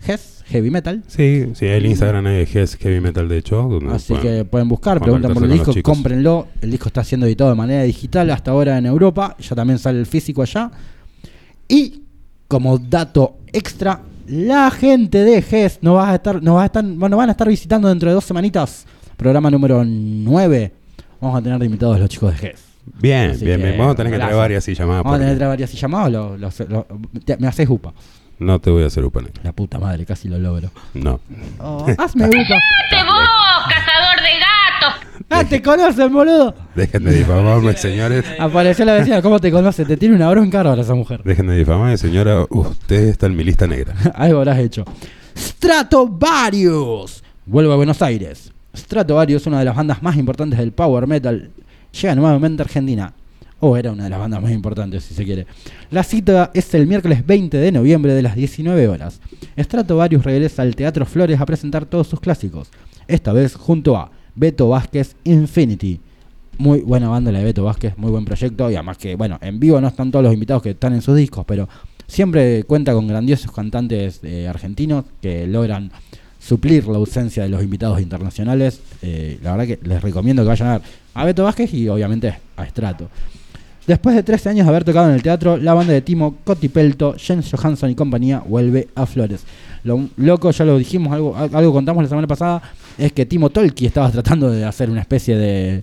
GES, 0.00 0.44
Heavy 0.46 0.70
Metal. 0.70 1.02
Sí, 1.06 1.46
sí, 1.54 1.66
el 1.66 1.86
Instagram 1.86 2.26
es 2.28 2.54
Hess 2.56 2.76
Heavy 2.76 3.00
Metal, 3.00 3.28
de 3.28 3.38
hecho. 3.38 3.68
Así 3.90 4.14
pueden- 4.14 4.38
que 4.38 4.44
pueden 4.44 4.68
buscar, 4.68 5.00
preguntan 5.00 5.34
por 5.34 5.44
el 5.44 5.50
disco, 5.52 5.72
cómprenlo. 5.82 6.48
El 6.60 6.70
disco 6.70 6.88
está 6.88 7.04
siendo 7.04 7.26
editado 7.26 7.50
de 7.50 7.56
manera 7.56 7.82
digital 7.82 8.30
hasta 8.30 8.50
ahora 8.50 8.78
en 8.78 8.86
Europa. 8.86 9.36
Ya 9.38 9.54
también 9.54 9.78
sale 9.78 9.98
el 10.00 10.06
físico 10.06 10.42
allá. 10.42 10.70
Y 11.68 12.02
como 12.48 12.78
dato 12.78 13.36
extra, 13.52 14.00
la 14.26 14.70
gente 14.70 15.18
de 15.24 15.42
GES 15.42 15.78
nos 15.82 15.96
va 15.96 16.10
a 16.10 16.14
estar, 16.16 16.42
nos 16.42 16.56
va 16.56 16.62
a 16.62 16.66
estar, 16.66 16.84
bueno, 16.84 17.16
van 17.16 17.28
a 17.28 17.32
estar 17.32 17.48
visitando 17.48 17.88
dentro 17.88 18.08
de 18.08 18.14
dos 18.14 18.24
semanitas. 18.24 18.86
Programa 19.16 19.50
número 19.50 19.84
9. 19.84 20.72
Vamos 21.20 21.38
a 21.38 21.42
tener 21.42 21.58
de 21.58 21.66
invitados 21.66 22.00
los 22.00 22.08
chicos 22.08 22.32
de 22.32 22.38
GES. 22.38 22.60
Bien, 23.00 23.30
Así 23.32 23.44
bien, 23.44 23.58
que, 23.60 23.66
bien. 23.66 23.78
Vamos 23.78 23.92
a 23.92 23.96
tener 23.96 24.12
que 24.12 24.18
traer 24.18 24.34
varias 24.34 24.66
y 24.66 24.74
llamadas. 24.74 25.04
Vamos 25.04 25.16
a 25.16 25.18
tener 25.20 25.34
que 25.34 25.38
traer 25.38 25.50
varias 25.50 25.74
y 25.74 25.76
llamados. 25.76 26.10
lo- 26.10 26.36
lo- 26.38 26.50
lo- 26.68 26.86
te- 27.24 27.36
me 27.36 27.46
haces 27.46 27.68
upa. 27.68 27.92
No 28.40 28.58
te 28.58 28.70
voy 28.70 28.82
a 28.82 28.86
hacer 28.86 29.04
upa 29.04 29.20
negra. 29.20 29.40
La 29.44 29.52
puta 29.52 29.78
madre, 29.78 30.06
casi 30.06 30.26
lo 30.26 30.38
logro. 30.38 30.70
No. 30.94 31.20
Oh, 31.58 31.86
hazme 31.98 32.26
upa. 32.26 32.56
¡Te 32.88 33.04
vos, 33.04 33.28
cazador 33.68 34.16
de 34.22 34.30
gatos! 34.40 35.24
¡Ah, 35.28 35.44
te 35.44 35.60
conocen, 35.60 36.10
boludo! 36.10 36.54
Dejen 36.74 37.04
de 37.04 37.16
difamarme, 37.16 37.74
señores. 37.76 38.24
Apareció 38.38 38.86
la 38.86 38.94
vecina, 38.94 39.20
¿cómo 39.20 39.38
te 39.40 39.52
conoce? 39.52 39.84
Te 39.84 39.98
tiene 39.98 40.16
una 40.16 40.30
bronca 40.30 40.62
ahora 40.62 40.80
esa 40.80 40.94
mujer. 40.94 41.22
Dejen 41.22 41.48
de 41.48 41.58
difamarme, 41.58 41.98
señora. 41.98 42.46
Usted 42.48 43.08
está 43.08 43.26
en 43.26 43.36
mi 43.36 43.44
lista 43.44 43.66
negra. 43.66 43.94
Algo 44.14 44.38
habrás 44.38 44.58
hecho. 44.58 44.86
Stratovarius. 45.36 47.22
Vuelvo 47.44 47.74
a 47.74 47.76
Buenos 47.76 48.00
Aires. 48.00 48.52
Stratovarius, 48.74 49.46
una 49.46 49.58
de 49.58 49.66
las 49.66 49.76
bandas 49.76 50.02
más 50.02 50.16
importantes 50.16 50.58
del 50.58 50.72
power 50.72 51.06
metal, 51.06 51.50
llega 51.92 52.14
nuevamente 52.14 52.62
a 52.62 52.64
Argentina. 52.64 53.12
O 53.60 53.76
era 53.76 53.92
una 53.92 54.04
de 54.04 54.10
las 54.10 54.18
bandas 54.18 54.42
más 54.42 54.52
importantes, 54.52 55.04
si 55.04 55.14
se 55.14 55.24
quiere. 55.24 55.46
La 55.90 56.02
cita 56.02 56.50
es 56.54 56.72
el 56.74 56.86
miércoles 56.86 57.26
20 57.26 57.58
de 57.58 57.72
noviembre 57.72 58.14
de 58.14 58.22
las 58.22 58.34
19 58.34 58.88
horas. 58.88 59.20
Stratovarius 59.58 60.24
regresa 60.24 60.62
al 60.62 60.74
Teatro 60.74 61.04
Flores 61.04 61.40
a 61.40 61.46
presentar 61.46 61.84
todos 61.84 62.08
sus 62.08 62.20
clásicos. 62.20 62.70
Esta 63.06 63.32
vez 63.32 63.54
junto 63.54 63.96
a 63.96 64.10
Beto 64.34 64.68
Vázquez 64.68 65.14
Infinity. 65.24 66.00
Muy 66.56 66.80
buena 66.80 67.08
banda 67.08 67.32
la 67.32 67.40
de 67.40 67.44
Beto 67.44 67.64
Vázquez, 67.64 67.96
muy 67.98 68.10
buen 68.10 68.24
proyecto. 68.24 68.70
Y 68.70 68.74
además 68.74 68.96
que, 68.98 69.14
bueno, 69.14 69.38
en 69.42 69.60
vivo 69.60 69.80
no 69.80 69.88
están 69.88 70.10
todos 70.10 70.24
los 70.24 70.32
invitados 70.32 70.62
que 70.62 70.70
están 70.70 70.94
en 70.94 71.02
sus 71.02 71.16
discos, 71.16 71.44
pero 71.46 71.68
siempre 72.06 72.64
cuenta 72.64 72.92
con 72.92 73.06
grandiosos 73.06 73.52
cantantes 73.52 74.20
eh, 74.22 74.48
argentinos 74.48 75.04
que 75.20 75.46
logran 75.46 75.92
suplir 76.38 76.86
la 76.88 76.96
ausencia 76.96 77.42
de 77.42 77.50
los 77.50 77.62
invitados 77.62 78.00
internacionales. 78.00 78.80
Eh, 79.02 79.38
la 79.42 79.56
verdad 79.56 79.76
que 79.76 79.86
les 79.86 80.02
recomiendo 80.02 80.42
que 80.42 80.48
vayan 80.48 80.68
a 80.68 80.78
ver 80.78 80.82
a 81.14 81.24
Beto 81.24 81.44
Vázquez 81.44 81.72
y 81.74 81.88
obviamente 81.88 82.34
a 82.56 82.66
Strato. 82.66 83.08
Después 83.86 84.14
de 84.14 84.22
13 84.22 84.50
años 84.50 84.66
de 84.66 84.70
haber 84.70 84.84
tocado 84.84 85.08
en 85.08 85.14
el 85.14 85.22
teatro, 85.22 85.56
la 85.56 85.74
banda 85.74 85.92
de 85.92 86.00
Timo 86.02 86.36
Cotipelto, 86.44 87.14
Jens 87.18 87.50
Johansson 87.50 87.90
y 87.90 87.94
compañía 87.94 88.42
vuelve 88.46 88.88
a 88.94 89.06
Flores. 89.06 89.42
Lo 89.84 90.08
loco, 90.16 90.50
ya 90.50 90.64
lo 90.64 90.78
dijimos, 90.78 91.12
algo, 91.12 91.34
algo 91.36 91.72
contamos 91.72 92.02
la 92.02 92.08
semana 92.08 92.26
pasada, 92.28 92.62
es 92.98 93.12
que 93.12 93.26
Timo 93.26 93.50
Tolki 93.50 93.86
estaba 93.86 94.10
tratando 94.12 94.50
de 94.50 94.64
hacer 94.64 94.90
una 94.90 95.00
especie 95.00 95.36
de 95.36 95.82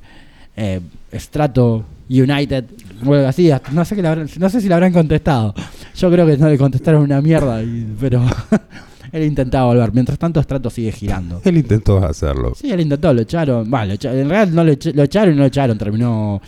eh, 0.55 0.79
Strato 1.13 1.83
United, 2.09 2.65
o 3.05 3.13
algo 3.13 3.27
así. 3.27 3.49
No 3.71 3.83
sé, 3.83 3.95
que 3.95 4.07
habrán- 4.07 4.29
no 4.39 4.49
sé 4.49 4.61
si 4.61 4.67
le 4.69 4.73
habrán 4.75 4.93
contestado. 4.93 5.53
Yo 5.95 6.09
creo 6.11 6.25
que 6.25 6.37
no 6.37 6.47
le 6.49 6.57
contestaron 6.57 7.01
una 7.01 7.19
mierda, 7.21 7.61
y- 7.63 7.87
pero 7.99 8.23
él 9.11 9.23
intentaba 9.23 9.65
volver. 9.65 9.91
Mientras 9.93 10.17
tanto, 10.19 10.41
Strato 10.41 10.69
sigue 10.69 10.91
girando. 10.91 11.41
Él 11.43 11.57
intentó 11.57 11.97
hacerlo. 11.97 12.53
Sí, 12.55 12.71
él 12.71 12.79
intentó, 12.79 13.13
lo 13.13 13.21
echaron. 13.23 13.69
Lo 13.69 13.77
echa- 13.93 14.13
en 14.13 14.29
realidad 14.29 14.53
no 14.53 14.63
lo 14.63 15.03
echaron 15.03 15.33
y 15.33 15.35
no 15.35 15.41
lo 15.41 15.47
echaron. 15.47 15.77
Terminó 15.77 16.41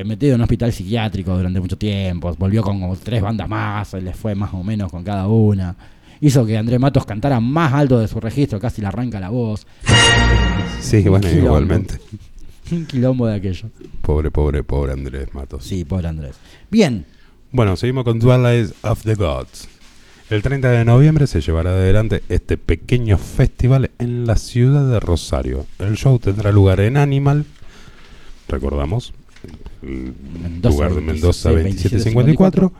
eh, 0.00 0.04
metido 0.04 0.32
en 0.34 0.40
un 0.40 0.42
hospital 0.42 0.72
psiquiátrico 0.72 1.36
durante 1.36 1.60
mucho 1.60 1.76
tiempo, 1.78 2.34
volvió 2.38 2.62
con 2.62 2.80
como 2.80 2.96
tres 2.96 3.22
bandas 3.22 3.48
más, 3.48 3.92
les 3.94 4.16
fue 4.16 4.34
más 4.34 4.52
o 4.54 4.62
menos 4.62 4.90
con 4.90 5.02
cada 5.04 5.26
una. 5.28 5.74
Hizo 6.20 6.46
que 6.46 6.56
Andrés 6.56 6.80
Matos 6.80 7.04
cantara 7.04 7.40
más 7.40 7.72
alto 7.72 7.98
de 7.98 8.08
su 8.08 8.18
registro, 8.20 8.58
casi 8.60 8.80
le 8.80 8.86
arranca 8.88 9.20
la 9.20 9.28
voz. 9.30 9.66
Sí, 10.80 10.98
Un 10.98 11.04
bueno, 11.10 11.28
quilombo. 11.28 11.46
igualmente. 11.46 11.94
Un 12.72 12.86
quilombo 12.86 13.26
de 13.26 13.34
aquello. 13.34 13.68
Pobre, 14.00 14.30
pobre, 14.30 14.62
pobre 14.62 14.92
Andrés 14.92 15.34
Matos. 15.34 15.64
Sí, 15.64 15.84
pobre 15.84 16.08
Andrés. 16.08 16.36
Bien, 16.70 17.04
Bueno, 17.50 17.76
seguimos 17.76 18.04
con 18.04 18.18
Twilight 18.20 18.72
of 18.82 19.02
the 19.02 19.14
Gods. 19.14 19.68
El 20.30 20.40
30 20.42 20.70
de 20.70 20.84
noviembre 20.86 21.26
se 21.26 21.40
llevará 21.42 21.70
adelante 21.70 22.22
este 22.30 22.56
pequeño 22.56 23.18
festival 23.18 23.90
en 23.98 24.26
la 24.26 24.36
ciudad 24.36 24.88
de 24.90 24.98
Rosario. 24.98 25.66
El 25.78 25.96
show 25.96 26.18
tendrá 26.18 26.50
lugar 26.50 26.80
en 26.80 26.96
Animal, 26.96 27.44
recordamos, 28.48 29.12
el 29.86 30.14
Mendoza, 30.42 30.74
lugar 30.74 30.94
de 30.94 31.00
Mendoza 31.00 31.50
26, 31.50 31.82
2754. 32.04 32.72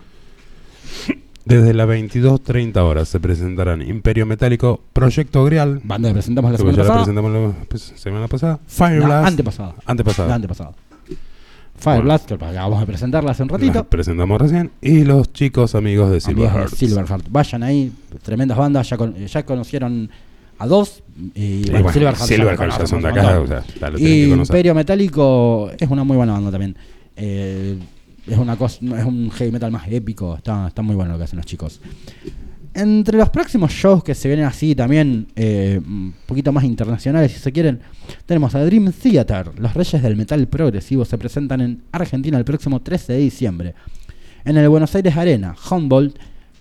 Desde 1.44 1.74
las 1.74 1.86
22.30 1.86 2.76
horas 2.78 3.06
se 3.08 3.20
presentarán 3.20 3.82
Imperio 3.82 4.24
Metálico, 4.24 4.80
Proyecto 4.94 5.44
Grial, 5.44 5.80
banda 5.84 6.08
que 6.08 6.14
presentamos 6.14 6.52
la 6.52 6.56
semana 6.56 6.76
ya 6.76 6.82
la 6.82 6.88
pasada. 6.88 7.04
presentamos 7.04 7.32
la 7.32 7.66
pues, 7.68 7.92
semana 7.96 8.28
pasada, 8.28 8.60
Fire 8.66 8.98
No, 9.00 9.04
Blast, 9.06 9.28
antepasada. 9.28 9.74
antepasada. 9.84 10.34
Antepasada. 10.34 10.72
Fire 11.76 12.02
Blast, 12.02 12.26
que 12.28 12.34
acabamos 12.34 12.80
de 12.80 12.86
presentarla 12.86 13.32
hace 13.32 13.42
un 13.42 13.50
ratito. 13.50 13.84
presentamos 13.84 14.40
recién, 14.40 14.70
y 14.80 15.04
los 15.04 15.30
chicos 15.34 15.74
amigos 15.74 16.10
de 16.12 16.20
Silverheart. 16.22 16.72
Silverheart. 16.72 17.26
Vayan 17.28 17.62
ahí, 17.62 17.92
tremendas 18.22 18.56
bandas. 18.56 18.88
Ya, 18.88 18.96
con- 18.96 19.14
ya 19.14 19.44
conocieron 19.44 20.08
a 20.58 20.66
dos. 20.66 21.02
Y, 21.34 21.64
bueno, 21.64 21.72
bueno, 21.82 21.92
Silverheart 21.92 22.18
Silverheart 22.20 22.78
ya 22.78 22.86
son 22.86 23.02
de 23.02 23.08
acá, 23.08 23.38
o 23.40 23.46
sea. 23.46 23.62
Imperio 23.98 24.74
Metálico 24.74 25.70
es 25.78 25.90
una 25.90 26.04
muy 26.04 26.16
buena 26.16 26.32
banda 26.32 26.50
también. 26.52 26.74
Eh, 27.16 27.78
es 28.26 28.38
una 28.38 28.56
cosa, 28.56 28.78
es 28.82 29.04
un 29.04 29.30
heavy 29.30 29.52
metal 29.52 29.70
más 29.70 29.86
épico. 29.88 30.36
Está, 30.36 30.68
está 30.68 30.82
muy 30.82 30.94
bueno 30.94 31.12
lo 31.12 31.18
que 31.18 31.24
hacen 31.24 31.36
los 31.36 31.46
chicos. 31.46 31.80
Entre 32.74 33.16
los 33.16 33.28
próximos 33.28 33.70
shows 33.70 34.02
que 34.02 34.16
se 34.16 34.26
vienen 34.26 34.46
así 34.46 34.74
también, 34.74 35.28
eh, 35.36 35.80
un 35.84 36.12
poquito 36.26 36.50
más 36.50 36.64
internacionales 36.64 37.30
si 37.30 37.38
se 37.38 37.52
quieren, 37.52 37.80
tenemos 38.26 38.52
a 38.56 38.64
Dream 38.64 38.90
Theater. 38.92 39.52
Los 39.60 39.74
Reyes 39.74 40.02
del 40.02 40.16
Metal 40.16 40.44
Progresivo 40.48 41.04
se 41.04 41.16
presentan 41.16 41.60
en 41.60 41.82
Argentina 41.92 42.36
el 42.36 42.44
próximo 42.44 42.82
13 42.82 43.12
de 43.12 43.18
diciembre. 43.20 43.74
En 44.44 44.56
el 44.56 44.68
Buenos 44.68 44.92
Aires 44.94 45.16
Arena, 45.16 45.54
Humboldt, 45.70 46.18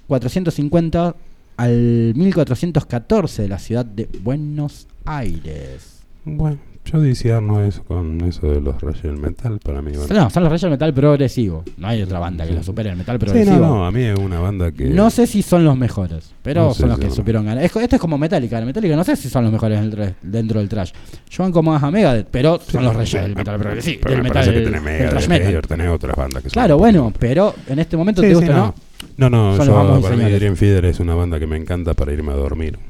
450 0.08 1.16
al 1.58 2.14
1414 2.16 3.42
de 3.42 3.48
la 3.48 3.58
ciudad 3.58 3.86
de 3.86 4.08
Buenos 4.22 4.88
Aires. 5.06 6.04
Bueno, 6.26 6.60
yo 6.86 7.02
disierno 7.02 7.64
eso 7.64 7.84
con 7.84 8.22
eso 8.22 8.48
de 8.52 8.60
los 8.62 8.80
rayos 8.82 9.02
del 9.04 9.18
metal 9.18 9.60
para 9.64 9.82
mí. 9.82 9.94
bueno. 9.96 10.14
No, 10.14 10.30
son 10.30 10.44
los 10.44 10.52
Reyes 10.52 10.62
del 10.64 10.72
Metal 10.72 10.94
Progresivo. 10.94 11.64
No 11.78 11.88
hay 11.88 12.02
otra 12.02 12.20
banda 12.20 12.46
que 12.46 12.54
lo 12.54 12.62
supere 12.62 12.90
el 12.90 12.98
metal 12.98 13.16
Sí, 13.20 13.26
progresivo. 13.26 13.58
no, 13.58 13.68
no, 13.78 13.86
a 13.86 13.92
mí 13.92 14.02
es 14.04 14.18
una 14.20 14.40
banda 14.40 14.72
que... 14.72 14.86
No 14.86 15.10
sé 15.10 15.26
si 15.26 15.42
son 15.42 15.64
los 15.64 15.78
mejores, 15.78 16.34
pero 16.44 16.66
No 16.68 16.74
sé 16.74 16.82
son 16.82 16.90
los 16.90 17.00
si 17.00 17.06
que 17.06 17.12
supieron 17.12 17.46
ganar. 17.46 17.64
Es- 17.64 17.76
Esto 17.76 17.96
es 17.96 18.02
como 18.02 18.18
Metallica. 18.18 18.60
El 18.60 18.66
Metallica 18.66 18.96
no 18.96 19.04
sé 19.04 19.16
si 19.16 19.30
son 19.30 19.44
los 19.46 19.54
mejores 19.54 19.80
dentro 20.22 20.60
del 20.60 20.70
trash. 20.70 20.92
Yo 21.30 21.44
van 21.44 21.52
como 21.52 21.74
a 21.74 21.92
Megadeth, 21.92 22.28
pero 22.30 22.60
son 22.60 22.84
los 22.84 22.96
reyes 22.96 23.22
del 23.22 23.36
metal 23.36 23.60
progresivo. 23.60 24.00
Pero 24.04 24.16
del 24.16 24.24
me 24.24 24.30
metal, 24.30 24.46
que 24.46 24.52
tenés 24.52 24.72
del 24.74 24.82
Mega, 24.82 25.10
thrash 25.10 25.24
de 25.24 25.30
metal. 25.30 25.62
Tenés 25.68 25.88
otras 25.90 26.16
bandas 26.16 26.44
que 26.44 26.50
son... 26.50 26.54
Claro, 26.54 26.78
bueno, 26.78 27.14
pero 27.18 27.56
en 27.68 27.80
este 27.80 27.96
momento 27.98 28.22
Sí, 28.22 28.28
te 28.28 28.34
sí, 28.34 28.40
gusta, 28.42 28.54
no. 28.54 28.76
¿no? 29.18 29.30
No, 29.30 29.64
yo, 29.64 30.02
para 30.02 30.16
mí. 30.16 30.24
Dream 30.32 30.56
Theater 30.56 30.86
es 30.86 31.00
una 31.00 31.14
banda 31.16 31.40
que 31.40 31.46
me 31.48 31.56
encanta 31.58 31.94
para 31.94 32.12
irme 32.14 32.32
a 32.32 32.36
dormir. 32.36 32.78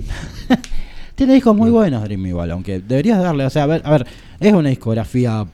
Tiene 1.15 1.33
discos 1.33 1.55
muy 1.55 1.69
buenos 1.69 2.03
Dream 2.03 2.25
igual, 2.25 2.51
aunque 2.51 2.79
deberías 2.79 3.21
darle, 3.21 3.45
o 3.45 3.49
sea, 3.49 3.63
a 3.63 3.67
ver, 3.67 3.81
a 3.85 3.91
ver, 3.91 4.07
es 4.39 4.53
una 4.53 4.69
discografía 4.69 5.45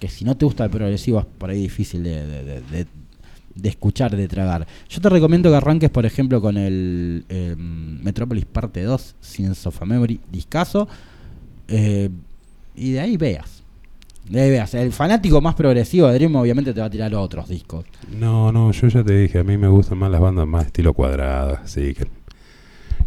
que 0.00 0.08
si 0.08 0.24
no 0.24 0.36
te 0.36 0.44
gusta 0.44 0.64
el 0.64 0.70
progresivo 0.70 1.20
es 1.20 1.26
por 1.26 1.50
ahí 1.50 1.60
difícil 1.62 2.02
de, 2.02 2.26
de- 2.26 2.60
de- 2.60 3.68
escuchar, 3.68 4.14
de 4.16 4.26
tragar. 4.26 4.66
Yo 4.88 5.00
te 5.00 5.08
recomiendo 5.08 5.48
que 5.50 5.56
arranques, 5.56 5.88
por 5.88 6.04
ejemplo, 6.04 6.40
con 6.40 6.56
el 6.56 7.24
eh, 7.28 7.54
Metropolis 7.56 8.44
Parte 8.46 8.82
2, 8.82 9.14
Sins 9.20 9.66
of 9.68 9.80
a 9.80 9.84
Memory, 9.86 10.18
discaso, 10.32 10.88
eh, 11.68 12.10
y 12.74 12.90
de 12.92 13.00
ahí 13.00 13.16
veas. 13.16 13.62
De 14.28 14.40
ahí 14.40 14.50
veas. 14.50 14.74
El 14.74 14.92
fanático 14.92 15.40
más 15.40 15.54
progresivo 15.54 16.08
de 16.08 16.14
Dream 16.14 16.34
obviamente 16.34 16.74
te 16.74 16.80
va 16.80 16.86
a 16.86 16.90
tirar 16.90 17.14
otros 17.14 17.48
discos. 17.48 17.84
No, 18.18 18.50
no, 18.50 18.72
yo 18.72 18.88
ya 18.88 19.04
te 19.04 19.16
dije, 19.16 19.38
a 19.38 19.44
mí 19.44 19.56
me 19.56 19.68
gustan 19.68 19.98
más 19.98 20.10
las 20.10 20.20
bandas 20.20 20.46
más 20.48 20.66
estilo 20.66 20.92
cuadradas, 20.92 21.60
así 21.62 21.94
que... 21.94 22.06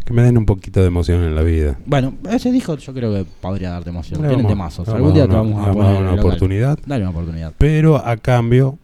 Que 0.08 0.14
me 0.14 0.22
den 0.22 0.38
un 0.38 0.46
poquito 0.46 0.80
de 0.80 0.86
emoción 0.86 1.22
en 1.22 1.34
la 1.34 1.42
vida. 1.42 1.78
Bueno, 1.84 2.14
ese 2.30 2.50
disco 2.50 2.78
yo 2.78 2.94
creo 2.94 3.12
que 3.12 3.26
podría 3.42 3.68
darte 3.72 3.90
emoción. 3.90 4.26
Tienen 4.26 4.46
temazos. 4.46 4.88
Algún 4.88 5.12
día 5.12 5.28
te 5.28 5.34
vamos 5.34 5.58
a- 5.66 5.70
a 5.70 5.74
poner 5.74 5.96
una 6.00 6.10
local. 6.12 6.18
oportunidad. 6.20 6.78
Dale 6.86 7.02
una 7.02 7.10
oportunidad. 7.10 7.52
Pero 7.58 7.98
a 7.98 8.16
cambio, 8.16 8.78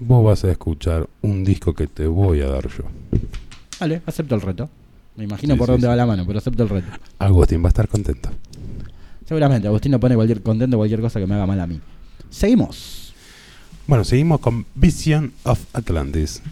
vos 0.00 0.24
vas 0.24 0.42
a 0.42 0.50
escuchar 0.50 1.08
un 1.22 1.44
disco 1.44 1.72
que 1.72 1.86
te 1.86 2.08
voy 2.08 2.40
a 2.40 2.48
dar 2.48 2.66
yo. 2.66 2.82
Vale, 3.78 4.02
acepto 4.06 4.34
el 4.34 4.40
reto. 4.40 4.68
Me 5.14 5.22
imagino 5.22 5.54
Sí, 5.54 5.58
por 5.58 5.66
sí, 5.68 5.70
dónde 5.74 5.84
sí. 5.86 5.88
va 5.88 5.94
la 5.94 6.06
mano, 6.06 6.24
pero 6.26 6.38
acepto 6.40 6.64
el 6.64 6.68
reto. 6.68 6.88
Agustín 7.20 7.62
va 7.62 7.66
a 7.66 7.68
estar 7.68 7.86
contento. 7.86 8.28
Seguramente, 9.24 9.68
Agustín 9.68 9.92
no 9.92 10.00
pone 10.00 10.16
cualquier 10.16 10.42
contento 10.42 10.76
cualquier 10.78 11.00
cosa 11.00 11.20
que 11.20 11.28
me 11.28 11.36
haga 11.36 11.46
mal 11.46 11.60
a 11.60 11.66
mí. 11.68 11.78
Seguimos. 12.28 13.14
Bueno, 13.86 14.02
seguimos 14.04 14.40
con 14.40 14.66
Vision 14.74 15.32
of 15.44 15.60
Atlantis. 15.72 16.42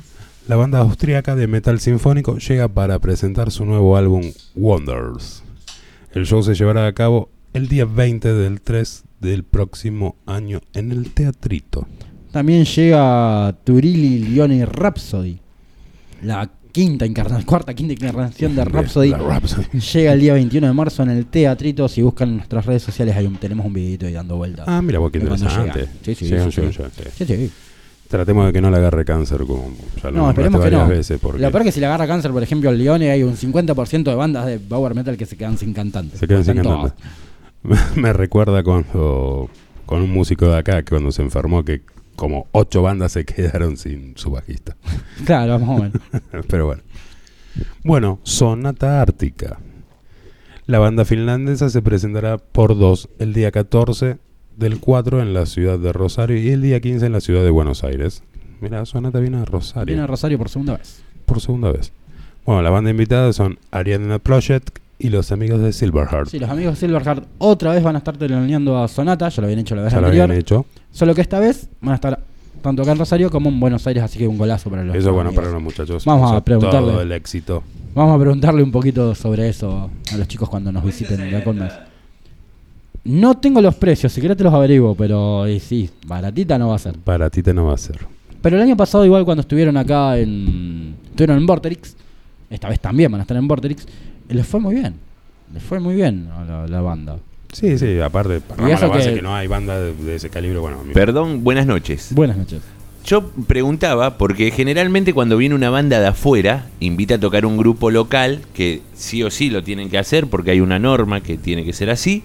La 0.48 0.54
banda 0.54 0.78
austríaca 0.78 1.34
de 1.34 1.48
metal 1.48 1.80
sinfónico 1.80 2.38
llega 2.38 2.68
para 2.68 3.00
presentar 3.00 3.50
su 3.50 3.64
nuevo 3.64 3.96
álbum 3.96 4.22
Wonders. 4.54 5.42
El 6.12 6.24
show 6.24 6.40
se 6.44 6.54
llevará 6.54 6.86
a 6.86 6.92
cabo 6.92 7.30
el 7.52 7.66
día 7.66 7.84
20 7.84 8.32
del 8.32 8.60
3 8.60 9.04
del 9.20 9.42
próximo 9.42 10.14
año 10.24 10.60
en 10.72 10.92
el 10.92 11.12
Teatrito. 11.12 11.88
También 12.30 12.64
llega 12.64 13.56
Turilli 13.64 14.20
Lioni 14.20 14.64
Rhapsody. 14.64 15.40
La 16.22 16.48
quinta 16.70 17.04
encarnación, 17.04 17.44
cuarta, 17.44 17.74
quinta 17.74 17.94
encarnación 17.94 18.54
de 18.54 18.64
Rhapsody. 18.66 19.14
Llega 19.94 20.12
el 20.12 20.20
día 20.20 20.34
21 20.34 20.64
de 20.64 20.72
marzo 20.72 21.02
en 21.02 21.10
el 21.10 21.26
Teatrito. 21.26 21.88
Si 21.88 22.02
buscan 22.02 22.28
en 22.28 22.36
nuestras 22.36 22.64
redes 22.66 22.84
sociales, 22.84 23.16
hay 23.16 23.26
un, 23.26 23.34
tenemos 23.34 23.66
un 23.66 23.72
videito 23.72 24.06
ahí 24.06 24.12
dando 24.12 24.36
vueltas. 24.36 24.66
Ah, 24.68 24.80
mira 24.80 25.00
vos 25.00 25.10
qué 25.10 25.18
interesante. 25.18 25.88
Sí, 26.02 26.14
sí, 26.14 26.28
sí, 26.28 26.70
sí. 27.16 27.24
sí. 27.26 27.50
Tratemos 28.08 28.46
de 28.46 28.52
que 28.52 28.60
no 28.60 28.70
le 28.70 28.76
agarre 28.76 29.04
cáncer, 29.04 29.38
como 29.46 29.70
ya 30.02 30.10
lo 30.10 30.16
No, 30.18 30.28
esperemos 30.30 30.60
que 30.60 30.64
varias 30.66 30.82
no. 30.82 30.88
veces. 30.88 31.18
Porque 31.20 31.40
Lo 31.42 31.50
peor 31.50 31.62
es 31.62 31.66
que 31.66 31.72
si 31.72 31.80
le 31.80 31.86
agarra 31.86 32.06
cáncer, 32.06 32.30
por 32.30 32.42
ejemplo, 32.42 32.70
al 32.70 32.78
Leone, 32.78 33.10
hay 33.10 33.22
un 33.24 33.36
50% 33.36 34.04
de 34.04 34.14
bandas 34.14 34.46
de 34.46 34.58
power 34.60 34.94
metal 34.94 35.16
que 35.16 35.26
se 35.26 35.36
quedan 35.36 35.58
sin 35.58 35.72
cantantes. 35.74 36.20
se 36.20 36.28
quedan 36.28 36.44
sin 36.44 36.58
Están 36.58 36.72
todas. 36.72 36.92
cantante. 37.64 38.00
Me 38.00 38.12
recuerda 38.12 38.62
cuando 38.62 39.50
con 39.86 40.02
un 40.02 40.12
músico 40.12 40.46
de 40.48 40.56
acá 40.58 40.82
que 40.82 40.90
cuando 40.90 41.10
se 41.12 41.22
enfermó 41.22 41.64
que 41.64 41.82
como 42.14 42.46
ocho 42.52 42.82
bandas 42.82 43.12
se 43.12 43.24
quedaron 43.26 43.76
sin 43.76 44.16
su 44.16 44.30
bajista. 44.30 44.76
Claro, 45.24 45.58
más 45.58 45.68
o 45.68 45.82
menos. 45.82 46.00
Pero 46.48 46.66
bueno. 46.66 46.82
Bueno, 47.82 48.20
Sonata 48.22 49.00
Ártica. 49.02 49.58
La 50.66 50.78
banda 50.78 51.04
finlandesa 51.04 51.70
se 51.70 51.80
presentará 51.82 52.38
por 52.38 52.76
dos 52.78 53.08
el 53.18 53.32
día 53.32 53.50
14 53.52 54.18
del 54.56 54.80
4 54.80 55.20
en 55.22 55.34
la 55.34 55.46
ciudad 55.46 55.78
de 55.78 55.92
Rosario 55.92 56.36
y 56.38 56.50
el 56.50 56.62
día 56.62 56.80
15 56.80 57.06
en 57.06 57.12
la 57.12 57.20
ciudad 57.20 57.42
de 57.42 57.50
Buenos 57.50 57.84
Aires. 57.84 58.22
Mira, 58.60 58.84
Sonata 58.86 59.20
viene 59.20 59.36
a 59.38 59.44
Rosario 59.44 59.86
Viene 59.86 60.02
a 60.02 60.06
Rosario 60.06 60.38
por 60.38 60.48
segunda 60.48 60.76
vez. 60.78 61.02
por 61.26 61.40
segunda 61.40 61.70
vez. 61.72 61.92
Bueno, 62.46 62.62
la 62.62 62.70
banda 62.70 62.90
invitada 62.90 63.32
son 63.32 63.58
Ariadna 63.70 64.18
Project 64.18 64.78
y 64.98 65.10
los 65.10 65.30
amigos 65.32 65.60
de 65.60 65.72
Silverheart. 65.72 66.28
Sí, 66.30 66.38
los 66.38 66.48
amigos 66.48 66.74
de 66.74 66.86
Silverheart 66.86 67.24
otra 67.38 67.72
vez 67.74 67.82
van 67.82 67.96
a 67.96 67.98
estar 67.98 68.16
teloneando 68.16 68.82
a 68.82 68.88
Sonata, 68.88 69.28
ya 69.28 69.40
lo 69.42 69.46
habían 69.46 69.60
hecho 69.60 69.74
la 69.76 69.82
vez 69.82 69.92
ya 69.92 70.00
lo 70.00 70.06
habían 70.06 70.30
hecho. 70.30 70.64
Solo 70.90 71.14
que 71.14 71.20
esta 71.20 71.38
vez 71.38 71.68
van 71.82 71.92
a 71.92 71.94
estar 71.96 72.20
tanto 72.62 72.82
acá 72.82 72.92
en 72.92 72.98
Rosario 72.98 73.28
como 73.30 73.50
en 73.50 73.60
Buenos 73.60 73.86
Aires, 73.86 74.02
así 74.04 74.18
que 74.18 74.26
un 74.26 74.38
golazo 74.38 74.70
para 74.70 74.84
los 74.84 74.96
Eso 74.96 75.08
es 75.08 75.14
bueno 75.14 75.28
amigos. 75.28 75.44
para 75.44 75.52
los 75.54 75.62
muchachos. 75.62 76.04
Vamos 76.06 76.32
a 76.32 76.42
preguntarle. 76.42 76.92
Todo 76.92 77.02
el 77.02 77.12
éxito. 77.12 77.62
Vamos 77.94 78.16
a 78.16 78.20
preguntarle 78.20 78.62
un 78.62 78.72
poquito 78.72 79.14
sobre 79.14 79.48
eso 79.48 79.90
a 80.12 80.16
los 80.16 80.26
chicos 80.28 80.48
cuando 80.48 80.72
nos 80.72 80.82
visiten 80.84 81.18
de 81.30 81.36
acá 81.36 81.50
un 81.50 81.58
mes. 81.58 81.72
No 83.06 83.36
tengo 83.38 83.60
los 83.60 83.74
precios, 83.76 84.12
si 84.12 84.20
querés 84.20 84.36
te 84.36 84.44
los 84.44 84.52
averiguo, 84.52 84.94
pero 84.94 85.48
y 85.48 85.60
sí, 85.60 85.88
baratita 86.06 86.58
no 86.58 86.68
va 86.68 86.76
a 86.76 86.78
ser. 86.78 86.98
Para 86.98 87.30
ti 87.30 87.42
te 87.42 87.54
no 87.54 87.66
va 87.66 87.74
a 87.74 87.78
ser. 87.78 87.98
Pero 88.42 88.56
el 88.56 88.62
año 88.62 88.76
pasado 88.76 89.04
igual 89.04 89.24
cuando 89.24 89.40
estuvieron 89.42 89.76
acá 89.76 90.18
en... 90.18 90.94
Estuvieron 91.10 91.38
en 91.38 91.46
Vorterix, 91.46 91.96
esta 92.50 92.68
vez 92.68 92.80
también 92.80 93.10
van 93.10 93.20
a 93.20 93.22
estar 93.22 93.36
en 93.36 93.48
Vorterix, 93.48 93.86
les 94.28 94.46
fue 94.46 94.60
muy 94.60 94.74
bien. 94.74 94.94
Les 95.54 95.62
fue 95.62 95.78
muy 95.80 95.94
bien 95.94 96.28
a 96.36 96.44
la, 96.44 96.66
la 96.66 96.80
banda. 96.80 97.16
Sí, 97.52 97.78
sí, 97.78 97.98
aparte, 98.00 98.36
eso 98.36 98.46
la 98.58 98.86
base 98.88 99.08
que- 99.10 99.14
que... 99.16 99.22
no 99.22 99.34
hay 99.34 99.46
banda 99.46 99.80
de, 99.80 99.94
de 99.94 100.16
ese 100.16 100.28
calibre. 100.28 100.58
Bueno, 100.58 100.78
Perdón, 100.92 101.42
buenas 101.44 101.66
noches. 101.66 102.08
Buenas 102.12 102.36
noches. 102.36 102.60
Yo 103.04 103.30
preguntaba, 103.46 104.18
porque 104.18 104.50
generalmente 104.50 105.14
cuando 105.14 105.36
viene 105.36 105.54
una 105.54 105.70
banda 105.70 106.00
de 106.00 106.08
afuera, 106.08 106.66
invita 106.80 107.14
a 107.14 107.20
tocar 107.20 107.46
un 107.46 107.56
grupo 107.56 107.90
local, 107.92 108.40
que 108.52 108.82
sí 108.94 109.22
o 109.22 109.30
sí 109.30 109.48
lo 109.48 109.62
tienen 109.62 109.88
que 109.90 109.96
hacer, 109.98 110.26
porque 110.26 110.50
hay 110.50 110.60
una 110.60 110.80
norma 110.80 111.20
que 111.22 111.38
tiene 111.38 111.64
que 111.64 111.72
ser 111.72 111.88
así, 111.88 112.24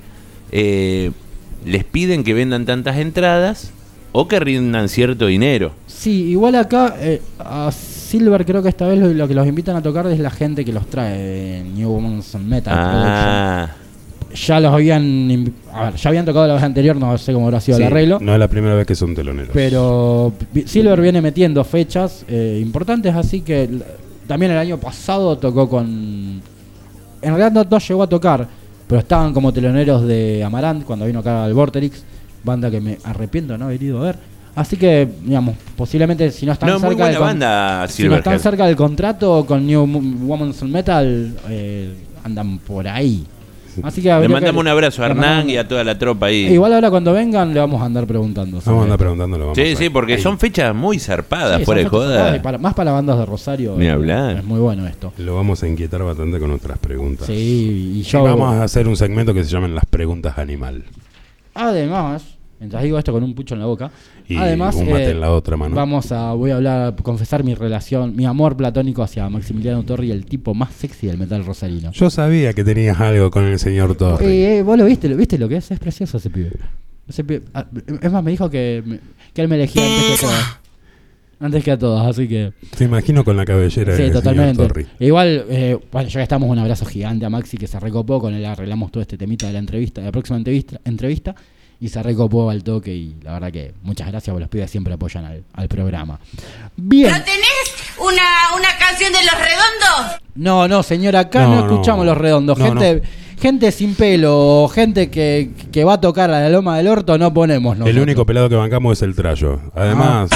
eh, 0.52 1.12
les 1.66 1.84
piden 1.84 2.24
que 2.24 2.34
vendan 2.34 2.66
tantas 2.66 2.98
entradas 2.98 3.72
o 4.12 4.28
que 4.28 4.40
rindan 4.40 4.90
cierto 4.90 5.28
dinero. 5.28 5.72
Sí, 5.88 6.24
igual 6.32 6.56
acá 6.56 6.96
eh, 7.00 7.22
a 7.40 7.72
Silver 7.72 8.46
creo 8.46 8.62
que 8.62 8.70
esta 8.70 8.88
vez 8.88 9.00
lo, 9.00 9.08
lo 9.14 9.28
que 9.28 9.34
los 9.34 9.48
invitan 9.48 9.76
a 9.78 9.82
tocar 9.82 10.06
es 10.08 10.20
la 10.20 10.32
gente 10.32 10.66
que 10.66 10.74
los 10.74 10.86
trae, 10.88 11.64
New 11.76 11.90
Women's 11.90 12.36
Metal 12.36 12.74
Ah, 12.78 13.70
ya 14.34 14.60
los 14.60 14.74
habían. 14.74 15.04
inv- 15.30 15.52
A 15.72 15.86
ver, 15.86 15.96
ya 15.96 16.10
habían 16.10 16.26
tocado 16.26 16.48
la 16.48 16.56
vez 16.56 16.64
anterior, 16.64 16.96
no 16.98 17.18
sé 17.18 17.32
cómo 17.34 17.46
habrá 17.48 17.62
sido 17.62 17.78
Sí, 17.78 17.84
el 17.84 17.88
arreglo. 17.88 18.20
No 18.20 18.34
es 18.34 18.40
la 18.40 18.48
primera 18.50 18.76
vez 18.76 18.86
que 18.86 18.96
son 18.96 19.14
teloneros. 19.16 19.52
Pero 19.54 20.34
Silver 20.66 21.00
viene 21.00 21.22
metiendo 21.22 21.64
fechas 21.64 22.26
eh, 22.28 22.60
importantes, 22.62 23.16
así 23.16 23.42
que 23.42 23.70
también 24.28 24.52
el 24.52 24.58
año 24.58 24.78
pasado 24.78 25.38
tocó 25.38 25.70
con. 25.70 26.42
En 27.22 27.36
realidad 27.36 27.52
no, 27.52 27.64
no 27.70 27.78
llegó 27.78 28.04
a 28.04 28.08
tocar, 28.10 28.48
pero 28.92 29.00
estaban 29.00 29.34
como 29.34 29.54
teloneros 29.54 30.06
de 30.06 30.44
Amarant 30.44 30.84
cuando 30.84 31.06
vino 31.06 31.20
acá 31.20 31.46
al 31.46 31.54
Vorterix, 31.54 32.04
banda 32.44 32.70
que 32.70 32.82
me 32.82 32.98
arrepiento 33.06 33.58
no 33.58 33.64
haber 33.64 33.82
ido 33.82 34.00
a 34.02 34.04
ver. 34.04 34.18
Así 34.54 34.76
que, 34.76 35.08
digamos, 35.24 35.56
posiblemente 35.78 36.30
si 36.30 36.46
no 36.46 36.52
están 36.52 36.72
No, 36.72 36.78
cerca 36.78 37.08
del 37.08 37.18
banda, 37.18 37.88
si 37.88 38.04
no 38.04 38.18
están 38.18 38.38
cerca 38.42 38.66
del 38.66 38.76
contrato 38.76 39.46
con 39.46 39.66
New 39.66 39.86
Woman's 40.26 40.62
Metal, 40.64 41.34
eh, 41.48 41.94
andan 42.26 42.60
por 42.60 42.86
ahí. 42.86 43.26
Así 43.84 44.02
que 44.02 44.10
Le 44.14 44.22
que- 44.22 44.28
mandamos 44.28 44.60
un 44.62 44.68
abrazo 44.68 45.04
a 45.04 45.08
Hernán 45.08 45.50
y 45.50 45.58
a 45.58 45.68
toda 45.68 45.84
la 45.84 45.98
tropa 45.98 46.26
ahí. 46.28 46.48
Igual 46.48 46.74
ahora 46.74 46.90
cuando 46.90 47.14
vengan 47.14 47.54
le 47.54 47.60
vamos 47.60 47.82
a 47.82 47.86
andar 47.86 48.06
preguntando. 48.06 48.60
Vamos 48.66 48.82
a 48.82 48.84
andar 48.84 48.98
preguntándolo. 49.00 49.44
Vamos 49.46 49.58
Sí, 49.58 49.72
a- 49.72 49.76
sí, 49.76 49.90
porque 49.90 50.14
ahí. 50.16 50.22
son 50.22 50.38
fechas 50.40 50.76
muy 50.76 51.00
zarpadas, 51.00 51.60
Sí, 51.60 51.66
fuera 51.66 51.82
de 51.82 51.88
y 51.88 51.90
joda. 51.90 52.42
para- 52.42 52.58
más 52.58 52.74
para 52.74 52.92
bandas 52.92 53.18
de 53.18 53.26
Rosario. 53.26 53.76
Ni 53.78 53.86
eh, 53.86 53.92
hablar. 53.92 54.38
Es 54.38 54.44
muy 54.44 54.60
bueno 54.60 54.86
esto. 54.88 55.14
Lo 55.18 55.36
vamos 55.36 55.62
a 55.64 55.68
inquietar 55.68 56.04
bastante 56.04 56.40
con 56.40 56.50
nuestras 56.50 56.78
preguntas. 56.80 57.28
Sí, 57.28 57.34
y 57.96 58.00
Y 58.00 58.04
yo. 58.04 58.24
vamos 58.24 58.54
a 58.56 58.64
hacer 58.64 58.88
un 58.88 58.96
segmento 58.98 59.34
que 59.34 59.44
se 59.44 59.50
llaman 59.50 59.74
las 59.76 59.86
preguntas 59.86 60.38
animal. 60.38 60.84
Además, 61.54 62.24
mientras 62.62 62.82
digo 62.84 62.98
esto 62.98 63.12
con 63.12 63.24
un 63.24 63.36
pucho 63.36 63.56
en 63.56 63.60
la 63.60 63.66
boca. 63.66 63.92
Y 64.28 64.38
además, 64.38 64.76
un 64.76 64.86
mate 64.90 65.08
eh, 65.08 65.12
en 65.12 65.20
la 65.20 65.32
otra 65.34 65.58
mano. 65.58 65.76
Vamos 65.76 66.12
a. 66.14 66.32
Voy 66.32 66.52
a 66.52 66.56
hablar, 66.56 66.96
confesar 67.04 67.44
mi 67.44 67.54
relación, 67.56 68.16
mi 68.16 68.26
amor 68.26 68.56
platónico 68.56 69.04
hacia 69.04 69.28
Maximiliano 69.28 69.84
Torri, 69.84 70.12
el 70.12 70.26
tipo 70.26 70.54
más 70.54 70.72
sexy 70.72 71.08
del 71.08 71.18
metal 71.18 71.44
rosarino. 71.44 71.92
Yo 71.92 72.10
sabía 72.10 72.54
que 72.54 72.64
tenías 72.64 72.98
algo 73.02 73.30
con 73.32 73.44
el 73.46 73.60
señor 73.60 73.96
Torri. 73.96 74.26
Eh, 74.26 74.58
eh, 74.60 74.64
vos 74.64 74.78
lo 74.78 74.86
viste, 74.86 75.10
lo 75.10 75.18
viste 75.18 75.38
lo 75.38 75.50
que 75.50 75.58
es, 75.58 75.70
es 75.72 75.80
precioso 75.80 76.18
ese 76.18 76.30
pibe. 76.30 76.52
Ese 77.10 77.26
pibe- 77.26 77.42
ah, 77.54 77.66
es 78.02 78.12
más, 78.12 78.24
me 78.24 78.32
dijo 78.32 78.50
que, 78.50 78.82
me- 78.86 79.00
que 79.34 79.42
él 79.42 79.48
me 79.50 79.56
elegía 79.56 79.84
antes 79.84 80.06
que 80.08 80.14
a 80.14 80.30
todas. 80.30 80.58
Antes 81.42 81.64
que 81.64 81.72
a 81.72 81.78
todas, 81.80 82.06
así 82.08 82.28
que. 82.28 82.54
Te 82.78 82.84
imagino 82.84 83.24
con 83.26 83.36
la 83.36 83.44
cabellera 83.44 83.96
Sí, 83.98 84.04
del 84.04 84.12
totalmente. 84.14 84.54
señor 84.54 84.68
Torri. 84.68 84.86
Igual, 85.00 85.46
eh, 85.50 85.78
bueno, 85.92 86.08
ya 86.08 86.20
que 86.20 86.24
estamos, 86.24 86.48
un 86.48 86.60
abrazo 86.60 86.86
gigante 86.86 87.26
a 87.26 87.32
Maxi 87.32 87.58
que 87.58 87.66
se 87.66 87.80
recopó, 87.80 88.20
con 88.22 88.36
él 88.36 88.46
arreglamos 88.46 88.92
todo 88.92 89.02
este 89.02 89.18
temita 89.18 89.48
de 89.48 89.54
la 89.54 89.60
entrevista, 89.60 90.02
de 90.02 90.06
la 90.06 90.12
próxima 90.12 90.38
entrevista, 90.38 90.80
entrevista 90.86 91.34
y 91.82 91.90
se 91.90 92.02
recopó 92.04 92.50
al 92.52 92.64
toque 92.64 92.94
y 92.94 93.16
la 93.24 93.34
verdad 93.34 93.52
que 93.52 93.74
muchas 93.82 94.08
gracias 94.08 94.32
porque 94.32 94.42
los 94.42 94.50
pibes 94.50 94.70
siempre 94.72 94.94
apoyan 94.94 95.26
al, 95.26 95.44
al 95.54 95.68
programa. 95.68 96.20
Bien. 96.78 97.10
¿No 97.12 97.18
tenés 97.24 97.76
una, 98.00 98.56
una 98.56 98.70
canción 98.80 99.12
de 99.12 99.20
los 99.24 99.34
redondos? 99.34 100.22
No, 100.36 100.68
no, 100.68 100.84
señora, 100.84 101.22
acá 101.22 101.42
no, 101.42 101.56
No, 101.56 101.62
no. 101.66 101.72
escuchamos 101.74 102.06
los 102.06 102.18
redondos. 102.18 102.58
No, 102.60 102.66
gente, 102.66 103.02
gente 103.42 103.72
sin 103.72 103.96
pelo 103.96 104.64
o 104.64 104.68
gente 104.70 105.10
que, 105.10 105.52
que 105.72 105.84
va 105.84 105.94
a 105.94 106.00
tocar 106.02 106.30
a 106.30 106.40
la 106.42 106.50
loma 106.50 106.78
del 106.78 106.88
orto 106.88 107.18
no 107.18 107.34
ponemos 107.34 107.76
nosotros. 107.78 107.96
El 107.98 108.02
único 108.02 108.26
pelado 108.28 108.48
que 108.48 108.56
bancamos 108.56 109.00
es 109.00 109.02
el 109.02 109.16
Trayo. 109.16 109.60
Además, 109.76 110.30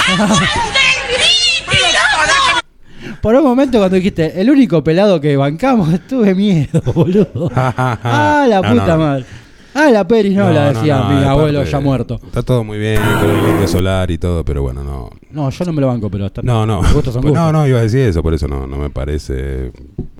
Por 3.22 3.34
un 3.36 3.44
momento 3.44 3.80
cuando 3.80 3.96
dijiste, 3.96 4.40
el 4.40 4.50
único 4.52 4.84
pelado 4.84 5.20
que 5.20 5.36
bancamos, 5.36 5.90
tuve 6.10 6.36
miedo, 6.36 6.82
boludo. 6.94 7.52
ah, 7.56 8.46
la 8.48 8.62
No, 8.62 8.70
puta 8.72 8.88
no. 8.88 8.98
madre. 8.98 9.26
Ah, 9.78 9.92
la 9.92 10.08
Peri 10.08 10.34
no, 10.34 10.50
la 10.52 10.72
decía 10.72 11.04
mi 11.10 11.24
abuelo 11.26 11.64
ya 11.66 11.80
muerto. 11.82 12.20
Está 12.26 12.42
todo 12.44 12.64
muy 12.64 12.78
bien 12.80 13.00
con 13.20 13.30
el 13.30 13.50
indio 13.52 13.68
solar 13.68 14.10
y 14.10 14.18
todo, 14.18 14.44
pero 14.46 14.62
bueno, 14.62 14.84
no. 14.84 15.10
No, 15.32 15.50
yo 15.50 15.66
no 15.66 15.74
me 15.74 15.82
lo 15.82 15.88
banco, 15.88 16.10
pero 16.10 16.28
está 16.28 16.42
No, 16.42 16.66
no. 16.66 16.78
Gustos 16.78 17.14
son 17.14 17.22
Pues 17.22 17.32
gustos. 17.34 17.36
no, 17.36 17.52
no, 17.52 17.68
iba 17.68 17.80
a 17.80 17.82
decir 17.82 18.00
eso, 18.02 18.24
por 18.24 18.34
eso 18.34 18.48
no, 18.48 18.66
no 18.66 18.78
me 18.78 18.90
parece 18.90 19.72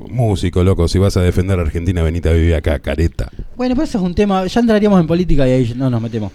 músico, 0.10 0.64
loco. 0.64 0.88
Si 0.90 1.00
vas 1.00 1.16
a 1.18 1.22
defender 1.22 1.58
a 1.58 1.62
Argentina, 1.62 2.02
venite 2.04 2.30
a 2.30 2.34
vivir 2.34 2.54
acá, 2.56 2.80
careta. 2.80 3.30
Bueno, 3.56 3.76
pero 3.76 3.86
eso 3.86 3.98
es 3.98 4.04
un 4.04 4.14
tema, 4.14 4.46
ya 4.46 4.60
entraríamos 4.60 5.00
en 5.00 5.08
política 5.08 5.48
y 5.48 5.52
ahí 5.52 5.74
no 5.76 5.90
nos 5.90 6.02
metemos. 6.02 6.32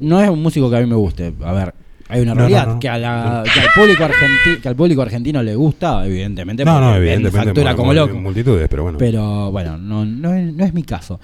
No 0.00 0.20
es 0.20 0.28
un 0.28 0.42
músico 0.42 0.68
que 0.68 0.76
a 0.76 0.80
mí 0.80 0.86
me 0.86 0.94
guste. 0.96 1.32
A 1.42 1.52
ver, 1.52 1.74
hay 2.10 2.20
una 2.20 2.34
No, 2.34 2.40
realidad 2.40 2.66
no, 2.66 2.74
no. 2.74 2.80
Que, 2.80 2.88
a 2.90 2.98
la- 2.98 3.44
que 3.52 3.60
al 3.60 3.66
público 3.74 4.04
argenti- 4.04 4.60
que 4.60 4.68
al 4.68 4.76
público 4.76 5.00
argentino 5.00 5.42
le 5.42 5.54
gusta, 5.54 6.06
evidentemente. 6.06 6.66
No, 6.66 6.78
no, 6.80 6.94
evidentemente. 6.96 7.46
Factura 7.46 7.74
como 7.74 7.94
loco. 7.94 8.14
Multitudes, 8.14 8.68
pero 8.68 8.82
bueno. 8.82 8.98
Pero 8.98 9.50
bueno, 9.50 9.78
no, 9.78 10.04
no, 10.04 10.34
es, 10.34 10.52
no 10.52 10.64
es 10.66 10.74
mi 10.74 10.82
caso. 10.82 11.18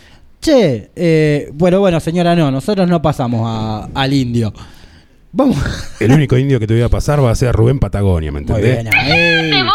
Che, 0.45 0.91
eh, 0.95 1.49
bueno, 1.55 1.81
bueno, 1.81 1.99
señora, 2.01 2.37
no, 2.37 2.51
nosotros 2.51 2.87
no 2.87 3.01
pasamos 3.01 3.41
a- 3.47 3.89
al 3.95 4.12
indio. 4.12 4.53
Vamos. 5.33 5.57
El 6.01 6.12
único 6.12 6.37
indio 6.37 6.61
que 6.61 6.66
te 6.66 6.75
voy 6.75 6.83
a 6.83 6.91
pasar 6.91 7.25
va 7.25 7.31
a 7.31 7.35
ser 7.35 7.55
Rubén 7.55 7.79
Patagonia, 7.79 8.31
¿me 8.31 8.43
Muy 8.43 8.51
entendés? 8.51 8.83
bien, 8.85 8.95
ahí. 8.95 9.51
¡De 9.51 9.62
vos, 9.62 9.73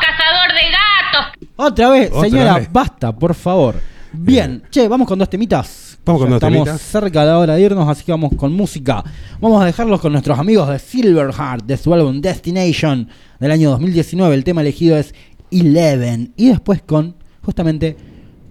cazador 0.00 0.54
de 0.54 0.62
gatos! 0.72 1.48
Otra 1.56 1.90
vez, 1.90 2.10
Otra 2.10 2.30
señora, 2.30 2.54
vez. 2.60 2.72
basta, 2.72 3.14
por 3.14 3.34
favor. 3.34 3.74
Bien, 4.10 4.62
che, 4.70 4.88
vamos 4.88 5.06
con 5.06 5.18
dos 5.18 5.28
temitas. 5.28 5.98
Vamos 6.06 6.22
con 6.22 6.28
Ya 6.30 6.34
dos 6.36 6.42
estamos 6.42 6.64
temitas. 6.64 6.80
cerca 6.80 7.20
de 7.20 7.26
la 7.26 7.38
hora 7.38 7.54
de 7.54 7.60
irnos, 7.60 7.86
así 7.86 8.02
que 8.02 8.12
vamos 8.12 8.30
con 8.38 8.54
música. 8.54 9.04
Vamos 9.38 9.60
a 9.62 9.66
dejarlos 9.66 10.00
con 10.00 10.12
nuestros 10.12 10.38
amigos 10.38 10.70
de 10.70 10.78
Silverheart, 10.78 11.66
de 11.66 11.76
su 11.76 11.92
álbum 11.92 12.22
Destination 12.22 13.06
del 13.38 13.50
año 13.50 13.68
2019. 13.70 14.34
El 14.34 14.44
tema 14.44 14.62
elegido 14.62 14.96
es 14.96 15.14
Eleven. 15.50 16.32
Y 16.36 16.48
después 16.48 16.80
con, 16.80 17.16
justamente, 17.42 17.96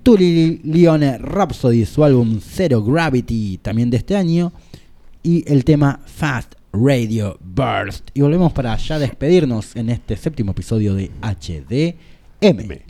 Tully 0.06 0.61
Leone 0.64 1.18
Rhapsody, 1.18 1.84
su 1.84 2.03
álbum 2.03 2.40
Zero 2.40 2.84
Gravity, 2.84 3.57
también 3.57 3.90
de 3.90 3.98
este 3.98 4.15
año. 4.15 4.53
Y 5.23 5.52
el 5.52 5.65
tema 5.65 5.99
Fast 6.06 6.53
Radio 6.72 7.40
Burst. 7.41 8.11
Y 8.14 8.22
volvemos 8.22 8.53
para 8.53 8.77
ya 8.77 8.99
despedirnos 8.99 9.76
en 9.76 9.90
este 9.90 10.15
séptimo 10.15 10.52
episodio 10.52 10.94
de 10.94 11.10
HDM. 11.23 12.84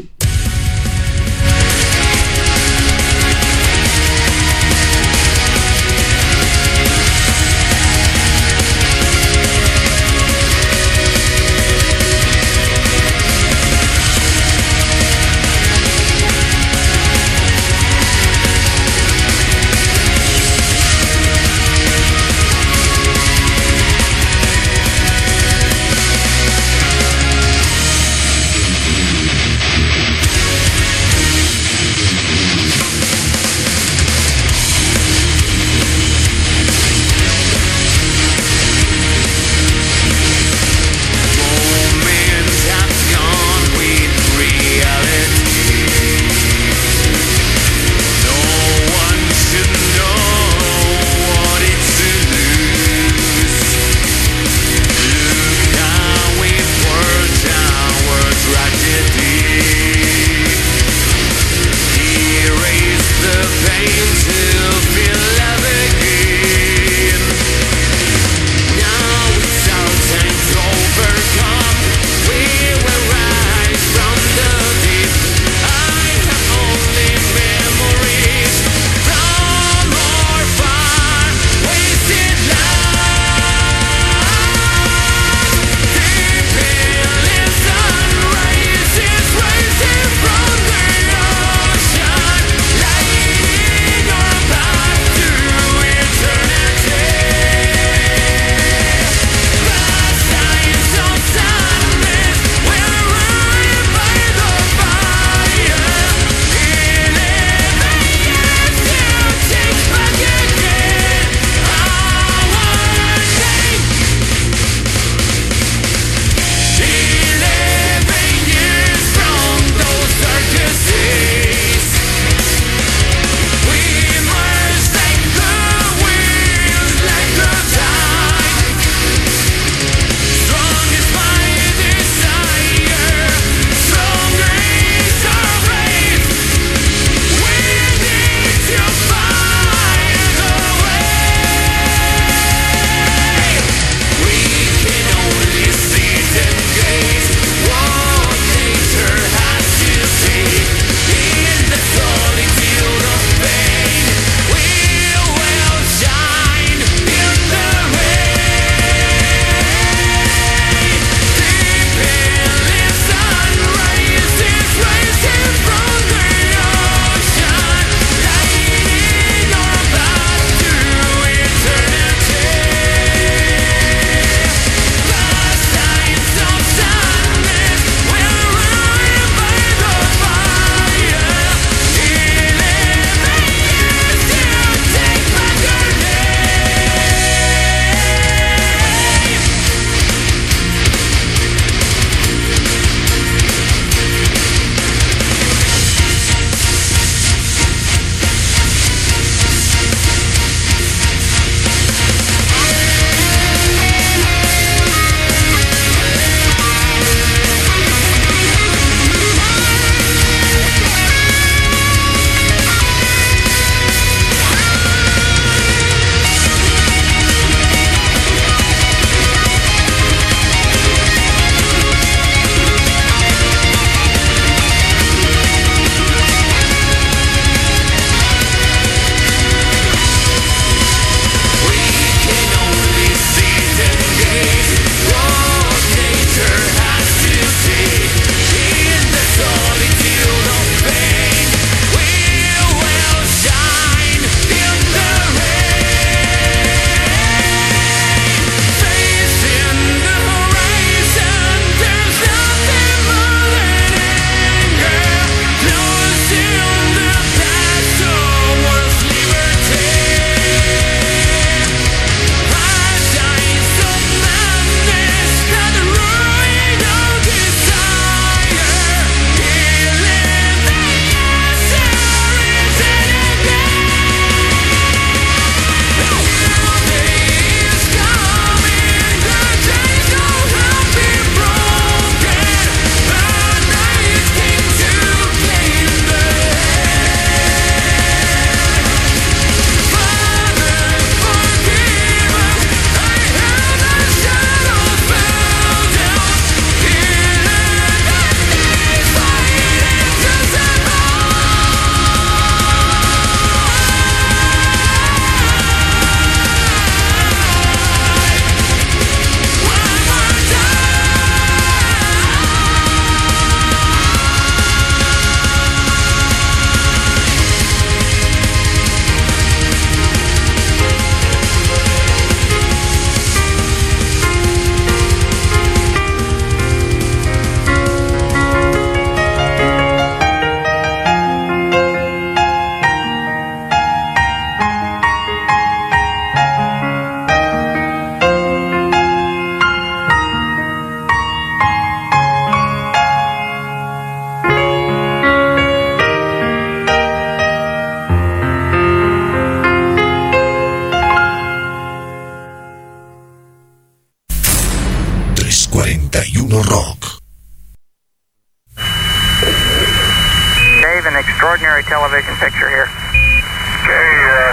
Extraordinary 361.13 361.85
television 361.85 362.33
picture 362.41 362.65
here. 362.65 362.89
Okay, 362.89 364.09
uh, 364.25 364.49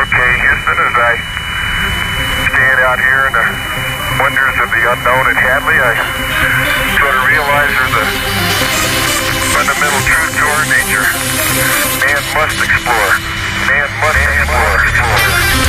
okay, 0.00 0.30
Houston, 0.40 0.78
as 0.80 0.96
I 0.96 1.12
stand 2.48 2.78
out 2.80 2.96
here 2.96 3.28
in 3.28 3.32
the 3.36 3.44
wonders 4.16 4.56
of 4.56 4.72
the 4.72 4.82
unknown 4.88 5.24
at 5.28 5.36
Hadley, 5.36 5.76
I 5.76 5.92
sort 6.96 7.12
of 7.12 7.22
realize 7.28 7.68
there's 7.76 7.96
a 8.00 8.06
fundamental 9.52 10.00
truth 10.08 10.32
to 10.32 10.44
our 10.48 10.64
nature. 10.72 11.04
Man 12.00 12.22
must 12.32 12.56
explore. 12.56 13.12
Man 13.68 13.88
must 14.00 14.16
explore. 14.16 15.65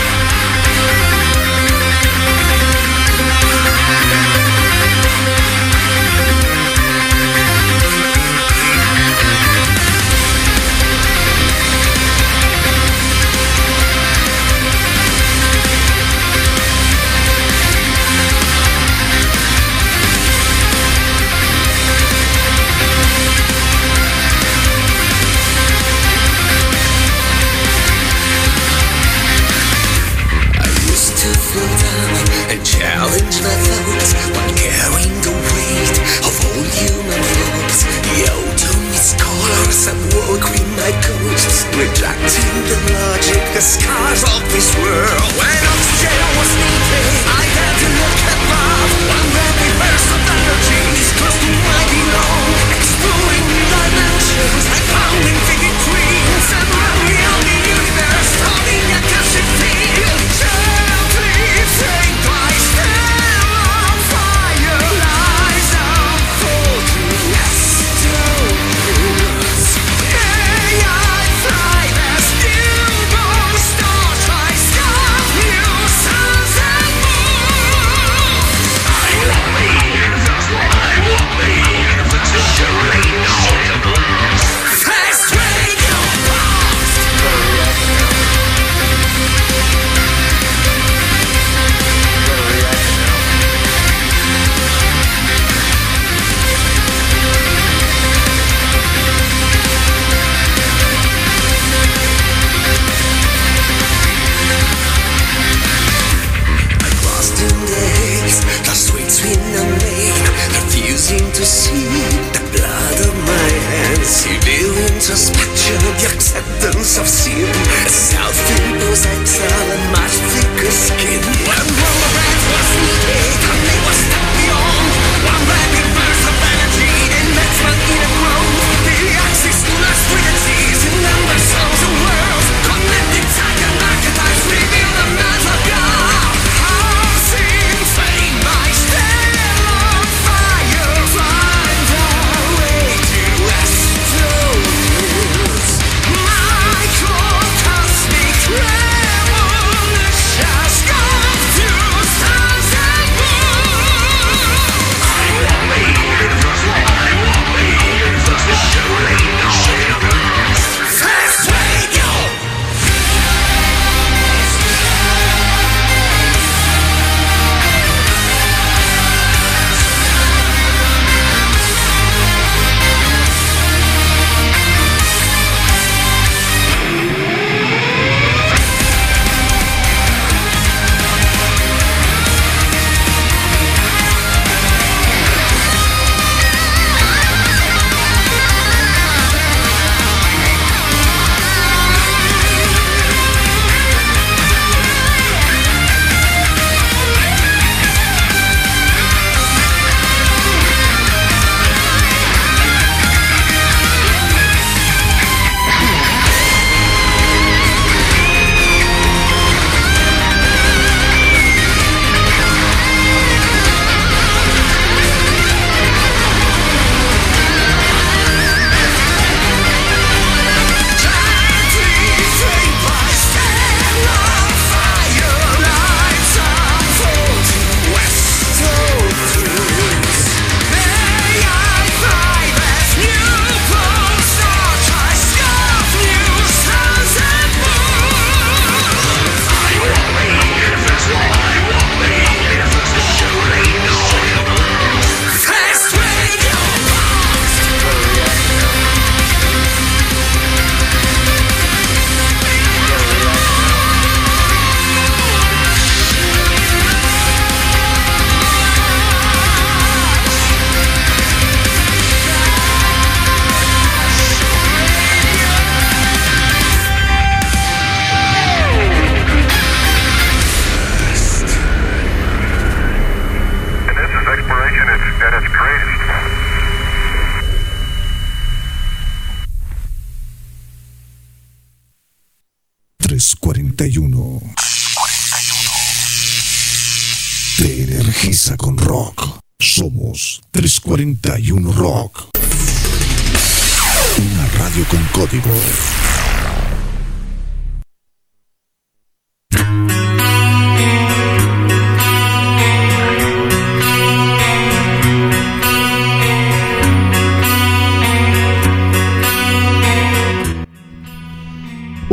Challenge 33.18 33.42
my 33.42 33.56
thoughts 33.66 34.14
while 34.34 34.54
carrying 34.54 35.18
the 35.26 35.34
weight 35.34 35.98
of 36.22 36.34
all 36.46 36.64
human 36.70 37.24
faults. 37.34 37.80
The 38.06 38.30
ultimate 38.30 39.02
scholars 39.02 39.88
at 39.90 39.98
work 40.14 40.44
with 40.46 40.68
my 40.78 40.92
ghosts, 41.02 41.66
rejecting 41.74 42.54
the 42.70 42.78
logic, 42.94 43.42
the 43.54 43.62
scars 43.62 44.22
of 44.22 44.42
this 44.54 44.70
world. 44.78 45.32
When 45.34 45.62
oxygen 45.66 46.22
was 46.38 46.52
needed, 46.62 47.14
I 47.26 47.44
had 47.58 47.74
to 47.82 47.90
look 47.98 48.20
above. 48.38 48.90
One 49.10 49.28
rapid 49.34 49.74
burst 49.82 50.10
of 50.14 50.22
energy 50.38 50.82
is 51.02 51.10
close 51.18 51.38
to 51.42 51.50
my 51.50 51.82
below. 51.90 52.37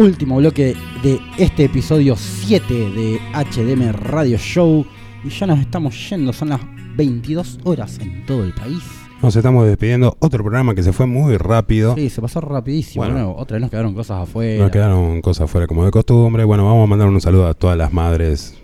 Último 0.05 0.37
bloque 0.37 0.77
de 1.03 1.19
este 1.39 1.65
episodio 1.65 2.15
7 2.17 2.75
de 2.75 3.19
HDM 3.33 3.91
Radio 3.93 4.37
Show. 4.37 4.85
Y 5.25 5.31
ya 5.31 5.47
nos 5.47 5.59
estamos 5.61 6.11
yendo, 6.11 6.31
son 6.35 6.51
las 6.51 6.61
22 6.97 7.61
horas 7.65 7.99
en 8.01 8.27
todo 8.27 8.45
el 8.45 8.53
país. 8.53 8.83
Nos 9.23 9.35
estamos 9.35 9.67
despidiendo. 9.67 10.15
Otro 10.21 10.43
programa 10.45 10.75
que 10.75 10.83
se 10.83 10.93
fue 10.93 11.07
muy 11.07 11.39
rápido. 11.39 11.95
Sí, 11.95 12.11
se 12.11 12.21
pasó 12.21 12.43
rapidísimo. 12.43 13.03
Bueno. 13.05 13.15
Bueno, 13.29 13.35
otra 13.41 13.55
vez 13.55 13.63
nos 13.63 13.71
quedaron 13.71 13.95
cosas 13.95 14.23
afuera. 14.29 14.63
Nos 14.65 14.71
quedaron 14.73 15.23
cosas 15.23 15.51
fuera 15.51 15.67
como 15.67 15.87
de 15.87 15.91
costumbre. 15.91 16.45
Bueno, 16.45 16.67
vamos 16.67 16.85
a 16.85 16.87
mandar 16.87 17.09
un 17.09 17.21
saludo 17.23 17.47
a 17.47 17.55
todas 17.55 17.79
las 17.79 17.91
madres 17.93 18.55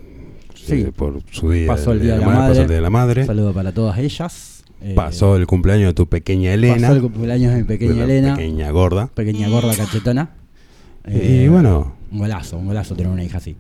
Sí. 0.55 0.83
eh, 0.83 0.93
por 0.95 1.23
su 1.31 1.51
día. 1.51 1.69
Pasó 1.69 1.93
el 1.93 2.03
día 2.03 2.15
de 2.15 2.21
la 2.21 2.27
Pasó 2.27 2.39
madre. 2.41 2.61
el 2.61 2.67
día 2.67 2.77
de 2.77 2.83
la 2.83 2.91
madre. 2.91 3.25
Saludo 3.25 3.55
para 3.55 3.73
todas 3.73 3.97
ellas. 3.99 4.63
Eh, 4.83 4.93
Pasó 4.95 5.37
el 5.37 5.47
cumpleaños 5.47 5.89
de 5.89 5.95
tu 5.95 6.07
pequeña 6.07 6.53
Elena. 6.53 6.89
pasó 6.89 6.93
el 6.97 7.03
cumpleaños 7.03 7.53
de 7.55 7.59
mi 7.61 7.65
pequeña 7.65 8.05
Elena. 8.05 8.35
Pequeña 8.37 8.71
gorda. 8.73 9.07
Pequeña 9.15 9.49
gorda 9.49 9.75
cachetona. 9.75 10.31
Y 11.07 11.49
bueno. 11.49 11.95
Un 12.11 12.19
golazo, 12.19 12.59
un 12.59 12.67
golazo 12.67 12.95
tener 12.95 13.13
una 13.13 13.25
hija 13.25 13.39
así. 13.39 13.57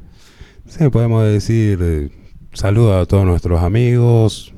Sí, 0.66 0.88
podemos 0.88 1.24
decir 1.24 1.78
eh, 1.80 2.10
saludo 2.52 2.98
a 2.98 3.06
todos 3.06 3.24
nuestros 3.24 3.62
amigos. 3.62 4.52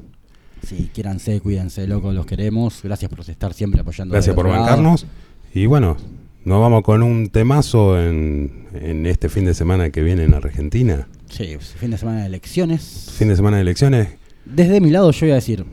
Sí, 0.66 0.90
quiéranse, 0.92 1.40
cuídense, 1.40 1.86
locos, 1.86 2.14
los 2.14 2.26
queremos. 2.26 2.80
Gracias 2.82 3.10
por 3.10 3.20
estar 3.20 3.52
siempre 3.52 3.80
apoyando. 3.80 4.12
Gracias 4.12 4.34
por 4.34 4.48
bancarnos. 4.48 5.06
Y 5.54 5.66
bueno, 5.66 5.96
nos 6.44 6.60
vamos 6.60 6.82
con 6.82 7.02
un 7.02 7.28
temazo 7.28 8.00
en, 8.00 8.66
en 8.74 9.06
este 9.06 9.28
fin 9.28 9.44
de 9.44 9.54
semana 9.54 9.90
que 9.90 10.02
viene 10.02 10.24
en 10.24 10.34
Argentina. 10.34 11.08
Sí, 11.28 11.56
fin 11.58 11.90
de 11.90 11.98
semana 11.98 12.20
de 12.20 12.26
elecciones. 12.26 13.10
Fin 13.16 13.28
de 13.28 13.36
semana 13.36 13.56
de 13.56 13.62
elecciones. 13.62 14.08
Desde 14.44 14.80
mi 14.80 14.90
lado 14.90 15.10
yo 15.10 15.26
voy 15.26 15.32
a 15.32 15.36
decir, 15.36 15.64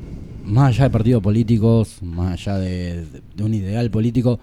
más 0.45 0.69
allá 0.69 0.85
de 0.85 0.89
partidos 0.89 1.21
políticos, 1.21 1.97
más 2.01 2.33
allá 2.33 2.57
de, 2.57 3.05
de 3.35 3.43
un 3.43 3.53
ideal 3.53 3.91
político, 3.91 4.39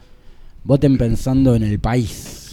voten 0.62 0.98
pensando 0.98 1.54
en 1.54 1.62
el 1.62 1.78
país. 1.78 2.45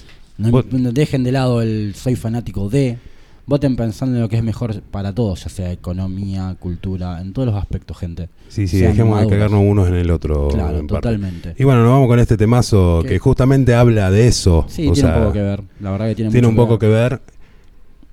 No, 0.49 0.60
Vot- 0.64 0.72
no 0.72 0.91
dejen 0.91 1.24
de 1.24 1.32
lado 1.32 1.61
el 1.61 1.94
soy 1.95 2.15
fanático 2.15 2.70
de. 2.70 2.98
Voten 3.45 3.76
pensando 3.76 4.15
en 4.15 4.22
lo 4.22 4.30
que 4.30 4.38
es 4.38 4.44
mejor 4.44 4.82
para 4.84 5.11
todos, 5.14 5.44
ya 5.44 5.49
sea 5.49 5.70
economía, 5.74 6.56
cultura, 6.60 7.20
en 7.20 7.34
todos 7.34 7.45
los 7.49 7.56
aspectos, 7.57 7.98
gente. 7.98 8.30
Sí, 8.48 8.70
sí, 8.70 8.80
Sean 8.80 8.91
dejemos 8.91 9.18
de 9.20 9.26
maduros. 9.26 9.32
cagarnos 9.38 9.61
unos 9.70 9.88
en 9.90 9.95
el 9.95 10.11
otro. 10.11 10.48
Claro, 10.48 10.78
en 10.80 10.88
parte. 10.88 11.07
totalmente. 11.10 11.53
Y 11.60 11.65
bueno, 11.65 11.82
nos 11.84 11.91
vamos 11.91 12.07
con 12.07 12.20
este 12.20 12.38
temazo 12.38 12.99
¿Qué? 13.03 13.10
que 13.10 13.20
justamente 13.20 13.76
habla 13.76 14.10
de 14.11 14.28
eso. 14.28 14.65
Sí, 14.70 14.88
O 14.88 14.94
tiene 14.94 15.10
sea, 15.10 15.18
un 15.18 15.22
poco 15.24 15.34
que 15.34 15.41
ver. 15.41 15.61
La 15.82 15.91
verdad 15.91 16.07
que 16.07 16.15
tiene, 16.15 16.32
tiene 16.32 16.48
mucho 16.48 16.61
un 16.61 16.68
poco 16.68 16.80
que 16.80 16.88
ver. 16.88 17.20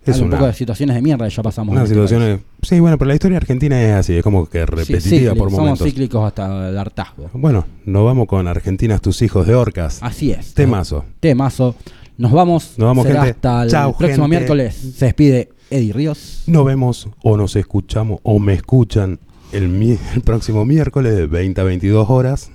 Es 0.05 0.15
Habla 0.15 0.23
un 0.23 0.29
una, 0.31 0.37
poco 0.39 0.47
de 0.49 0.55
situaciones 0.55 0.97
de 0.97 1.03
mierda 1.03 1.29
que 1.29 1.35
ya 1.35 1.43
pasamos. 1.45 1.71
una 1.73 1.81
en 1.83 1.85
este 1.85 1.95
situación. 1.95 2.23
país. 2.23 2.41
Sí, 2.63 2.81
bueno, 2.81 2.99
pero 2.99 3.09
la 3.09 3.15
historia 3.15 3.37
argentina 3.37 3.81
es 3.81 3.93
así, 3.93 4.15
es 4.17 4.25
como 4.25 4.49
que 4.49 4.61
Sí, 4.61 4.65
repetitiva 4.67 5.35
por 5.35 5.51
somos 5.51 5.61
momentos. 5.61 5.87
cíclicos 5.87 6.25
hasta 6.27 6.71
el 6.71 6.77
hartazgo. 6.77 7.31
Bueno, 7.35 7.67
nos 7.85 8.05
vamos 8.05 8.27
con 8.27 8.49
Argentinas, 8.49 9.01
tus 9.01 9.21
hijos 9.23 9.47
de 9.47 9.55
orcas. 9.55 9.99
Así 10.03 10.33
es. 10.33 10.55
Temazo. 10.55 11.05
Temazo. 11.21 11.77
Nos 12.21 12.33
vamos. 12.33 12.75
Nos 12.77 12.87
vamos, 12.87 13.07
Será 13.07 13.25
gente. 13.25 13.37
hasta 13.49 13.63
el 13.65 13.71
Chau, 13.71 13.97
próximo 13.97 14.25
gente. 14.25 14.37
miércoles. 14.37 14.75
Se 14.97 15.07
despide 15.07 15.49
Eddie 15.71 15.93
Ríos. 15.93 16.43
Nos 16.47 16.65
vemos 16.67 17.09
o 17.23 17.37
nos 17.37 17.57
escuchamos 17.57 18.21
o 18.23 18.39
me 18.39 18.53
escuchan 18.55 19.19
el, 19.53 19.69
mi- 19.69 19.97
el 20.15 20.21
próximo 20.21 20.65
miércoles 20.65 21.17
de 21.17 21.27
20 21.27 21.61
a 21.61 21.65
22 21.65 22.11
horas. 22.11 22.51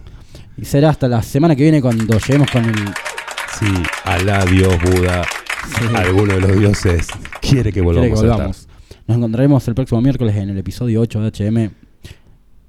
Y 0.57 0.65
será 0.65 0.89
hasta 0.89 1.07
la 1.07 1.21
semana 1.23 1.55
que 1.55 1.63
viene 1.63 1.81
cuando 1.81 2.17
lleguemos 2.19 2.49
con 2.51 2.63
el. 2.65 2.75
Si 3.59 3.65
Alá, 4.03 4.45
Dios, 4.45 4.73
Buda, 4.83 5.23
alguno 5.95 6.33
de 6.35 6.41
los 6.41 6.59
dioses 6.59 7.07
quiere 7.07 7.23
que 7.41 7.47
quiere 7.49 7.71
que 7.73 7.81
volvamos, 7.81 8.19
a 8.19 8.21
volvamos. 8.21 8.57
estar. 8.59 8.75
Nos 9.07 9.17
encontraremos 9.17 9.67
el 9.67 9.75
próximo 9.75 10.01
miércoles 10.01 10.35
en 10.35 10.49
el 10.49 10.57
episodio 10.59 11.01
8 11.01 11.21
de 11.21 11.31
HM. 11.31 11.71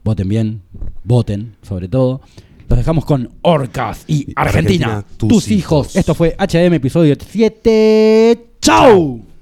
Voten 0.05 0.29
bien, 0.29 0.63
voten, 1.05 1.57
sobre 1.63 1.89
todo. 1.89 2.21
Los 2.69 2.79
dejamos 2.79 3.05
con 3.05 3.31
Orcas 3.43 4.05
y 4.09 4.33
Argentina, 4.35 4.87
Argentina, 4.87 5.05
tus 5.17 5.29
tus, 5.29 5.51
hijos. 5.51 5.95
Esto 5.95 6.15
fue 6.15 6.37
HM 6.37 6.75
episodio 6.75 7.15
7. 7.19 8.47
¡Chau! 8.61 9.36